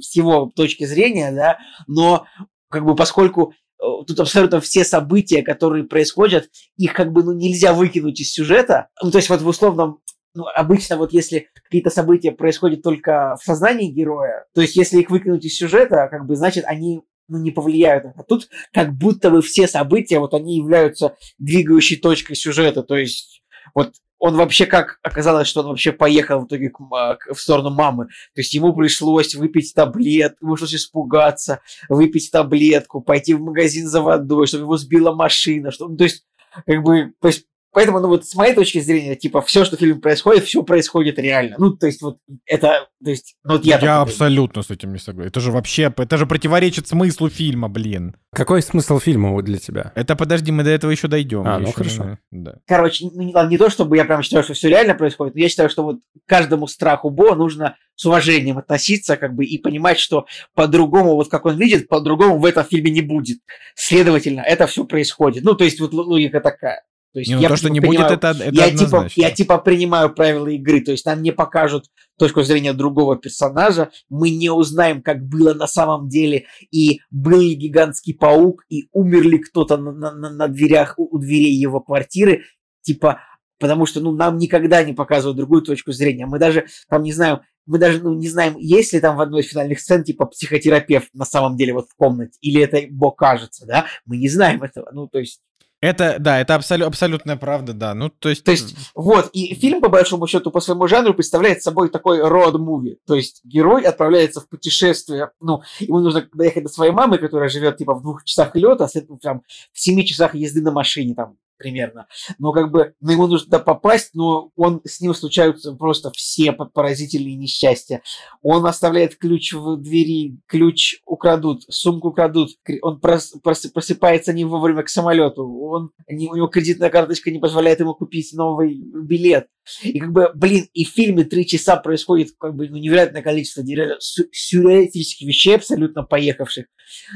с 0.00 0.14
его 0.16 0.50
точки 0.54 0.84
зрения, 0.84 1.30
да, 1.32 1.58
но 1.88 2.26
как 2.70 2.84
бы 2.84 2.94
поскольку 2.94 3.54
э, 3.80 3.84
тут 4.06 4.20
абсолютно 4.20 4.60
все 4.60 4.84
события, 4.84 5.42
которые 5.42 5.84
происходят, 5.84 6.48
их 6.76 6.92
как 6.92 7.12
бы 7.12 7.22
ну, 7.22 7.32
нельзя 7.32 7.72
выкинуть 7.72 8.20
из 8.20 8.32
сюжета. 8.32 8.88
Ну, 9.02 9.10
то 9.10 9.18
есть 9.18 9.28
вот 9.28 9.42
в 9.42 9.48
условном 9.48 10.00
ну, 10.34 10.46
обычно 10.54 10.96
вот 10.96 11.12
если 11.12 11.48
какие-то 11.62 11.90
события 11.90 12.32
происходят 12.32 12.82
только 12.82 13.36
в 13.40 13.44
сознании 13.44 13.90
героя, 13.90 14.46
то 14.52 14.60
есть 14.60 14.74
если 14.76 15.00
их 15.00 15.10
выкинуть 15.10 15.44
из 15.44 15.56
сюжета, 15.56 16.08
как 16.10 16.26
бы, 16.26 16.34
значит, 16.34 16.64
они 16.66 17.02
ну, 17.28 17.38
не 17.38 17.50
повлияют. 17.50 18.06
А 18.16 18.22
тут 18.22 18.48
как 18.72 18.92
будто 18.92 19.30
бы 19.30 19.42
все 19.42 19.66
события, 19.66 20.18
вот 20.18 20.34
они 20.34 20.56
являются 20.56 21.16
двигающей 21.38 21.96
точкой 21.96 22.34
сюжета. 22.34 22.82
То 22.82 22.96
есть 22.96 23.42
вот 23.74 23.94
он 24.18 24.36
вообще 24.36 24.66
как 24.66 24.98
оказалось, 25.02 25.48
что 25.48 25.60
он 25.60 25.68
вообще 25.68 25.92
поехал 25.92 26.40
в 26.40 26.46
итоге 26.46 26.72
а, 26.92 27.16
к, 27.16 27.34
в 27.34 27.40
сторону 27.40 27.70
мамы. 27.70 28.06
То 28.34 28.40
есть 28.40 28.54
ему 28.54 28.74
пришлось 28.74 29.34
выпить 29.34 29.74
таблетку, 29.74 30.46
ему 30.46 30.54
пришлось 30.54 30.74
испугаться, 30.74 31.60
выпить 31.88 32.30
таблетку, 32.30 33.00
пойти 33.00 33.34
в 33.34 33.40
магазин 33.40 33.86
за 33.86 34.00
водой, 34.00 34.46
чтобы 34.46 34.64
его 34.64 34.76
сбила 34.76 35.14
машина. 35.14 35.70
Что, 35.70 35.88
ну, 35.88 35.96
то 35.96 36.04
есть, 36.04 36.24
как 36.66 36.82
бы, 36.82 37.12
то 37.20 37.28
есть 37.28 37.46
Поэтому, 37.74 37.98
ну 37.98 38.06
вот 38.06 38.24
с 38.24 38.36
моей 38.36 38.54
точки 38.54 38.78
зрения, 38.78 39.16
типа, 39.16 39.42
все, 39.42 39.64
что 39.64 39.76
в 39.76 39.80
фильме 39.80 40.00
происходит, 40.00 40.44
все 40.44 40.62
происходит 40.62 41.18
реально. 41.18 41.56
Ну, 41.58 41.76
то 41.76 41.86
есть, 41.86 42.00
вот 42.02 42.18
это, 42.46 42.88
то 43.04 43.10
есть, 43.10 43.34
ну 43.42 43.54
вот 43.54 43.64
я... 43.64 43.80
Я 43.80 44.00
абсолютно 44.00 44.62
с 44.62 44.70
этим 44.70 44.92
не 44.92 45.00
согласен. 45.00 45.28
Это 45.28 45.40
же 45.40 45.50
вообще, 45.50 45.92
это 45.94 46.16
же 46.16 46.26
противоречит 46.26 46.86
смыслу 46.86 47.28
фильма, 47.28 47.68
блин. 47.68 48.16
Какой 48.32 48.62
смысл 48.62 49.00
фильма 49.00 49.32
вот 49.32 49.44
для 49.44 49.58
тебя? 49.58 49.90
Это, 49.96 50.14
подожди, 50.14 50.52
мы 50.52 50.62
до 50.62 50.70
этого 50.70 50.92
еще 50.92 51.08
дойдем. 51.08 51.42
А, 51.44 51.58
ну 51.58 51.66
еще 51.66 51.76
хорошо. 51.76 52.18
Да. 52.30 52.54
Короче, 52.66 53.08
ну, 53.12 53.22
не, 53.22 53.48
не 53.48 53.58
то, 53.58 53.68
чтобы 53.70 53.96
я 53.96 54.04
прям 54.04 54.22
считаю, 54.22 54.44
что 54.44 54.54
все 54.54 54.68
реально 54.68 54.94
происходит, 54.94 55.34
но 55.34 55.40
я 55.40 55.48
считаю, 55.48 55.68
что 55.68 55.82
вот 55.82 55.98
каждому 56.26 56.68
страху 56.68 57.10
Бо 57.10 57.34
нужно 57.34 57.76
с 57.96 58.06
уважением 58.06 58.58
относиться, 58.58 59.16
как 59.16 59.34
бы, 59.34 59.44
и 59.44 59.58
понимать, 59.58 59.98
что 59.98 60.26
по-другому, 60.54 61.16
вот 61.16 61.28
как 61.28 61.44
он 61.44 61.58
видит, 61.58 61.88
по-другому 61.88 62.38
в 62.38 62.44
этом 62.44 62.64
фильме 62.64 62.92
не 62.92 63.02
будет. 63.02 63.38
Следовательно, 63.74 64.40
это 64.40 64.68
все 64.68 64.84
происходит. 64.84 65.42
Ну, 65.42 65.54
то 65.54 65.64
есть, 65.64 65.80
вот 65.80 65.92
логика 65.92 66.40
такая. 66.40 66.82
То 67.14 67.20
есть 67.20 67.30
не, 67.30 67.36
ну, 67.36 67.42
я 67.42 67.48
то, 67.48 67.56
что 67.56 67.70
не 67.70 67.78
будет, 67.78 68.10
это, 68.10 68.30
это 68.30 68.50
я 68.50 68.76
типа, 68.76 69.08
я 69.14 69.30
типа 69.30 69.58
принимаю 69.58 70.12
правила 70.12 70.48
игры, 70.48 70.80
то 70.80 70.90
есть 70.90 71.06
нам 71.06 71.22
не 71.22 71.30
покажут 71.30 71.84
точку 72.18 72.42
зрения 72.42 72.72
другого 72.72 73.16
персонажа, 73.16 73.92
мы 74.08 74.30
не 74.30 74.50
узнаем, 74.50 75.00
как 75.00 75.24
было 75.24 75.54
на 75.54 75.68
самом 75.68 76.08
деле, 76.08 76.46
и 76.72 77.00
был 77.12 77.38
ли 77.38 77.54
гигантский 77.54 78.14
паук, 78.14 78.64
и 78.68 78.88
умер 78.92 79.22
ли 79.22 79.38
кто-то 79.38 79.76
на, 79.76 79.92
на, 79.92 80.30
на 80.30 80.48
дверях, 80.48 80.94
у, 80.96 81.16
у 81.16 81.20
дверей 81.20 81.54
его 81.54 81.80
квартиры, 81.80 82.46
типа, 82.82 83.20
потому 83.60 83.86
что, 83.86 84.00
ну, 84.00 84.10
нам 84.10 84.36
никогда 84.36 84.82
не 84.82 84.92
показывают 84.92 85.36
другую 85.36 85.62
точку 85.62 85.92
зрения. 85.92 86.26
Мы 86.26 86.40
даже, 86.40 86.66
там, 86.88 87.04
не 87.04 87.12
знаем, 87.12 87.42
мы 87.64 87.78
даже 87.78 88.02
ну, 88.02 88.12
не 88.14 88.28
знаем, 88.28 88.56
есть 88.58 88.92
ли 88.92 88.98
там 88.98 89.16
в 89.16 89.20
одной 89.20 89.42
из 89.42 89.48
финальных 89.48 89.78
сцен 89.78 90.02
типа 90.02 90.26
психотерапевт 90.26 91.08
на 91.14 91.24
самом 91.24 91.56
деле 91.56 91.72
вот 91.74 91.88
в 91.88 91.94
комнате, 91.94 92.36
или 92.40 92.60
это 92.60 92.80
Бог 92.90 93.16
кажется, 93.16 93.66
да? 93.66 93.86
Мы 94.04 94.16
не 94.16 94.28
знаем 94.28 94.64
этого. 94.64 94.90
Ну, 94.92 95.06
то 95.06 95.18
есть 95.18 95.40
это, 95.84 96.16
да, 96.18 96.40
это 96.40 96.54
абсолю, 96.54 96.86
абсолютная 96.86 97.36
правда, 97.36 97.72
да. 97.72 97.94
Ну, 97.94 98.08
то 98.08 98.28
есть... 98.28 98.44
То 98.44 98.52
есть, 98.52 98.74
вот, 98.94 99.30
и 99.32 99.54
фильм, 99.54 99.80
по 99.80 99.88
большому 99.88 100.26
счету, 100.26 100.50
по 100.50 100.60
своему 100.60 100.86
жанру 100.88 101.14
представляет 101.14 101.62
собой 101.62 101.90
такой 101.90 102.20
род-муви. 102.26 102.98
То 103.06 103.14
есть, 103.14 103.40
герой 103.44 103.82
отправляется 103.82 104.40
в 104.40 104.48
путешествие, 104.48 105.30
ну, 105.40 105.62
ему 105.80 106.00
нужно 106.00 106.26
доехать 106.32 106.64
до 106.64 106.68
своей 106.68 106.92
мамы, 106.92 107.18
которая 107.18 107.48
живет, 107.48 107.76
типа, 107.76 107.94
в 107.94 108.02
двух 108.02 108.24
часах 108.24 108.56
лета, 108.56 108.86
а 108.86 109.16
там, 109.20 109.42
в 109.72 109.80
семи 109.80 110.06
часах 110.06 110.34
езды 110.34 110.62
на 110.62 110.72
машине, 110.72 111.14
там, 111.14 111.36
примерно. 111.56 112.06
Но 112.38 112.52
как 112.52 112.70
бы 112.70 112.94
ну, 113.00 113.12
ему 113.12 113.26
нужно 113.26 113.46
туда 113.46 113.58
попасть, 113.58 114.10
но 114.14 114.50
он 114.56 114.80
с 114.84 115.00
ним 115.00 115.14
случаются 115.14 115.72
просто 115.72 116.10
все 116.12 116.52
поразительные 116.52 117.36
несчастья. 117.36 118.02
Он 118.42 118.66
оставляет 118.66 119.16
ключ 119.16 119.52
в 119.52 119.76
двери, 119.76 120.38
ключ 120.46 121.00
украдут, 121.06 121.62
сумку 121.68 122.08
украдут, 122.08 122.50
он 122.82 123.00
прос, 123.00 123.34
прос, 123.42 123.66
просыпается 123.66 124.32
не 124.32 124.44
вовремя 124.44 124.82
к 124.82 124.88
самолету, 124.88 125.46
он, 125.46 125.90
у 126.08 126.12
него 126.12 126.48
кредитная 126.48 126.90
карточка 126.90 127.30
не 127.30 127.38
позволяет 127.38 127.80
ему 127.80 127.94
купить 127.94 128.32
новый 128.32 128.74
билет. 128.74 129.48
И 129.82 129.98
как 129.98 130.12
бы, 130.12 130.30
блин, 130.34 130.66
и 130.72 130.84
в 130.84 130.90
фильме 130.90 131.24
три 131.24 131.46
часа 131.46 131.76
происходит 131.76 132.32
как 132.38 132.54
бы 132.54 132.68
ну, 132.68 132.76
невероятное 132.76 133.22
количество 133.22 133.62
сюрреалистических 133.62 135.26
вещей, 135.26 135.56
абсолютно 135.56 136.02
поехавших. 136.02 136.66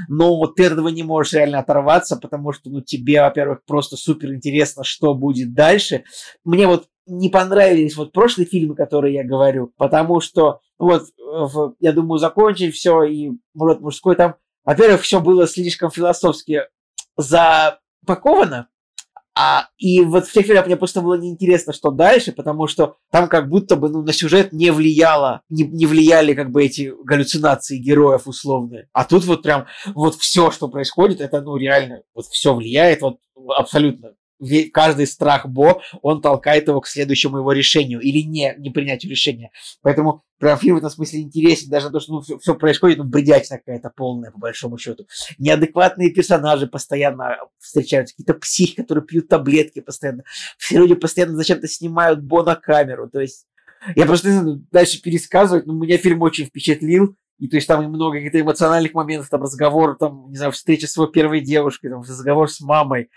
Но 0.09 0.37
вот 0.37 0.57
ты 0.57 0.65
этого 0.65 0.89
не 0.89 1.03
можешь 1.03 1.35
реально 1.35 1.59
оторваться, 1.59 2.17
потому 2.17 2.53
что, 2.53 2.71
ну, 2.71 2.81
тебе, 2.81 3.21
во-первых, 3.21 3.65
просто 3.67 3.97
супер 3.97 4.33
интересно, 4.33 4.85
что 4.85 5.15
будет 5.15 5.53
дальше. 5.55 6.05
Мне 6.45 6.67
вот 6.67 6.89
не 7.07 7.29
понравились 7.29 7.97
вот 7.97 8.13
прошлые 8.13 8.47
фильмы, 8.47 8.75
которые 8.75 9.15
я 9.15 9.25
говорю, 9.25 9.73
потому 9.77 10.21
что, 10.21 10.61
вот, 10.79 11.05
в, 11.19 11.75
я 11.81 11.93
думаю, 11.93 12.19
закончили 12.19 12.71
все, 12.71 13.03
и 13.03 13.31
вот 13.55 13.81
мужской 13.81 14.15
там, 14.15 14.37
во-первых, 14.65 15.03
все 15.03 15.21
было 15.21 15.47
слишком 15.47 15.91
философски 15.91 16.63
запаковано, 17.17 18.69
а, 19.41 19.69
и 19.79 20.01
вот 20.01 20.27
в 20.27 20.33
тех 20.33 20.45
фильмах 20.47 20.67
мне 20.67 20.77
просто 20.77 21.01
было 21.01 21.15
неинтересно, 21.15 21.73
что 21.73 21.93
дальше, 21.93 22.33
потому 22.33 22.67
что 22.67 22.97
там 23.13 23.29
как 23.29 23.49
будто 23.49 23.77
бы 23.77 23.89
ну, 23.89 24.03
на 24.03 24.13
сюжет 24.13 24.53
не 24.53 24.73
влияло, 24.73 25.43
не, 25.49 25.63
не 25.63 25.87
влияли 25.87 26.35
как 26.35 26.51
бы 26.51 26.65
эти 26.65 26.93
галлюцинации 27.05 27.79
героев 27.79 28.27
условные. 28.27 28.89
А 28.93 29.05
тут 29.05 29.25
вот 29.27 29.43
прям 29.45 29.67
вот 29.95 30.17
все, 30.17 30.51
что 30.51 30.67
происходит, 30.67 31.21
это 31.21 31.41
ну 31.41 31.57
реально 31.57 32.03
вот 32.17 32.27
все 32.27 32.53
влияет 32.53 33.01
вот 33.01 33.19
абсолютно 33.57 34.15
каждый 34.73 35.07
страх 35.07 35.47
Бо, 35.47 35.83
он 36.03 36.21
толкает 36.21 36.69
его 36.69 36.81
к 36.81 36.87
следующему 36.87 37.39
его 37.39 37.53
решению 37.53 38.01
или 38.01 38.23
не, 38.23 38.55
не 38.59 38.71
принятию 38.71 39.11
решения. 39.11 39.51
Поэтому 39.83 40.23
прям 40.39 40.59
фильм 40.59 40.77
в 40.77 40.79
этом 40.79 40.91
смысле 40.91 41.21
интересен, 41.21 41.71
даже 41.71 41.91
то, 41.91 42.01
что 42.01 42.15
ну, 42.15 42.21
все, 42.21 42.39
все 42.39 42.55
происходит, 42.55 42.99
ну, 42.99 43.05
бредятина 43.05 43.59
какая-то 43.59 43.91
полная, 43.95 44.31
по 44.31 44.39
большому 44.39 44.79
счету. 44.79 45.07
Неадекватные 45.39 46.11
персонажи 46.11 46.67
постоянно 46.67 47.37
встречаются, 47.59 48.15
какие-то 48.15 48.35
психи, 48.35 48.77
которые 48.77 49.05
пьют 49.05 49.29
таблетки 49.29 49.81
постоянно. 49.81 50.25
Все 50.57 50.79
люди 50.79 50.95
постоянно 50.95 51.37
зачем-то 51.37 51.67
снимают 51.69 52.23
Бо 52.23 52.43
на 52.43 52.55
камеру, 52.55 53.09
то 53.09 53.21
есть 53.21 53.47
я 53.95 54.07
просто 54.07 54.29
не 54.29 54.35
знаю, 54.35 54.67
дальше 54.73 55.01
пересказывать, 55.01 55.67
но 55.67 55.73
меня 55.73 55.99
фильм 55.99 56.23
очень 56.23 56.47
впечатлил, 56.47 57.17
и 57.39 57.49
то 57.49 57.57
есть 57.57 57.69
там 57.69 57.85
много 57.85 58.17
каких-то 58.17 58.41
эмоциональных 58.41 58.95
моментов, 58.95 59.29
там 59.31 59.43
разговор, 59.43 59.97
там, 59.97 60.31
не 60.31 60.37
знаю, 60.37 60.53
встреча 60.53 60.87
с 60.87 60.97
его 60.97 61.07
первой 61.07 61.41
девушкой, 61.41 61.91
там, 61.91 62.01
разговор 62.01 62.51
с 62.51 62.61
мамой, 62.61 63.11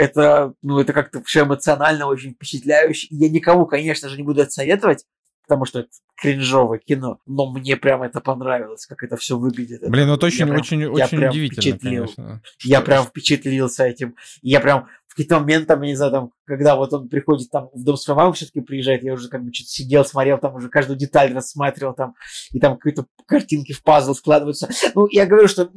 это, 0.00 0.54
ну, 0.62 0.78
это 0.78 0.92
как-то 0.92 1.22
все 1.22 1.42
эмоционально 1.42 2.06
очень 2.06 2.32
впечатляюще. 2.32 3.06
Я 3.10 3.28
никому, 3.28 3.66
конечно 3.66 4.08
же, 4.08 4.16
не 4.16 4.22
буду 4.22 4.40
это 4.40 4.50
советовать, 4.50 5.04
потому 5.46 5.66
что 5.66 5.80
это 5.80 5.90
кринжовое 6.16 6.78
кино, 6.78 7.18
но 7.26 7.50
мне 7.50 7.76
прям 7.76 8.02
это 8.02 8.20
понравилось, 8.20 8.86
как 8.86 9.02
это 9.02 9.16
все 9.16 9.36
выглядит. 9.36 9.82
Блин, 9.88 10.06
ну 10.06 10.14
это 10.14 10.26
очень, 10.26 10.46
прям, 10.46 10.56
очень, 10.56 10.86
очень 10.86 11.26
удивительно, 11.26 11.62
впечатлил. 11.62 12.06
конечно. 12.06 12.42
Я 12.62 12.80
прям 12.80 13.04
впечатлился 13.04 13.84
этим. 13.84 14.16
Я 14.42 14.60
прям 14.60 14.88
какие-то 15.20 15.40
моменты, 15.40 15.66
там, 15.66 15.82
я 15.82 15.88
не 15.88 15.96
знаю, 15.96 16.12
там, 16.12 16.30
когда 16.46 16.76
вот 16.76 16.94
он 16.94 17.08
приходит 17.08 17.50
там 17.50 17.68
в 17.74 17.84
дом 17.84 17.98
своей 17.98 18.16
мамы 18.16 18.32
все-таки 18.32 18.62
приезжает, 18.62 19.02
я 19.02 19.12
уже 19.12 19.28
как 19.28 19.44
бы 19.44 19.52
что-то 19.52 19.70
сидел, 19.70 20.04
смотрел, 20.04 20.38
там 20.38 20.54
уже 20.54 20.70
каждую 20.70 20.98
деталь 20.98 21.34
рассматривал, 21.34 21.92
там, 21.92 22.14
и 22.52 22.58
там 22.58 22.78
какие-то 22.78 23.06
картинки 23.26 23.72
в 23.72 23.82
пазл 23.82 24.14
складываются. 24.14 24.70
Ну, 24.94 25.06
я 25.10 25.26
говорю, 25.26 25.46
что 25.46 25.70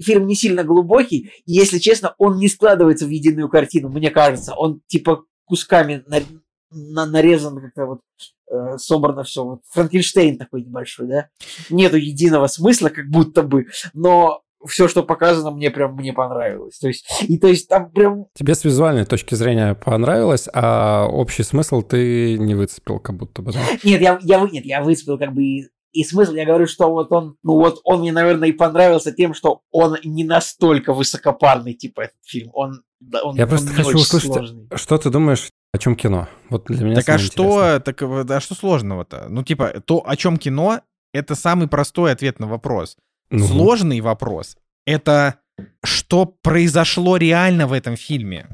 фильм 0.00 0.26
не 0.26 0.34
сильно 0.34 0.64
глубокий, 0.64 1.30
и, 1.46 1.52
если 1.52 1.78
честно, 1.78 2.14
он 2.18 2.36
не 2.36 2.48
складывается 2.48 3.06
в 3.06 3.08
единую 3.08 3.48
картину, 3.48 3.88
мне 3.88 4.10
кажется. 4.10 4.54
Он, 4.54 4.82
типа, 4.86 5.24
кусками 5.44 6.04
на, 6.06 6.20
на, 6.70 7.06
нарезан 7.06 7.58
как-то 7.58 7.86
вот 7.86 8.00
э, 8.50 8.76
собрано 8.76 9.24
все. 9.24 9.44
Вот 9.44 9.60
Франкенштейн 9.70 10.36
такой 10.36 10.62
небольшой, 10.62 11.08
да? 11.08 11.28
Нету 11.70 11.96
единого 11.96 12.48
смысла, 12.48 12.90
как 12.90 13.08
будто 13.08 13.42
бы, 13.42 13.66
но 13.94 14.42
все, 14.66 14.88
что 14.88 15.02
показано, 15.02 15.50
мне 15.50 15.70
прям 15.70 15.94
мне 15.94 16.12
понравилось. 16.12 16.78
То 16.78 16.88
есть, 16.88 17.06
и 17.22 17.38
то 17.38 17.48
есть 17.48 17.68
там 17.68 17.90
прям... 17.90 18.26
Тебе 18.34 18.54
с 18.54 18.64
визуальной 18.64 19.04
точки 19.04 19.34
зрения 19.34 19.74
понравилось, 19.74 20.48
а 20.52 21.06
общий 21.06 21.42
смысл 21.42 21.82
ты 21.82 22.38
не 22.38 22.54
выцепил 22.54 22.98
как 22.98 23.16
будто 23.16 23.42
бы, 23.42 23.52
да? 23.52 23.60
Нет, 23.84 24.00
я, 24.00 24.18
я, 24.22 24.48
нет, 24.50 24.64
я 24.64 24.82
выцепил 24.82 25.18
как 25.18 25.32
бы 25.32 25.42
и, 25.42 25.64
и 25.92 26.04
смысл, 26.04 26.34
я 26.34 26.44
говорю, 26.44 26.66
что 26.66 26.90
вот 26.90 27.10
он, 27.12 27.36
ну 27.42 27.54
вот 27.54 27.80
он 27.84 28.00
мне, 28.00 28.12
наверное, 28.12 28.48
и 28.48 28.52
понравился 28.52 29.12
тем, 29.12 29.34
что 29.34 29.62
он 29.70 29.96
не 30.04 30.24
настолько 30.24 30.92
высокопарный, 30.92 31.74
типа, 31.74 32.02
этот 32.02 32.16
фильм. 32.24 32.50
Он, 32.52 32.82
он 33.22 33.36
Я 33.36 33.46
просто 33.46 33.70
он 33.70 33.76
хочу 33.76 33.96
услышать, 33.96 34.32
сложный. 34.32 34.68
что 34.74 34.98
ты 34.98 35.10
думаешь 35.10 35.48
о 35.72 35.78
чем 35.78 35.96
кино? 35.96 36.28
Вот 36.48 36.66
для 36.66 36.84
меня 36.84 36.96
Так 36.96 37.08
а 37.08 37.18
что, 37.18 37.80
так, 37.80 38.02
а 38.02 38.40
что 38.40 38.54
сложного-то? 38.54 39.26
Ну, 39.28 39.42
типа, 39.42 39.80
то, 39.84 40.02
о 40.06 40.16
чем 40.16 40.36
кино, 40.36 40.80
это 41.12 41.34
самый 41.34 41.68
простой 41.68 42.12
ответ 42.12 42.38
на 42.38 42.46
вопрос. 42.46 42.96
Ну. 43.30 43.46
Сложный 43.46 44.00
вопрос— 44.00 44.56
это 44.86 45.36
что 45.84 46.26
произошло 46.26 47.16
реально 47.16 47.66
в 47.66 47.72
этом 47.72 47.96
фильме. 47.96 48.46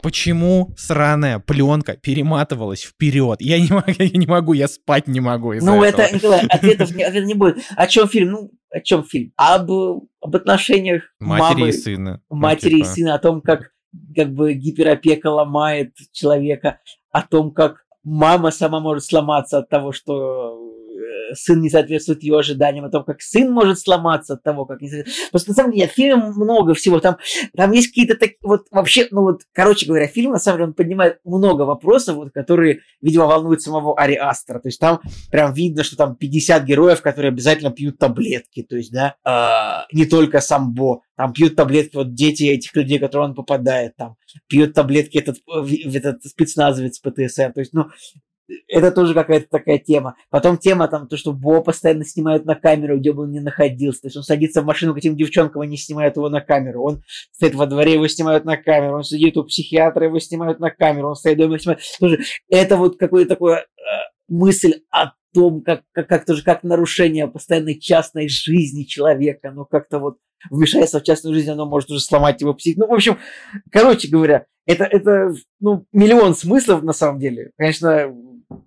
Почему 0.00 0.74
сраная 0.76 1.40
пленка 1.40 1.96
перематывалась 1.96 2.82
вперед? 2.82 3.40
Я 3.40 3.60
не, 3.60 3.68
могу, 3.68 3.92
я 3.98 4.10
не 4.10 4.26
могу, 4.26 4.52
я 4.52 4.68
спать 4.68 5.08
не 5.08 5.20
могу. 5.20 5.54
Ну, 5.54 5.82
этого. 5.82 6.02
это, 6.02 6.14
Николай, 6.14 6.46
ответов, 6.46 6.90
ответов 6.90 7.24
не 7.24 7.34
будет. 7.34 7.58
О 7.74 7.86
чем 7.86 8.08
фильм? 8.08 8.30
Ну, 8.30 8.50
о 8.70 8.80
чем 8.80 9.04
фильм? 9.04 9.32
Об, 9.36 9.70
об 9.70 10.36
отношениях 10.36 11.02
матери 11.18 11.60
мамы, 11.60 11.68
и 11.68 11.72
сына. 11.72 12.22
Матери 12.30 12.74
ну, 12.74 12.78
типа. 12.78 12.88
и 12.88 12.94
сына, 12.94 13.14
о 13.14 13.18
том, 13.18 13.40
как 13.40 13.72
как 14.14 14.32
бы 14.32 14.52
гиперопека 14.52 15.28
ломает 15.28 15.94
человека, 16.12 16.78
о 17.10 17.22
том, 17.22 17.52
как 17.52 17.84
мама 18.04 18.50
сама 18.50 18.80
может 18.80 19.04
сломаться 19.04 19.58
от 19.58 19.68
того, 19.68 19.92
что 19.92 20.58
сын 21.34 21.60
не 21.60 21.70
соответствует 21.70 22.22
ее 22.22 22.38
ожиданиям, 22.38 22.84
о 22.84 22.90
том, 22.90 23.04
как 23.04 23.20
сын 23.20 23.50
может 23.50 23.78
сломаться 23.78 24.34
от 24.34 24.42
того, 24.42 24.64
как 24.64 24.80
не 24.80 24.88
соответствует. 24.88 25.30
Просто 25.30 25.50
на 25.50 25.54
самом 25.54 25.72
деле, 25.72 25.88
в 25.88 25.92
фильме 25.92 26.16
много 26.16 26.74
всего. 26.74 27.00
Там, 27.00 27.18
там 27.56 27.72
есть 27.72 27.88
какие-то 27.88 28.16
такие, 28.16 28.38
вот 28.42 28.66
вообще, 28.70 29.08
ну 29.10 29.22
вот, 29.22 29.42
короче 29.52 29.86
говоря, 29.86 30.06
фильм, 30.06 30.32
на 30.32 30.38
самом 30.38 30.58
деле, 30.58 30.68
он 30.68 30.74
поднимает 30.74 31.18
много 31.24 31.62
вопросов, 31.62 32.16
вот, 32.16 32.32
которые, 32.32 32.80
видимо, 33.00 33.26
волнуют 33.26 33.62
самого 33.62 33.98
Ари 33.98 34.14
Астера. 34.14 34.58
То 34.60 34.68
есть 34.68 34.80
там 34.80 35.00
прям 35.30 35.52
видно, 35.52 35.82
что 35.82 35.96
там 35.96 36.16
50 36.16 36.64
героев, 36.64 37.02
которые 37.02 37.30
обязательно 37.30 37.70
пьют 37.70 37.98
таблетки. 37.98 38.62
То 38.62 38.76
есть, 38.76 38.92
да, 38.92 39.16
э, 39.24 39.94
не 39.96 40.06
только 40.06 40.40
сам 40.40 40.72
Бо, 40.74 41.02
там 41.16 41.32
пьют 41.32 41.56
таблетки 41.56 41.96
вот 41.96 42.14
дети 42.14 42.44
этих 42.44 42.74
людей, 42.76 42.98
которые 42.98 43.30
он 43.30 43.34
попадает, 43.34 43.96
там 43.96 44.16
пьют 44.48 44.74
таблетки 44.74 45.18
этот, 45.18 45.38
этот 45.46 46.22
спецназовец 46.24 47.00
ПТСР. 47.00 47.52
То 47.52 47.60
есть, 47.60 47.72
ну, 47.72 47.86
это 48.66 48.90
тоже 48.90 49.14
какая-то 49.14 49.46
такая 49.50 49.78
тема. 49.78 50.16
Потом 50.30 50.58
тема 50.58 50.88
там, 50.88 51.08
то, 51.08 51.16
что 51.16 51.32
Бо 51.32 51.62
постоянно 51.62 52.04
снимают 52.04 52.44
на 52.44 52.54
камеру, 52.54 52.98
где 52.98 53.12
бы 53.12 53.24
он 53.24 53.32
ни 53.32 53.38
находился. 53.38 54.02
То 54.02 54.06
есть 54.08 54.16
он 54.16 54.22
садится 54.22 54.62
в 54.62 54.64
машину 54.64 54.94
к 54.94 54.98
этим 54.98 55.16
девчонкам, 55.16 55.62
они 55.62 55.76
снимают 55.76 56.16
его 56.16 56.28
на 56.28 56.40
камеру. 56.40 56.82
Он 56.82 57.02
стоит 57.32 57.54
во 57.54 57.66
дворе, 57.66 57.94
его 57.94 58.08
снимают 58.08 58.44
на 58.44 58.56
камеру. 58.56 58.96
Он 58.96 59.04
сидит 59.04 59.36
у 59.36 59.44
психиатра, 59.44 60.06
его 60.06 60.18
снимают 60.18 60.60
на 60.60 60.70
камеру. 60.70 61.08
Он 61.08 61.16
стоит 61.16 61.38
дома, 61.38 61.56
его. 61.56 61.76
Тоже 62.00 62.20
это 62.48 62.76
вот 62.76 62.98
какое-то 62.98 63.30
такое 63.30 63.58
э, 63.58 63.64
мысль 64.28 64.80
о 64.90 65.12
том, 65.34 65.62
как, 65.62 65.82
как, 65.92 66.08
как 66.08 66.24
тоже 66.24 66.42
как 66.42 66.62
нарушение 66.62 67.28
постоянной 67.28 67.78
частной 67.78 68.28
жизни 68.28 68.84
человека, 68.84 69.50
ну 69.50 69.66
как-то 69.66 69.98
вот 69.98 70.16
вмешается 70.50 71.00
в 71.00 71.02
частную 71.02 71.34
жизнь, 71.34 71.50
оно 71.50 71.66
может 71.66 71.90
уже 71.90 72.00
сломать 72.00 72.40
его 72.40 72.54
псих. 72.54 72.76
Ну, 72.76 72.86
в 72.86 72.92
общем, 72.92 73.18
короче 73.70 74.08
говоря, 74.08 74.46
это, 74.66 74.84
это 74.84 75.34
ну, 75.60 75.86
миллион 75.92 76.34
смыслов 76.34 76.82
на 76.82 76.92
самом 76.92 77.18
деле. 77.18 77.50
Конечно, 77.56 78.14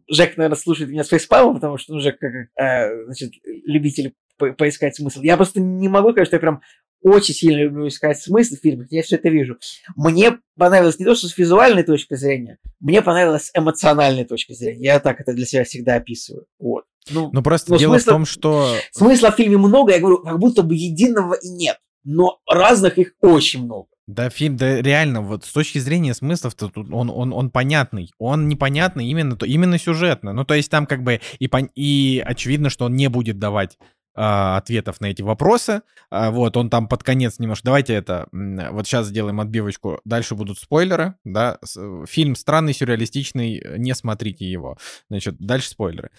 Жек, 0.09 0.37
наверное, 0.37 0.57
слушает 0.57 0.89
меня 0.89 1.03
с 1.03 1.09
фейспалом, 1.09 1.55
потому 1.55 1.77
что, 1.77 1.93
ну, 1.93 1.99
Жек, 1.99 2.19
как, 2.19 2.31
э, 2.33 3.05
значит, 3.05 3.33
любитель 3.43 4.13
по 4.37 4.53
поискать 4.53 4.95
смысл. 4.95 5.21
Я 5.21 5.37
просто 5.37 5.59
не 5.59 5.87
могу 5.87 6.11
сказать, 6.11 6.27
что 6.27 6.35
я 6.35 6.41
прям 6.41 6.61
очень 7.03 7.33
сильно 7.33 7.63
люблю 7.63 7.87
искать 7.87 8.19
смысл 8.19 8.55
в 8.55 8.59
фильмах, 8.59 8.87
я 8.91 9.01
все 9.01 9.15
это 9.15 9.29
вижу. 9.29 9.57
Мне 9.95 10.37
понравилось 10.57 10.99
не 10.99 11.05
то, 11.05 11.15
что 11.15 11.27
с 11.27 11.37
визуальной 11.37 11.83
точки 11.83 12.13
зрения, 12.13 12.57
мне 12.79 13.01
понравилось 13.01 13.45
с 13.45 13.57
эмоциональной 13.57 14.25
точки 14.25 14.53
зрения. 14.53 14.85
Я 14.85 14.99
так 14.99 15.19
это 15.19 15.33
для 15.33 15.45
себя 15.45 15.63
всегда 15.63 15.95
описываю. 15.95 16.45
Вот. 16.59 16.85
Ну, 17.09 17.31
ну 17.33 17.41
просто 17.41 17.77
дело 17.77 17.93
смысла, 17.93 18.11
в 18.11 18.13
том, 18.13 18.25
что... 18.25 18.75
Смысла 18.91 19.31
в 19.31 19.35
фильме 19.35 19.57
много, 19.57 19.93
я 19.93 19.99
говорю, 19.99 20.19
как 20.19 20.37
будто 20.37 20.61
бы 20.61 20.75
единого 20.75 21.33
и 21.33 21.49
нет. 21.49 21.77
Но 22.03 22.39
разных 22.47 22.97
их 22.97 23.13
очень 23.21 23.63
много. 23.63 23.87
Да, 24.07 24.29
фильм, 24.29 24.57
да 24.57 24.81
реально, 24.81 25.21
вот 25.21 25.45
с 25.45 25.51
точки 25.51 25.77
зрения 25.77 26.13
смыслов, 26.13 26.55
то 26.55 26.69
тут 26.69 26.91
он, 26.91 27.09
он, 27.09 27.31
он 27.33 27.49
понятный. 27.49 28.11
Он 28.17 28.47
непонятный 28.47 29.05
именно, 29.07 29.35
то, 29.35 29.45
именно 29.45 29.77
сюжетно. 29.77 30.33
Ну, 30.33 30.43
то 30.43 30.53
есть 30.53 30.69
там 30.71 30.85
как 30.85 31.03
бы 31.03 31.21
и, 31.39 31.49
и 31.75 32.23
очевидно, 32.25 32.69
что 32.69 32.85
он 32.85 32.95
не 32.95 33.07
будет 33.07 33.39
давать 33.39 33.77
а, 34.13 34.57
ответов 34.57 34.99
на 34.99 35.05
эти 35.05 35.21
вопросы. 35.21 35.83
А, 36.09 36.31
вот, 36.31 36.57
он 36.57 36.69
там 36.69 36.87
под 36.87 37.03
конец 37.03 37.39
немножко... 37.39 37.65
Давайте 37.65 37.93
это... 37.93 38.27
Вот 38.31 38.85
сейчас 38.85 39.07
сделаем 39.07 39.39
отбивочку. 39.39 40.01
Дальше 40.03 40.35
будут 40.35 40.59
спойлеры, 40.59 41.15
да. 41.23 41.59
Фильм 42.07 42.35
странный, 42.35 42.73
сюрреалистичный, 42.73 43.63
не 43.77 43.95
смотрите 43.95 44.45
его. 44.45 44.77
Значит, 45.09 45.37
дальше 45.39 45.69
спойлеры. 45.69 46.09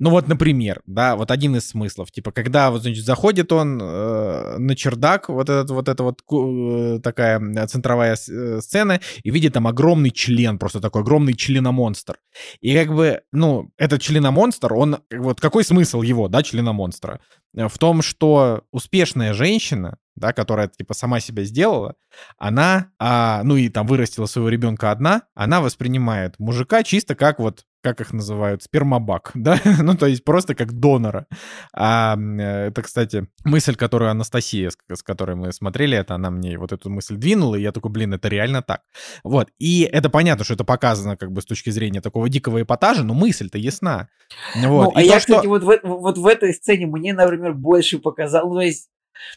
Ну 0.00 0.10
вот, 0.10 0.28
например, 0.28 0.80
да, 0.86 1.16
вот 1.16 1.32
один 1.32 1.56
из 1.56 1.68
смыслов, 1.68 2.12
типа, 2.12 2.30
когда 2.30 2.70
вот, 2.70 2.82
значит, 2.82 3.04
заходит 3.04 3.50
он 3.50 3.80
э, 3.82 4.56
на 4.58 4.76
чердак, 4.76 5.28
вот 5.28 5.48
этот, 5.48 5.70
вот 5.70 5.88
эта 5.88 6.02
вот 6.04 6.22
э, 6.30 7.00
такая 7.02 7.66
центровая 7.66 8.14
э, 8.14 8.60
сцена, 8.60 9.00
и 9.24 9.30
видит 9.30 9.54
там 9.54 9.66
огромный 9.66 10.12
член, 10.12 10.58
просто 10.58 10.80
такой 10.80 11.02
огромный 11.02 11.34
членомонстр. 11.34 12.18
И 12.60 12.74
как 12.74 12.94
бы, 12.94 13.22
ну, 13.32 13.70
этот 13.76 14.00
членомонстр, 14.00 14.72
он, 14.72 14.98
вот 15.12 15.40
какой 15.40 15.64
смысл 15.64 16.02
его, 16.02 16.28
да, 16.28 16.44
членомонстра? 16.44 17.20
В 17.54 17.76
том, 17.78 18.02
что 18.02 18.62
успешная 18.70 19.34
женщина, 19.34 19.98
да, 20.14 20.32
которая 20.32 20.68
типа 20.68 20.94
сама 20.94 21.18
себя 21.18 21.44
сделала, 21.44 21.94
она, 22.36 22.90
а, 22.98 23.42
ну 23.42 23.56
и 23.56 23.68
там 23.68 23.86
вырастила 23.86 24.26
своего 24.26 24.48
ребенка 24.48 24.90
одна, 24.90 25.22
она 25.34 25.60
воспринимает 25.60 26.38
мужика 26.38 26.82
чисто 26.82 27.14
как 27.14 27.38
вот 27.38 27.64
как 27.82 28.00
их 28.00 28.12
называют, 28.12 28.62
спермобак, 28.62 29.30
да, 29.34 29.60
ну, 29.82 29.96
то 29.96 30.06
есть 30.06 30.24
просто 30.24 30.54
как 30.54 30.72
донора. 30.72 31.26
А, 31.72 32.16
это, 32.16 32.82
кстати, 32.82 33.28
мысль, 33.44 33.74
которую 33.74 34.10
Анастасия, 34.10 34.70
с, 34.70 35.02
которой 35.02 35.36
мы 35.36 35.52
смотрели, 35.52 35.96
это 35.96 36.14
она 36.14 36.30
мне 36.30 36.58
вот 36.58 36.72
эту 36.72 36.90
мысль 36.90 37.16
двинула, 37.16 37.56
и 37.56 37.62
я 37.62 37.72
такой, 37.72 37.90
блин, 37.90 38.14
это 38.14 38.28
реально 38.28 38.62
так. 38.62 38.82
Вот, 39.24 39.50
и 39.58 39.82
это 39.82 40.10
понятно, 40.10 40.44
что 40.44 40.54
это 40.54 40.64
показано 40.64 41.16
как 41.16 41.32
бы 41.32 41.40
с 41.40 41.46
точки 41.46 41.70
зрения 41.70 42.00
такого 42.00 42.28
дикого 42.28 42.62
эпатажа, 42.62 43.04
но 43.04 43.14
мысль-то 43.14 43.58
ясна. 43.58 44.08
Вот. 44.56 44.92
Ну, 44.92 44.92
а 44.94 45.02
и 45.02 45.06
я, 45.06 45.14
то, 45.14 45.18
кстати, 45.20 45.40
что... 45.40 45.48
вот, 45.48 45.62
в, 45.62 45.80
вот 45.84 46.18
в 46.18 46.26
этой 46.26 46.52
сцене 46.54 46.86
мне, 46.86 47.12
например, 47.12 47.54
больше 47.54 47.98
показал, 47.98 48.52
то 48.52 48.60
есть 48.60 48.88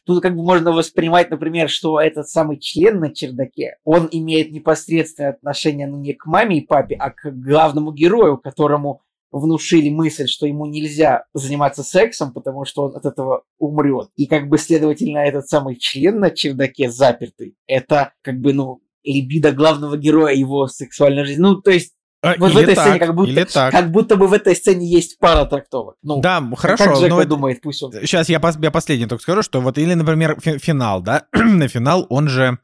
Тут 0.06 0.22
как 0.22 0.36
бы 0.36 0.44
можно 0.44 0.72
воспринимать, 0.72 1.30
например, 1.30 1.70
что 1.70 2.00
этот 2.00 2.30
самый 2.30 2.58
член 2.60 3.00
на 3.00 3.14
чердаке, 3.14 3.78
он 3.84 4.08
имеет 4.12 4.52
непосредственное 4.52 5.32
отношение 5.32 5.88
ну, 5.88 5.98
не 5.98 6.14
к 6.14 6.26
маме 6.26 6.58
и 6.58 6.66
папе, 6.66 6.96
а 6.96 7.12
к 7.12 7.32
главному 7.32 7.92
герою, 7.92 8.38
которому 8.38 9.02
внушили 9.32 9.90
мысль, 9.90 10.28
что 10.28 10.46
ему 10.46 10.66
нельзя 10.66 11.26
заниматься 11.34 11.84
сексом, 11.84 12.34
потому 12.34 12.66
что 12.66 12.84
он 12.84 12.96
от 12.96 13.06
этого 13.06 13.44
умрет. 13.58 14.10
И 14.18 14.28
как 14.28 14.50
бы, 14.50 14.58
следовательно, 14.58 15.20
этот 15.20 15.48
самый 15.48 15.78
член 15.78 16.20
на 16.20 16.32
чердаке 16.32 16.90
запертый, 16.90 17.56
это 17.66 18.14
как 18.22 18.40
бы, 18.40 18.54
ну, 18.54 18.82
либидо 19.04 19.52
главного 19.52 19.98
героя, 19.98 20.34
его 20.36 20.68
сексуальной 20.68 21.26
жизни. 21.26 21.42
Ну, 21.42 21.62
то 21.62 21.72
есть 21.72 21.94
а, 22.24 22.36
вот 22.38 22.54
в 22.54 22.58
этой 22.58 22.76
так, 22.76 22.86
сцене 22.86 23.00
как 23.00 23.16
будто, 23.16 23.70
как 23.72 23.92
будто 23.92 24.16
бы 24.16 24.28
в 24.28 24.34
этой 24.34 24.56
сцене 24.56 24.88
есть 24.88 25.18
пара 25.18 25.46
трактовок. 25.46 25.96
Ну, 26.04 26.22
да, 26.22 26.44
хорошо. 26.56 26.86
Как 26.86 27.10
но 27.10 27.24
думает, 27.26 27.62
пусть 27.62 27.82
он... 27.82 27.92
Сейчас 27.92 28.30
я, 28.30 28.40
пос, 28.40 28.58
я 28.62 28.70
последний 28.70 29.08
только 29.08 29.24
скажу, 29.24 29.42
что 29.42 29.60
вот 29.60 29.80
или, 29.80 29.96
например, 29.96 30.40
финал, 30.40 31.02
да, 31.02 31.26
на 31.34 31.68
финал 31.68 32.06
он 32.10 32.28
же, 32.28 32.60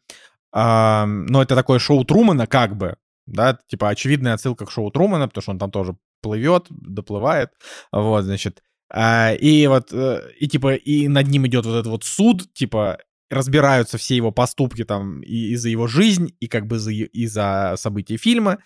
э, 0.54 1.06
ну, 1.06 1.42
это 1.42 1.56
такое 1.56 1.80
шоу 1.80 2.06
Трумана 2.06 2.46
как 2.46 2.78
бы, 2.78 2.98
да, 3.26 3.58
типа 3.68 3.90
очевидная 3.90 4.36
отсылка 4.36 4.68
к 4.68 4.72
шоу 4.72 4.92
Трумана, 4.92 5.28
потому 5.28 5.42
что 5.42 5.52
он 5.52 5.60
там 5.60 5.72
тоже 5.72 5.96
плывет, 6.22 6.68
доплывает, 6.70 7.50
вот, 7.92 8.26
значит, 8.26 8.62
э, 8.94 9.38
и 9.38 9.66
вот, 9.66 9.92
э, 9.92 10.22
и 10.40 10.48
типа, 10.48 10.76
и 10.76 11.08
над 11.08 11.28
ним 11.28 11.48
идет 11.48 11.66
вот 11.66 11.74
этот 11.74 11.88
вот 11.88 12.04
суд, 12.04 12.54
типа, 12.54 13.00
разбираются 13.32 13.98
все 13.98 14.16
его 14.16 14.32
поступки 14.32 14.86
там 14.86 15.22
и, 15.22 15.52
и 15.52 15.56
за 15.56 15.70
его 15.70 15.88
жизнь, 15.88 16.36
и 16.40 16.48
как 16.48 16.68
бы 16.68 16.78
за, 16.78 16.92
и 16.92 17.26
за 17.26 17.74
события 17.78 18.18
фильма, 18.18 18.60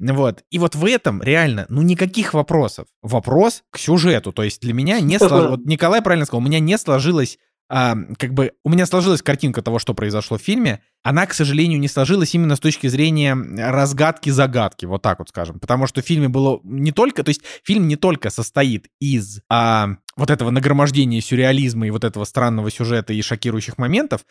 вот. 0.00 0.42
И 0.50 0.58
вот 0.58 0.74
в 0.74 0.84
этом 0.84 1.22
реально, 1.22 1.66
ну, 1.68 1.82
никаких 1.82 2.34
вопросов. 2.34 2.86
Вопрос 3.02 3.62
к 3.70 3.78
сюжету. 3.78 4.32
То 4.32 4.42
есть 4.42 4.60
для 4.60 4.72
меня 4.72 5.00
не 5.00 5.18
сложилось... 5.18 5.50
Вот 5.50 5.66
Николай 5.66 6.02
правильно 6.02 6.26
сказал, 6.26 6.42
у 6.42 6.46
меня 6.46 6.60
не 6.60 6.76
сложилось 6.78 7.38
а, 7.70 7.96
как 8.18 8.34
бы 8.34 8.52
у 8.62 8.68
меня 8.68 8.84
сложилась 8.84 9.22
картинка 9.22 9.62
того, 9.62 9.78
что 9.78 9.94
произошло 9.94 10.36
в 10.36 10.42
фильме. 10.42 10.82
Она, 11.02 11.26
к 11.26 11.32
сожалению, 11.32 11.80
не 11.80 11.88
сложилась 11.88 12.34
именно 12.34 12.56
с 12.56 12.60
точки 12.60 12.88
зрения 12.88 13.34
разгадки 13.34 14.30
загадки, 14.30 14.84
вот 14.84 15.02
так 15.02 15.18
вот 15.18 15.30
скажем. 15.30 15.58
Потому 15.58 15.86
что 15.86 16.02
в 16.02 16.04
фильме 16.04 16.28
было 16.28 16.60
не 16.62 16.92
только, 16.92 17.24
то 17.24 17.30
есть 17.30 17.40
фильм 17.62 17.88
не 17.88 17.96
только 17.96 18.30
состоит 18.30 18.88
из 19.00 19.40
а, 19.48 19.96
вот 20.16 20.30
этого 20.30 20.50
нагромождения 20.50 21.20
сюрреализма 21.20 21.86
и 21.86 21.90
вот 21.90 22.04
этого 22.04 22.24
странного 22.24 22.70
сюжета 22.70 23.14
и 23.14 23.22
шокирующих 23.22 23.78
моментов, 23.78 24.26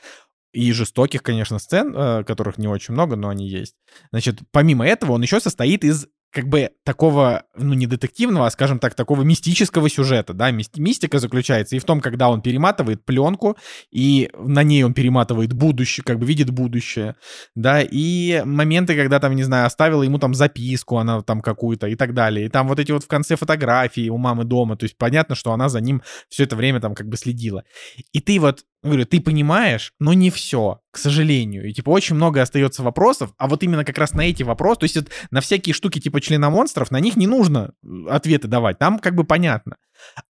и 0.53 0.71
жестоких, 0.71 1.23
конечно, 1.23 1.59
сцен, 1.59 1.93
э, 1.95 2.23
которых 2.23 2.57
не 2.57 2.67
очень 2.67 2.93
много, 2.93 3.15
но 3.15 3.29
они 3.29 3.49
есть. 3.49 3.75
Значит, 4.11 4.39
помимо 4.51 4.87
этого, 4.87 5.13
он 5.13 5.21
еще 5.21 5.39
состоит 5.39 5.83
из 5.83 6.07
как 6.33 6.47
бы 6.47 6.71
такого, 6.83 7.43
ну, 7.55 7.73
не 7.75 7.85
детективного, 7.85 8.47
а, 8.47 8.49
скажем 8.49 8.79
так, 8.79 8.95
такого 8.95 9.21
мистического 9.21 9.87
сюжета, 9.87 10.33
да, 10.33 10.49
мистика 10.51 11.19
заключается 11.19 11.75
и 11.75 11.79
в 11.79 11.85
том, 11.85 12.01
когда 12.01 12.29
он 12.29 12.41
перематывает 12.41 13.05
пленку, 13.05 13.55
и 13.91 14.31
на 14.35 14.63
ней 14.63 14.83
он 14.83 14.95
перематывает 14.95 15.53
будущее, 15.53 16.03
как 16.03 16.17
бы 16.17 16.25
видит 16.25 16.49
будущее, 16.49 17.15
да, 17.53 17.81
и 17.83 18.41
моменты, 18.45 18.95
когда 18.95 19.19
там, 19.19 19.35
не 19.35 19.43
знаю, 19.43 19.67
оставила 19.67 20.01
ему 20.01 20.17
там 20.17 20.33
записку, 20.33 20.97
она 20.97 21.21
там 21.21 21.41
какую-то 21.41 21.87
и 21.87 21.95
так 21.95 22.15
далее, 22.15 22.47
и 22.47 22.49
там 22.49 22.67
вот 22.67 22.79
эти 22.79 22.91
вот 22.91 23.03
в 23.03 23.07
конце 23.07 23.35
фотографии 23.35 24.09
у 24.09 24.17
мамы 24.17 24.43
дома, 24.43 24.75
то 24.75 24.85
есть 24.85 24.97
понятно, 24.97 25.35
что 25.35 25.53
она 25.53 25.69
за 25.69 25.81
ним 25.81 26.01
все 26.29 26.45
это 26.45 26.55
время 26.55 26.81
там 26.81 26.95
как 26.95 27.07
бы 27.07 27.15
следила. 27.15 27.63
И 28.11 28.19
ты 28.19 28.39
вот 28.39 28.65
говорю, 28.89 29.05
ты 29.05 29.21
понимаешь, 29.21 29.93
но 29.99 30.13
не 30.13 30.29
все, 30.29 30.79
к 30.91 30.97
сожалению. 30.97 31.67
И, 31.67 31.73
типа, 31.73 31.89
очень 31.89 32.15
много 32.15 32.41
остается 32.41 32.83
вопросов, 32.83 33.33
а 33.37 33.47
вот 33.47 33.63
именно 33.63 33.85
как 33.85 33.97
раз 33.97 34.13
на 34.13 34.21
эти 34.21 34.43
вопросы, 34.43 34.79
то 34.81 34.83
есть 34.83 34.95
вот, 34.95 35.09
на 35.31 35.41
всякие 35.41 35.73
штуки 35.73 35.99
типа 35.99 36.21
члена 36.21 36.49
монстров, 36.49 36.91
на 36.91 36.99
них 36.99 37.15
не 37.15 37.27
нужно 37.27 37.71
э, 37.83 37.87
ответы 38.09 38.47
давать, 38.47 38.79
там 38.79 38.99
как 38.99 39.15
бы 39.15 39.23
понятно. 39.23 39.77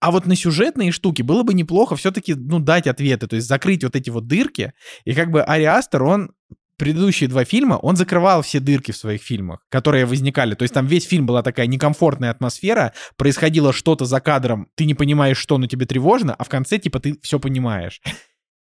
А 0.00 0.10
вот 0.10 0.26
на 0.26 0.34
сюжетные 0.34 0.90
штуки 0.90 1.22
было 1.22 1.42
бы 1.42 1.54
неплохо 1.54 1.96
все-таки, 1.96 2.34
ну, 2.34 2.58
дать 2.58 2.86
ответы, 2.86 3.26
то 3.26 3.36
есть 3.36 3.48
закрыть 3.48 3.84
вот 3.84 3.94
эти 3.94 4.10
вот 4.10 4.26
дырки, 4.26 4.72
и 5.04 5.14
как 5.14 5.30
бы 5.30 5.42
Ариастер, 5.42 6.02
он 6.02 6.32
предыдущие 6.80 7.28
два 7.28 7.44
фильма, 7.44 7.74
он 7.74 7.94
закрывал 7.96 8.40
все 8.40 8.58
дырки 8.58 8.90
в 8.90 8.96
своих 8.96 9.20
фильмах, 9.20 9.60
которые 9.68 10.06
возникали. 10.06 10.54
То 10.54 10.62
есть 10.62 10.72
там 10.72 10.86
весь 10.86 11.04
фильм 11.04 11.26
была 11.26 11.42
такая 11.42 11.66
некомфортная 11.66 12.30
атмосфера, 12.30 12.94
происходило 13.18 13.74
что-то 13.74 14.06
за 14.06 14.18
кадром, 14.20 14.66
ты 14.76 14.86
не 14.86 14.94
понимаешь, 14.94 15.36
что, 15.36 15.58
но 15.58 15.66
тебе 15.66 15.84
тревожно, 15.84 16.34
а 16.34 16.42
в 16.42 16.48
конце, 16.48 16.78
типа, 16.78 16.98
ты 16.98 17.18
все 17.20 17.38
понимаешь. 17.38 18.00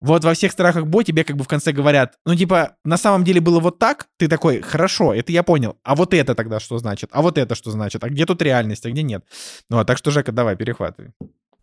Вот 0.01 0.25
во 0.25 0.35
всех 0.35 0.53
страхах 0.53 0.87
Бо 0.87 1.03
тебе 1.03 1.25
как 1.25 1.37
бы 1.37 1.45
в 1.45 1.49
конце 1.49 1.73
говорят, 1.73 2.15
ну 2.25 2.35
типа, 2.35 2.77
на 2.85 2.97
самом 2.97 3.25
деле 3.25 3.41
было 3.41 3.61
вот 3.61 3.79
так, 3.79 4.07
ты 4.19 4.29
такой, 4.29 4.61
хорошо, 4.61 5.15
это 5.15 5.33
я 5.33 5.43
понял, 5.43 5.77
а 5.83 5.95
вот 5.95 6.15
это 6.15 6.35
тогда 6.35 6.61
что 6.61 6.79
значит, 6.79 7.11
а 7.13 7.23
вот 7.23 7.39
это 7.39 7.55
что 7.55 7.71
значит, 7.71 8.05
а 8.05 8.09
где 8.09 8.27
тут 8.27 8.43
реальность, 8.43 8.85
а 8.87 8.91
где 8.91 9.03
нет. 9.03 9.25
Ну, 9.71 9.79
а 9.79 9.85
так 9.85 9.99
что, 9.99 10.11
Жека, 10.11 10.33
давай, 10.33 10.57
перехватывай. 10.57 11.13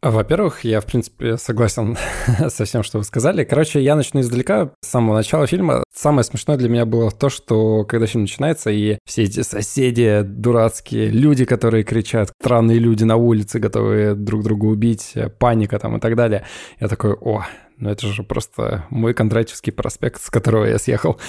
Во-первых, 0.03 0.65
я, 0.65 0.81
в 0.81 0.85
принципе, 0.85 1.37
согласен 1.37 1.95
со 2.49 2.65
всем, 2.65 2.83
что 2.83 2.97
вы 2.97 3.05
сказали. 3.05 3.45
Короче, 3.45 3.81
я 3.81 3.95
начну 3.95 4.19
издалека, 4.19 4.71
с 4.81 4.89
самого 4.89 5.15
начала 5.15 5.47
фильма. 5.47 5.85
Самое 5.95 6.25
смешное 6.25 6.57
для 6.57 6.67
меня 6.67 6.85
было 6.85 7.09
то, 7.09 7.29
что 7.29 7.85
когда 7.85 8.05
фильм 8.05 8.23
начинается, 8.23 8.69
и 8.69 8.97
все 9.05 9.23
эти 9.23 9.43
соседи 9.43 10.23
дурацкие, 10.25 11.07
люди, 11.07 11.45
которые 11.45 11.85
кричат, 11.85 12.33
странные 12.41 12.79
люди 12.79 13.05
на 13.05 13.15
улице, 13.15 13.59
готовые 13.59 14.13
друг 14.13 14.43
друга 14.43 14.65
убить, 14.65 15.13
паника 15.39 15.79
там 15.79 15.95
и 15.95 15.99
так 16.01 16.17
далее, 16.17 16.45
я 16.81 16.89
такой, 16.89 17.13
о, 17.13 17.45
ну 17.83 17.89
это 17.89 18.07
же 18.07 18.23
просто 18.23 18.85
мой 18.89 19.13
Кондратьевский 19.13 19.73
проспект, 19.73 20.23
с 20.23 20.29
которого 20.29 20.65
я 20.65 20.79
съехал. 20.79 21.19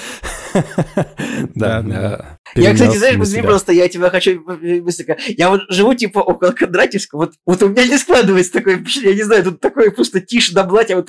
Да, 1.55 2.39
Я, 2.55 2.75
кстати, 2.75 2.97
знаешь, 2.97 3.17
возьми 3.17 3.43
просто, 3.43 3.73
я 3.73 3.89
тебя 3.89 4.09
хочу 4.09 4.41
быстренько. 4.83 5.19
Я 5.27 5.51
вот 5.51 5.63
живу 5.69 5.95
типа 5.95 6.21
около 6.21 6.53
Кондратьевского, 6.53 7.21
вот, 7.21 7.35
вот 7.45 7.63
у 7.63 7.69
меня 7.69 7.87
не 7.87 7.99
складывается 7.99 8.53
такое 8.53 8.79
впечатление, 8.79 9.11
я 9.11 9.17
не 9.17 9.23
знаю, 9.25 9.45
тут 9.45 9.61
такое 9.61 9.91
просто 9.91 10.21
тишь 10.21 10.51
да 10.51 10.63
блать, 10.63 10.93
а 10.93 10.97
вот 10.97 11.09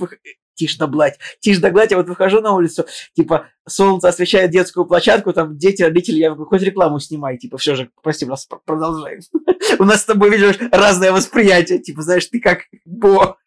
тишь 0.55 0.77
да 0.77 0.88
блать, 0.88 1.19
тишь 1.39 1.59
да 1.59 1.69
гладь, 1.69 1.91
я 1.91 1.97
вот 1.97 2.07
выхожу 2.07 2.41
на 2.41 2.53
улицу, 2.53 2.85
типа, 3.15 3.47
солнце 3.67 4.07
освещает 4.07 4.49
детскую 4.49 4.85
площадку, 4.85 5.31
там 5.31 5.57
дети, 5.57 5.84
родители, 5.84 6.17
я 6.17 6.31
говорю, 6.31 6.49
хоть 6.49 6.63
рекламу 6.63 6.99
снимай, 6.99 7.38
типа, 7.38 7.57
все 7.57 7.76
же, 7.76 7.89
прости, 8.01 8.26
нас 8.26 8.47
продолжаем. 8.65 9.22
У 9.80 9.84
нас 9.84 10.01
с 10.01 10.05
тобой, 10.05 10.31
видишь, 10.31 10.57
разное 10.72 11.11
восприятие, 11.11 11.80
типа, 11.80 12.01
знаешь, 12.01 12.26
ты 12.26 12.39
как 12.39 12.61
Бо. 12.85 13.38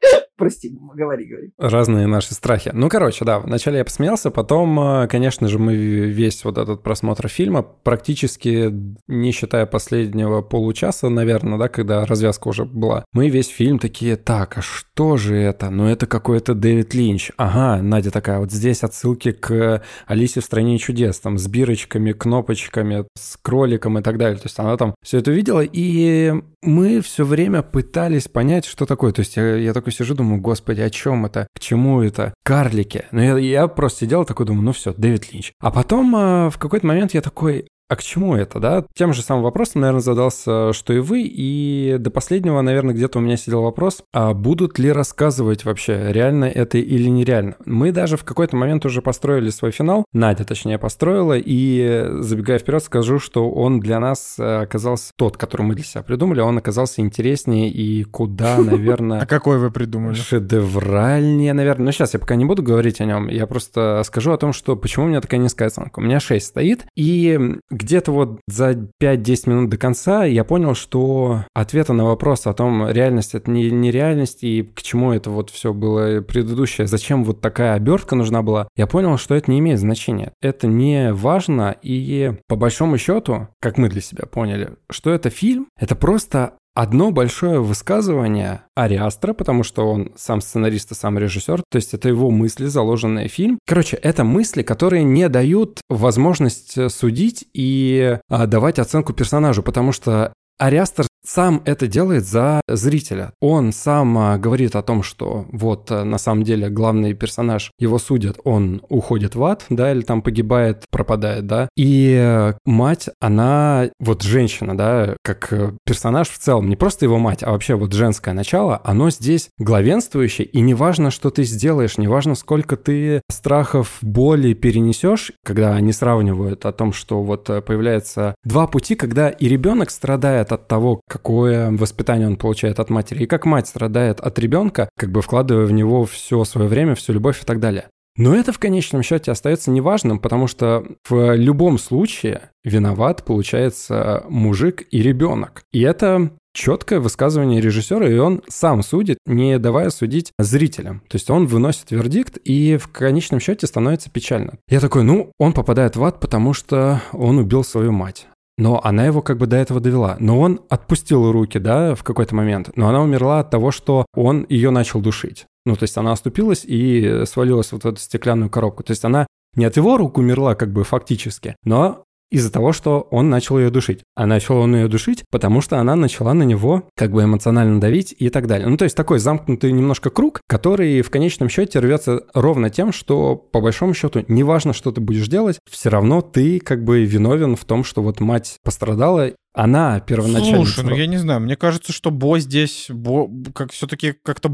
Прости, 0.40 0.74
говори, 0.94 1.26
говори. 1.26 1.50
Разные 1.58 2.06
наши 2.06 2.32
страхи. 2.32 2.70
Ну, 2.72 2.88
короче, 2.88 3.26
да, 3.26 3.40
вначале 3.40 3.76
я 3.76 3.84
посмеялся, 3.84 4.30
потом, 4.30 4.80
э, 4.80 5.06
конечно 5.06 5.48
же, 5.48 5.58
мы 5.58 5.76
весь 5.76 6.44
вот 6.44 6.56
этот 6.56 6.82
просмотр 6.82 7.28
фильма, 7.28 7.62
практически 7.62 8.72
не 9.06 9.32
считая 9.32 9.66
последнего 9.66 10.40
получаса, 10.40 11.10
наверное, 11.10 11.58
да, 11.58 11.68
когда 11.68 12.06
развязка 12.06 12.48
уже 12.48 12.64
была, 12.64 13.04
мы 13.12 13.28
весь 13.28 13.48
фильм 13.48 13.78
такие, 13.78 14.16
так, 14.16 14.56
а 14.56 14.62
что 14.62 15.18
же 15.18 15.36
это? 15.36 15.68
Ну, 15.68 15.86
это 15.86 16.06
какой-то 16.06 16.54
Дэвид 16.54 16.94
Линч. 16.94 17.32
Ага, 17.36 17.82
Надя 17.82 18.10
такая, 18.10 18.38
вот 18.38 18.50
здесь 18.50 18.82
отсылки 18.82 19.32
к 19.32 19.82
Алисе 20.06 20.40
в 20.40 20.44
стране 20.44 20.78
чудес, 20.78 21.20
там, 21.20 21.36
с 21.36 21.46
бирочками, 21.48 22.12
кнопочками, 22.12 23.04
с 23.14 23.36
кроликом 23.36 23.98
и 23.98 24.02
так 24.02 24.16
далее. 24.16 24.38
То 24.38 24.46
есть 24.46 24.58
она 24.58 24.78
там 24.78 24.94
все 25.02 25.18
это 25.18 25.32
видела, 25.32 25.60
и 25.60 26.32
мы 26.62 27.00
все 27.00 27.24
время 27.24 27.62
пытались 27.62 28.28
понять, 28.28 28.64
что 28.66 28.86
такое. 28.86 29.12
То 29.12 29.20
есть 29.20 29.36
я, 29.36 29.56
я 29.56 29.72
такой 29.72 29.92
сижу, 29.92 30.14
думаю, 30.14 30.29
думаю, 30.30 30.42
господи, 30.42 30.80
о 30.80 30.90
чем 30.90 31.26
это? 31.26 31.46
К 31.54 31.60
чему 31.60 32.02
это? 32.02 32.32
Карлики. 32.44 33.06
Ну, 33.10 33.20
я, 33.20 33.38
я 33.38 33.68
просто 33.68 34.00
сидел 34.00 34.24
такой, 34.24 34.46
думаю, 34.46 34.64
ну 34.64 34.72
все, 34.72 34.92
Дэвид 34.96 35.32
Линч. 35.32 35.52
А 35.60 35.70
потом 35.70 36.14
э, 36.14 36.50
в 36.50 36.58
какой-то 36.58 36.86
момент 36.86 37.14
я 37.14 37.20
такой, 37.20 37.66
а 37.90 37.96
к 37.96 38.04
чему 38.04 38.36
это, 38.36 38.60
да? 38.60 38.84
Тем 38.94 39.12
же 39.12 39.20
самым 39.20 39.42
вопросом, 39.42 39.80
наверное, 39.80 40.00
задался, 40.00 40.72
что 40.72 40.92
и 40.92 41.00
вы, 41.00 41.22
и 41.22 41.96
до 41.98 42.12
последнего, 42.12 42.60
наверное, 42.60 42.94
где-то 42.94 43.18
у 43.18 43.20
меня 43.20 43.36
сидел 43.36 43.62
вопрос, 43.62 44.04
а 44.12 44.32
будут 44.32 44.78
ли 44.78 44.92
рассказывать 44.92 45.64
вообще, 45.64 46.12
реально 46.12 46.44
это 46.44 46.78
или 46.78 47.08
нереально? 47.08 47.56
Мы 47.66 47.90
даже 47.90 48.16
в 48.16 48.22
какой-то 48.22 48.54
момент 48.54 48.86
уже 48.86 49.02
построили 49.02 49.50
свой 49.50 49.72
финал, 49.72 50.04
Надя, 50.12 50.44
точнее, 50.44 50.78
построила, 50.78 51.36
и, 51.36 52.06
забегая 52.20 52.60
вперед, 52.60 52.84
скажу, 52.84 53.18
что 53.18 53.50
он 53.50 53.80
для 53.80 53.98
нас 53.98 54.36
э, 54.38 54.62
оказался 54.62 55.12
тот, 55.16 55.36
который 55.36 55.62
мы 55.62 55.74
для 55.74 55.82
себя 55.84 56.04
придумали, 56.04 56.40
он 56.42 56.58
оказался 56.58 57.00
интереснее 57.00 57.70
и 57.70 58.04
куда, 58.04 58.58
наверное... 58.62 59.20
А 59.20 59.26
какой 59.26 59.58
вы 59.58 59.72
придумали? 59.72 60.14
Шедевральнее, 60.14 61.54
наверное. 61.54 61.86
Ну, 61.86 61.90
сейчас 61.92 62.14
я 62.14 62.20
пока 62.20 62.36
не 62.36 62.44
буду 62.44 62.62
говорить 62.62 63.00
о 63.00 63.04
нем, 63.04 63.26
я 63.26 63.48
просто 63.48 64.00
скажу 64.06 64.30
о 64.30 64.38
том, 64.38 64.52
что 64.52 64.76
почему 64.76 65.06
у 65.06 65.08
меня 65.08 65.20
такая 65.20 65.40
низкая 65.40 65.66
оценка. 65.66 65.98
У 65.98 66.02
меня 66.02 66.20
6 66.20 66.46
стоит, 66.46 66.86
и 66.94 67.58
где-то 67.80 68.12
вот 68.12 68.40
за 68.46 68.72
5-10 69.02 69.48
минут 69.50 69.70
до 69.70 69.78
конца 69.78 70.24
я 70.24 70.44
понял, 70.44 70.74
что 70.74 71.44
ответа 71.54 71.92
на 71.92 72.04
вопрос 72.04 72.46
о 72.46 72.52
том, 72.52 72.88
реальность 72.88 73.34
это 73.34 73.50
не, 73.50 73.70
не 73.70 73.90
реальность 73.90 74.44
и 74.44 74.62
к 74.62 74.82
чему 74.82 75.12
это 75.12 75.30
вот 75.30 75.50
все 75.50 75.72
было 75.72 76.20
предыдущее, 76.20 76.86
зачем 76.86 77.24
вот 77.24 77.40
такая 77.40 77.74
обертка 77.74 78.14
нужна 78.14 78.42
была, 78.42 78.68
я 78.76 78.86
понял, 78.86 79.16
что 79.16 79.34
это 79.34 79.50
не 79.50 79.58
имеет 79.60 79.80
значения. 79.80 80.32
Это 80.42 80.66
не 80.66 81.12
важно 81.12 81.74
и 81.82 82.34
по 82.46 82.56
большому 82.56 82.98
счету, 82.98 83.48
как 83.60 83.78
мы 83.78 83.88
для 83.88 84.02
себя 84.02 84.26
поняли, 84.26 84.74
что 84.90 85.10
это 85.10 85.30
фильм, 85.30 85.68
это 85.78 85.96
просто 85.96 86.54
одно 86.74 87.10
большое 87.10 87.60
высказывание 87.60 88.62
Ариастра, 88.74 89.32
потому 89.32 89.62
что 89.62 89.88
он 89.88 90.12
сам 90.16 90.40
сценарист 90.40 90.92
и 90.92 90.94
сам 90.94 91.18
режиссер, 91.18 91.62
то 91.70 91.76
есть 91.76 91.94
это 91.94 92.08
его 92.08 92.30
мысли, 92.30 92.66
заложенные 92.66 93.28
в 93.28 93.32
фильм. 93.32 93.58
Короче, 93.66 93.96
это 93.96 94.24
мысли, 94.24 94.62
которые 94.62 95.04
не 95.04 95.28
дают 95.28 95.80
возможность 95.88 96.90
судить 96.90 97.46
и 97.52 98.18
а, 98.28 98.46
давать 98.46 98.78
оценку 98.78 99.12
персонажу, 99.12 99.62
потому 99.62 99.92
что 99.92 100.32
Ариастер 100.58 101.06
сам 101.24 101.62
это 101.64 101.86
делает 101.86 102.24
за 102.24 102.60
зрителя. 102.68 103.32
Он 103.40 103.72
сам 103.72 104.16
а, 104.18 104.38
говорит 104.38 104.76
о 104.76 104.82
том, 104.82 105.02
что 105.02 105.46
вот 105.52 105.90
а, 105.90 106.04
на 106.04 106.18
самом 106.18 106.44
деле 106.44 106.68
главный 106.68 107.14
персонаж, 107.14 107.72
его 107.78 107.98
судят, 107.98 108.38
он 108.44 108.82
уходит 108.88 109.34
в 109.34 109.44
ад, 109.44 109.64
да, 109.68 109.92
или 109.92 110.02
там 110.02 110.22
погибает, 110.22 110.84
пропадает, 110.90 111.46
да. 111.46 111.68
И 111.76 112.14
э, 112.18 112.54
мать, 112.64 113.08
она 113.20 113.90
вот 113.98 114.22
женщина, 114.22 114.76
да, 114.76 115.16
как 115.22 115.52
э, 115.52 115.72
персонаж 115.84 116.28
в 116.28 116.38
целом, 116.38 116.68
не 116.68 116.76
просто 116.76 117.04
его 117.04 117.18
мать, 117.18 117.42
а 117.42 117.50
вообще 117.50 117.74
вот 117.74 117.92
женское 117.92 118.34
начало, 118.34 118.80
оно 118.84 119.10
здесь 119.10 119.50
главенствующее, 119.58 120.46
и 120.46 120.60
неважно, 120.60 121.10
что 121.10 121.30
ты 121.30 121.44
сделаешь, 121.44 121.98
неважно, 121.98 122.34
сколько 122.34 122.76
ты 122.76 123.22
страхов, 123.30 123.98
боли 124.02 124.54
перенесешь, 124.54 125.32
когда 125.44 125.74
они 125.74 125.92
сравнивают 125.92 126.64
о 126.66 126.72
том, 126.72 126.92
что 126.92 127.22
вот 127.22 127.48
э, 127.50 127.60
появляется 127.60 128.34
два 128.44 128.66
пути, 128.66 128.94
когда 128.94 129.28
и 129.28 129.48
ребенок 129.48 129.90
страдает 129.90 130.52
от 130.52 130.68
того, 130.68 131.00
какое 131.10 131.70
воспитание 131.72 132.28
он 132.28 132.36
получает 132.36 132.78
от 132.78 132.88
матери, 132.88 133.24
и 133.24 133.26
как 133.26 133.44
мать 133.44 133.66
страдает 133.66 134.20
от 134.20 134.38
ребенка, 134.38 134.88
как 134.96 135.10
бы 135.10 135.20
вкладывая 135.20 135.66
в 135.66 135.72
него 135.72 136.04
все 136.04 136.44
свое 136.44 136.68
время, 136.68 136.94
всю 136.94 137.12
любовь 137.12 137.42
и 137.42 137.44
так 137.44 137.58
далее. 137.58 137.88
Но 138.16 138.34
это 138.34 138.52
в 138.52 138.58
конечном 138.58 139.02
счете 139.02 139.30
остается 139.30 139.70
неважным, 139.70 140.18
потому 140.18 140.46
что 140.46 140.84
в 141.08 141.34
любом 141.34 141.78
случае 141.78 142.50
виноват 142.64 143.24
получается 143.24 144.24
мужик 144.28 144.84
и 144.90 145.02
ребенок. 145.02 145.62
И 145.72 145.80
это 145.80 146.30
четкое 146.52 147.00
высказывание 147.00 147.60
режиссера, 147.60 148.08
и 148.08 148.18
он 148.18 148.42
сам 148.48 148.82
судит, 148.82 149.18
не 149.26 149.58
давая 149.58 149.90
судить 149.90 150.32
зрителям. 150.38 151.00
То 151.08 151.16
есть 151.16 151.30
он 151.30 151.46
выносит 151.46 151.90
вердикт, 151.90 152.36
и 152.44 152.76
в 152.76 152.88
конечном 152.88 153.40
счете 153.40 153.66
становится 153.66 154.10
печально. 154.10 154.54
Я 154.68 154.80
такой, 154.80 155.02
ну, 155.02 155.32
он 155.38 155.52
попадает 155.52 155.96
в 155.96 156.04
ад, 156.04 156.20
потому 156.20 156.52
что 156.52 157.00
он 157.12 157.38
убил 157.38 157.64
свою 157.64 157.92
мать 157.92 158.26
но 158.60 158.80
она 158.84 159.06
его 159.06 159.22
как 159.22 159.38
бы 159.38 159.46
до 159.46 159.56
этого 159.56 159.80
довела. 159.80 160.16
Но 160.20 160.38
он 160.38 160.60
отпустил 160.68 161.32
руки, 161.32 161.58
да, 161.58 161.94
в 161.94 162.04
какой-то 162.04 162.34
момент. 162.34 162.70
Но 162.76 162.88
она 162.88 163.00
умерла 163.00 163.40
от 163.40 163.50
того, 163.50 163.70
что 163.70 164.04
он 164.14 164.44
ее 164.50 164.70
начал 164.70 165.00
душить. 165.00 165.46
Ну, 165.64 165.76
то 165.76 165.84
есть 165.84 165.96
она 165.96 166.12
оступилась 166.12 166.64
и 166.64 167.24
свалилась 167.24 167.72
вот 167.72 167.84
в 167.84 167.88
эту 167.88 167.98
стеклянную 167.98 168.50
коробку. 168.50 168.82
То 168.82 168.90
есть 168.90 169.04
она 169.04 169.26
не 169.56 169.64
от 169.64 169.76
его 169.76 169.96
рук 169.96 170.18
умерла 170.18 170.54
как 170.54 170.72
бы 170.72 170.84
фактически, 170.84 171.56
но 171.64 172.04
из-за 172.30 172.52
того, 172.52 172.72
что 172.72 173.08
он 173.10 173.28
начал 173.30 173.58
ее 173.58 173.70
душить. 173.70 174.00
А 174.14 174.26
начал 174.26 174.58
он 174.58 174.74
ее 174.74 174.88
душить, 174.88 175.24
потому 175.30 175.60
что 175.60 175.78
она 175.78 175.96
начала 175.96 176.32
на 176.32 176.44
него 176.44 176.88
как 176.96 177.12
бы 177.12 177.24
эмоционально 177.24 177.80
давить 177.80 178.14
и 178.18 178.28
так 178.30 178.46
далее. 178.46 178.68
Ну, 178.68 178.76
то 178.76 178.84
есть 178.84 178.96
такой 178.96 179.18
замкнутый 179.18 179.72
немножко 179.72 180.10
круг, 180.10 180.40
который 180.46 181.02
в 181.02 181.10
конечном 181.10 181.48
счете 181.48 181.80
рвется 181.80 182.24
ровно 182.34 182.70
тем, 182.70 182.92
что 182.92 183.36
по 183.36 183.60
большому 183.60 183.94
счету 183.94 184.24
неважно, 184.28 184.72
что 184.72 184.92
ты 184.92 185.00
будешь 185.00 185.28
делать, 185.28 185.58
все 185.68 185.90
равно 185.90 186.20
ты 186.20 186.60
как 186.60 186.84
бы 186.84 187.04
виновен 187.04 187.56
в 187.56 187.64
том, 187.64 187.84
что 187.84 188.02
вот 188.02 188.20
мать 188.20 188.58
пострадала, 188.62 189.32
она 189.52 190.00
первоначально... 190.00 190.64
Слушай, 190.64 190.84
ну 190.84 190.94
я 190.94 191.06
не 191.06 191.16
знаю, 191.16 191.40
мне 191.40 191.56
кажется, 191.56 191.92
что 191.92 192.10
Бо 192.10 192.38
здесь, 192.38 192.86
Бо, 192.88 193.28
как 193.52 193.72
все-таки 193.72 194.14
как-то 194.22 194.52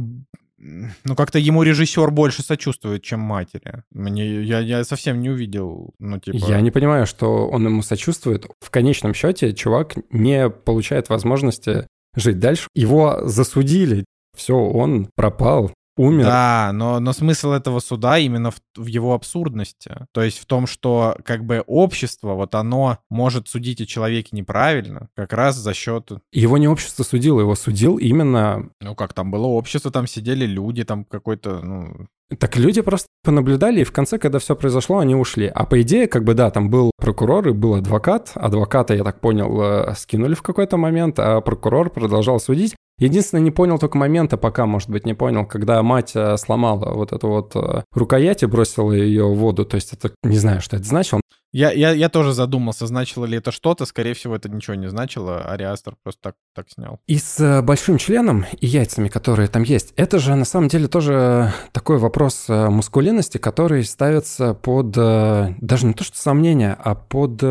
ну, 0.59 1.17
как-то 1.17 1.39
ему 1.39 1.63
режиссер 1.63 2.11
больше 2.11 2.43
сочувствует, 2.43 3.03
чем 3.03 3.21
матери. 3.21 3.83
Мне, 3.91 4.43
я, 4.43 4.61
я 4.61 4.85
совсем 4.85 5.21
не 5.21 5.31
увидел, 5.31 5.95
ну, 5.99 6.19
типа... 6.19 6.37
Я 6.37 6.61
не 6.61 6.71
понимаю, 6.71 7.07
что 7.07 7.49
он 7.49 7.67
ему 7.67 7.83
сочувствует. 7.83 8.47
В 8.61 8.71
конечном 8.71 9.15
счете 9.15 9.53
чувак 9.53 9.95
не 10.11 10.49
получает 10.49 11.09
возможности 11.09 11.87
жить 12.15 12.39
дальше. 12.39 12.69
Его 12.75 13.21
засудили. 13.25 14.05
Все, 14.37 14.55
он 14.55 15.09
пропал 15.15 15.73
умер. 15.97 16.25
Да, 16.25 16.71
но, 16.73 17.01
но 17.01 17.13
смысл 17.13 17.51
этого 17.51 17.81
суда 17.81 18.19
именно 18.19 18.51
в, 18.51 18.61
в 18.77 18.87
его 18.87 19.15
абсурдности. 19.15 20.07
То 20.13 20.23
есть 20.23 20.39
в 20.39 20.47
том, 20.47 20.67
что 20.67 21.17
как 21.25 21.45
бы 21.45 21.63
общество, 21.67 22.35
вот 22.35 22.55
оно 22.55 22.99
может 23.11 23.49
судить 23.49 23.81
о 23.81 23.87
человеке 23.87 24.31
неправильно, 24.33 25.09
как 25.17 25.33
раз 25.33 25.57
за 25.57 25.75
счет... 25.75 26.11
Его 26.33 26.59
не 26.59 26.69
общество 26.69 27.03
судило, 27.03 27.41
его 27.41 27.55
судил 27.55 27.97
именно... 27.97 28.71
Ну 28.81 28.95
как 28.95 29.13
там 29.13 29.31
было 29.31 29.47
общество, 29.47 29.91
там 29.91 30.07
сидели 30.07 30.47
люди, 30.47 30.85
там 30.85 31.05
какой-то, 31.05 31.61
ну... 31.63 32.07
Так 32.41 32.57
люди 32.57 32.81
просто 32.81 33.07
понаблюдали, 33.23 33.81
и 33.83 33.85
в 33.85 33.93
конце, 33.93 34.19
когда 34.19 34.41
все 34.41 34.57
произошло, 34.57 34.99
они 34.99 35.15
ушли. 35.15 35.47
А 35.47 35.65
по 35.65 35.81
идее, 35.83 36.09
как 36.09 36.25
бы 36.25 36.35
да, 36.35 36.51
там 36.51 36.71
был 36.71 36.91
прокурор 36.99 37.47
и 37.49 37.53
был 37.53 37.77
адвокат. 37.77 38.33
Адвоката, 38.35 38.95
я 38.95 39.05
так 39.05 39.21
понял, 39.21 39.63
э, 39.63 39.95
скинули 39.95 40.35
в 40.35 40.43
какой-то 40.43 40.77
момент, 40.77 41.21
а 41.21 41.41
прокурор 41.41 41.89
продолжал 41.89 42.41
судить. 42.41 42.75
Единственное, 42.99 43.43
не 43.43 43.51
понял 43.51 43.79
только 43.79 43.99
момента, 43.99 44.39
пока, 44.39 44.65
может 44.65 44.89
быть, 44.89 45.05
не 45.05 45.13
понял, 45.13 45.45
когда 45.45 45.83
мать 45.83 46.13
э, 46.15 46.37
сломала 46.39 46.95
вот 46.95 47.13
эту 47.13 47.29
вот 47.29 47.55
э, 47.55 47.83
рукоять 47.93 48.43
и 48.43 48.47
бросила 48.47 48.93
ее 48.93 49.27
в 49.27 49.37
воду. 49.37 49.67
То 49.67 49.75
есть 49.75 49.93
это, 49.93 50.13
не 50.23 50.39
знаю, 50.39 50.63
что 50.63 50.77
это 50.77 50.87
значило. 50.87 51.21
Я, 51.57 51.73
я, 51.73 51.93
я 51.93 52.11
тоже 52.11 52.35
задумался, 52.35 52.87
значило 52.87 53.25
ли 53.25 53.39
это 53.39 53.51
что-то. 53.51 53.87
Скорее 53.87 54.13
всего, 54.13 54.37
это 54.37 54.51
ничего 54.51 54.75
не 54.75 54.91
значило. 54.91 55.41
Ариастер 55.41 55.95
просто 56.03 56.21
так, 56.21 56.35
так 56.55 56.67
снял. 56.69 57.01
И 57.07 57.17
с 57.17 57.41
э, 57.41 57.63
большим 57.63 57.97
членом 57.97 58.45
и 58.61 58.67
яйцами, 58.67 59.09
которые 59.09 59.49
там 59.49 59.63
есть, 59.63 59.95
это 59.97 60.19
же 60.19 60.35
на 60.35 60.45
самом 60.45 60.69
деле 60.69 60.87
тоже 60.87 61.55
такой 61.73 61.97
вопрос 61.97 62.45
э, 62.51 62.69
мускулинности, 62.69 63.39
который 63.39 63.85
ставится 63.85 64.53
под 64.53 64.99
э, 64.99 65.55
даже 65.59 65.87
не 65.87 65.95
то 65.95 66.05
что 66.05 66.19
сомнение, 66.19 66.77
а 66.79 66.95
под 66.95 67.43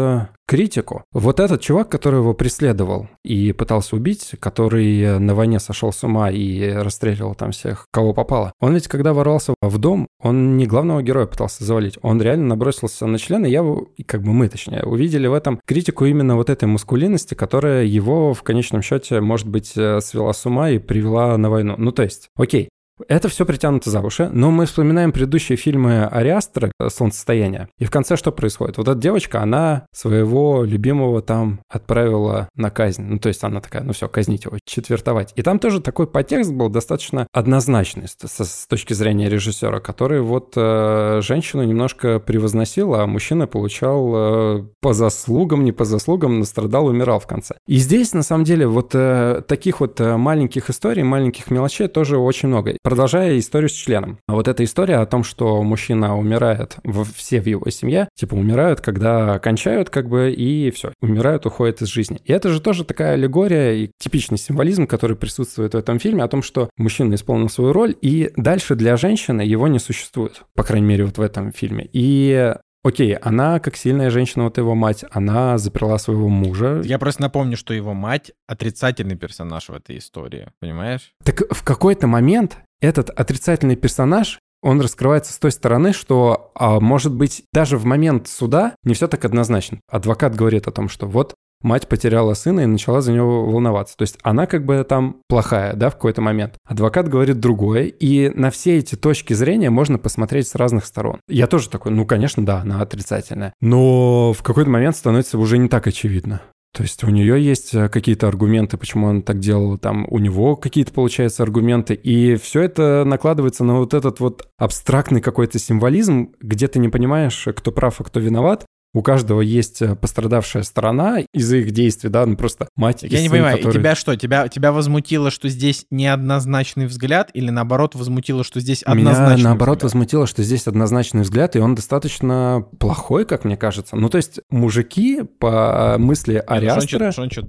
критику. 0.48 1.04
Вот 1.12 1.40
этот 1.40 1.62
чувак, 1.62 1.90
который 1.90 2.20
его 2.20 2.36
преследовал 2.36 3.08
и 3.24 3.52
пытался 3.54 3.96
убить, 3.96 4.36
который 4.40 5.18
на 5.18 5.34
войне 5.34 5.60
сошел 5.60 5.92
с 5.92 6.04
ума 6.04 6.30
и 6.30 6.70
расстреливал 6.70 7.34
там 7.34 7.52
всех, 7.52 7.88
кого 7.92 8.14
попало, 8.14 8.54
он 8.60 8.76
ведь 8.76 8.88
когда 8.88 9.14
ворвался 9.14 9.56
в 9.62 9.78
дом, 9.80 10.08
он 10.22 10.58
не 10.58 10.68
главного 10.68 11.02
героя 11.02 11.26
пытался 11.26 11.64
завалить, 11.64 11.98
он 12.04 12.22
реально 12.22 12.50
набросился 12.50 13.08
на 13.08 13.18
член, 13.18 13.44
и 13.46 13.50
я 13.50 13.64
как 14.04 14.22
бы 14.22 14.34
мы, 14.34 14.50
точнее, 14.50 14.84
увидели 14.84 15.28
в 15.28 15.34
этом 15.34 15.60
критику 15.66 16.06
именно 16.06 16.36
вот 16.36 16.50
этой 16.50 16.66
мускулинности, 16.66 17.34
которая 17.34 17.86
его 17.86 18.34
в 18.34 18.44
конечном 18.44 18.82
счете, 18.82 19.22
может 19.22 19.48
быть, 19.48 19.74
э, 19.76 20.02
свела 20.02 20.34
с 20.34 20.46
ума 20.46 20.70
и 20.70 20.80
привела 20.80 21.38
на 21.38 21.50
войну. 21.50 21.76
Ну, 21.78 21.92
то 21.92 22.04
есть, 22.04 22.30
окей, 22.36 22.70
это 23.08 23.30
все 23.30 23.46
притянуто 23.46 23.90
за 23.90 24.02
уши, 24.02 24.30
но 24.32 24.52
мы 24.52 24.66
вспоминаем 24.66 25.12
предыдущие 25.12 25.58
фильмы 25.58 26.06
Ариастра 26.06 26.72
«Солнцестояние». 26.88 27.68
И 27.78 27.86
в 27.86 27.92
конце 27.92 28.16
что 28.16 28.32
происходит? 28.32 28.78
Вот 28.78 28.88
эта 28.88 29.00
девочка, 29.00 29.42
она 29.42 29.86
своего 29.92 30.64
любимого 30.64 31.22
там 31.22 31.60
отправила 31.70 32.50
на 32.56 32.70
казнь. 32.70 33.04
Ну, 33.04 33.20
то 33.20 33.28
есть 33.28 33.44
она 33.44 33.62
такая, 33.62 33.84
ну 33.84 33.94
все, 33.94 34.08
казнить 34.08 34.46
его, 34.46 34.58
четвертовать. 34.66 35.34
И 35.36 35.42
там 35.42 35.60
тоже 35.60 35.82
такой 35.82 36.08
подтекст 36.08 36.52
был 36.52 36.70
достаточно 36.70 37.28
однозначный 37.34 38.08
с, 38.08 38.16
с 38.24 38.68
точки 38.68 38.94
зрения 38.94 39.30
режиссера, 39.30 39.80
который 39.80 40.22
вот 40.22 40.54
э, 40.56 41.20
женщину 41.22 41.64
немножко 41.64 42.20
превозносил, 42.20 42.96
а 42.96 43.06
мужчина 43.08 43.48
получал 43.48 44.14
э, 44.16 44.66
по 44.82 44.94
заслугам, 44.94 45.64
не 45.64 45.72
по 45.72 45.86
заслугам, 45.86 46.40
настрадал, 46.40 46.88
умирал 46.88 47.20
в 47.20 47.28
конце. 47.28 47.56
И 47.68 47.78
здесь, 47.78 48.14
на 48.14 48.24
самом 48.24 48.46
деле, 48.46 48.68
вот 48.68 48.92
э, 48.94 49.42
таких 49.48 49.80
вот 49.80 50.00
э, 50.00 50.16
маленьких 50.18 50.70
историй, 50.70 51.04
маленьких 51.04 51.52
мелочей 51.52 51.88
тоже 51.88 52.18
очень 52.18 52.50
много. 52.50 52.78
Продолжая 52.86 53.40
историю 53.40 53.70
с 53.70 53.74
членом. 53.74 54.20
А 54.28 54.34
вот 54.34 54.48
эта 54.48 54.64
история 54.64 54.98
о 54.98 55.08
том, 55.08 55.24
что 55.24 55.64
мужчина 55.64 56.18
умирает, 56.18 56.78
все 57.16 57.42
в 57.42 57.48
его 57.48 57.68
семье, 57.72 58.08
типа 58.16 58.36
умирают, 58.36 58.80
когда 58.80 59.40
кончают, 59.40 59.90
как 59.90 60.08
бы, 60.08 60.32
и 60.32 60.70
все, 60.70 60.94
умирают, 61.02 61.48
уходят 61.48 61.82
из 61.82 61.88
жизни. 61.88 62.22
И 62.24 62.32
это 62.32 62.50
же 62.50 62.62
тоже 62.62 62.86
такая 62.86 63.14
аллегория 63.14 63.74
и 63.74 63.92
типичный 63.98 64.38
символизм, 64.38 64.86
который 64.86 65.18
присутствует 65.18 65.74
в 65.74 65.78
этом 65.78 65.98
фильме, 65.98 66.24
о 66.24 66.28
том, 66.28 66.44
что 66.44 66.70
мужчина 66.78 67.16
исполнил 67.16 67.50
свою 67.50 67.74
роль, 67.74 67.96
и 68.02 68.32
дальше 68.38 68.76
для 68.76 68.98
женщины 68.98 69.42
его 69.42 69.68
не 69.68 69.80
существует, 69.80 70.44
по 70.54 70.64
крайней 70.64 70.86
мере, 70.86 71.06
вот 71.06 71.18
в 71.18 71.22
этом 71.22 71.52
фильме. 71.52 71.90
И 71.92 72.54
Окей, 72.86 73.16
она, 73.16 73.60
как 73.60 73.78
сильная 73.78 74.12
женщина, 74.12 74.44
вот 74.44 74.60
его 74.60 74.76
мать, 74.76 75.06
она 75.10 75.58
заперла 75.58 75.98
своего 75.98 76.30
мужа. 76.30 76.84
Я 76.86 77.00
просто 77.00 77.24
напомню, 77.24 77.58
что 77.58 77.74
его 77.74 77.96
мать 77.96 78.32
отрицательный 78.46 79.16
персонаж 79.16 79.70
в 79.70 79.74
этой 79.74 79.98
истории, 79.98 80.50
понимаешь? 80.60 81.16
Так 81.24 81.42
в 81.50 81.64
какой-то 81.64 82.06
момент 82.06 82.60
этот 82.82 83.10
отрицательный 83.10 83.76
персонаж 83.76 84.40
он 84.62 84.82
раскрывается 84.82 85.32
с 85.32 85.38
той 85.38 85.52
стороны, 85.52 85.94
что, 85.94 86.52
а, 86.56 86.80
может 86.80 87.14
быть, 87.14 87.44
даже 87.54 87.78
в 87.78 87.86
момент 87.86 88.28
суда 88.28 88.76
не 88.84 88.96
все 88.96 89.08
так 89.08 89.24
однозначно. 89.24 89.80
Адвокат 89.88 90.36
говорит 90.36 90.68
о 90.68 90.72
том, 90.72 90.90
что 90.90 91.06
вот 91.06 91.36
мать 91.62 91.88
потеряла 91.88 92.34
сына 92.34 92.62
и 92.62 92.66
начала 92.66 93.02
за 93.02 93.12
него 93.12 93.46
волноваться. 93.46 93.96
То 93.96 94.04
есть 94.04 94.18
она 94.24 94.46
как 94.48 94.66
бы 94.66 94.84
там 94.88 95.18
плохая, 95.28 95.76
да, 95.76 95.90
в 95.90 95.96
какой-то 95.96 96.22
момент. 96.22 96.56
Адвокат 96.68 97.08
говорит 97.10 97.40
другое, 97.40 97.84
и 97.84 98.30
на 98.30 98.50
все 98.50 98.78
эти 98.78 98.96
точки 98.96 99.34
зрения 99.34 99.70
можно 99.70 99.98
посмотреть 99.98 100.48
с 100.48 100.56
разных 100.56 100.86
сторон. 100.86 101.20
Я 101.28 101.48
тоже 101.48 101.70
такой, 101.70 101.92
ну, 101.92 102.06
конечно, 102.06 102.46
да, 102.46 102.62
она 102.62 102.82
отрицательная. 102.82 103.54
Но 103.62 104.34
в 104.34 104.42
какой-то 104.42 104.70
момент 104.70 104.96
становится 104.96 105.38
уже 105.38 105.58
не 105.58 105.70
так 105.70 105.88
очевидно. 105.88 106.42
То 106.76 106.84
есть 106.84 107.06
у 107.06 107.10
нее 107.10 107.42
есть 107.42 107.74
э, 107.74 107.88
какие-то 107.88 108.28
аргументы, 108.28 108.76
почему 108.76 109.08
он 109.08 109.22
так 109.22 109.40
делал, 109.40 109.78
там 109.78 110.06
у 110.10 110.20
него 110.20 110.58
какие-то, 110.58 110.92
получается, 110.92 111.42
аргументы, 111.42 111.94
и 111.94 112.36
все 112.36 112.64
это 112.64 113.06
накладывается 113.06 113.64
на 113.64 113.76
вот 113.76 113.94
этот 113.94 114.20
вот 114.20 114.50
абстрактный 114.58 115.22
какой-то 115.22 115.58
символизм, 115.58 116.34
где 116.42 116.68
ты 116.68 116.80
не 116.80 116.90
понимаешь, 116.90 117.48
кто 117.56 117.72
прав, 117.72 118.02
а 118.02 118.04
кто 118.04 118.20
виноват, 118.20 118.66
у 118.96 119.02
каждого 119.02 119.42
есть 119.42 119.82
э, 119.82 119.94
пострадавшая 119.94 120.64
сторона 120.64 121.20
из-за 121.34 121.58
их 121.58 121.72
действий, 121.72 122.10
да, 122.10 122.26
ну 122.26 122.38
просто 122.38 122.70
мать 122.78 123.04
Я 123.04 123.20
не 123.20 123.28
сын, 123.28 123.32
понимаю, 123.34 123.58
который... 123.58 123.74
тебя 123.74 123.94
что, 123.94 124.16
тебя, 124.16 124.48
тебя 124.48 124.72
возмутило, 124.72 125.32
что 125.32 125.50
здесь 125.50 125.86
неоднозначный 125.92 126.86
взгляд, 126.86 127.30
или 127.34 127.50
наоборот 127.50 127.94
возмутило, 127.96 128.46
что 128.46 128.62
здесь 128.62 128.84
однозначный 128.84 129.36
Меня 129.36 129.50
наоборот 129.50 129.80
взгляд? 129.80 129.94
возмутило, 129.94 130.28
что 130.28 130.44
здесь 130.44 130.68
однозначный 130.68 131.24
взгляд, 131.24 131.58
и 131.58 131.60
он 131.60 131.76
достаточно 131.76 132.66
плохой, 132.80 133.26
как 133.26 133.44
мне 133.44 133.58
кажется. 133.58 133.98
Ну 133.98 134.08
то 134.08 134.16
есть 134.16 134.40
мужики, 134.50 135.24
по 135.40 135.98
мысли 136.00 136.42
Ариастера... 136.48 137.12
Что 137.12 137.22
он, 137.24 137.32
что, 137.32 137.48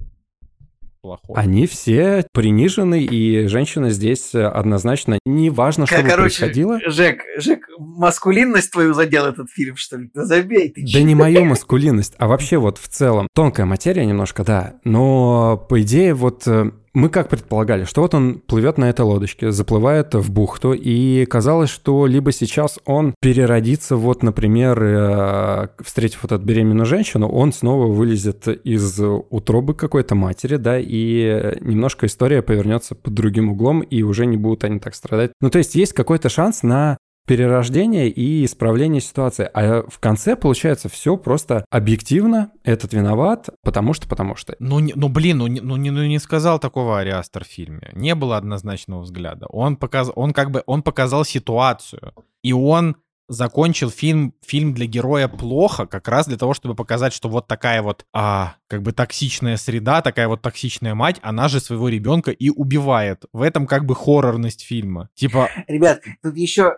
плохого. 1.07 1.39
Они 1.39 1.67
все 1.67 2.27
принижены, 2.33 3.03
и 3.03 3.47
женщина 3.47 3.91
здесь 3.91 4.35
однозначно 4.35 5.19
не 5.25 5.51
важно, 5.51 5.87
что 5.87 5.97
Короче, 5.97 6.17
происходило. 6.17 6.81
Жек, 6.87 7.21
Жек, 7.39 7.61
маскулинность 7.79 8.73
твою 8.73 8.93
задел 8.93 9.27
этот 9.27 9.49
фильм, 9.51 9.77
что 9.77 9.99
ли? 9.99 10.11
Да 10.15 10.25
забей 10.25 10.71
ты. 10.71 10.85
Да 10.93 11.03
не 11.03 11.15
мою 11.15 11.45
маскулинность, 11.45 12.15
а 12.19 12.27
вообще 12.27 12.57
вот 12.57 12.79
в 12.79 12.89
целом. 12.89 13.29
Тонкая 13.35 13.67
материя 13.67 14.05
немножко, 14.05 14.43
да. 14.43 14.75
Но 14.85 15.57
по 15.69 15.81
идее 15.81 16.15
вот 16.15 16.43
э, 16.47 16.73
мы 16.97 17.11
как 17.11 17.29
предполагали, 17.29 17.85
что 17.85 18.01
вот 18.01 18.15
он 18.15 18.41
плывет 18.41 18.79
на 18.79 18.89
этой 18.89 19.03
лодочке, 19.03 19.53
заплывает 19.53 20.15
в 20.15 20.33
бухту, 20.33 20.73
и 20.73 21.27
казалось, 21.27 21.69
что 21.69 22.07
либо 22.07 22.33
сейчас 22.33 22.79
он 22.87 23.15
переродится, 23.21 23.97
вот, 23.97 24.23
например, 24.23 24.83
э, 24.83 25.69
встретив 25.85 26.23
вот 26.23 26.33
эту 26.33 26.43
беременную 26.43 26.87
женщину, 26.87 27.29
он 27.29 27.53
снова 27.53 27.87
вылезет 27.87 28.49
из 28.49 28.99
утробы 28.99 29.75
какой-то 29.75 30.15
матери, 30.15 30.57
да, 30.57 30.79
и 30.81 31.59
немножко 31.61 32.07
история 32.07 32.41
повернется 32.41 32.95
под 32.95 33.13
другим 33.13 33.51
углом, 33.51 33.83
и 33.83 34.01
уже 34.01 34.25
не 34.25 34.39
будут 34.39 34.65
они 34.65 34.79
так 34.79 34.95
страдать. 34.95 35.33
Ну, 35.43 35.51
то 35.51 35.59
есть 35.59 35.75
есть 35.75 35.93
какой-то 35.93 36.31
шанс 36.31 36.63
на 36.63 36.97
перерождение 37.27 38.09
и 38.09 38.45
исправление 38.45 39.01
ситуации. 39.01 39.49
А 39.53 39.83
в 39.89 39.99
конце 39.99 40.37
получается 40.37 40.89
все 40.89 41.17
просто 41.17 41.65
объективно, 41.71 42.53
этот 42.65 42.93
виноват, 42.93 43.49
потому 43.63 43.93
что, 43.93 44.09
потому 44.09 44.37
что. 44.37 44.57
Ну, 44.59 44.81
ну 44.95 45.09
блин, 45.09 45.39
ну, 45.39 45.49
ну, 45.49 45.77
не, 45.77 45.91
ну 45.91 46.05
не 46.05 46.19
сказал 46.19 46.59
такого 46.59 46.99
Ариастер 47.01 47.45
в 47.45 47.49
фильме. 47.49 47.91
Не 47.95 48.15
было 48.15 48.37
однозначного 48.37 49.01
взгляда. 49.01 49.47
Он, 49.49 49.77
показ, 49.77 50.11
он 50.15 50.33
как 50.33 50.51
бы, 50.51 50.63
он 50.67 50.83
показал 50.83 51.25
ситуацию. 51.25 52.13
И 52.43 52.53
он 52.53 52.97
закончил 53.29 53.91
фильм, 53.91 54.35
фильм 54.45 54.73
для 54.73 54.87
героя 54.87 55.29
плохо, 55.29 55.87
как 55.87 56.09
раз 56.09 56.27
для 56.27 56.37
того, 56.37 56.55
чтобы 56.55 56.75
показать, 56.75 57.13
что 57.13 57.29
вот 57.29 57.49
такая 57.49 57.83
вот, 57.83 58.05
а, 58.13 58.55
как 58.69 58.83
бы 58.83 58.93
токсичная 58.93 59.57
среда, 59.57 60.01
такая 60.01 60.29
вот 60.29 60.43
токсичная 60.43 60.95
мать, 60.95 61.19
она 61.23 61.49
же 61.49 61.61
своего 61.61 61.89
ребенка 61.89 62.31
и 62.31 62.51
убивает. 62.51 63.25
В 63.33 63.43
этом 63.43 63.67
как 63.67 63.85
бы 63.85 63.95
хоррорность 63.95 64.63
фильма. 64.63 65.09
Типа... 65.15 65.51
Ребят, 65.67 66.03
тут 66.23 66.37
еще 66.37 66.77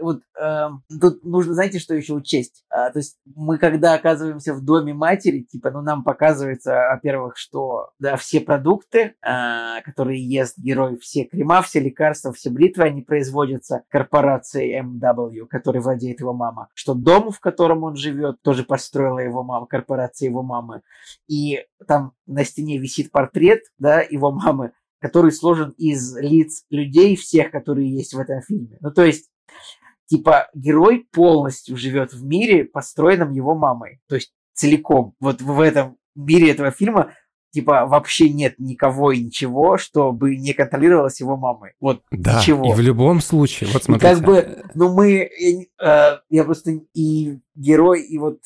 вот 0.00 0.22
э, 0.40 0.68
тут 1.00 1.24
нужно, 1.24 1.54
знаете, 1.54 1.78
что 1.78 1.94
еще 1.94 2.14
учесть? 2.14 2.64
А, 2.68 2.90
то 2.90 2.98
есть 2.98 3.18
мы, 3.24 3.58
когда 3.58 3.94
оказываемся 3.94 4.54
в 4.54 4.62
доме 4.62 4.92
матери, 4.92 5.40
типа, 5.40 5.70
ну, 5.70 5.82
нам 5.82 6.02
показывается, 6.04 6.88
во-первых, 6.90 7.36
что, 7.36 7.90
да, 7.98 8.16
все 8.16 8.40
продукты, 8.40 9.14
э, 9.22 9.82
которые 9.84 10.26
ест 10.26 10.58
герой, 10.58 10.98
все 10.98 11.24
крема, 11.24 11.62
все 11.62 11.80
лекарства, 11.80 12.32
все 12.32 12.50
бритвы, 12.50 12.84
они 12.84 13.02
производятся 13.02 13.84
корпорацией 13.88 14.80
MW, 14.80 15.46
которой 15.46 15.78
владеет 15.78 16.20
его 16.20 16.32
мама. 16.32 16.68
Что 16.74 16.94
дом, 16.94 17.30
в 17.30 17.40
котором 17.40 17.84
он 17.84 17.96
живет, 17.96 18.42
тоже 18.42 18.64
построила 18.64 19.20
его 19.20 19.42
мама, 19.42 19.66
корпорация 19.66 20.28
его 20.28 20.42
мамы. 20.42 20.82
И 21.28 21.64
там 21.86 22.12
на 22.26 22.44
стене 22.44 22.78
висит 22.78 23.10
портрет, 23.12 23.62
да, 23.78 24.00
его 24.00 24.32
мамы, 24.32 24.72
который 25.00 25.32
сложен 25.32 25.74
из 25.76 26.16
лиц 26.16 26.64
людей, 26.70 27.14
всех, 27.16 27.50
которые 27.50 27.94
есть 27.94 28.14
в 28.14 28.18
этом 28.18 28.40
фильме. 28.42 28.78
Ну, 28.80 28.90
то 28.90 29.04
есть 29.04 29.30
типа 30.06 30.48
герой 30.54 31.06
полностью 31.12 31.76
живет 31.76 32.12
в 32.12 32.24
мире, 32.24 32.64
построенном 32.64 33.32
его 33.32 33.54
мамой. 33.54 34.00
То 34.08 34.14
есть 34.16 34.32
целиком. 34.54 35.14
Вот 35.20 35.42
в 35.42 35.60
этом 35.60 35.96
мире 36.14 36.50
этого 36.50 36.70
фильма 36.70 37.12
типа 37.54 37.86
вообще 37.86 38.30
нет 38.30 38.56
никого 38.58 39.12
и 39.12 39.22
ничего, 39.22 39.78
чтобы 39.78 40.36
не 40.36 40.52
контролировалось 40.52 41.20
его 41.20 41.36
мамой. 41.36 41.74
Вот 41.80 42.02
да, 42.10 42.40
ничего. 42.40 42.72
и 42.72 42.74
в 42.74 42.80
любом 42.80 43.20
случае, 43.20 43.70
вот 43.72 43.84
смотрите. 43.84 44.12
И 44.12 44.14
как 44.14 44.24
бы, 44.24 44.64
ну 44.74 44.92
мы, 44.92 45.30
э, 45.80 46.18
я 46.28 46.44
просто 46.44 46.80
и 46.94 47.38
герой, 47.54 48.02
и 48.02 48.18
вот 48.18 48.40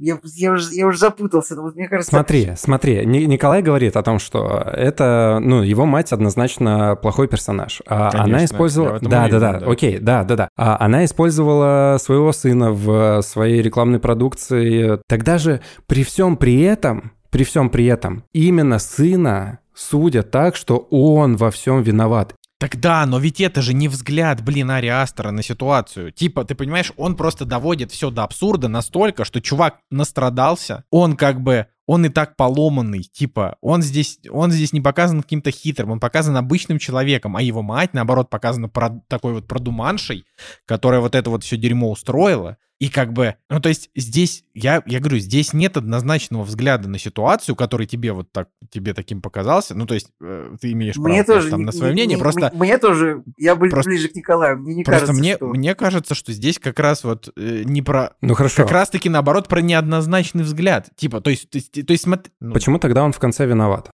я, 0.00 0.18
я, 0.34 0.52
уже, 0.52 0.74
я 0.74 0.86
уже 0.86 0.98
запутался, 0.98 1.54
но 1.54 1.62
вот 1.62 1.74
мне 1.74 1.88
кажется... 1.88 2.10
Смотри, 2.10 2.52
смотри, 2.56 3.06
Николай 3.06 3.62
говорит 3.62 3.96
о 3.96 4.02
том, 4.02 4.18
что 4.18 4.62
это, 4.72 5.38
ну, 5.40 5.62
его 5.62 5.86
мать 5.86 6.12
однозначно 6.12 6.96
плохой 7.00 7.28
персонаж. 7.28 7.82
А 7.86 8.10
Конечно, 8.10 8.24
она 8.24 8.44
использовала... 8.44 8.98
Да, 9.00 9.24
уверен, 9.24 9.40
да, 9.40 9.52
да, 9.52 9.60
да, 9.60 9.70
окей, 9.70 9.98
да, 9.98 10.24
да, 10.24 10.36
да. 10.36 10.48
А 10.56 10.76
она 10.84 11.04
использовала 11.04 11.96
своего 12.00 12.32
сына 12.32 12.72
в 12.72 13.22
своей 13.22 13.62
рекламной 13.62 13.98
продукции. 13.98 15.00
Тогда 15.08 15.38
же 15.38 15.60
при 15.86 16.04
всем 16.04 16.36
при 16.36 16.60
этом, 16.62 17.12
при 17.30 17.44
всем 17.44 17.70
при 17.70 17.86
этом, 17.86 18.24
именно 18.32 18.78
сына 18.78 19.60
судят 19.74 20.30
так, 20.30 20.56
что 20.56 20.88
он 20.90 21.36
во 21.36 21.50
всем 21.50 21.82
виноват. 21.82 22.34
Тогда, 22.58 23.06
но 23.06 23.20
ведь 23.20 23.40
это 23.40 23.62
же 23.62 23.72
не 23.72 23.86
взгляд, 23.86 24.42
блин, 24.42 24.72
Ари 24.72 24.88
Астера 24.88 25.30
на 25.30 25.44
ситуацию. 25.44 26.10
Типа, 26.10 26.44
ты 26.44 26.56
понимаешь, 26.56 26.92
он 26.96 27.16
просто 27.16 27.44
доводит 27.44 27.92
все 27.92 28.10
до 28.10 28.24
абсурда 28.24 28.66
настолько, 28.66 29.24
что 29.24 29.40
чувак 29.40 29.78
настрадался, 29.90 30.84
он 30.90 31.16
как 31.16 31.40
бы 31.40 31.68
он 31.88 32.04
и 32.04 32.10
так 32.10 32.36
поломанный, 32.36 33.02
типа, 33.02 33.56
он 33.62 33.80
здесь, 33.80 34.20
он 34.30 34.52
здесь 34.52 34.74
не 34.74 34.82
показан 34.82 35.22
каким-то 35.22 35.50
хитрым, 35.50 35.90
он 35.92 36.00
показан 36.00 36.36
обычным 36.36 36.78
человеком, 36.78 37.34
а 37.34 37.40
его 37.40 37.62
мать, 37.62 37.94
наоборот, 37.94 38.28
показана 38.28 38.68
про, 38.68 39.02
такой 39.08 39.32
вот 39.32 39.48
продуманшей, 39.48 40.26
которая 40.66 41.00
вот 41.00 41.14
это 41.14 41.30
вот 41.30 41.44
все 41.44 41.56
дерьмо 41.56 41.90
устроила, 41.90 42.58
и 42.78 42.90
как 42.90 43.12
бы, 43.12 43.34
ну 43.50 43.58
то 43.60 43.68
есть 43.68 43.90
здесь, 43.96 44.44
я, 44.54 44.82
я 44.86 45.00
говорю, 45.00 45.18
здесь 45.18 45.52
нет 45.52 45.76
однозначного 45.76 46.44
взгляда 46.44 46.88
на 46.88 46.98
ситуацию, 46.98 47.56
который 47.56 47.86
тебе 47.86 48.12
вот 48.12 48.30
так, 48.30 48.50
тебе 48.70 48.94
таким 48.94 49.20
показался, 49.20 49.74
ну 49.74 49.84
то 49.84 49.94
есть 49.94 50.12
э, 50.20 50.54
ты 50.60 50.70
имеешь 50.72 50.96
мне 50.96 51.24
право 51.24 51.40
тоже, 51.40 51.50
там 51.50 51.62
на 51.62 51.72
свое 51.72 51.92
мнение, 51.92 52.16
мне, 52.16 52.22
просто... 52.22 52.52
Мне 52.54 52.78
тоже, 52.78 53.24
я 53.36 53.56
ближе, 53.56 53.72
просто, 53.72 53.90
ближе 53.90 54.08
к 54.08 54.14
Николаю, 54.14 54.58
мне 54.58 54.76
не 54.76 54.84
просто 54.84 55.06
кажется, 55.06 55.20
мне, 55.20 55.34
что... 55.34 55.46
мне 55.46 55.74
кажется, 55.74 56.14
что 56.14 56.32
здесь 56.32 56.60
как 56.60 56.78
раз 56.78 57.02
вот 57.02 57.32
э, 57.36 57.62
не 57.64 57.82
про... 57.82 58.12
Ну 58.20 58.34
хорошо. 58.34 58.62
Как 58.62 58.70
раз-таки 58.70 59.08
наоборот 59.08 59.48
про 59.48 59.60
неоднозначный 59.60 60.44
взгляд, 60.44 60.88
типа, 60.94 61.20
то 61.20 61.30
есть, 61.30 61.50
то 61.82 61.92
есть. 61.92 62.06
Ну... 62.06 62.52
Почему 62.52 62.78
тогда 62.78 63.04
он 63.04 63.12
в 63.12 63.18
конце 63.18 63.46
виноват? 63.46 63.90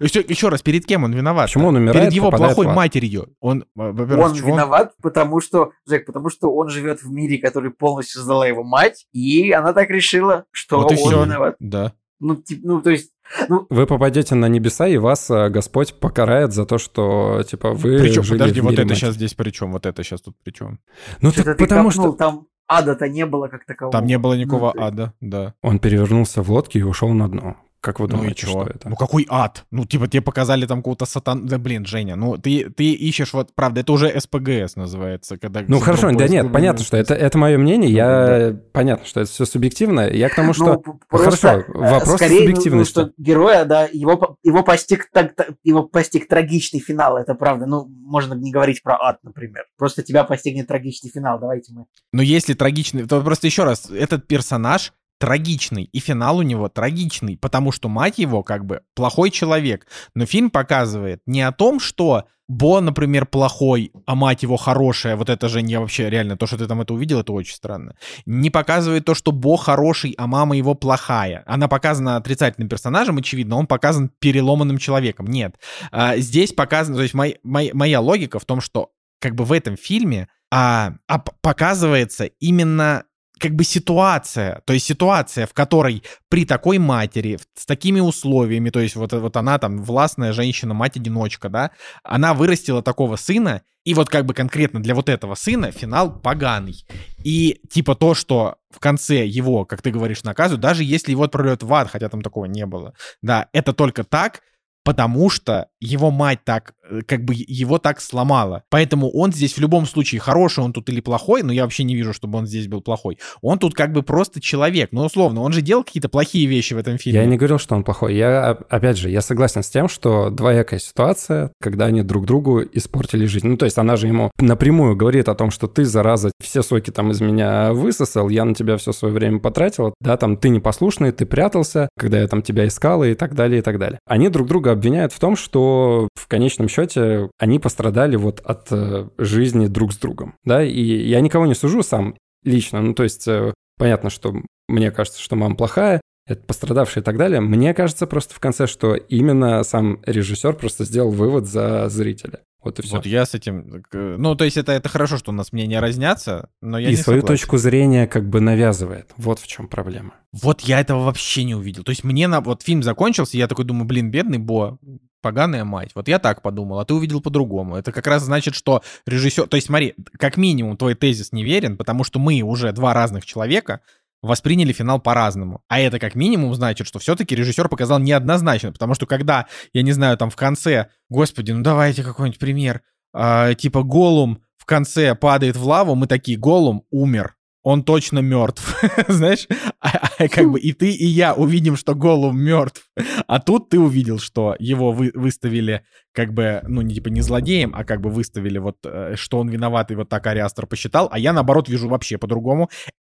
Еще, 0.00 0.20
еще 0.20 0.48
раз, 0.48 0.62
перед 0.62 0.86
кем 0.86 1.04
он 1.04 1.12
виноват? 1.12 1.46
Почему 1.46 1.68
он 1.68 1.76
умирает? 1.76 2.00
Перед 2.00 2.12
его 2.12 2.30
плохой 2.30 2.66
матерью. 2.66 3.34
Он, 3.40 3.64
он 3.76 3.94
виноват, 3.96 4.88
он... 4.96 5.02
потому 5.02 5.40
что, 5.40 5.72
Джек, 5.88 6.06
потому 6.06 6.30
что 6.30 6.52
он 6.54 6.68
живет 6.68 7.02
в 7.02 7.10
мире, 7.10 7.38
который 7.38 7.70
полностью 7.70 8.20
создала 8.20 8.46
его 8.46 8.62
мать, 8.62 9.06
и 9.12 9.50
она 9.52 9.72
так 9.72 9.90
решила, 9.90 10.44
что 10.50 10.80
вот 10.80 10.92
он 10.92 10.96
все. 10.96 11.24
виноват. 11.24 11.56
Да. 11.58 11.92
Ну, 12.20 12.36
типа, 12.36 12.60
ну, 12.64 12.80
то 12.80 12.90
есть 12.90 13.10
ну, 13.48 13.66
вы 13.68 13.86
попадете 13.86 14.34
на 14.34 14.46
небеса, 14.46 14.86
и 14.86 14.96
вас 14.96 15.30
э, 15.30 15.48
Господь 15.48 15.94
покарает 15.94 16.52
за 16.52 16.64
то, 16.64 16.78
что, 16.78 17.42
типа, 17.48 17.72
вы 17.72 17.98
Причем, 17.98 18.22
жили 18.22 18.38
подожди, 18.38 18.60
в 18.60 18.64
вот 18.64 18.74
это 18.74 18.86
мать. 18.86 18.96
сейчас 18.96 19.14
здесь 19.14 19.34
при 19.34 19.50
чем? 19.50 19.72
Вот 19.72 19.86
это 19.86 20.02
сейчас 20.04 20.20
тут 20.20 20.36
при 20.44 20.52
чем? 20.52 20.78
Ну, 21.20 21.32
так 21.32 21.56
потому 21.58 21.90
что... 21.90 22.12
Там 22.12 22.46
ада-то 22.78 23.08
не 23.08 23.26
было 23.26 23.48
как 23.48 23.64
такового. 23.64 23.92
Там 23.92 24.06
не 24.06 24.18
было 24.18 24.34
никакого 24.34 24.72
ну, 24.74 24.82
ада, 24.82 25.12
да. 25.20 25.54
Он 25.62 25.78
перевернулся 25.78 26.42
в 26.42 26.50
лодке 26.50 26.78
и 26.80 26.82
ушел 26.82 27.10
на 27.10 27.28
дно. 27.28 27.56
Как 27.82 27.98
вы 27.98 28.06
Ну 28.06 28.14
и 28.14 28.16
думаете, 28.18 28.42
чё? 28.42 28.46
что 28.46 28.62
это? 28.68 28.88
Ну 28.88 28.94
какой 28.94 29.26
ад? 29.28 29.64
Ну 29.72 29.84
типа 29.84 30.06
тебе 30.06 30.22
показали 30.22 30.66
там 30.66 30.78
какого-то 30.78 31.04
сатан... 31.04 31.46
Да 31.46 31.58
блин, 31.58 31.84
Женя, 31.84 32.14
ну 32.14 32.38
ты, 32.38 32.70
ты 32.70 32.92
ищешь 32.92 33.32
вот, 33.32 33.52
правда, 33.56 33.80
это 33.80 33.92
уже 33.92 34.08
СПГС 34.20 34.76
называется, 34.76 35.36
когда... 35.36 35.64
Ну 35.66 35.80
хорошо, 35.80 36.12
да 36.12 36.28
нет, 36.28 36.52
понятно, 36.52 36.84
что 36.84 36.96
это, 36.96 37.14
это 37.14 37.36
мое 37.38 37.58
мнение, 37.58 37.90
Ну, 37.90 37.96
я... 37.96 38.56
Понятно, 38.72 39.04
что 39.04 39.20
это 39.22 39.30
все 39.30 39.44
субъективно. 39.46 40.08
Я 40.08 40.28
к 40.28 40.36
тому, 40.36 40.52
что... 40.52 40.64
Ну, 40.64 40.78
п- 40.78 40.92
просто, 41.08 41.48
Хорошо, 41.48 41.72
э, 41.74 41.90
вопрос 41.90 42.16
скорее, 42.16 42.34
ну, 42.34 42.46
субъективности. 42.46 42.90
что 42.92 43.10
героя, 43.18 43.64
да, 43.64 43.88
его, 43.92 44.36
его, 44.44 44.62
постиг, 44.62 45.10
так- 45.12 45.34
его 45.64 45.82
постиг 45.82 46.28
трагичный 46.28 46.78
финал, 46.78 47.16
это 47.16 47.34
правда. 47.34 47.66
Ну, 47.66 47.86
можно 47.88 48.34
не 48.34 48.52
говорить 48.52 48.80
про 48.84 48.96
ад, 49.02 49.18
например. 49.24 49.64
Просто 49.76 50.04
тебя 50.04 50.22
постигнет 50.22 50.68
трагичный 50.68 51.10
финал, 51.10 51.40
давайте 51.40 51.72
мы. 51.72 51.86
Но 52.12 52.22
если 52.22 52.54
трагичный, 52.54 53.08
то 53.08 53.20
просто 53.22 53.48
еще 53.48 53.64
раз, 53.64 53.90
этот 53.90 54.28
персонаж 54.28 54.92
трагичный, 55.22 55.84
и 55.84 56.00
финал 56.00 56.38
у 56.38 56.42
него 56.42 56.68
трагичный, 56.68 57.36
потому 57.36 57.70
что 57.70 57.88
мать 57.88 58.18
его 58.18 58.42
как 58.42 58.66
бы 58.66 58.80
плохой 58.96 59.30
человек. 59.30 59.86
Но 60.16 60.26
фильм 60.26 60.50
показывает 60.50 61.20
не 61.26 61.42
о 61.42 61.52
том, 61.52 61.78
что 61.78 62.24
Бо, 62.48 62.80
например, 62.80 63.24
плохой, 63.26 63.92
а 64.04 64.16
мать 64.16 64.42
его 64.42 64.56
хорошая. 64.56 65.14
Вот 65.14 65.30
это 65.30 65.48
же 65.48 65.62
не 65.62 65.78
вообще 65.78 66.10
реально, 66.10 66.36
то, 66.36 66.48
что 66.48 66.58
ты 66.58 66.66
там 66.66 66.80
это 66.80 66.92
увидел, 66.92 67.20
это 67.20 67.32
очень 67.32 67.54
странно. 67.54 67.94
Не 68.26 68.50
показывает 68.50 69.04
то, 69.04 69.14
что 69.14 69.30
Бо 69.30 69.56
хороший, 69.56 70.12
а 70.18 70.26
мама 70.26 70.56
его 70.56 70.74
плохая. 70.74 71.44
Она 71.46 71.68
показана 71.68 72.16
отрицательным 72.16 72.68
персонажем, 72.68 73.18
очевидно, 73.18 73.54
он 73.56 73.68
показан 73.68 74.10
переломанным 74.18 74.78
человеком. 74.78 75.28
Нет. 75.28 75.54
А, 75.92 76.16
здесь 76.16 76.52
показано, 76.52 76.96
то 76.96 77.04
есть 77.04 77.14
мой- 77.14 77.38
мой- 77.44 77.70
моя 77.72 78.00
логика 78.00 78.40
в 78.40 78.44
том, 78.44 78.60
что 78.60 78.90
как 79.20 79.36
бы 79.36 79.44
в 79.44 79.52
этом 79.52 79.76
фильме 79.76 80.26
а, 80.50 80.94
а 81.06 81.20
показывается 81.20 82.24
именно 82.24 83.04
как 83.42 83.56
бы 83.56 83.64
ситуация, 83.64 84.62
то 84.66 84.72
есть 84.72 84.86
ситуация, 84.86 85.48
в 85.48 85.52
которой 85.52 86.04
при 86.28 86.44
такой 86.44 86.78
матери, 86.78 87.40
с 87.56 87.66
такими 87.66 87.98
условиями, 87.98 88.70
то 88.70 88.78
есть 88.78 88.94
вот, 88.94 89.12
вот 89.12 89.36
она 89.36 89.58
там 89.58 89.82
властная 89.82 90.32
женщина, 90.32 90.74
мать-одиночка, 90.74 91.48
да, 91.48 91.72
она 92.04 92.34
вырастила 92.34 92.84
такого 92.84 93.16
сына, 93.16 93.62
и 93.84 93.94
вот 93.94 94.08
как 94.08 94.26
бы 94.26 94.32
конкретно 94.32 94.80
для 94.80 94.94
вот 94.94 95.08
этого 95.08 95.34
сына 95.34 95.72
финал 95.72 96.20
поганый. 96.20 96.86
И 97.24 97.60
типа 97.68 97.96
то, 97.96 98.14
что 98.14 98.58
в 98.70 98.78
конце 98.78 99.26
его, 99.26 99.64
как 99.64 99.82
ты 99.82 99.90
говоришь, 99.90 100.22
наказывают, 100.22 100.60
даже 100.60 100.84
если 100.84 101.10
его 101.10 101.24
отправляют 101.24 101.64
в 101.64 101.74
ад, 101.74 101.90
хотя 101.90 102.08
там 102.08 102.22
такого 102.22 102.44
не 102.44 102.64
было, 102.64 102.94
да, 103.22 103.48
это 103.52 103.72
только 103.72 104.04
так, 104.04 104.42
потому 104.84 105.30
что 105.30 105.66
его 105.82 106.10
мать 106.12 106.38
так, 106.44 106.74
э, 106.88 107.00
как 107.06 107.24
бы 107.24 107.34
его 107.36 107.78
так 107.78 108.00
сломала. 108.00 108.62
Поэтому 108.70 109.10
он 109.10 109.32
здесь 109.32 109.54
в 109.54 109.58
любом 109.58 109.84
случае 109.86 110.20
хороший 110.20 110.62
он 110.62 110.72
тут 110.72 110.88
или 110.88 111.00
плохой, 111.00 111.42
но 111.42 111.52
я 111.52 111.64
вообще 111.64 111.82
не 111.82 111.96
вижу, 111.96 112.12
чтобы 112.12 112.38
он 112.38 112.46
здесь 112.46 112.68
был 112.68 112.80
плохой. 112.80 113.18
Он 113.42 113.58
тут 113.58 113.74
как 113.74 113.92
бы 113.92 114.02
просто 114.02 114.40
человек. 114.40 114.90
Ну, 114.92 115.04
условно, 115.04 115.42
он 115.42 115.52
же 115.52 115.60
делал 115.60 115.82
какие-то 115.82 116.08
плохие 116.08 116.46
вещи 116.46 116.74
в 116.74 116.78
этом 116.78 116.98
фильме. 116.98 117.20
Я 117.20 117.26
не 117.26 117.36
говорил, 117.36 117.58
что 117.58 117.74
он 117.74 117.82
плохой. 117.82 118.14
Я, 118.14 118.52
оп- 118.52 118.64
опять 118.68 118.96
же, 118.96 119.10
я 119.10 119.20
согласен 119.20 119.64
с 119.64 119.70
тем, 119.70 119.88
что 119.88 120.30
двоякая 120.30 120.78
ситуация, 120.78 121.50
когда 121.60 121.86
они 121.86 122.02
друг 122.02 122.26
другу 122.26 122.62
испортили 122.62 123.26
жизнь. 123.26 123.48
Ну, 123.48 123.56
то 123.56 123.64
есть 123.64 123.78
она 123.78 123.96
же 123.96 124.06
ему 124.06 124.30
напрямую 124.38 124.94
говорит 124.94 125.28
о 125.28 125.34
том, 125.34 125.50
что 125.50 125.66
ты, 125.66 125.84
зараза, 125.84 126.30
все 126.40 126.62
соки 126.62 126.90
там 126.90 127.10
из 127.10 127.20
меня 127.20 127.72
высосал, 127.72 128.28
я 128.28 128.44
на 128.44 128.54
тебя 128.54 128.76
все 128.76 128.92
свое 128.92 129.12
время 129.12 129.40
потратила, 129.40 129.94
да, 130.00 130.16
там 130.16 130.36
ты 130.36 130.48
непослушный, 130.48 131.10
ты 131.10 131.26
прятался, 131.26 131.88
когда 131.98 132.20
я 132.20 132.28
там 132.28 132.42
тебя 132.42 132.68
искала 132.68 133.04
и 133.04 133.14
так 133.14 133.34
далее, 133.34 133.58
и 133.58 133.62
так 133.62 133.78
далее. 133.78 133.98
Они 134.06 134.28
друг 134.28 134.46
друга 134.46 134.70
обвиняют 134.70 135.12
в 135.12 135.18
том, 135.18 135.34
что 135.34 135.71
в 136.14 136.26
конечном 136.28 136.68
счете 136.68 137.30
они 137.38 137.58
пострадали 137.58 138.16
вот 138.16 138.40
от 138.40 138.68
э, 138.70 139.08
жизни 139.18 139.66
друг 139.66 139.92
с 139.92 139.96
другом, 139.96 140.34
да, 140.44 140.62
и 140.62 140.82
я 140.82 141.20
никого 141.20 141.46
не 141.46 141.54
сужу 141.54 141.82
сам 141.82 142.14
лично, 142.44 142.80
ну, 142.80 142.94
то 142.94 143.02
есть 143.02 143.26
э, 143.28 143.52
понятно, 143.78 144.10
что 144.10 144.34
мне 144.68 144.90
кажется, 144.90 145.20
что 145.20 145.36
мама 145.36 145.56
плохая, 145.56 146.00
это 146.26 146.42
пострадавший 146.42 147.02
и 147.02 147.04
так 147.04 147.16
далее. 147.16 147.40
Мне 147.40 147.74
кажется 147.74 148.06
просто 148.06 148.34
в 148.34 148.40
конце, 148.40 148.66
что 148.66 148.94
именно 148.94 149.62
сам 149.64 150.00
режиссер 150.06 150.54
просто 150.54 150.84
сделал 150.84 151.10
вывод 151.10 151.46
за 151.46 151.88
зрителя. 151.88 152.40
Вот 152.62 152.78
и 152.78 152.82
все. 152.82 152.96
Вот 152.96 153.06
я 153.06 153.26
с 153.26 153.34
этим... 153.34 153.82
Ну, 153.92 154.36
то 154.36 154.44
есть 154.44 154.56
это, 154.56 154.70
это 154.70 154.88
хорошо, 154.88 155.18
что 155.18 155.32
у 155.32 155.34
нас 155.34 155.52
мнения 155.52 155.80
разнятся, 155.80 156.48
но 156.60 156.78
я 156.78 156.90
и 156.90 156.96
свою 156.96 157.20
согласен. 157.20 157.26
точку 157.26 157.58
зрения 157.58 158.06
как 158.06 158.28
бы 158.28 158.40
навязывает. 158.40 159.10
Вот 159.16 159.40
в 159.40 159.46
чем 159.48 159.66
проблема. 159.66 160.14
Вот 160.30 160.60
я 160.60 160.80
этого 160.80 161.02
вообще 161.02 161.42
не 161.42 161.56
увидел. 161.56 161.82
То 161.82 161.90
есть 161.90 162.04
мне 162.04 162.28
на... 162.28 162.40
Вот 162.40 162.62
фильм 162.62 162.84
закончился, 162.84 163.36
и 163.36 163.40
я 163.40 163.48
такой 163.48 163.64
думаю, 163.64 163.86
блин, 163.86 164.12
бедный 164.12 164.38
Бо, 164.38 164.78
поганая 165.22 165.64
мать. 165.64 165.92
Вот 165.94 166.08
я 166.08 166.18
так 166.18 166.42
подумал, 166.42 166.80
а 166.80 166.84
ты 166.84 166.92
увидел 166.92 167.20
по-другому. 167.20 167.76
Это 167.76 167.92
как 167.92 168.06
раз 168.06 168.22
значит, 168.24 168.54
что 168.54 168.82
режиссер... 169.06 169.46
То 169.46 169.56
есть 169.56 169.68
смотри, 169.68 169.94
как 170.18 170.36
минимум 170.36 170.76
твой 170.76 170.94
тезис 170.94 171.32
неверен, 171.32 171.78
потому 171.78 172.04
что 172.04 172.18
мы 172.18 172.42
уже 172.42 172.72
два 172.72 172.92
разных 172.92 173.24
человека 173.24 173.80
восприняли 174.22 174.72
финал 174.72 175.00
по-разному. 175.00 175.62
А 175.68 175.80
это 175.80 175.98
как 175.98 176.14
минимум 176.14 176.54
значит, 176.54 176.86
что 176.86 176.98
все-таки 176.98 177.34
режиссер 177.34 177.68
показал 177.68 177.98
неоднозначно, 177.98 178.72
потому 178.72 178.94
что 178.94 179.06
когда, 179.06 179.46
я 179.72 179.82
не 179.82 179.92
знаю, 179.92 180.16
там 180.16 180.30
в 180.30 180.36
конце, 180.36 180.88
господи, 181.08 181.52
ну 181.52 181.62
давайте 181.62 182.04
какой-нибудь 182.04 182.38
пример, 182.38 182.82
а, 183.12 183.54
типа 183.54 183.82
Голум 183.82 184.42
в 184.56 184.64
конце 184.64 185.14
падает 185.16 185.56
в 185.56 185.66
лаву, 185.66 185.96
мы 185.96 186.06
такие, 186.06 186.38
Голум 186.38 186.84
умер, 186.90 187.34
он 187.62 187.84
точно 187.84 188.18
мертв, 188.20 188.80
знаешь, 189.08 189.46
А- 189.80 190.08
а 190.18 190.28
как 190.28 190.50
бы 190.50 190.58
и 190.60 190.72
ты, 190.72 190.90
и 190.90 191.06
я 191.06 191.34
увидим, 191.34 191.76
что 191.76 191.94
Голум 191.94 192.38
мертв, 192.40 192.88
а 193.26 193.40
тут 193.40 193.68
ты 193.68 193.78
увидел, 193.78 194.18
что 194.18 194.56
его 194.58 194.92
вы- 194.92 195.12
выставили 195.14 195.84
как 196.12 196.32
бы, 196.32 196.60
ну, 196.66 196.82
не 196.82 196.94
типа 196.94 197.08
не 197.08 197.20
злодеем, 197.20 197.72
а 197.74 197.84
как 197.84 198.00
бы 198.00 198.10
выставили 198.10 198.58
вот, 198.58 198.78
э, 198.84 199.14
что 199.16 199.38
он 199.38 199.48
виноват, 199.48 199.90
и 199.90 199.94
вот 199.94 200.08
так 200.08 200.26
Ариастер 200.26 200.66
посчитал, 200.66 201.08
а 201.10 201.18
я, 201.18 201.32
наоборот, 201.32 201.68
вижу 201.68 201.88
вообще 201.88 202.18
по-другому, 202.18 202.68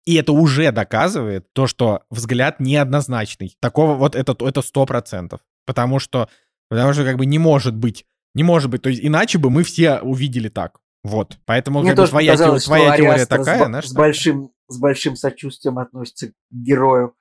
и 0.04 0.14
это 0.14 0.32
уже 0.32 0.72
доказывает 0.72 1.52
то, 1.52 1.66
что 1.66 2.00
взгляд 2.10 2.60
неоднозначный. 2.60 3.54
Такого 3.60 3.94
вот 3.94 4.16
это 4.16 4.34
это 4.44 4.62
сто 4.62 4.86
процентов, 4.86 5.40
потому 5.66 5.98
что 5.98 6.28
потому 6.70 6.92
что 6.94 7.04
как 7.04 7.16
бы 7.18 7.26
не 7.26 7.38
может 7.38 7.76
быть, 7.76 8.06
не 8.34 8.42
может 8.42 8.70
быть, 8.70 8.82
то 8.82 8.88
есть 8.88 9.04
иначе 9.04 9.38
бы 9.38 9.50
мы 9.50 9.62
все 9.64 9.98
увидели 10.00 10.48
так. 10.48 10.78
Вот, 11.04 11.38
поэтому 11.46 11.80
Мне 11.80 11.90
как 11.90 11.96
бы 11.96 12.02
тоже 12.02 12.10
твоя, 12.10 12.32
показалось, 12.32 12.62
те- 12.62 12.66
твоя 12.66 12.94
что 12.94 13.02
теория 13.02 13.26
такая, 13.26 13.64
с, 13.64 13.66
знаешь, 13.66 13.88
с 13.88 13.92
большим, 13.92 14.50
с 14.68 14.78
большим 14.78 15.16
сочувствием 15.16 15.78
относится 15.78 16.28
к 16.28 16.32
герою, 16.50 17.14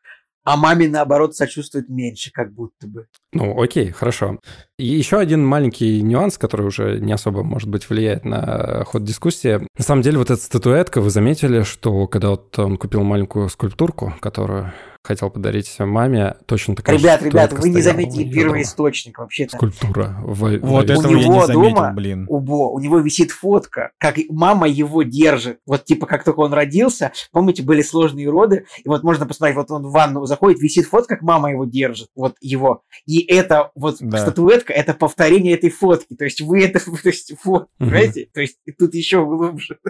а 0.44 0.56
маме, 0.56 0.88
наоборот, 0.88 1.36
сочувствует 1.36 1.90
меньше, 1.90 2.32
как 2.32 2.54
будто 2.54 2.88
бы. 2.88 3.08
Ну, 3.34 3.62
окей, 3.62 3.92
хорошо. 3.92 4.40
И 4.80 4.86
еще 4.86 5.18
один 5.20 5.46
маленький 5.46 6.02
нюанс, 6.02 6.38
который 6.38 6.66
уже 6.66 7.00
не 7.02 7.12
особо, 7.12 7.44
может 7.44 7.70
быть, 7.70 7.90
влияет 7.90 8.24
на 8.24 8.86
ход 8.86 9.04
дискуссии. 9.04 9.68
На 9.78 9.84
самом 9.84 10.04
деле, 10.04 10.18
вот 10.18 10.32
эта 10.32 10.42
статуэтка, 10.42 11.02
вы 11.02 11.10
заметили, 11.10 11.64
что 11.64 12.08
когда 12.08 12.30
вот 12.30 12.58
он 12.60 12.78
купил 12.78 13.04
маленькую 13.04 13.50
скульптурку, 13.50 14.14
которую 14.22 14.72
хотел 15.08 15.30
подарить 15.30 15.74
маме, 15.80 16.36
точно 16.46 16.76
такая 16.76 16.98
же 16.98 17.04
Ребят, 17.04 17.22
ребят, 17.24 17.54
вы 17.54 17.70
не 17.70 17.82
заметили 17.82 18.30
первый 18.32 18.50
дома. 18.50 18.62
источник 18.62 19.18
вообще-то. 19.20 19.56
Скульптура. 19.58 20.18
В, 20.24 20.58
Вот 20.60 20.86
в- 20.86 20.92
этого 20.92 21.08
У 21.08 21.12
я 21.12 21.18
не 21.18 21.24
него 21.26 21.46
заметил, 21.46 21.76
дома- 21.76 21.94
блин. 21.94 22.26
У 22.30 22.40
Бо, 22.40 22.72
у 22.72 22.80
него 22.80 23.00
висит 23.00 23.32
фотка, 23.32 23.92
как 23.98 24.16
мама 24.30 24.68
его 24.68 25.04
держит. 25.04 25.60
Вот 25.66 25.86
типа 25.86 26.06
как 26.06 26.24
только 26.24 26.42
он 26.42 26.54
родился, 26.54 27.12
помните, 27.32 27.64
были 27.64 27.82
сложные 27.82 28.30
роды, 28.30 28.66
и 28.84 28.88
вот 28.90 29.04
можно 29.04 29.26
посмотреть, 29.26 29.58
вот 29.58 29.72
он 29.72 29.84
в 29.88 29.92
ванну 29.92 30.26
заходит, 30.26 30.60
висит 30.62 30.86
фотка, 30.86 31.16
как 31.16 31.22
мама 31.24 31.52
его 31.52 31.66
держит, 31.66 32.10
вот 32.16 32.36
его. 32.42 32.84
И 33.06 33.20
это 33.26 33.72
вот 33.76 33.98
Да. 34.00 34.18
статуэтка, 34.20 34.74
это 34.74 34.94
повторение 34.94 35.54
этой 35.54 35.70
фотки. 35.70 36.16
То 36.16 36.26
есть 36.26 36.42
вы 36.42 36.64
это, 36.64 36.80
то 37.04 37.10
есть 37.10 37.34
вот, 37.44 37.68
понимаете? 37.78 38.30
То 38.34 38.42
есть 38.42 38.58
тут 38.78 38.94
еще 38.94 39.26
глубже. 39.26 39.78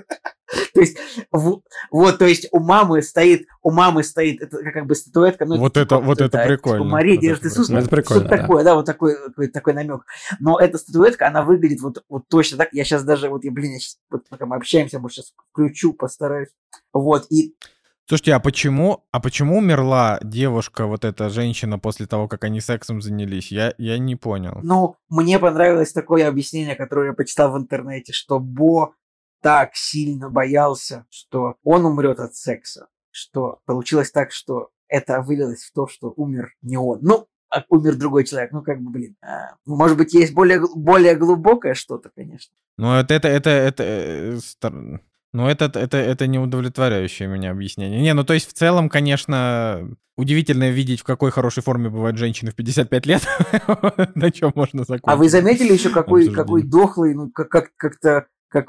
То 0.73 0.80
есть 0.80 0.98
вот, 1.91 2.18
то 2.19 2.26
есть 2.26 2.48
у 2.53 2.60
мамы 2.61 3.02
стоит, 3.02 3.48
у 3.64 3.72
мамы 3.72 4.02
стоит 4.03 4.41
это 4.41 4.57
как 4.72 4.85
бы 4.85 4.95
статуэтка. 5.07 5.45
ну, 5.45 5.57
Вот 5.57 5.73
типа 5.73 5.84
это- 5.84 5.97
вот 5.99 6.21
это 6.21 6.38
типа 6.38 6.47
прикольно. 6.47 6.84
Мария 6.85 7.15
Вот 7.15 7.21
держит 7.21 7.45
это 7.45 7.47
Иисуса. 7.49 7.67
прикольно. 7.73 7.79
Это 7.85 7.89
прикольно, 7.95 8.21
Что-то 8.21 8.35
да. 8.35 8.41
такое, 8.41 8.63
да, 8.63 8.75
вот 8.75 8.85
такой, 8.85 9.15
такой, 9.27 9.47
такой 9.47 9.73
намек. 9.73 10.05
Но 10.39 10.59
эта 10.59 10.77
статуэтка, 10.77 11.27
она 11.27 11.43
выглядит 11.43 11.81
вот, 11.81 12.03
вот 12.09 12.27
точно 12.27 12.57
так. 12.57 12.69
Я 12.73 12.84
сейчас 12.84 13.03
даже, 13.03 13.29
вот, 13.29 13.43
я, 13.43 13.51
блин, 13.51 13.73
я 13.73 13.79
сейчас, 13.79 13.97
вот, 14.09 14.27
пока 14.29 14.45
мы 14.45 14.55
общаемся, 14.55 14.99
может, 14.99 15.15
сейчас 15.17 15.34
включу, 15.51 15.93
постараюсь. 15.93 16.49
Вот, 16.93 17.25
и 17.29 17.55
Слушайте, 18.09 18.35
а 18.35 18.39
почему, 18.39 19.03
а 19.11 19.19
почему 19.19 19.57
умерла 19.57 20.17
девушка, 20.23 20.85
вот 20.85 21.03
эта 21.03 21.29
женщина, 21.29 21.77
после 21.77 22.05
того, 22.05 22.29
как 22.29 22.45
они 22.45 22.61
сексом 22.61 23.01
занялись? 23.01 23.51
Я, 23.51 23.73
я 23.77 23.97
не 23.97 24.15
понял. 24.15 24.59
Ну, 24.63 24.95
мне 25.09 25.39
понравилось 25.39 25.91
такое 25.91 26.25
объяснение, 26.29 26.75
которое 26.75 27.07
я 27.07 27.13
почитал 27.13 27.51
в 27.51 27.57
интернете, 27.57 28.13
что 28.13 28.39
Бо 28.39 28.93
так 29.41 29.71
сильно 29.75 30.29
боялся, 30.29 31.05
что 31.09 31.55
он 31.65 31.85
умрет 31.85 32.21
от 32.21 32.34
секса, 32.34 32.88
что 33.11 33.59
получилось 33.65 34.09
так, 34.11 34.31
что 34.31 34.69
это 34.88 35.22
вылилось 35.22 35.64
в 35.64 35.73
то, 35.73 35.88
что 35.88 36.14
умер 36.15 36.53
не 36.61 36.77
он. 36.77 36.99
Ну, 37.01 37.27
а 37.49 37.64
умер 37.69 37.95
другой 37.95 38.26
человек. 38.26 38.51
Ну, 38.51 38.61
как 38.61 38.81
бы, 38.81 38.91
блин. 38.91 39.15
а, 39.22 39.55
может 39.65 39.97
быть, 39.97 40.14
есть 40.14 40.34
более, 40.34 40.61
более 40.76 41.15
глубокое 41.15 41.73
что-то, 41.73 42.11
конечно. 42.15 42.53
Ну, 42.77 42.93
это, 42.93 43.14
это, 43.14 43.27
это, 43.27 43.49
это, 43.49 43.84
э, 43.84 44.38
ну, 45.34 45.47
это, 45.47 45.65
это, 45.65 45.97
это 45.97 46.27
не 46.27 46.39
удовлетворяющее 46.39 47.27
меня 47.27 47.51
объяснение. 47.51 48.01
Не, 48.01 48.14
ну, 48.14 48.23
то 48.23 48.34
есть, 48.34 48.49
в 48.49 48.53
целом, 48.53 48.89
конечно, 48.89 49.89
удивительно 50.18 50.69
видеть, 50.69 51.01
в 51.01 51.03
какой 51.03 51.31
хорошей 51.31 51.64
форме 51.64 51.89
бывают 51.89 52.18
женщины 52.18 52.51
в 52.51 52.55
55 52.55 53.05
лет. 53.05 53.27
На 54.15 54.31
чем 54.31 54.51
можно 54.55 54.84
закончить. 54.84 55.07
А 55.07 55.15
вы 55.15 55.30
заметили 55.30 55.73
еще, 55.73 55.89
какой, 55.89 56.30
какой 56.30 56.64
дохлый, 56.64 57.14
ну, 57.14 57.30
как, 57.30 57.49
как, 57.49 57.69
как-то, 57.77 58.27
как 58.49 58.68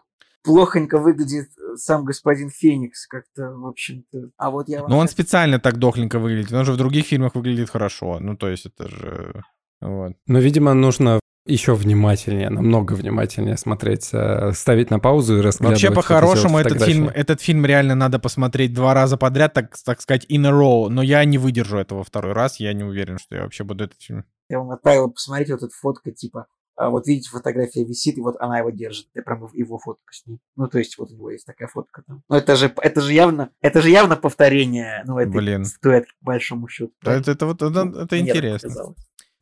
плохонько 0.49 0.99
выглядит 0.99 1.51
сам 1.77 2.07
господин 2.07 2.49
Феникс 2.49 3.07
как-то, 3.07 3.51
в 3.51 3.67
общем-то... 3.67 4.31
А 4.39 4.51
вот 4.51 4.67
я... 4.71 4.87
Но 4.89 4.97
он 4.97 5.05
щас- 5.05 5.13
специально 5.13 5.59
так 5.59 5.77
дохленько 5.79 6.19
выглядит. 6.19 6.51
Он 6.55 6.65
же 6.65 6.73
в 6.73 6.79
других 6.79 7.05
фильмах 7.05 7.35
выглядит 7.35 7.69
хорошо. 7.69 8.19
Ну, 8.19 8.35
то 8.35 8.49
есть 8.49 8.65
это 8.65 8.89
же... 8.89 9.43
Вот. 9.83 10.15
Но, 10.27 10.39
видимо, 10.39 10.73
нужно 10.73 11.21
еще 11.45 11.75
внимательнее, 11.75 12.49
намного 12.49 12.95
внимательнее 12.95 13.59
смотреть, 13.59 14.09
э, 14.15 14.53
ставить 14.55 14.91
на 14.91 14.99
паузу 14.99 15.37
и 15.37 15.43
разглядывать. 15.43 15.83
Вообще, 15.83 15.95
по-хорошему, 15.95 16.59
этот 16.59 16.83
фильм, 16.83 17.09
этот 17.09 17.43
фильм 17.43 17.67
реально 17.67 17.95
надо 17.95 18.19
посмотреть 18.19 18.73
два 18.73 18.95
раза 18.95 19.19
подряд, 19.19 19.53
так, 19.53 19.77
так 19.85 20.01
сказать, 20.01 20.25
in 20.31 20.47
a 20.47 20.51
row. 20.51 20.89
Но 20.89 21.03
я 21.03 21.23
не 21.27 21.37
выдержу 21.37 21.77
этого 21.77 22.05
второй 22.05 22.33
раз. 22.33 22.59
Я 22.59 22.73
не 22.73 22.85
уверен, 22.85 23.19
что 23.19 23.37
я 23.37 23.43
вообще 23.43 23.65
буду 23.65 23.85
этот 23.85 24.01
фильм. 24.01 24.25
Я 24.49 24.61
вам 24.61 24.71
отправил, 24.71 25.11
посмотрите, 25.11 25.53
вот 25.53 25.63
эта 25.63 25.75
фотка, 25.79 26.11
типа, 26.11 26.47
вот 26.79 27.07
видите, 27.07 27.29
фотография 27.31 27.85
висит, 27.85 28.19
и 28.19 28.21
вот 28.21 28.37
она 28.39 28.59
его 28.59 28.71
держит. 28.71 29.09
Я 29.15 29.23
прям 29.23 29.49
его 29.53 29.79
фотку 29.79 30.13
с 30.13 30.27
ней. 30.27 30.39
Ну, 30.57 30.69
то 30.69 30.79
есть, 30.79 30.97
вот 30.99 31.11
у 31.11 31.15
него 31.15 31.31
есть 31.31 31.45
такая 31.47 31.69
фотка 31.69 32.03
там. 32.07 32.23
Ну, 32.29 32.37
это 32.37 32.57
же, 32.57 32.73
это 32.81 33.01
же 33.01 33.13
явно, 33.13 33.51
это 33.61 33.83
же 33.83 33.91
явно 33.91 34.17
повторение, 34.17 35.03
ну, 35.07 35.19
этой 35.19 35.33
Блин. 35.33 35.65
статуэтки, 35.65 36.13
по 36.21 36.27
большому 36.27 36.69
счету. 36.69 36.93
Да, 37.03 37.15
Это, 37.15 37.33
это 37.33 37.47
вот 37.47 37.63
это, 37.63 37.81
это 37.81 37.87
Мне 37.87 38.07
так 38.07 38.37
интересно. 38.37 38.95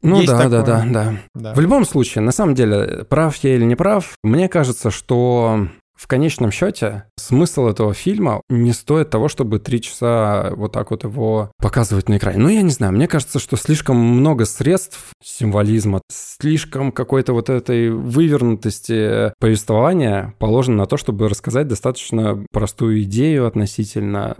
Ну 0.02 0.16
есть 0.16 0.28
да, 0.28 0.48
да, 0.48 0.62
такое. 0.62 0.64
да, 0.64 0.84
да. 0.92 1.18
Да. 1.34 1.54
В 1.54 1.60
любом 1.60 1.84
случае, 1.84 2.22
на 2.22 2.32
самом 2.32 2.54
деле, 2.54 3.04
прав 3.04 3.36
я 3.38 3.54
или 3.54 3.64
не 3.64 3.76
прав, 3.76 4.16
мне 4.22 4.48
кажется, 4.48 4.90
что 4.90 5.68
в 5.96 6.06
конечном 6.06 6.50
счете 6.50 7.04
смысл 7.16 7.66
этого 7.68 7.94
фильма 7.94 8.42
не 8.48 8.72
стоит 8.72 9.10
того, 9.10 9.28
чтобы 9.28 9.58
три 9.58 9.80
часа 9.80 10.50
вот 10.54 10.72
так 10.72 10.90
вот 10.90 11.04
его 11.04 11.50
показывать 11.58 12.08
на 12.08 12.18
экране. 12.18 12.38
Ну, 12.38 12.48
я 12.48 12.62
не 12.62 12.70
знаю, 12.70 12.92
мне 12.92 13.08
кажется, 13.08 13.38
что 13.38 13.56
слишком 13.56 13.96
много 13.96 14.44
средств 14.44 15.12
символизма, 15.22 16.02
слишком 16.10 16.92
какой-то 16.92 17.32
вот 17.32 17.48
этой 17.48 17.90
вывернутости 17.90 19.32
повествования 19.40 20.34
положено 20.38 20.76
на 20.78 20.86
то, 20.86 20.96
чтобы 20.96 21.28
рассказать 21.28 21.66
достаточно 21.66 22.44
простую 22.52 23.02
идею 23.04 23.46
относительно... 23.46 24.36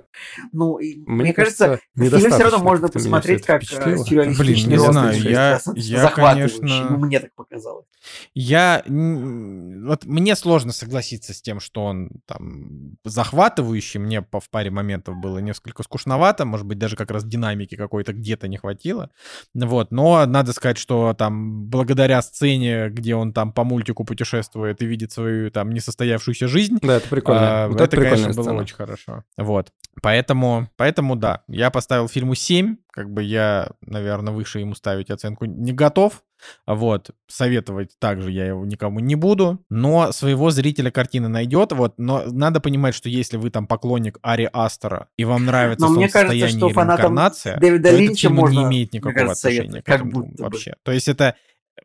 Ну, 0.53 0.77
и, 0.77 0.97
Мне, 1.07 1.25
мне, 1.25 1.33
кажется, 1.33 1.81
фильм 1.97 2.11
все 2.19 2.29
равно 2.39 2.59
можно 2.59 2.89
посмотреть 2.89 3.45
как 3.47 3.63
э, 3.63 3.97
сюрреалистичный 3.97 4.45
Блин, 4.45 4.69
не 4.71 4.79
знаю, 4.79 5.23
я- 5.23 5.61
я, 5.75 6.09
конечно- 6.11 6.89
Ну, 6.91 6.99
мне 6.99 7.21
так 7.21 7.35
показалось. 7.35 7.87
Я... 8.35 8.83
Вот 8.87 10.05
мне 10.05 10.37
сложно 10.37 10.73
согласиться 10.73 11.33
с 11.33 11.41
тем, 11.47 11.61
что 11.61 11.85
он 11.85 12.11
там 12.27 12.97
захватывающий. 13.05 14.01
Мне 14.01 14.21
по- 14.21 14.41
в 14.41 14.51
паре 14.51 14.71
моментов 14.71 15.15
было 15.17 15.39
несколько 15.39 15.85
скучновато. 15.85 16.45
Может 16.45 16.67
быть, 16.67 16.79
даже 16.79 16.97
как 16.97 17.13
раз 17.13 17.25
динамики 17.25 17.77
какой-то 17.77 18.13
где-то 18.13 18.49
не 18.49 18.57
хватило. 18.57 19.11
Вот. 19.55 19.93
Но 19.93 20.27
надо 20.27 20.53
сказать, 20.53 20.77
что 20.77 21.15
там 21.17 21.67
благодаря 21.67 22.21
сцене, 22.21 22.89
где 22.89 23.15
он 23.15 23.33
там 23.33 23.53
по 23.53 23.63
мультику 23.63 24.05
путешествует 24.05 24.83
и 24.83 24.87
видит 24.87 25.13
свою 25.13 25.53
там 25.53 25.71
несостоявшуюся 25.71 26.49
жизнь, 26.49 26.79
Да, 26.83 26.97
это 26.97 27.09
прикольно. 27.09 27.65
А, 27.65 27.69
Вот 27.69 27.81
это, 27.81 27.91
прикольная 27.93 28.17
конечно, 28.23 28.35
было 28.35 28.43
сцена. 28.45 28.61
очень 28.63 28.75
хорошо. 28.75 29.25
Вот. 29.37 29.73
Поэтому, 30.03 30.69
поэтому 30.77 31.15
да, 31.15 31.43
я 31.49 31.71
поставил 31.71 32.09
фильму 32.09 32.35
7. 32.35 32.77
Как 32.91 33.09
бы 33.13 33.23
я, 33.23 33.71
наверное, 33.83 34.33
выше 34.35 34.59
ему 34.59 34.75
ставить 34.75 35.11
оценку 35.11 35.45
не 35.45 35.73
готов. 35.73 36.23
Вот. 36.67 37.11
Советовать 37.29 37.99
также 37.99 38.31
я 38.31 38.47
его 38.47 38.65
никому 38.65 39.01
не 39.01 39.15
буду. 39.15 39.65
Но 39.71 40.13
своего 40.13 40.51
зрителя 40.51 40.91
картина 40.91 41.29
найдет. 41.29 41.73
Вот. 41.73 41.95
Но 41.99 42.25
надо 42.27 42.61
понимать, 42.61 42.95
что 42.95 43.09
если 43.09 43.37
вы 43.37 43.51
там 43.51 43.67
поклонник 43.67 44.19
Ари 44.23 44.49
Астера 44.53 45.09
и 45.17 45.25
вам 45.25 45.47
нравится 45.47 45.87
Но 45.87 45.93
мне 45.93 46.09
кажется, 46.09 46.49
что 46.49 46.67
или 46.67 46.73
фанатам 46.73 47.13
инкарнация, 47.13 47.59
Дэвида 47.59 47.91
то 47.91 47.97
Линча 47.97 48.21
фильм 48.29 48.35
можно, 48.35 48.59
не 48.59 48.65
имеет 48.65 48.93
никакого 48.93 49.15
кажется, 49.15 49.49
отношения 49.49 49.83
к 49.83 49.89
этому 49.89 50.11
будто 50.11 50.29
бы. 50.29 50.43
вообще. 50.45 50.75
То 50.83 50.93
есть 50.93 51.09
это 51.09 51.37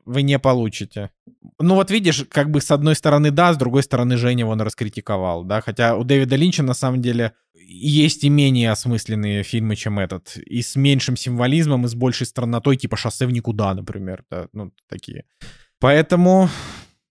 вы 0.05 0.21
не 0.21 0.39
получите. 0.39 1.11
Ну 1.59 1.75
вот 1.75 1.91
видишь, 1.91 2.25
как 2.29 2.49
бы 2.49 2.61
с 2.61 2.71
одной 2.71 2.95
стороны 2.95 3.31
да, 3.31 3.53
с 3.53 3.57
другой 3.57 3.83
стороны 3.83 4.17
Женя 4.17 4.45
он 4.45 4.61
раскритиковал, 4.61 5.43
да, 5.43 5.61
хотя 5.61 5.95
у 5.95 6.03
Дэвида 6.03 6.35
Линча 6.35 6.63
на 6.63 6.73
самом 6.73 7.01
деле 7.01 7.33
есть 7.53 8.23
и 8.23 8.29
менее 8.29 8.71
осмысленные 8.71 9.43
фильмы, 9.43 9.75
чем 9.75 9.99
этот, 9.99 10.35
и 10.37 10.61
с 10.61 10.75
меньшим 10.75 11.15
символизмом, 11.15 11.85
и 11.85 11.87
с 11.87 11.95
большей 11.95 12.27
страннотой, 12.27 12.77
типа 12.77 12.97
«Шоссе 12.97 13.25
в 13.25 13.31
никуда», 13.31 13.73
например, 13.73 14.23
да, 14.29 14.47
ну 14.53 14.71
такие. 14.89 15.25
Поэтому, 15.79 16.49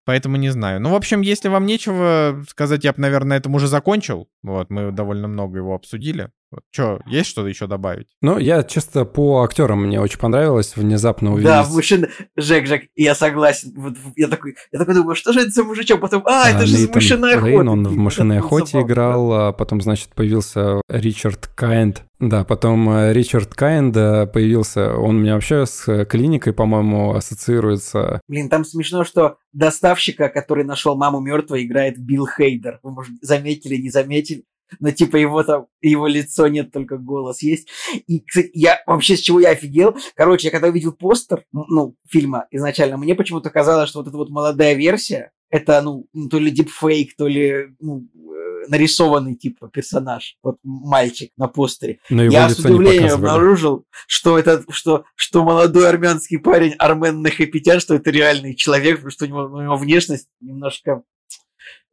поэтому 0.05 0.36
не 0.36 0.51
знаю. 0.51 0.81
Ну, 0.81 0.90
в 0.90 0.94
общем, 0.94 1.23
если 1.23 1.48
вам 1.48 1.66
нечего 1.66 2.44
сказать, 2.48 2.85
я 2.85 2.93
бы, 2.93 3.01
наверное, 3.01 3.31
на 3.31 3.36
этом 3.36 3.55
уже 3.55 3.66
закончил. 3.69 4.28
Вот, 4.43 4.70
мы 4.70 4.93
довольно 4.93 5.28
много 5.28 5.59
его 5.59 5.74
обсудили. 5.74 6.31
Че, 6.73 7.01
есть 7.07 7.31
что-то 7.31 7.49
еще 7.49 7.67
добавить? 7.67 8.09
Ну, 8.23 8.39
я 8.39 8.63
чисто 8.63 9.05
по 9.05 9.43
актерам 9.43 9.87
мне 9.87 10.01
очень 10.01 10.19
понравилось 10.19 10.75
внезапно 10.77 11.33
увидеть. 11.33 11.51
Да, 11.51 11.65
мужчина. 11.65 12.09
Жек, 12.37 12.67
Жек, 12.67 12.83
я 12.97 13.15
согласен. 13.15 13.73
Вот 13.77 13.95
я 14.17 14.29
такой, 14.29 14.57
я 14.73 14.79
такой 14.79 14.95
думаю, 14.95 15.15
что 15.15 15.33
же 15.33 15.41
это 15.41 15.51
за 15.51 15.65
мужичок? 15.65 16.01
Потом, 16.01 16.23
а, 16.27 16.51
это 16.51 16.67
же 16.67 16.75
из 16.75 16.81
Нейтан 16.81 16.95
«Мышиной 16.95 17.31
Рейн, 17.35 17.45
охоты». 17.45 17.71
он 17.71 17.89
в 17.89 17.97
«Мышиной 17.97 18.39
охоте» 18.39 18.67
забавно, 18.73 18.87
играл, 18.87 19.33
а 19.33 19.53
потом, 19.53 19.81
значит, 19.81 20.11
появился 20.15 20.81
Ричард 20.89 21.47
Кайнд. 21.47 22.05
Да, 22.21 22.45
потом 22.45 22.91
э, 22.91 23.15
Ричард 23.15 23.55
Кайнд 23.55 23.97
э, 23.97 24.27
появился, 24.27 24.95
он 24.95 25.17
у 25.17 25.19
меня 25.21 25.35
вообще 25.35 25.65
с 25.65 25.89
э, 25.89 26.05
клиникой, 26.05 26.53
по-моему, 26.53 27.15
ассоциируется. 27.15 28.21
Блин, 28.29 28.51
там 28.51 28.67
смешно, 28.67 29.05
что 29.05 29.39
доставщика, 29.55 30.29
который 30.29 30.65
нашел 30.65 30.97
маму 30.97 31.21
мертвой, 31.21 31.65
играет 31.65 31.99
Билл 31.99 32.27
Хейдер. 32.27 32.79
Вы, 32.83 32.91
может, 32.91 33.15
заметили, 33.23 33.77
не 33.77 33.89
заметили? 33.89 34.45
Но 34.79 34.91
типа 34.91 35.17
его 35.17 35.43
там, 35.43 35.67
его 35.81 36.07
лицо 36.07 36.49
нет, 36.49 36.73
только 36.73 36.99
голос 36.99 37.43
есть. 37.43 37.69
И, 38.07 38.21
кстати, 38.21 38.51
я 38.55 38.81
вообще 38.87 39.17
с 39.17 39.21
чего 39.21 39.41
я 39.41 39.51
офигел. 39.51 39.97
Короче, 40.15 40.49
я 40.49 40.51
когда 40.51 40.69
увидел 40.69 40.93
постер, 40.93 41.45
ну, 41.53 41.97
фильма 42.09 42.47
изначально, 42.51 42.97
мне 42.97 43.15
почему-то 43.15 43.51
казалось, 43.51 43.89
что 43.89 44.01
вот 44.01 44.09
эта 44.09 44.17
вот 44.17 44.31
молодая 44.31 44.75
версия, 44.75 45.33
это, 45.51 45.83
ну, 45.83 46.07
ну, 46.13 46.29
то 46.29 46.39
ли 46.39 46.51
дипфейк, 46.51 47.17
то 47.17 47.27
ли, 47.27 47.75
ну, 47.81 48.07
э, 48.15 48.69
нарисованный, 48.69 49.35
типа, 49.35 49.69
персонаж. 49.69 50.37
Вот 50.43 50.59
мальчик 50.63 51.33
на 51.37 51.49
постере. 51.49 51.99
Но 52.09 52.23
я 52.23 52.49
с 52.49 52.59
удивлением 52.61 53.15
обнаружил, 53.15 53.85
что 54.07 54.39
это, 54.39 54.65
что, 54.71 55.05
что 55.17 55.43
молодой 55.43 55.89
армянский 55.89 56.39
парень 56.39 56.75
Армен 56.79 57.21
Нахапетян, 57.21 57.81
что 57.81 57.95
это 57.95 58.11
реальный 58.11 58.55
человек, 58.55 58.97
потому 58.97 59.11
что 59.11 59.25
у 59.25 59.29
него, 59.29 59.41
у 59.41 59.61
него 59.61 59.77
внешность 59.77 60.29
немножко 60.41 61.03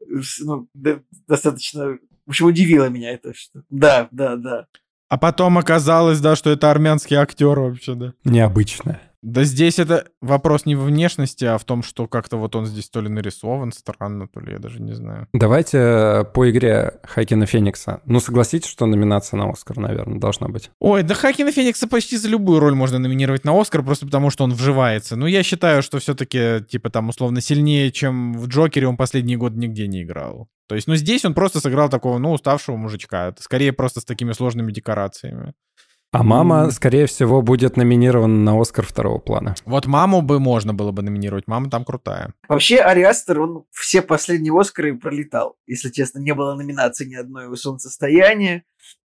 э, 0.01 0.05
ну, 0.41 0.67
достаточно... 1.27 1.97
В 2.27 2.31
общем, 2.31 2.45
удивило 2.47 2.89
меня 2.89 3.11
это. 3.11 3.33
Что... 3.33 3.63
Да, 3.69 4.09
да, 4.11 4.35
да. 4.35 4.67
А 5.09 5.17
потом 5.17 5.57
оказалось, 5.57 6.19
да, 6.19 6.35
что 6.35 6.49
это 6.49 6.69
армянский 6.69 7.15
актер 7.15 7.57
вообще, 7.57 7.95
да. 7.95 8.13
Необычно. 8.25 8.99
Да 9.23 9.43
здесь 9.43 9.79
это 9.79 10.07
вопрос 10.21 10.65
не 10.65 10.75
в 10.75 10.83
внешности, 10.83 11.45
а 11.45 11.57
в 11.57 11.63
том, 11.63 11.81
что 11.81 12.07
как-то 12.07 12.37
вот 12.37 12.55
он 12.55 12.65
здесь 12.65 12.89
то 12.89 13.01
ли 13.01 13.09
нарисован 13.09 13.71
странно, 13.71 14.27
то 14.27 14.39
ли 14.39 14.53
я 14.53 14.59
даже 14.59 14.81
не 14.81 14.93
знаю. 14.93 15.27
Давайте 15.33 15.77
э, 15.77 16.23
по 16.23 16.49
игре 16.49 16.99
Хайкина 17.03 17.45
Феникса. 17.45 18.01
Ну, 18.05 18.19
согласитесь, 18.19 18.69
что 18.69 18.85
номинация 18.85 19.37
на 19.37 19.49
Оскар, 19.49 19.77
наверное, 19.77 20.19
должна 20.19 20.47
быть. 20.47 20.69
Ой, 20.79 21.03
да 21.03 21.15
Хакина 21.15 21.51
Феникса 21.51 21.87
почти 21.87 22.17
за 22.17 22.29
любую 22.29 22.59
роль 22.59 22.75
можно 22.75 22.99
номинировать 22.99 23.43
на 23.43 23.59
Оскар, 23.59 23.83
просто 23.83 24.05
потому 24.05 24.29
что 24.29 24.43
он 24.43 24.53
вживается. 24.53 25.15
Но 25.15 25.27
я 25.27 25.41
считаю, 25.43 25.81
что 25.81 25.99
все-таки, 25.99 26.63
типа, 26.69 26.89
там, 26.89 27.09
условно, 27.09 27.41
сильнее, 27.41 27.91
чем 27.91 28.33
в 28.33 28.47
Джокере 28.47 28.87
он 28.87 28.97
последние 28.97 29.37
годы 29.37 29.57
нигде 29.57 29.87
не 29.87 30.03
играл. 30.03 30.47
То 30.67 30.75
есть, 30.75 30.87
ну, 30.87 30.95
здесь 30.95 31.25
он 31.25 31.33
просто 31.33 31.59
сыграл 31.59 31.89
такого, 31.89 32.17
ну, 32.17 32.31
уставшего 32.33 32.75
мужичка. 32.75 33.29
Это 33.29 33.41
скорее 33.41 33.73
просто 33.73 34.01
с 34.01 34.05
такими 34.05 34.33
сложными 34.33 34.71
декорациями. 34.71 35.53
А 36.11 36.23
мама, 36.23 36.71
скорее 36.71 37.05
всего, 37.05 37.41
будет 37.41 37.75
номинирована 37.75 38.35
на 38.35 38.61
Оскар 38.61 38.85
второго 38.85 39.19
плана. 39.19 39.55
Вот 39.65 39.87
маму 39.87 40.21
бы 40.21 40.39
можно 40.39 40.73
было 40.73 40.91
бы 40.91 41.01
номинировать. 41.01 41.47
Мама 41.47 41.69
там 41.69 41.83
крутая. 41.83 42.33
Вообще, 42.47 42.77
Ари 42.77 43.01
Астер, 43.01 43.41
он 43.41 43.65
все 43.71 44.01
последние 44.01 44.57
Оскары 44.57 44.97
пролетал. 44.97 45.57
Если 45.65 45.89
честно, 45.89 46.19
не 46.19 46.33
было 46.33 46.55
номинации 46.55 47.05
ни 47.05 47.15
одной 47.15 47.47
у 47.47 47.55
«Солнцестояния». 47.55 48.63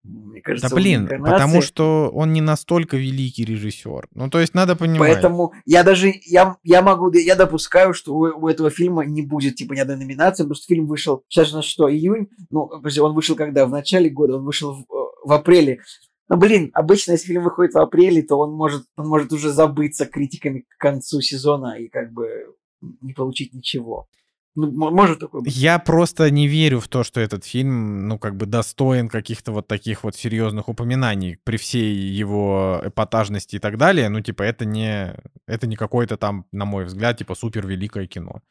Мне 0.05 0.43
кажется, 0.43 0.69
Да 0.69 0.77
блин, 0.77 1.09
потому 1.09 1.63
что 1.63 2.11
он 2.13 2.35
не 2.35 2.43
настолько 2.43 2.99
великий 2.99 3.45
режиссер. 3.45 4.09
Ну, 4.13 4.29
то 4.29 4.39
есть 4.39 4.53
надо 4.53 4.77
понимать. 4.77 5.15
Поэтому 5.15 5.55
я 5.65 5.83
даже, 5.83 6.13
я, 6.27 6.57
я 6.63 6.83
могу, 6.83 7.11
я 7.11 7.35
допускаю, 7.37 7.95
что 7.95 8.15
у, 8.15 8.45
у 8.45 8.49
этого 8.49 8.69
фильма 8.69 9.07
не 9.07 9.23
будет, 9.23 9.57
типа, 9.57 9.73
ни 9.73 9.81
одной 9.81 9.97
номинации, 9.97 10.43
потому 10.43 10.57
что 10.57 10.67
фильм 10.67 10.87
вышел, 10.87 11.25
сейчас 11.29 11.55
у 11.55 11.57
нас 11.57 11.65
что, 11.65 11.91
июнь? 11.91 12.29
Ну, 12.51 12.71
он 12.71 13.15
вышел 13.15 13.35
когда? 13.35 13.65
В 13.65 13.71
начале 13.71 14.11
года, 14.11 14.37
он 14.37 14.45
вышел 14.45 14.75
в, 14.75 14.81
э, 14.81 15.07
в 15.25 15.33
апреле. 15.33 15.81
Ну, 16.29 16.37
блин, 16.37 16.71
обычно, 16.73 17.13
если 17.13 17.27
фильм 17.29 17.45
выходит 17.45 17.75
в 17.75 17.79
апреле, 17.79 18.23
то 18.23 18.39
он 18.39 18.53
может, 18.53 18.87
он 18.97 19.09
может 19.09 19.33
уже 19.33 19.51
забыться 19.51 20.07
критиками 20.07 20.65
к 20.69 20.79
концу 20.79 21.21
сезона 21.21 21.79
и 21.79 21.89
как 21.89 22.13
бы 22.13 22.55
не 23.01 23.13
получить 23.13 23.53
ничего. 23.53 24.09
Ну, 24.57 24.71
может 24.71 25.19
такое 25.19 25.43
быть. 25.43 25.55
Я 25.55 25.81
просто 25.81 26.31
не 26.31 26.47
верю 26.47 26.79
в 26.79 26.87
то, 26.87 27.03
что 27.03 27.21
этот 27.21 27.45
фильм, 27.45 28.07
ну, 28.07 28.19
как 28.19 28.37
бы 28.37 28.47
достоин 28.47 29.09
каких-то 29.09 29.51
вот 29.51 29.67
таких 29.67 30.05
вот 30.05 30.15
серьезных 30.15 30.69
упоминаний 30.69 31.39
при 31.43 31.57
всей 31.57 31.93
его 31.93 32.81
эпатажности 32.85 33.57
и 33.57 33.59
так 33.59 33.77
далее. 33.79 34.09
Ну, 34.09 34.21
типа, 34.21 34.45
это 34.45 34.65
не, 34.65 35.17
это 35.49 35.67
не 35.67 35.75
какое-то 35.75 36.17
там, 36.17 36.47
на 36.53 36.65
мой 36.65 36.85
взгляд, 36.85 37.19
типа, 37.19 37.35
супер 37.35 37.67
великое 37.67 38.07
кино. 38.07 38.43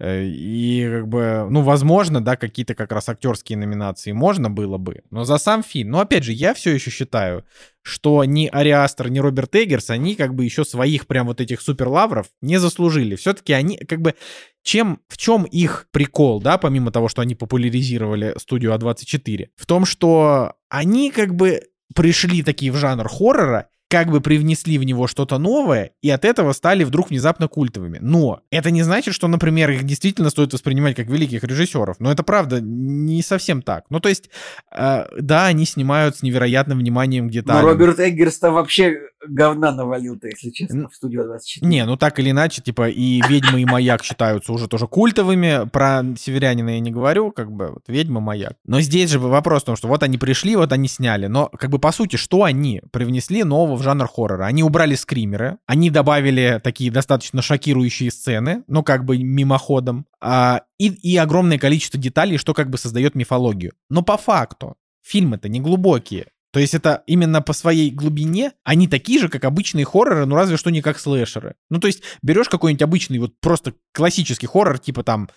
Э, 0.00 0.24
и 0.24 0.88
как 0.90 1.08
бы, 1.08 1.46
ну, 1.50 1.60
возможно, 1.60 2.22
да, 2.22 2.36
какие-то 2.36 2.74
как 2.74 2.90
раз 2.90 3.08
актерские 3.10 3.58
номинации 3.58 4.12
можно 4.12 4.48
было 4.48 4.78
бы. 4.78 5.02
Но 5.10 5.24
за 5.24 5.36
сам 5.36 5.62
фильм, 5.62 5.90
ну, 5.90 6.00
опять 6.00 6.24
же, 6.24 6.32
я 6.32 6.54
все 6.54 6.70
еще 6.74 6.90
считаю, 6.90 7.44
что 7.82 8.24
ни 8.24 8.48
Ари 8.50 8.70
Астер, 8.70 9.10
ни 9.10 9.18
Роберт 9.18 9.54
Эггерс, 9.54 9.90
они 9.90 10.14
как 10.14 10.34
бы 10.34 10.44
еще 10.44 10.64
своих 10.64 11.06
прям 11.06 11.26
вот 11.26 11.42
этих 11.42 11.60
суперлавров 11.60 12.28
не 12.40 12.58
заслужили. 12.58 13.14
Все-таки 13.14 13.52
они 13.52 13.76
как 13.76 14.00
бы 14.00 14.14
чем, 14.62 15.00
в 15.08 15.18
чем 15.18 15.44
их 15.44 15.86
прикол, 15.90 16.40
да, 16.40 16.56
помимо 16.56 16.90
того, 16.90 17.08
что 17.08 17.20
они 17.20 17.34
популяризировали 17.34 18.34
студию 18.38 18.72
А24? 18.72 19.48
В 19.56 19.66
том, 19.66 19.84
что 19.84 20.54
они 20.70 21.10
как 21.10 21.34
бы 21.34 21.62
пришли 21.94 22.42
такие 22.42 22.72
в 22.72 22.76
жанр 22.76 23.06
хоррора, 23.06 23.68
как 23.90 24.08
бы 24.08 24.20
привнесли 24.20 24.78
в 24.78 24.84
него 24.84 25.08
что-то 25.08 25.38
новое, 25.38 25.90
и 26.00 26.10
от 26.10 26.24
этого 26.24 26.52
стали 26.52 26.84
вдруг 26.84 27.10
внезапно 27.10 27.48
культовыми. 27.48 27.98
Но 28.00 28.40
это 28.52 28.70
не 28.70 28.84
значит, 28.84 29.14
что, 29.14 29.26
например, 29.26 29.68
их 29.70 29.82
действительно 29.82 30.30
стоит 30.30 30.52
воспринимать 30.52 30.94
как 30.94 31.08
великих 31.08 31.42
режиссеров. 31.42 31.98
Но 31.98 32.12
это 32.12 32.22
правда 32.22 32.60
не 32.60 33.20
совсем 33.20 33.62
так. 33.62 33.86
Ну, 33.90 33.98
то 33.98 34.08
есть, 34.08 34.30
э, 34.70 35.06
да, 35.18 35.46
они 35.46 35.66
снимают 35.66 36.16
с 36.16 36.22
невероятным 36.22 36.78
вниманием 36.78 37.28
деталям. 37.28 37.62
Но 37.62 37.68
Роберт 37.68 37.98
Эггерс-то 37.98 38.52
вообще 38.52 38.96
говна 39.26 39.72
навалил-то, 39.72 40.28
если 40.28 40.50
честно, 40.50 40.88
в 40.88 40.94
студию 40.94 41.24
24. 41.24 41.66
Не, 41.66 41.84
ну 41.84 41.96
так 41.96 42.18
или 42.18 42.30
иначе, 42.30 42.62
типа, 42.62 42.88
и 42.88 43.20
«Ведьмы» 43.28 43.62
и 43.62 43.64
«Маяк» 43.64 44.04
считаются 44.04 44.52
уже 44.52 44.68
тоже 44.68 44.86
культовыми. 44.86 45.68
Про 45.68 46.02
«Северянина» 46.18 46.70
я 46.70 46.80
не 46.80 46.90
говорю, 46.90 47.32
как 47.32 47.52
бы, 47.52 47.70
вот 47.72 47.82
«Ведьма», 47.88 48.20
«Маяк». 48.20 48.54
Но 48.64 48.80
здесь 48.80 49.10
же 49.10 49.18
вопрос 49.18 49.62
в 49.62 49.66
том, 49.66 49.76
что 49.76 49.88
вот 49.88 50.02
они 50.02 50.18
пришли, 50.18 50.56
вот 50.56 50.72
они 50.72 50.88
сняли. 50.88 51.26
Но, 51.26 51.48
как 51.48 51.70
бы, 51.70 51.78
по 51.78 51.92
сути, 51.92 52.16
что 52.16 52.44
они 52.44 52.82
привнесли 52.92 53.44
нового 53.44 53.76
в 53.76 53.82
жанр 53.82 54.08
хоррора. 54.08 54.46
Они 54.46 54.62
убрали 54.62 54.94
скримеры, 54.94 55.58
они 55.66 55.90
добавили 55.90 56.60
такие 56.62 56.90
достаточно 56.90 57.42
шокирующие 57.42 58.10
сцены, 58.10 58.64
ну 58.66 58.82
как 58.82 59.04
бы 59.04 59.18
мимоходом, 59.18 60.06
а, 60.20 60.62
и, 60.78 60.88
и 60.88 61.16
огромное 61.16 61.58
количество 61.58 61.98
деталей, 61.98 62.38
что 62.38 62.54
как 62.54 62.70
бы 62.70 62.78
создает 62.78 63.14
мифологию. 63.14 63.72
Но 63.88 64.02
по 64.02 64.16
факту 64.16 64.76
фильмы-то 65.02 65.48
не 65.48 65.60
глубокие. 65.60 66.28
То 66.52 66.60
есть 66.60 66.74
это 66.74 67.02
именно 67.06 67.42
по 67.42 67.52
своей 67.52 67.90
глубине 67.90 68.52
они 68.64 68.88
такие 68.88 69.20
же, 69.20 69.28
как 69.28 69.44
обычные 69.44 69.84
хорроры, 69.84 70.26
ну 70.26 70.34
разве 70.34 70.56
что 70.56 70.70
не 70.70 70.82
как 70.82 70.98
слэшеры. 70.98 71.54
Ну 71.70 71.78
то 71.78 71.86
есть 71.86 72.02
берешь 72.22 72.48
какой-нибудь 72.48 72.82
обычный 72.82 73.18
вот 73.18 73.38
просто 73.40 73.74
классический 73.92 74.46
хоррор, 74.46 74.78
типа 74.78 75.02
там 75.02 75.28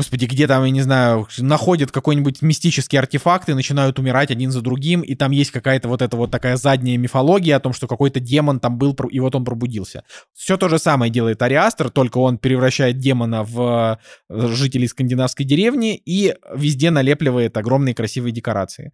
господи, 0.00 0.24
где 0.24 0.46
там, 0.46 0.64
я 0.64 0.70
не 0.70 0.80
знаю, 0.80 1.28
находят 1.38 1.92
какой-нибудь 1.92 2.40
мистический 2.40 2.98
артефакт 2.98 3.50
и 3.50 3.54
начинают 3.54 3.98
умирать 3.98 4.30
один 4.30 4.50
за 4.50 4.62
другим, 4.62 5.02
и 5.02 5.14
там 5.14 5.30
есть 5.30 5.50
какая-то 5.50 5.88
вот 5.88 6.00
эта 6.00 6.16
вот 6.16 6.30
такая 6.30 6.56
задняя 6.56 6.96
мифология 6.96 7.56
о 7.56 7.60
том, 7.60 7.74
что 7.74 7.86
какой-то 7.86 8.18
демон 8.18 8.60
там 8.60 8.78
был, 8.78 8.96
и 9.10 9.20
вот 9.20 9.34
он 9.34 9.44
пробудился. 9.44 10.04
Все 10.32 10.56
то 10.56 10.70
же 10.70 10.78
самое 10.78 11.12
делает 11.12 11.42
Ариастер, 11.42 11.90
только 11.90 12.16
он 12.16 12.38
превращает 12.38 12.96
демона 12.96 13.44
в 13.44 13.98
э, 14.30 14.46
жителей 14.48 14.88
скандинавской 14.88 15.44
деревни 15.44 15.96
и 15.96 16.34
везде 16.54 16.90
налепливает 16.90 17.58
огромные 17.58 17.94
красивые 17.94 18.32
декорации. 18.32 18.92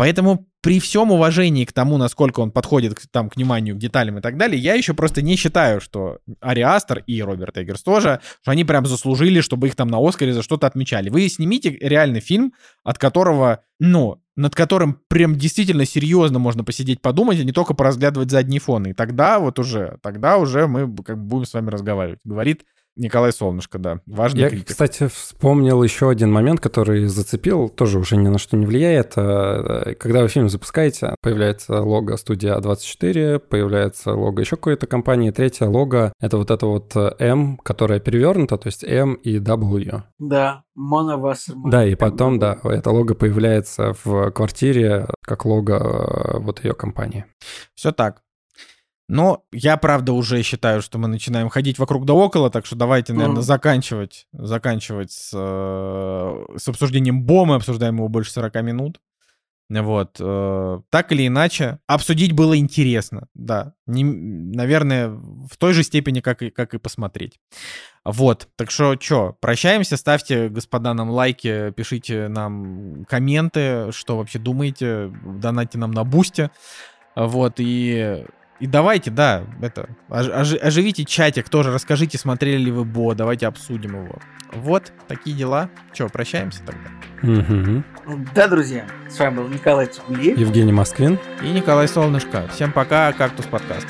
Поэтому 0.00 0.46
при 0.62 0.80
всем 0.80 1.12
уважении 1.12 1.66
к 1.66 1.74
тому, 1.74 1.98
насколько 1.98 2.40
он 2.40 2.52
подходит 2.52 2.94
к, 2.94 3.02
там, 3.10 3.28
к 3.28 3.36
вниманию, 3.36 3.74
к 3.74 3.78
деталям 3.78 4.16
и 4.16 4.22
так 4.22 4.38
далее, 4.38 4.58
я 4.58 4.72
еще 4.72 4.94
просто 4.94 5.20
не 5.20 5.36
считаю, 5.36 5.78
что 5.82 6.20
Ари 6.40 6.62
Астер 6.62 7.04
и 7.06 7.20
Роберт 7.20 7.58
Эггерс 7.58 7.82
тоже, 7.82 8.22
что 8.40 8.50
они 8.50 8.64
прям 8.64 8.86
заслужили, 8.86 9.42
чтобы 9.42 9.66
их 9.66 9.76
там 9.76 9.88
на 9.88 9.98
Оскаре 9.98 10.32
за 10.32 10.42
что-то 10.42 10.66
отмечали. 10.66 11.10
Вы 11.10 11.28
снимите 11.28 11.68
реальный 11.68 12.20
фильм, 12.20 12.54
от 12.82 12.96
которого, 12.96 13.60
ну, 13.78 14.22
над 14.36 14.54
которым 14.54 15.02
прям 15.08 15.36
действительно 15.36 15.84
серьезно 15.84 16.38
можно 16.38 16.64
посидеть, 16.64 17.02
подумать, 17.02 17.38
а 17.38 17.44
не 17.44 17.52
только 17.52 17.74
поразглядывать 17.74 18.30
задние 18.30 18.58
фоны. 18.58 18.92
И 18.92 18.94
тогда 18.94 19.38
вот 19.38 19.58
уже, 19.58 19.98
тогда 20.02 20.38
уже 20.38 20.66
мы 20.66 20.90
как 21.02 21.18
бы 21.18 21.24
будем 21.24 21.44
с 21.44 21.52
вами 21.52 21.68
разговаривать. 21.68 22.20
Говорит 22.24 22.64
Николай 23.00 23.32
Солнышко, 23.32 23.78
да. 23.78 24.00
Важный 24.06 24.42
Я, 24.42 24.50
критик. 24.50 24.68
кстати, 24.68 25.08
вспомнил 25.08 25.82
еще 25.82 26.10
один 26.10 26.30
момент, 26.30 26.60
который 26.60 27.06
зацепил, 27.06 27.68
тоже 27.68 27.98
уже 27.98 28.16
ни 28.16 28.28
на 28.28 28.38
что 28.38 28.56
не 28.56 28.66
влияет. 28.66 29.14
Э, 29.16 29.94
когда 29.98 30.22
вы 30.22 30.28
фильм 30.28 30.48
запускаете, 30.48 31.14
появляется 31.22 31.80
лого 31.80 32.16
студия 32.16 32.56
А24, 32.58 33.38
появляется 33.38 34.12
лого 34.12 34.40
еще 34.40 34.56
какой-то 34.56 34.86
компании, 34.86 35.30
третье 35.30 35.66
лого— 35.66 36.12
это 36.20 36.36
вот 36.36 36.50
это 36.50 36.66
вот 36.66 36.94
M, 37.18 37.56
которая 37.58 38.00
перевернута, 38.00 38.58
то 38.58 38.66
есть 38.66 38.84
M 38.84 39.14
и 39.14 39.38
W. 39.38 40.02
Да, 40.18 40.64
Моновассерман. 40.74 41.70
Да, 41.70 41.86
и 41.86 41.94
потом, 41.94 42.38
да, 42.38 42.58
это 42.64 42.90
лого 42.90 43.14
появляется 43.14 43.94
в 44.04 44.30
квартире 44.30 45.06
как 45.22 45.44
лого 45.46 45.72
э, 45.72 46.38
вот 46.38 46.62
ее 46.62 46.74
компании. 46.74 47.24
Все 47.74 47.92
так. 47.92 48.22
Но 49.10 49.42
я, 49.50 49.76
правда, 49.76 50.12
уже 50.12 50.40
считаю, 50.44 50.80
что 50.82 50.96
мы 50.96 51.08
начинаем 51.08 51.48
ходить 51.48 51.80
вокруг 51.80 52.06
да 52.06 52.14
около, 52.14 52.48
так 52.48 52.64
что 52.64 52.76
давайте, 52.76 53.12
наверное, 53.12 53.40
mm. 53.40 53.44
заканчивать, 53.44 54.28
заканчивать 54.32 55.10
с, 55.10 55.32
э, 55.34 56.56
с 56.56 56.68
обсуждением 56.68 57.24
Бомы, 57.24 57.56
обсуждаем 57.56 57.96
его 57.96 58.06
больше 58.06 58.30
40 58.30 58.62
минут. 58.62 59.00
Вот. 59.68 60.16
Э, 60.20 60.80
так 60.90 61.10
или 61.10 61.26
иначе, 61.26 61.80
обсудить 61.88 62.34
было 62.34 62.56
интересно, 62.56 63.26
да. 63.34 63.74
Не, 63.88 64.04
наверное, 64.04 65.08
в 65.08 65.56
той 65.58 65.72
же 65.72 65.82
степени, 65.82 66.20
как 66.20 66.42
и, 66.42 66.50
как 66.50 66.74
и 66.74 66.78
посмотреть. 66.78 67.40
Вот. 68.04 68.46
Так 68.54 68.70
что, 68.70 68.94
что, 69.00 69.36
прощаемся, 69.40 69.96
ставьте, 69.96 70.48
господа, 70.48 70.94
нам 70.94 71.10
лайки, 71.10 71.72
пишите 71.72 72.28
нам 72.28 73.04
комменты, 73.06 73.90
что 73.90 74.18
вообще 74.18 74.38
думаете, 74.38 75.12
донайте 75.24 75.78
нам 75.78 75.90
на 75.90 76.04
бусте. 76.04 76.52
Вот, 77.16 77.54
и 77.58 78.24
и 78.60 78.66
давайте, 78.66 79.10
да, 79.10 79.44
это, 79.62 79.88
ож, 80.08 80.52
оживите 80.60 81.04
чатик 81.04 81.48
тоже, 81.48 81.72
расскажите, 81.72 82.18
смотрели 82.18 82.58
ли 82.58 82.70
вы 82.70 82.84
Бо, 82.84 83.14
давайте 83.14 83.46
обсудим 83.46 84.04
его. 84.04 84.18
Вот, 84.52 84.92
такие 85.08 85.34
дела. 85.34 85.70
Че, 85.92 86.08
прощаемся 86.08 86.60
тогда? 86.64 86.90
Угу. 87.22 87.82
Да, 88.34 88.48
друзья, 88.48 88.86
с 89.08 89.18
вами 89.18 89.36
был 89.36 89.48
Николай 89.48 89.86
Цугулиев. 89.86 90.38
Евгений 90.38 90.72
Москвин. 90.72 91.18
И 91.42 91.48
Николай 91.48 91.88
Солнышко. 91.88 92.48
Всем 92.48 92.72
пока, 92.72 93.12
Кактус 93.12 93.46
подкаст. 93.46 93.86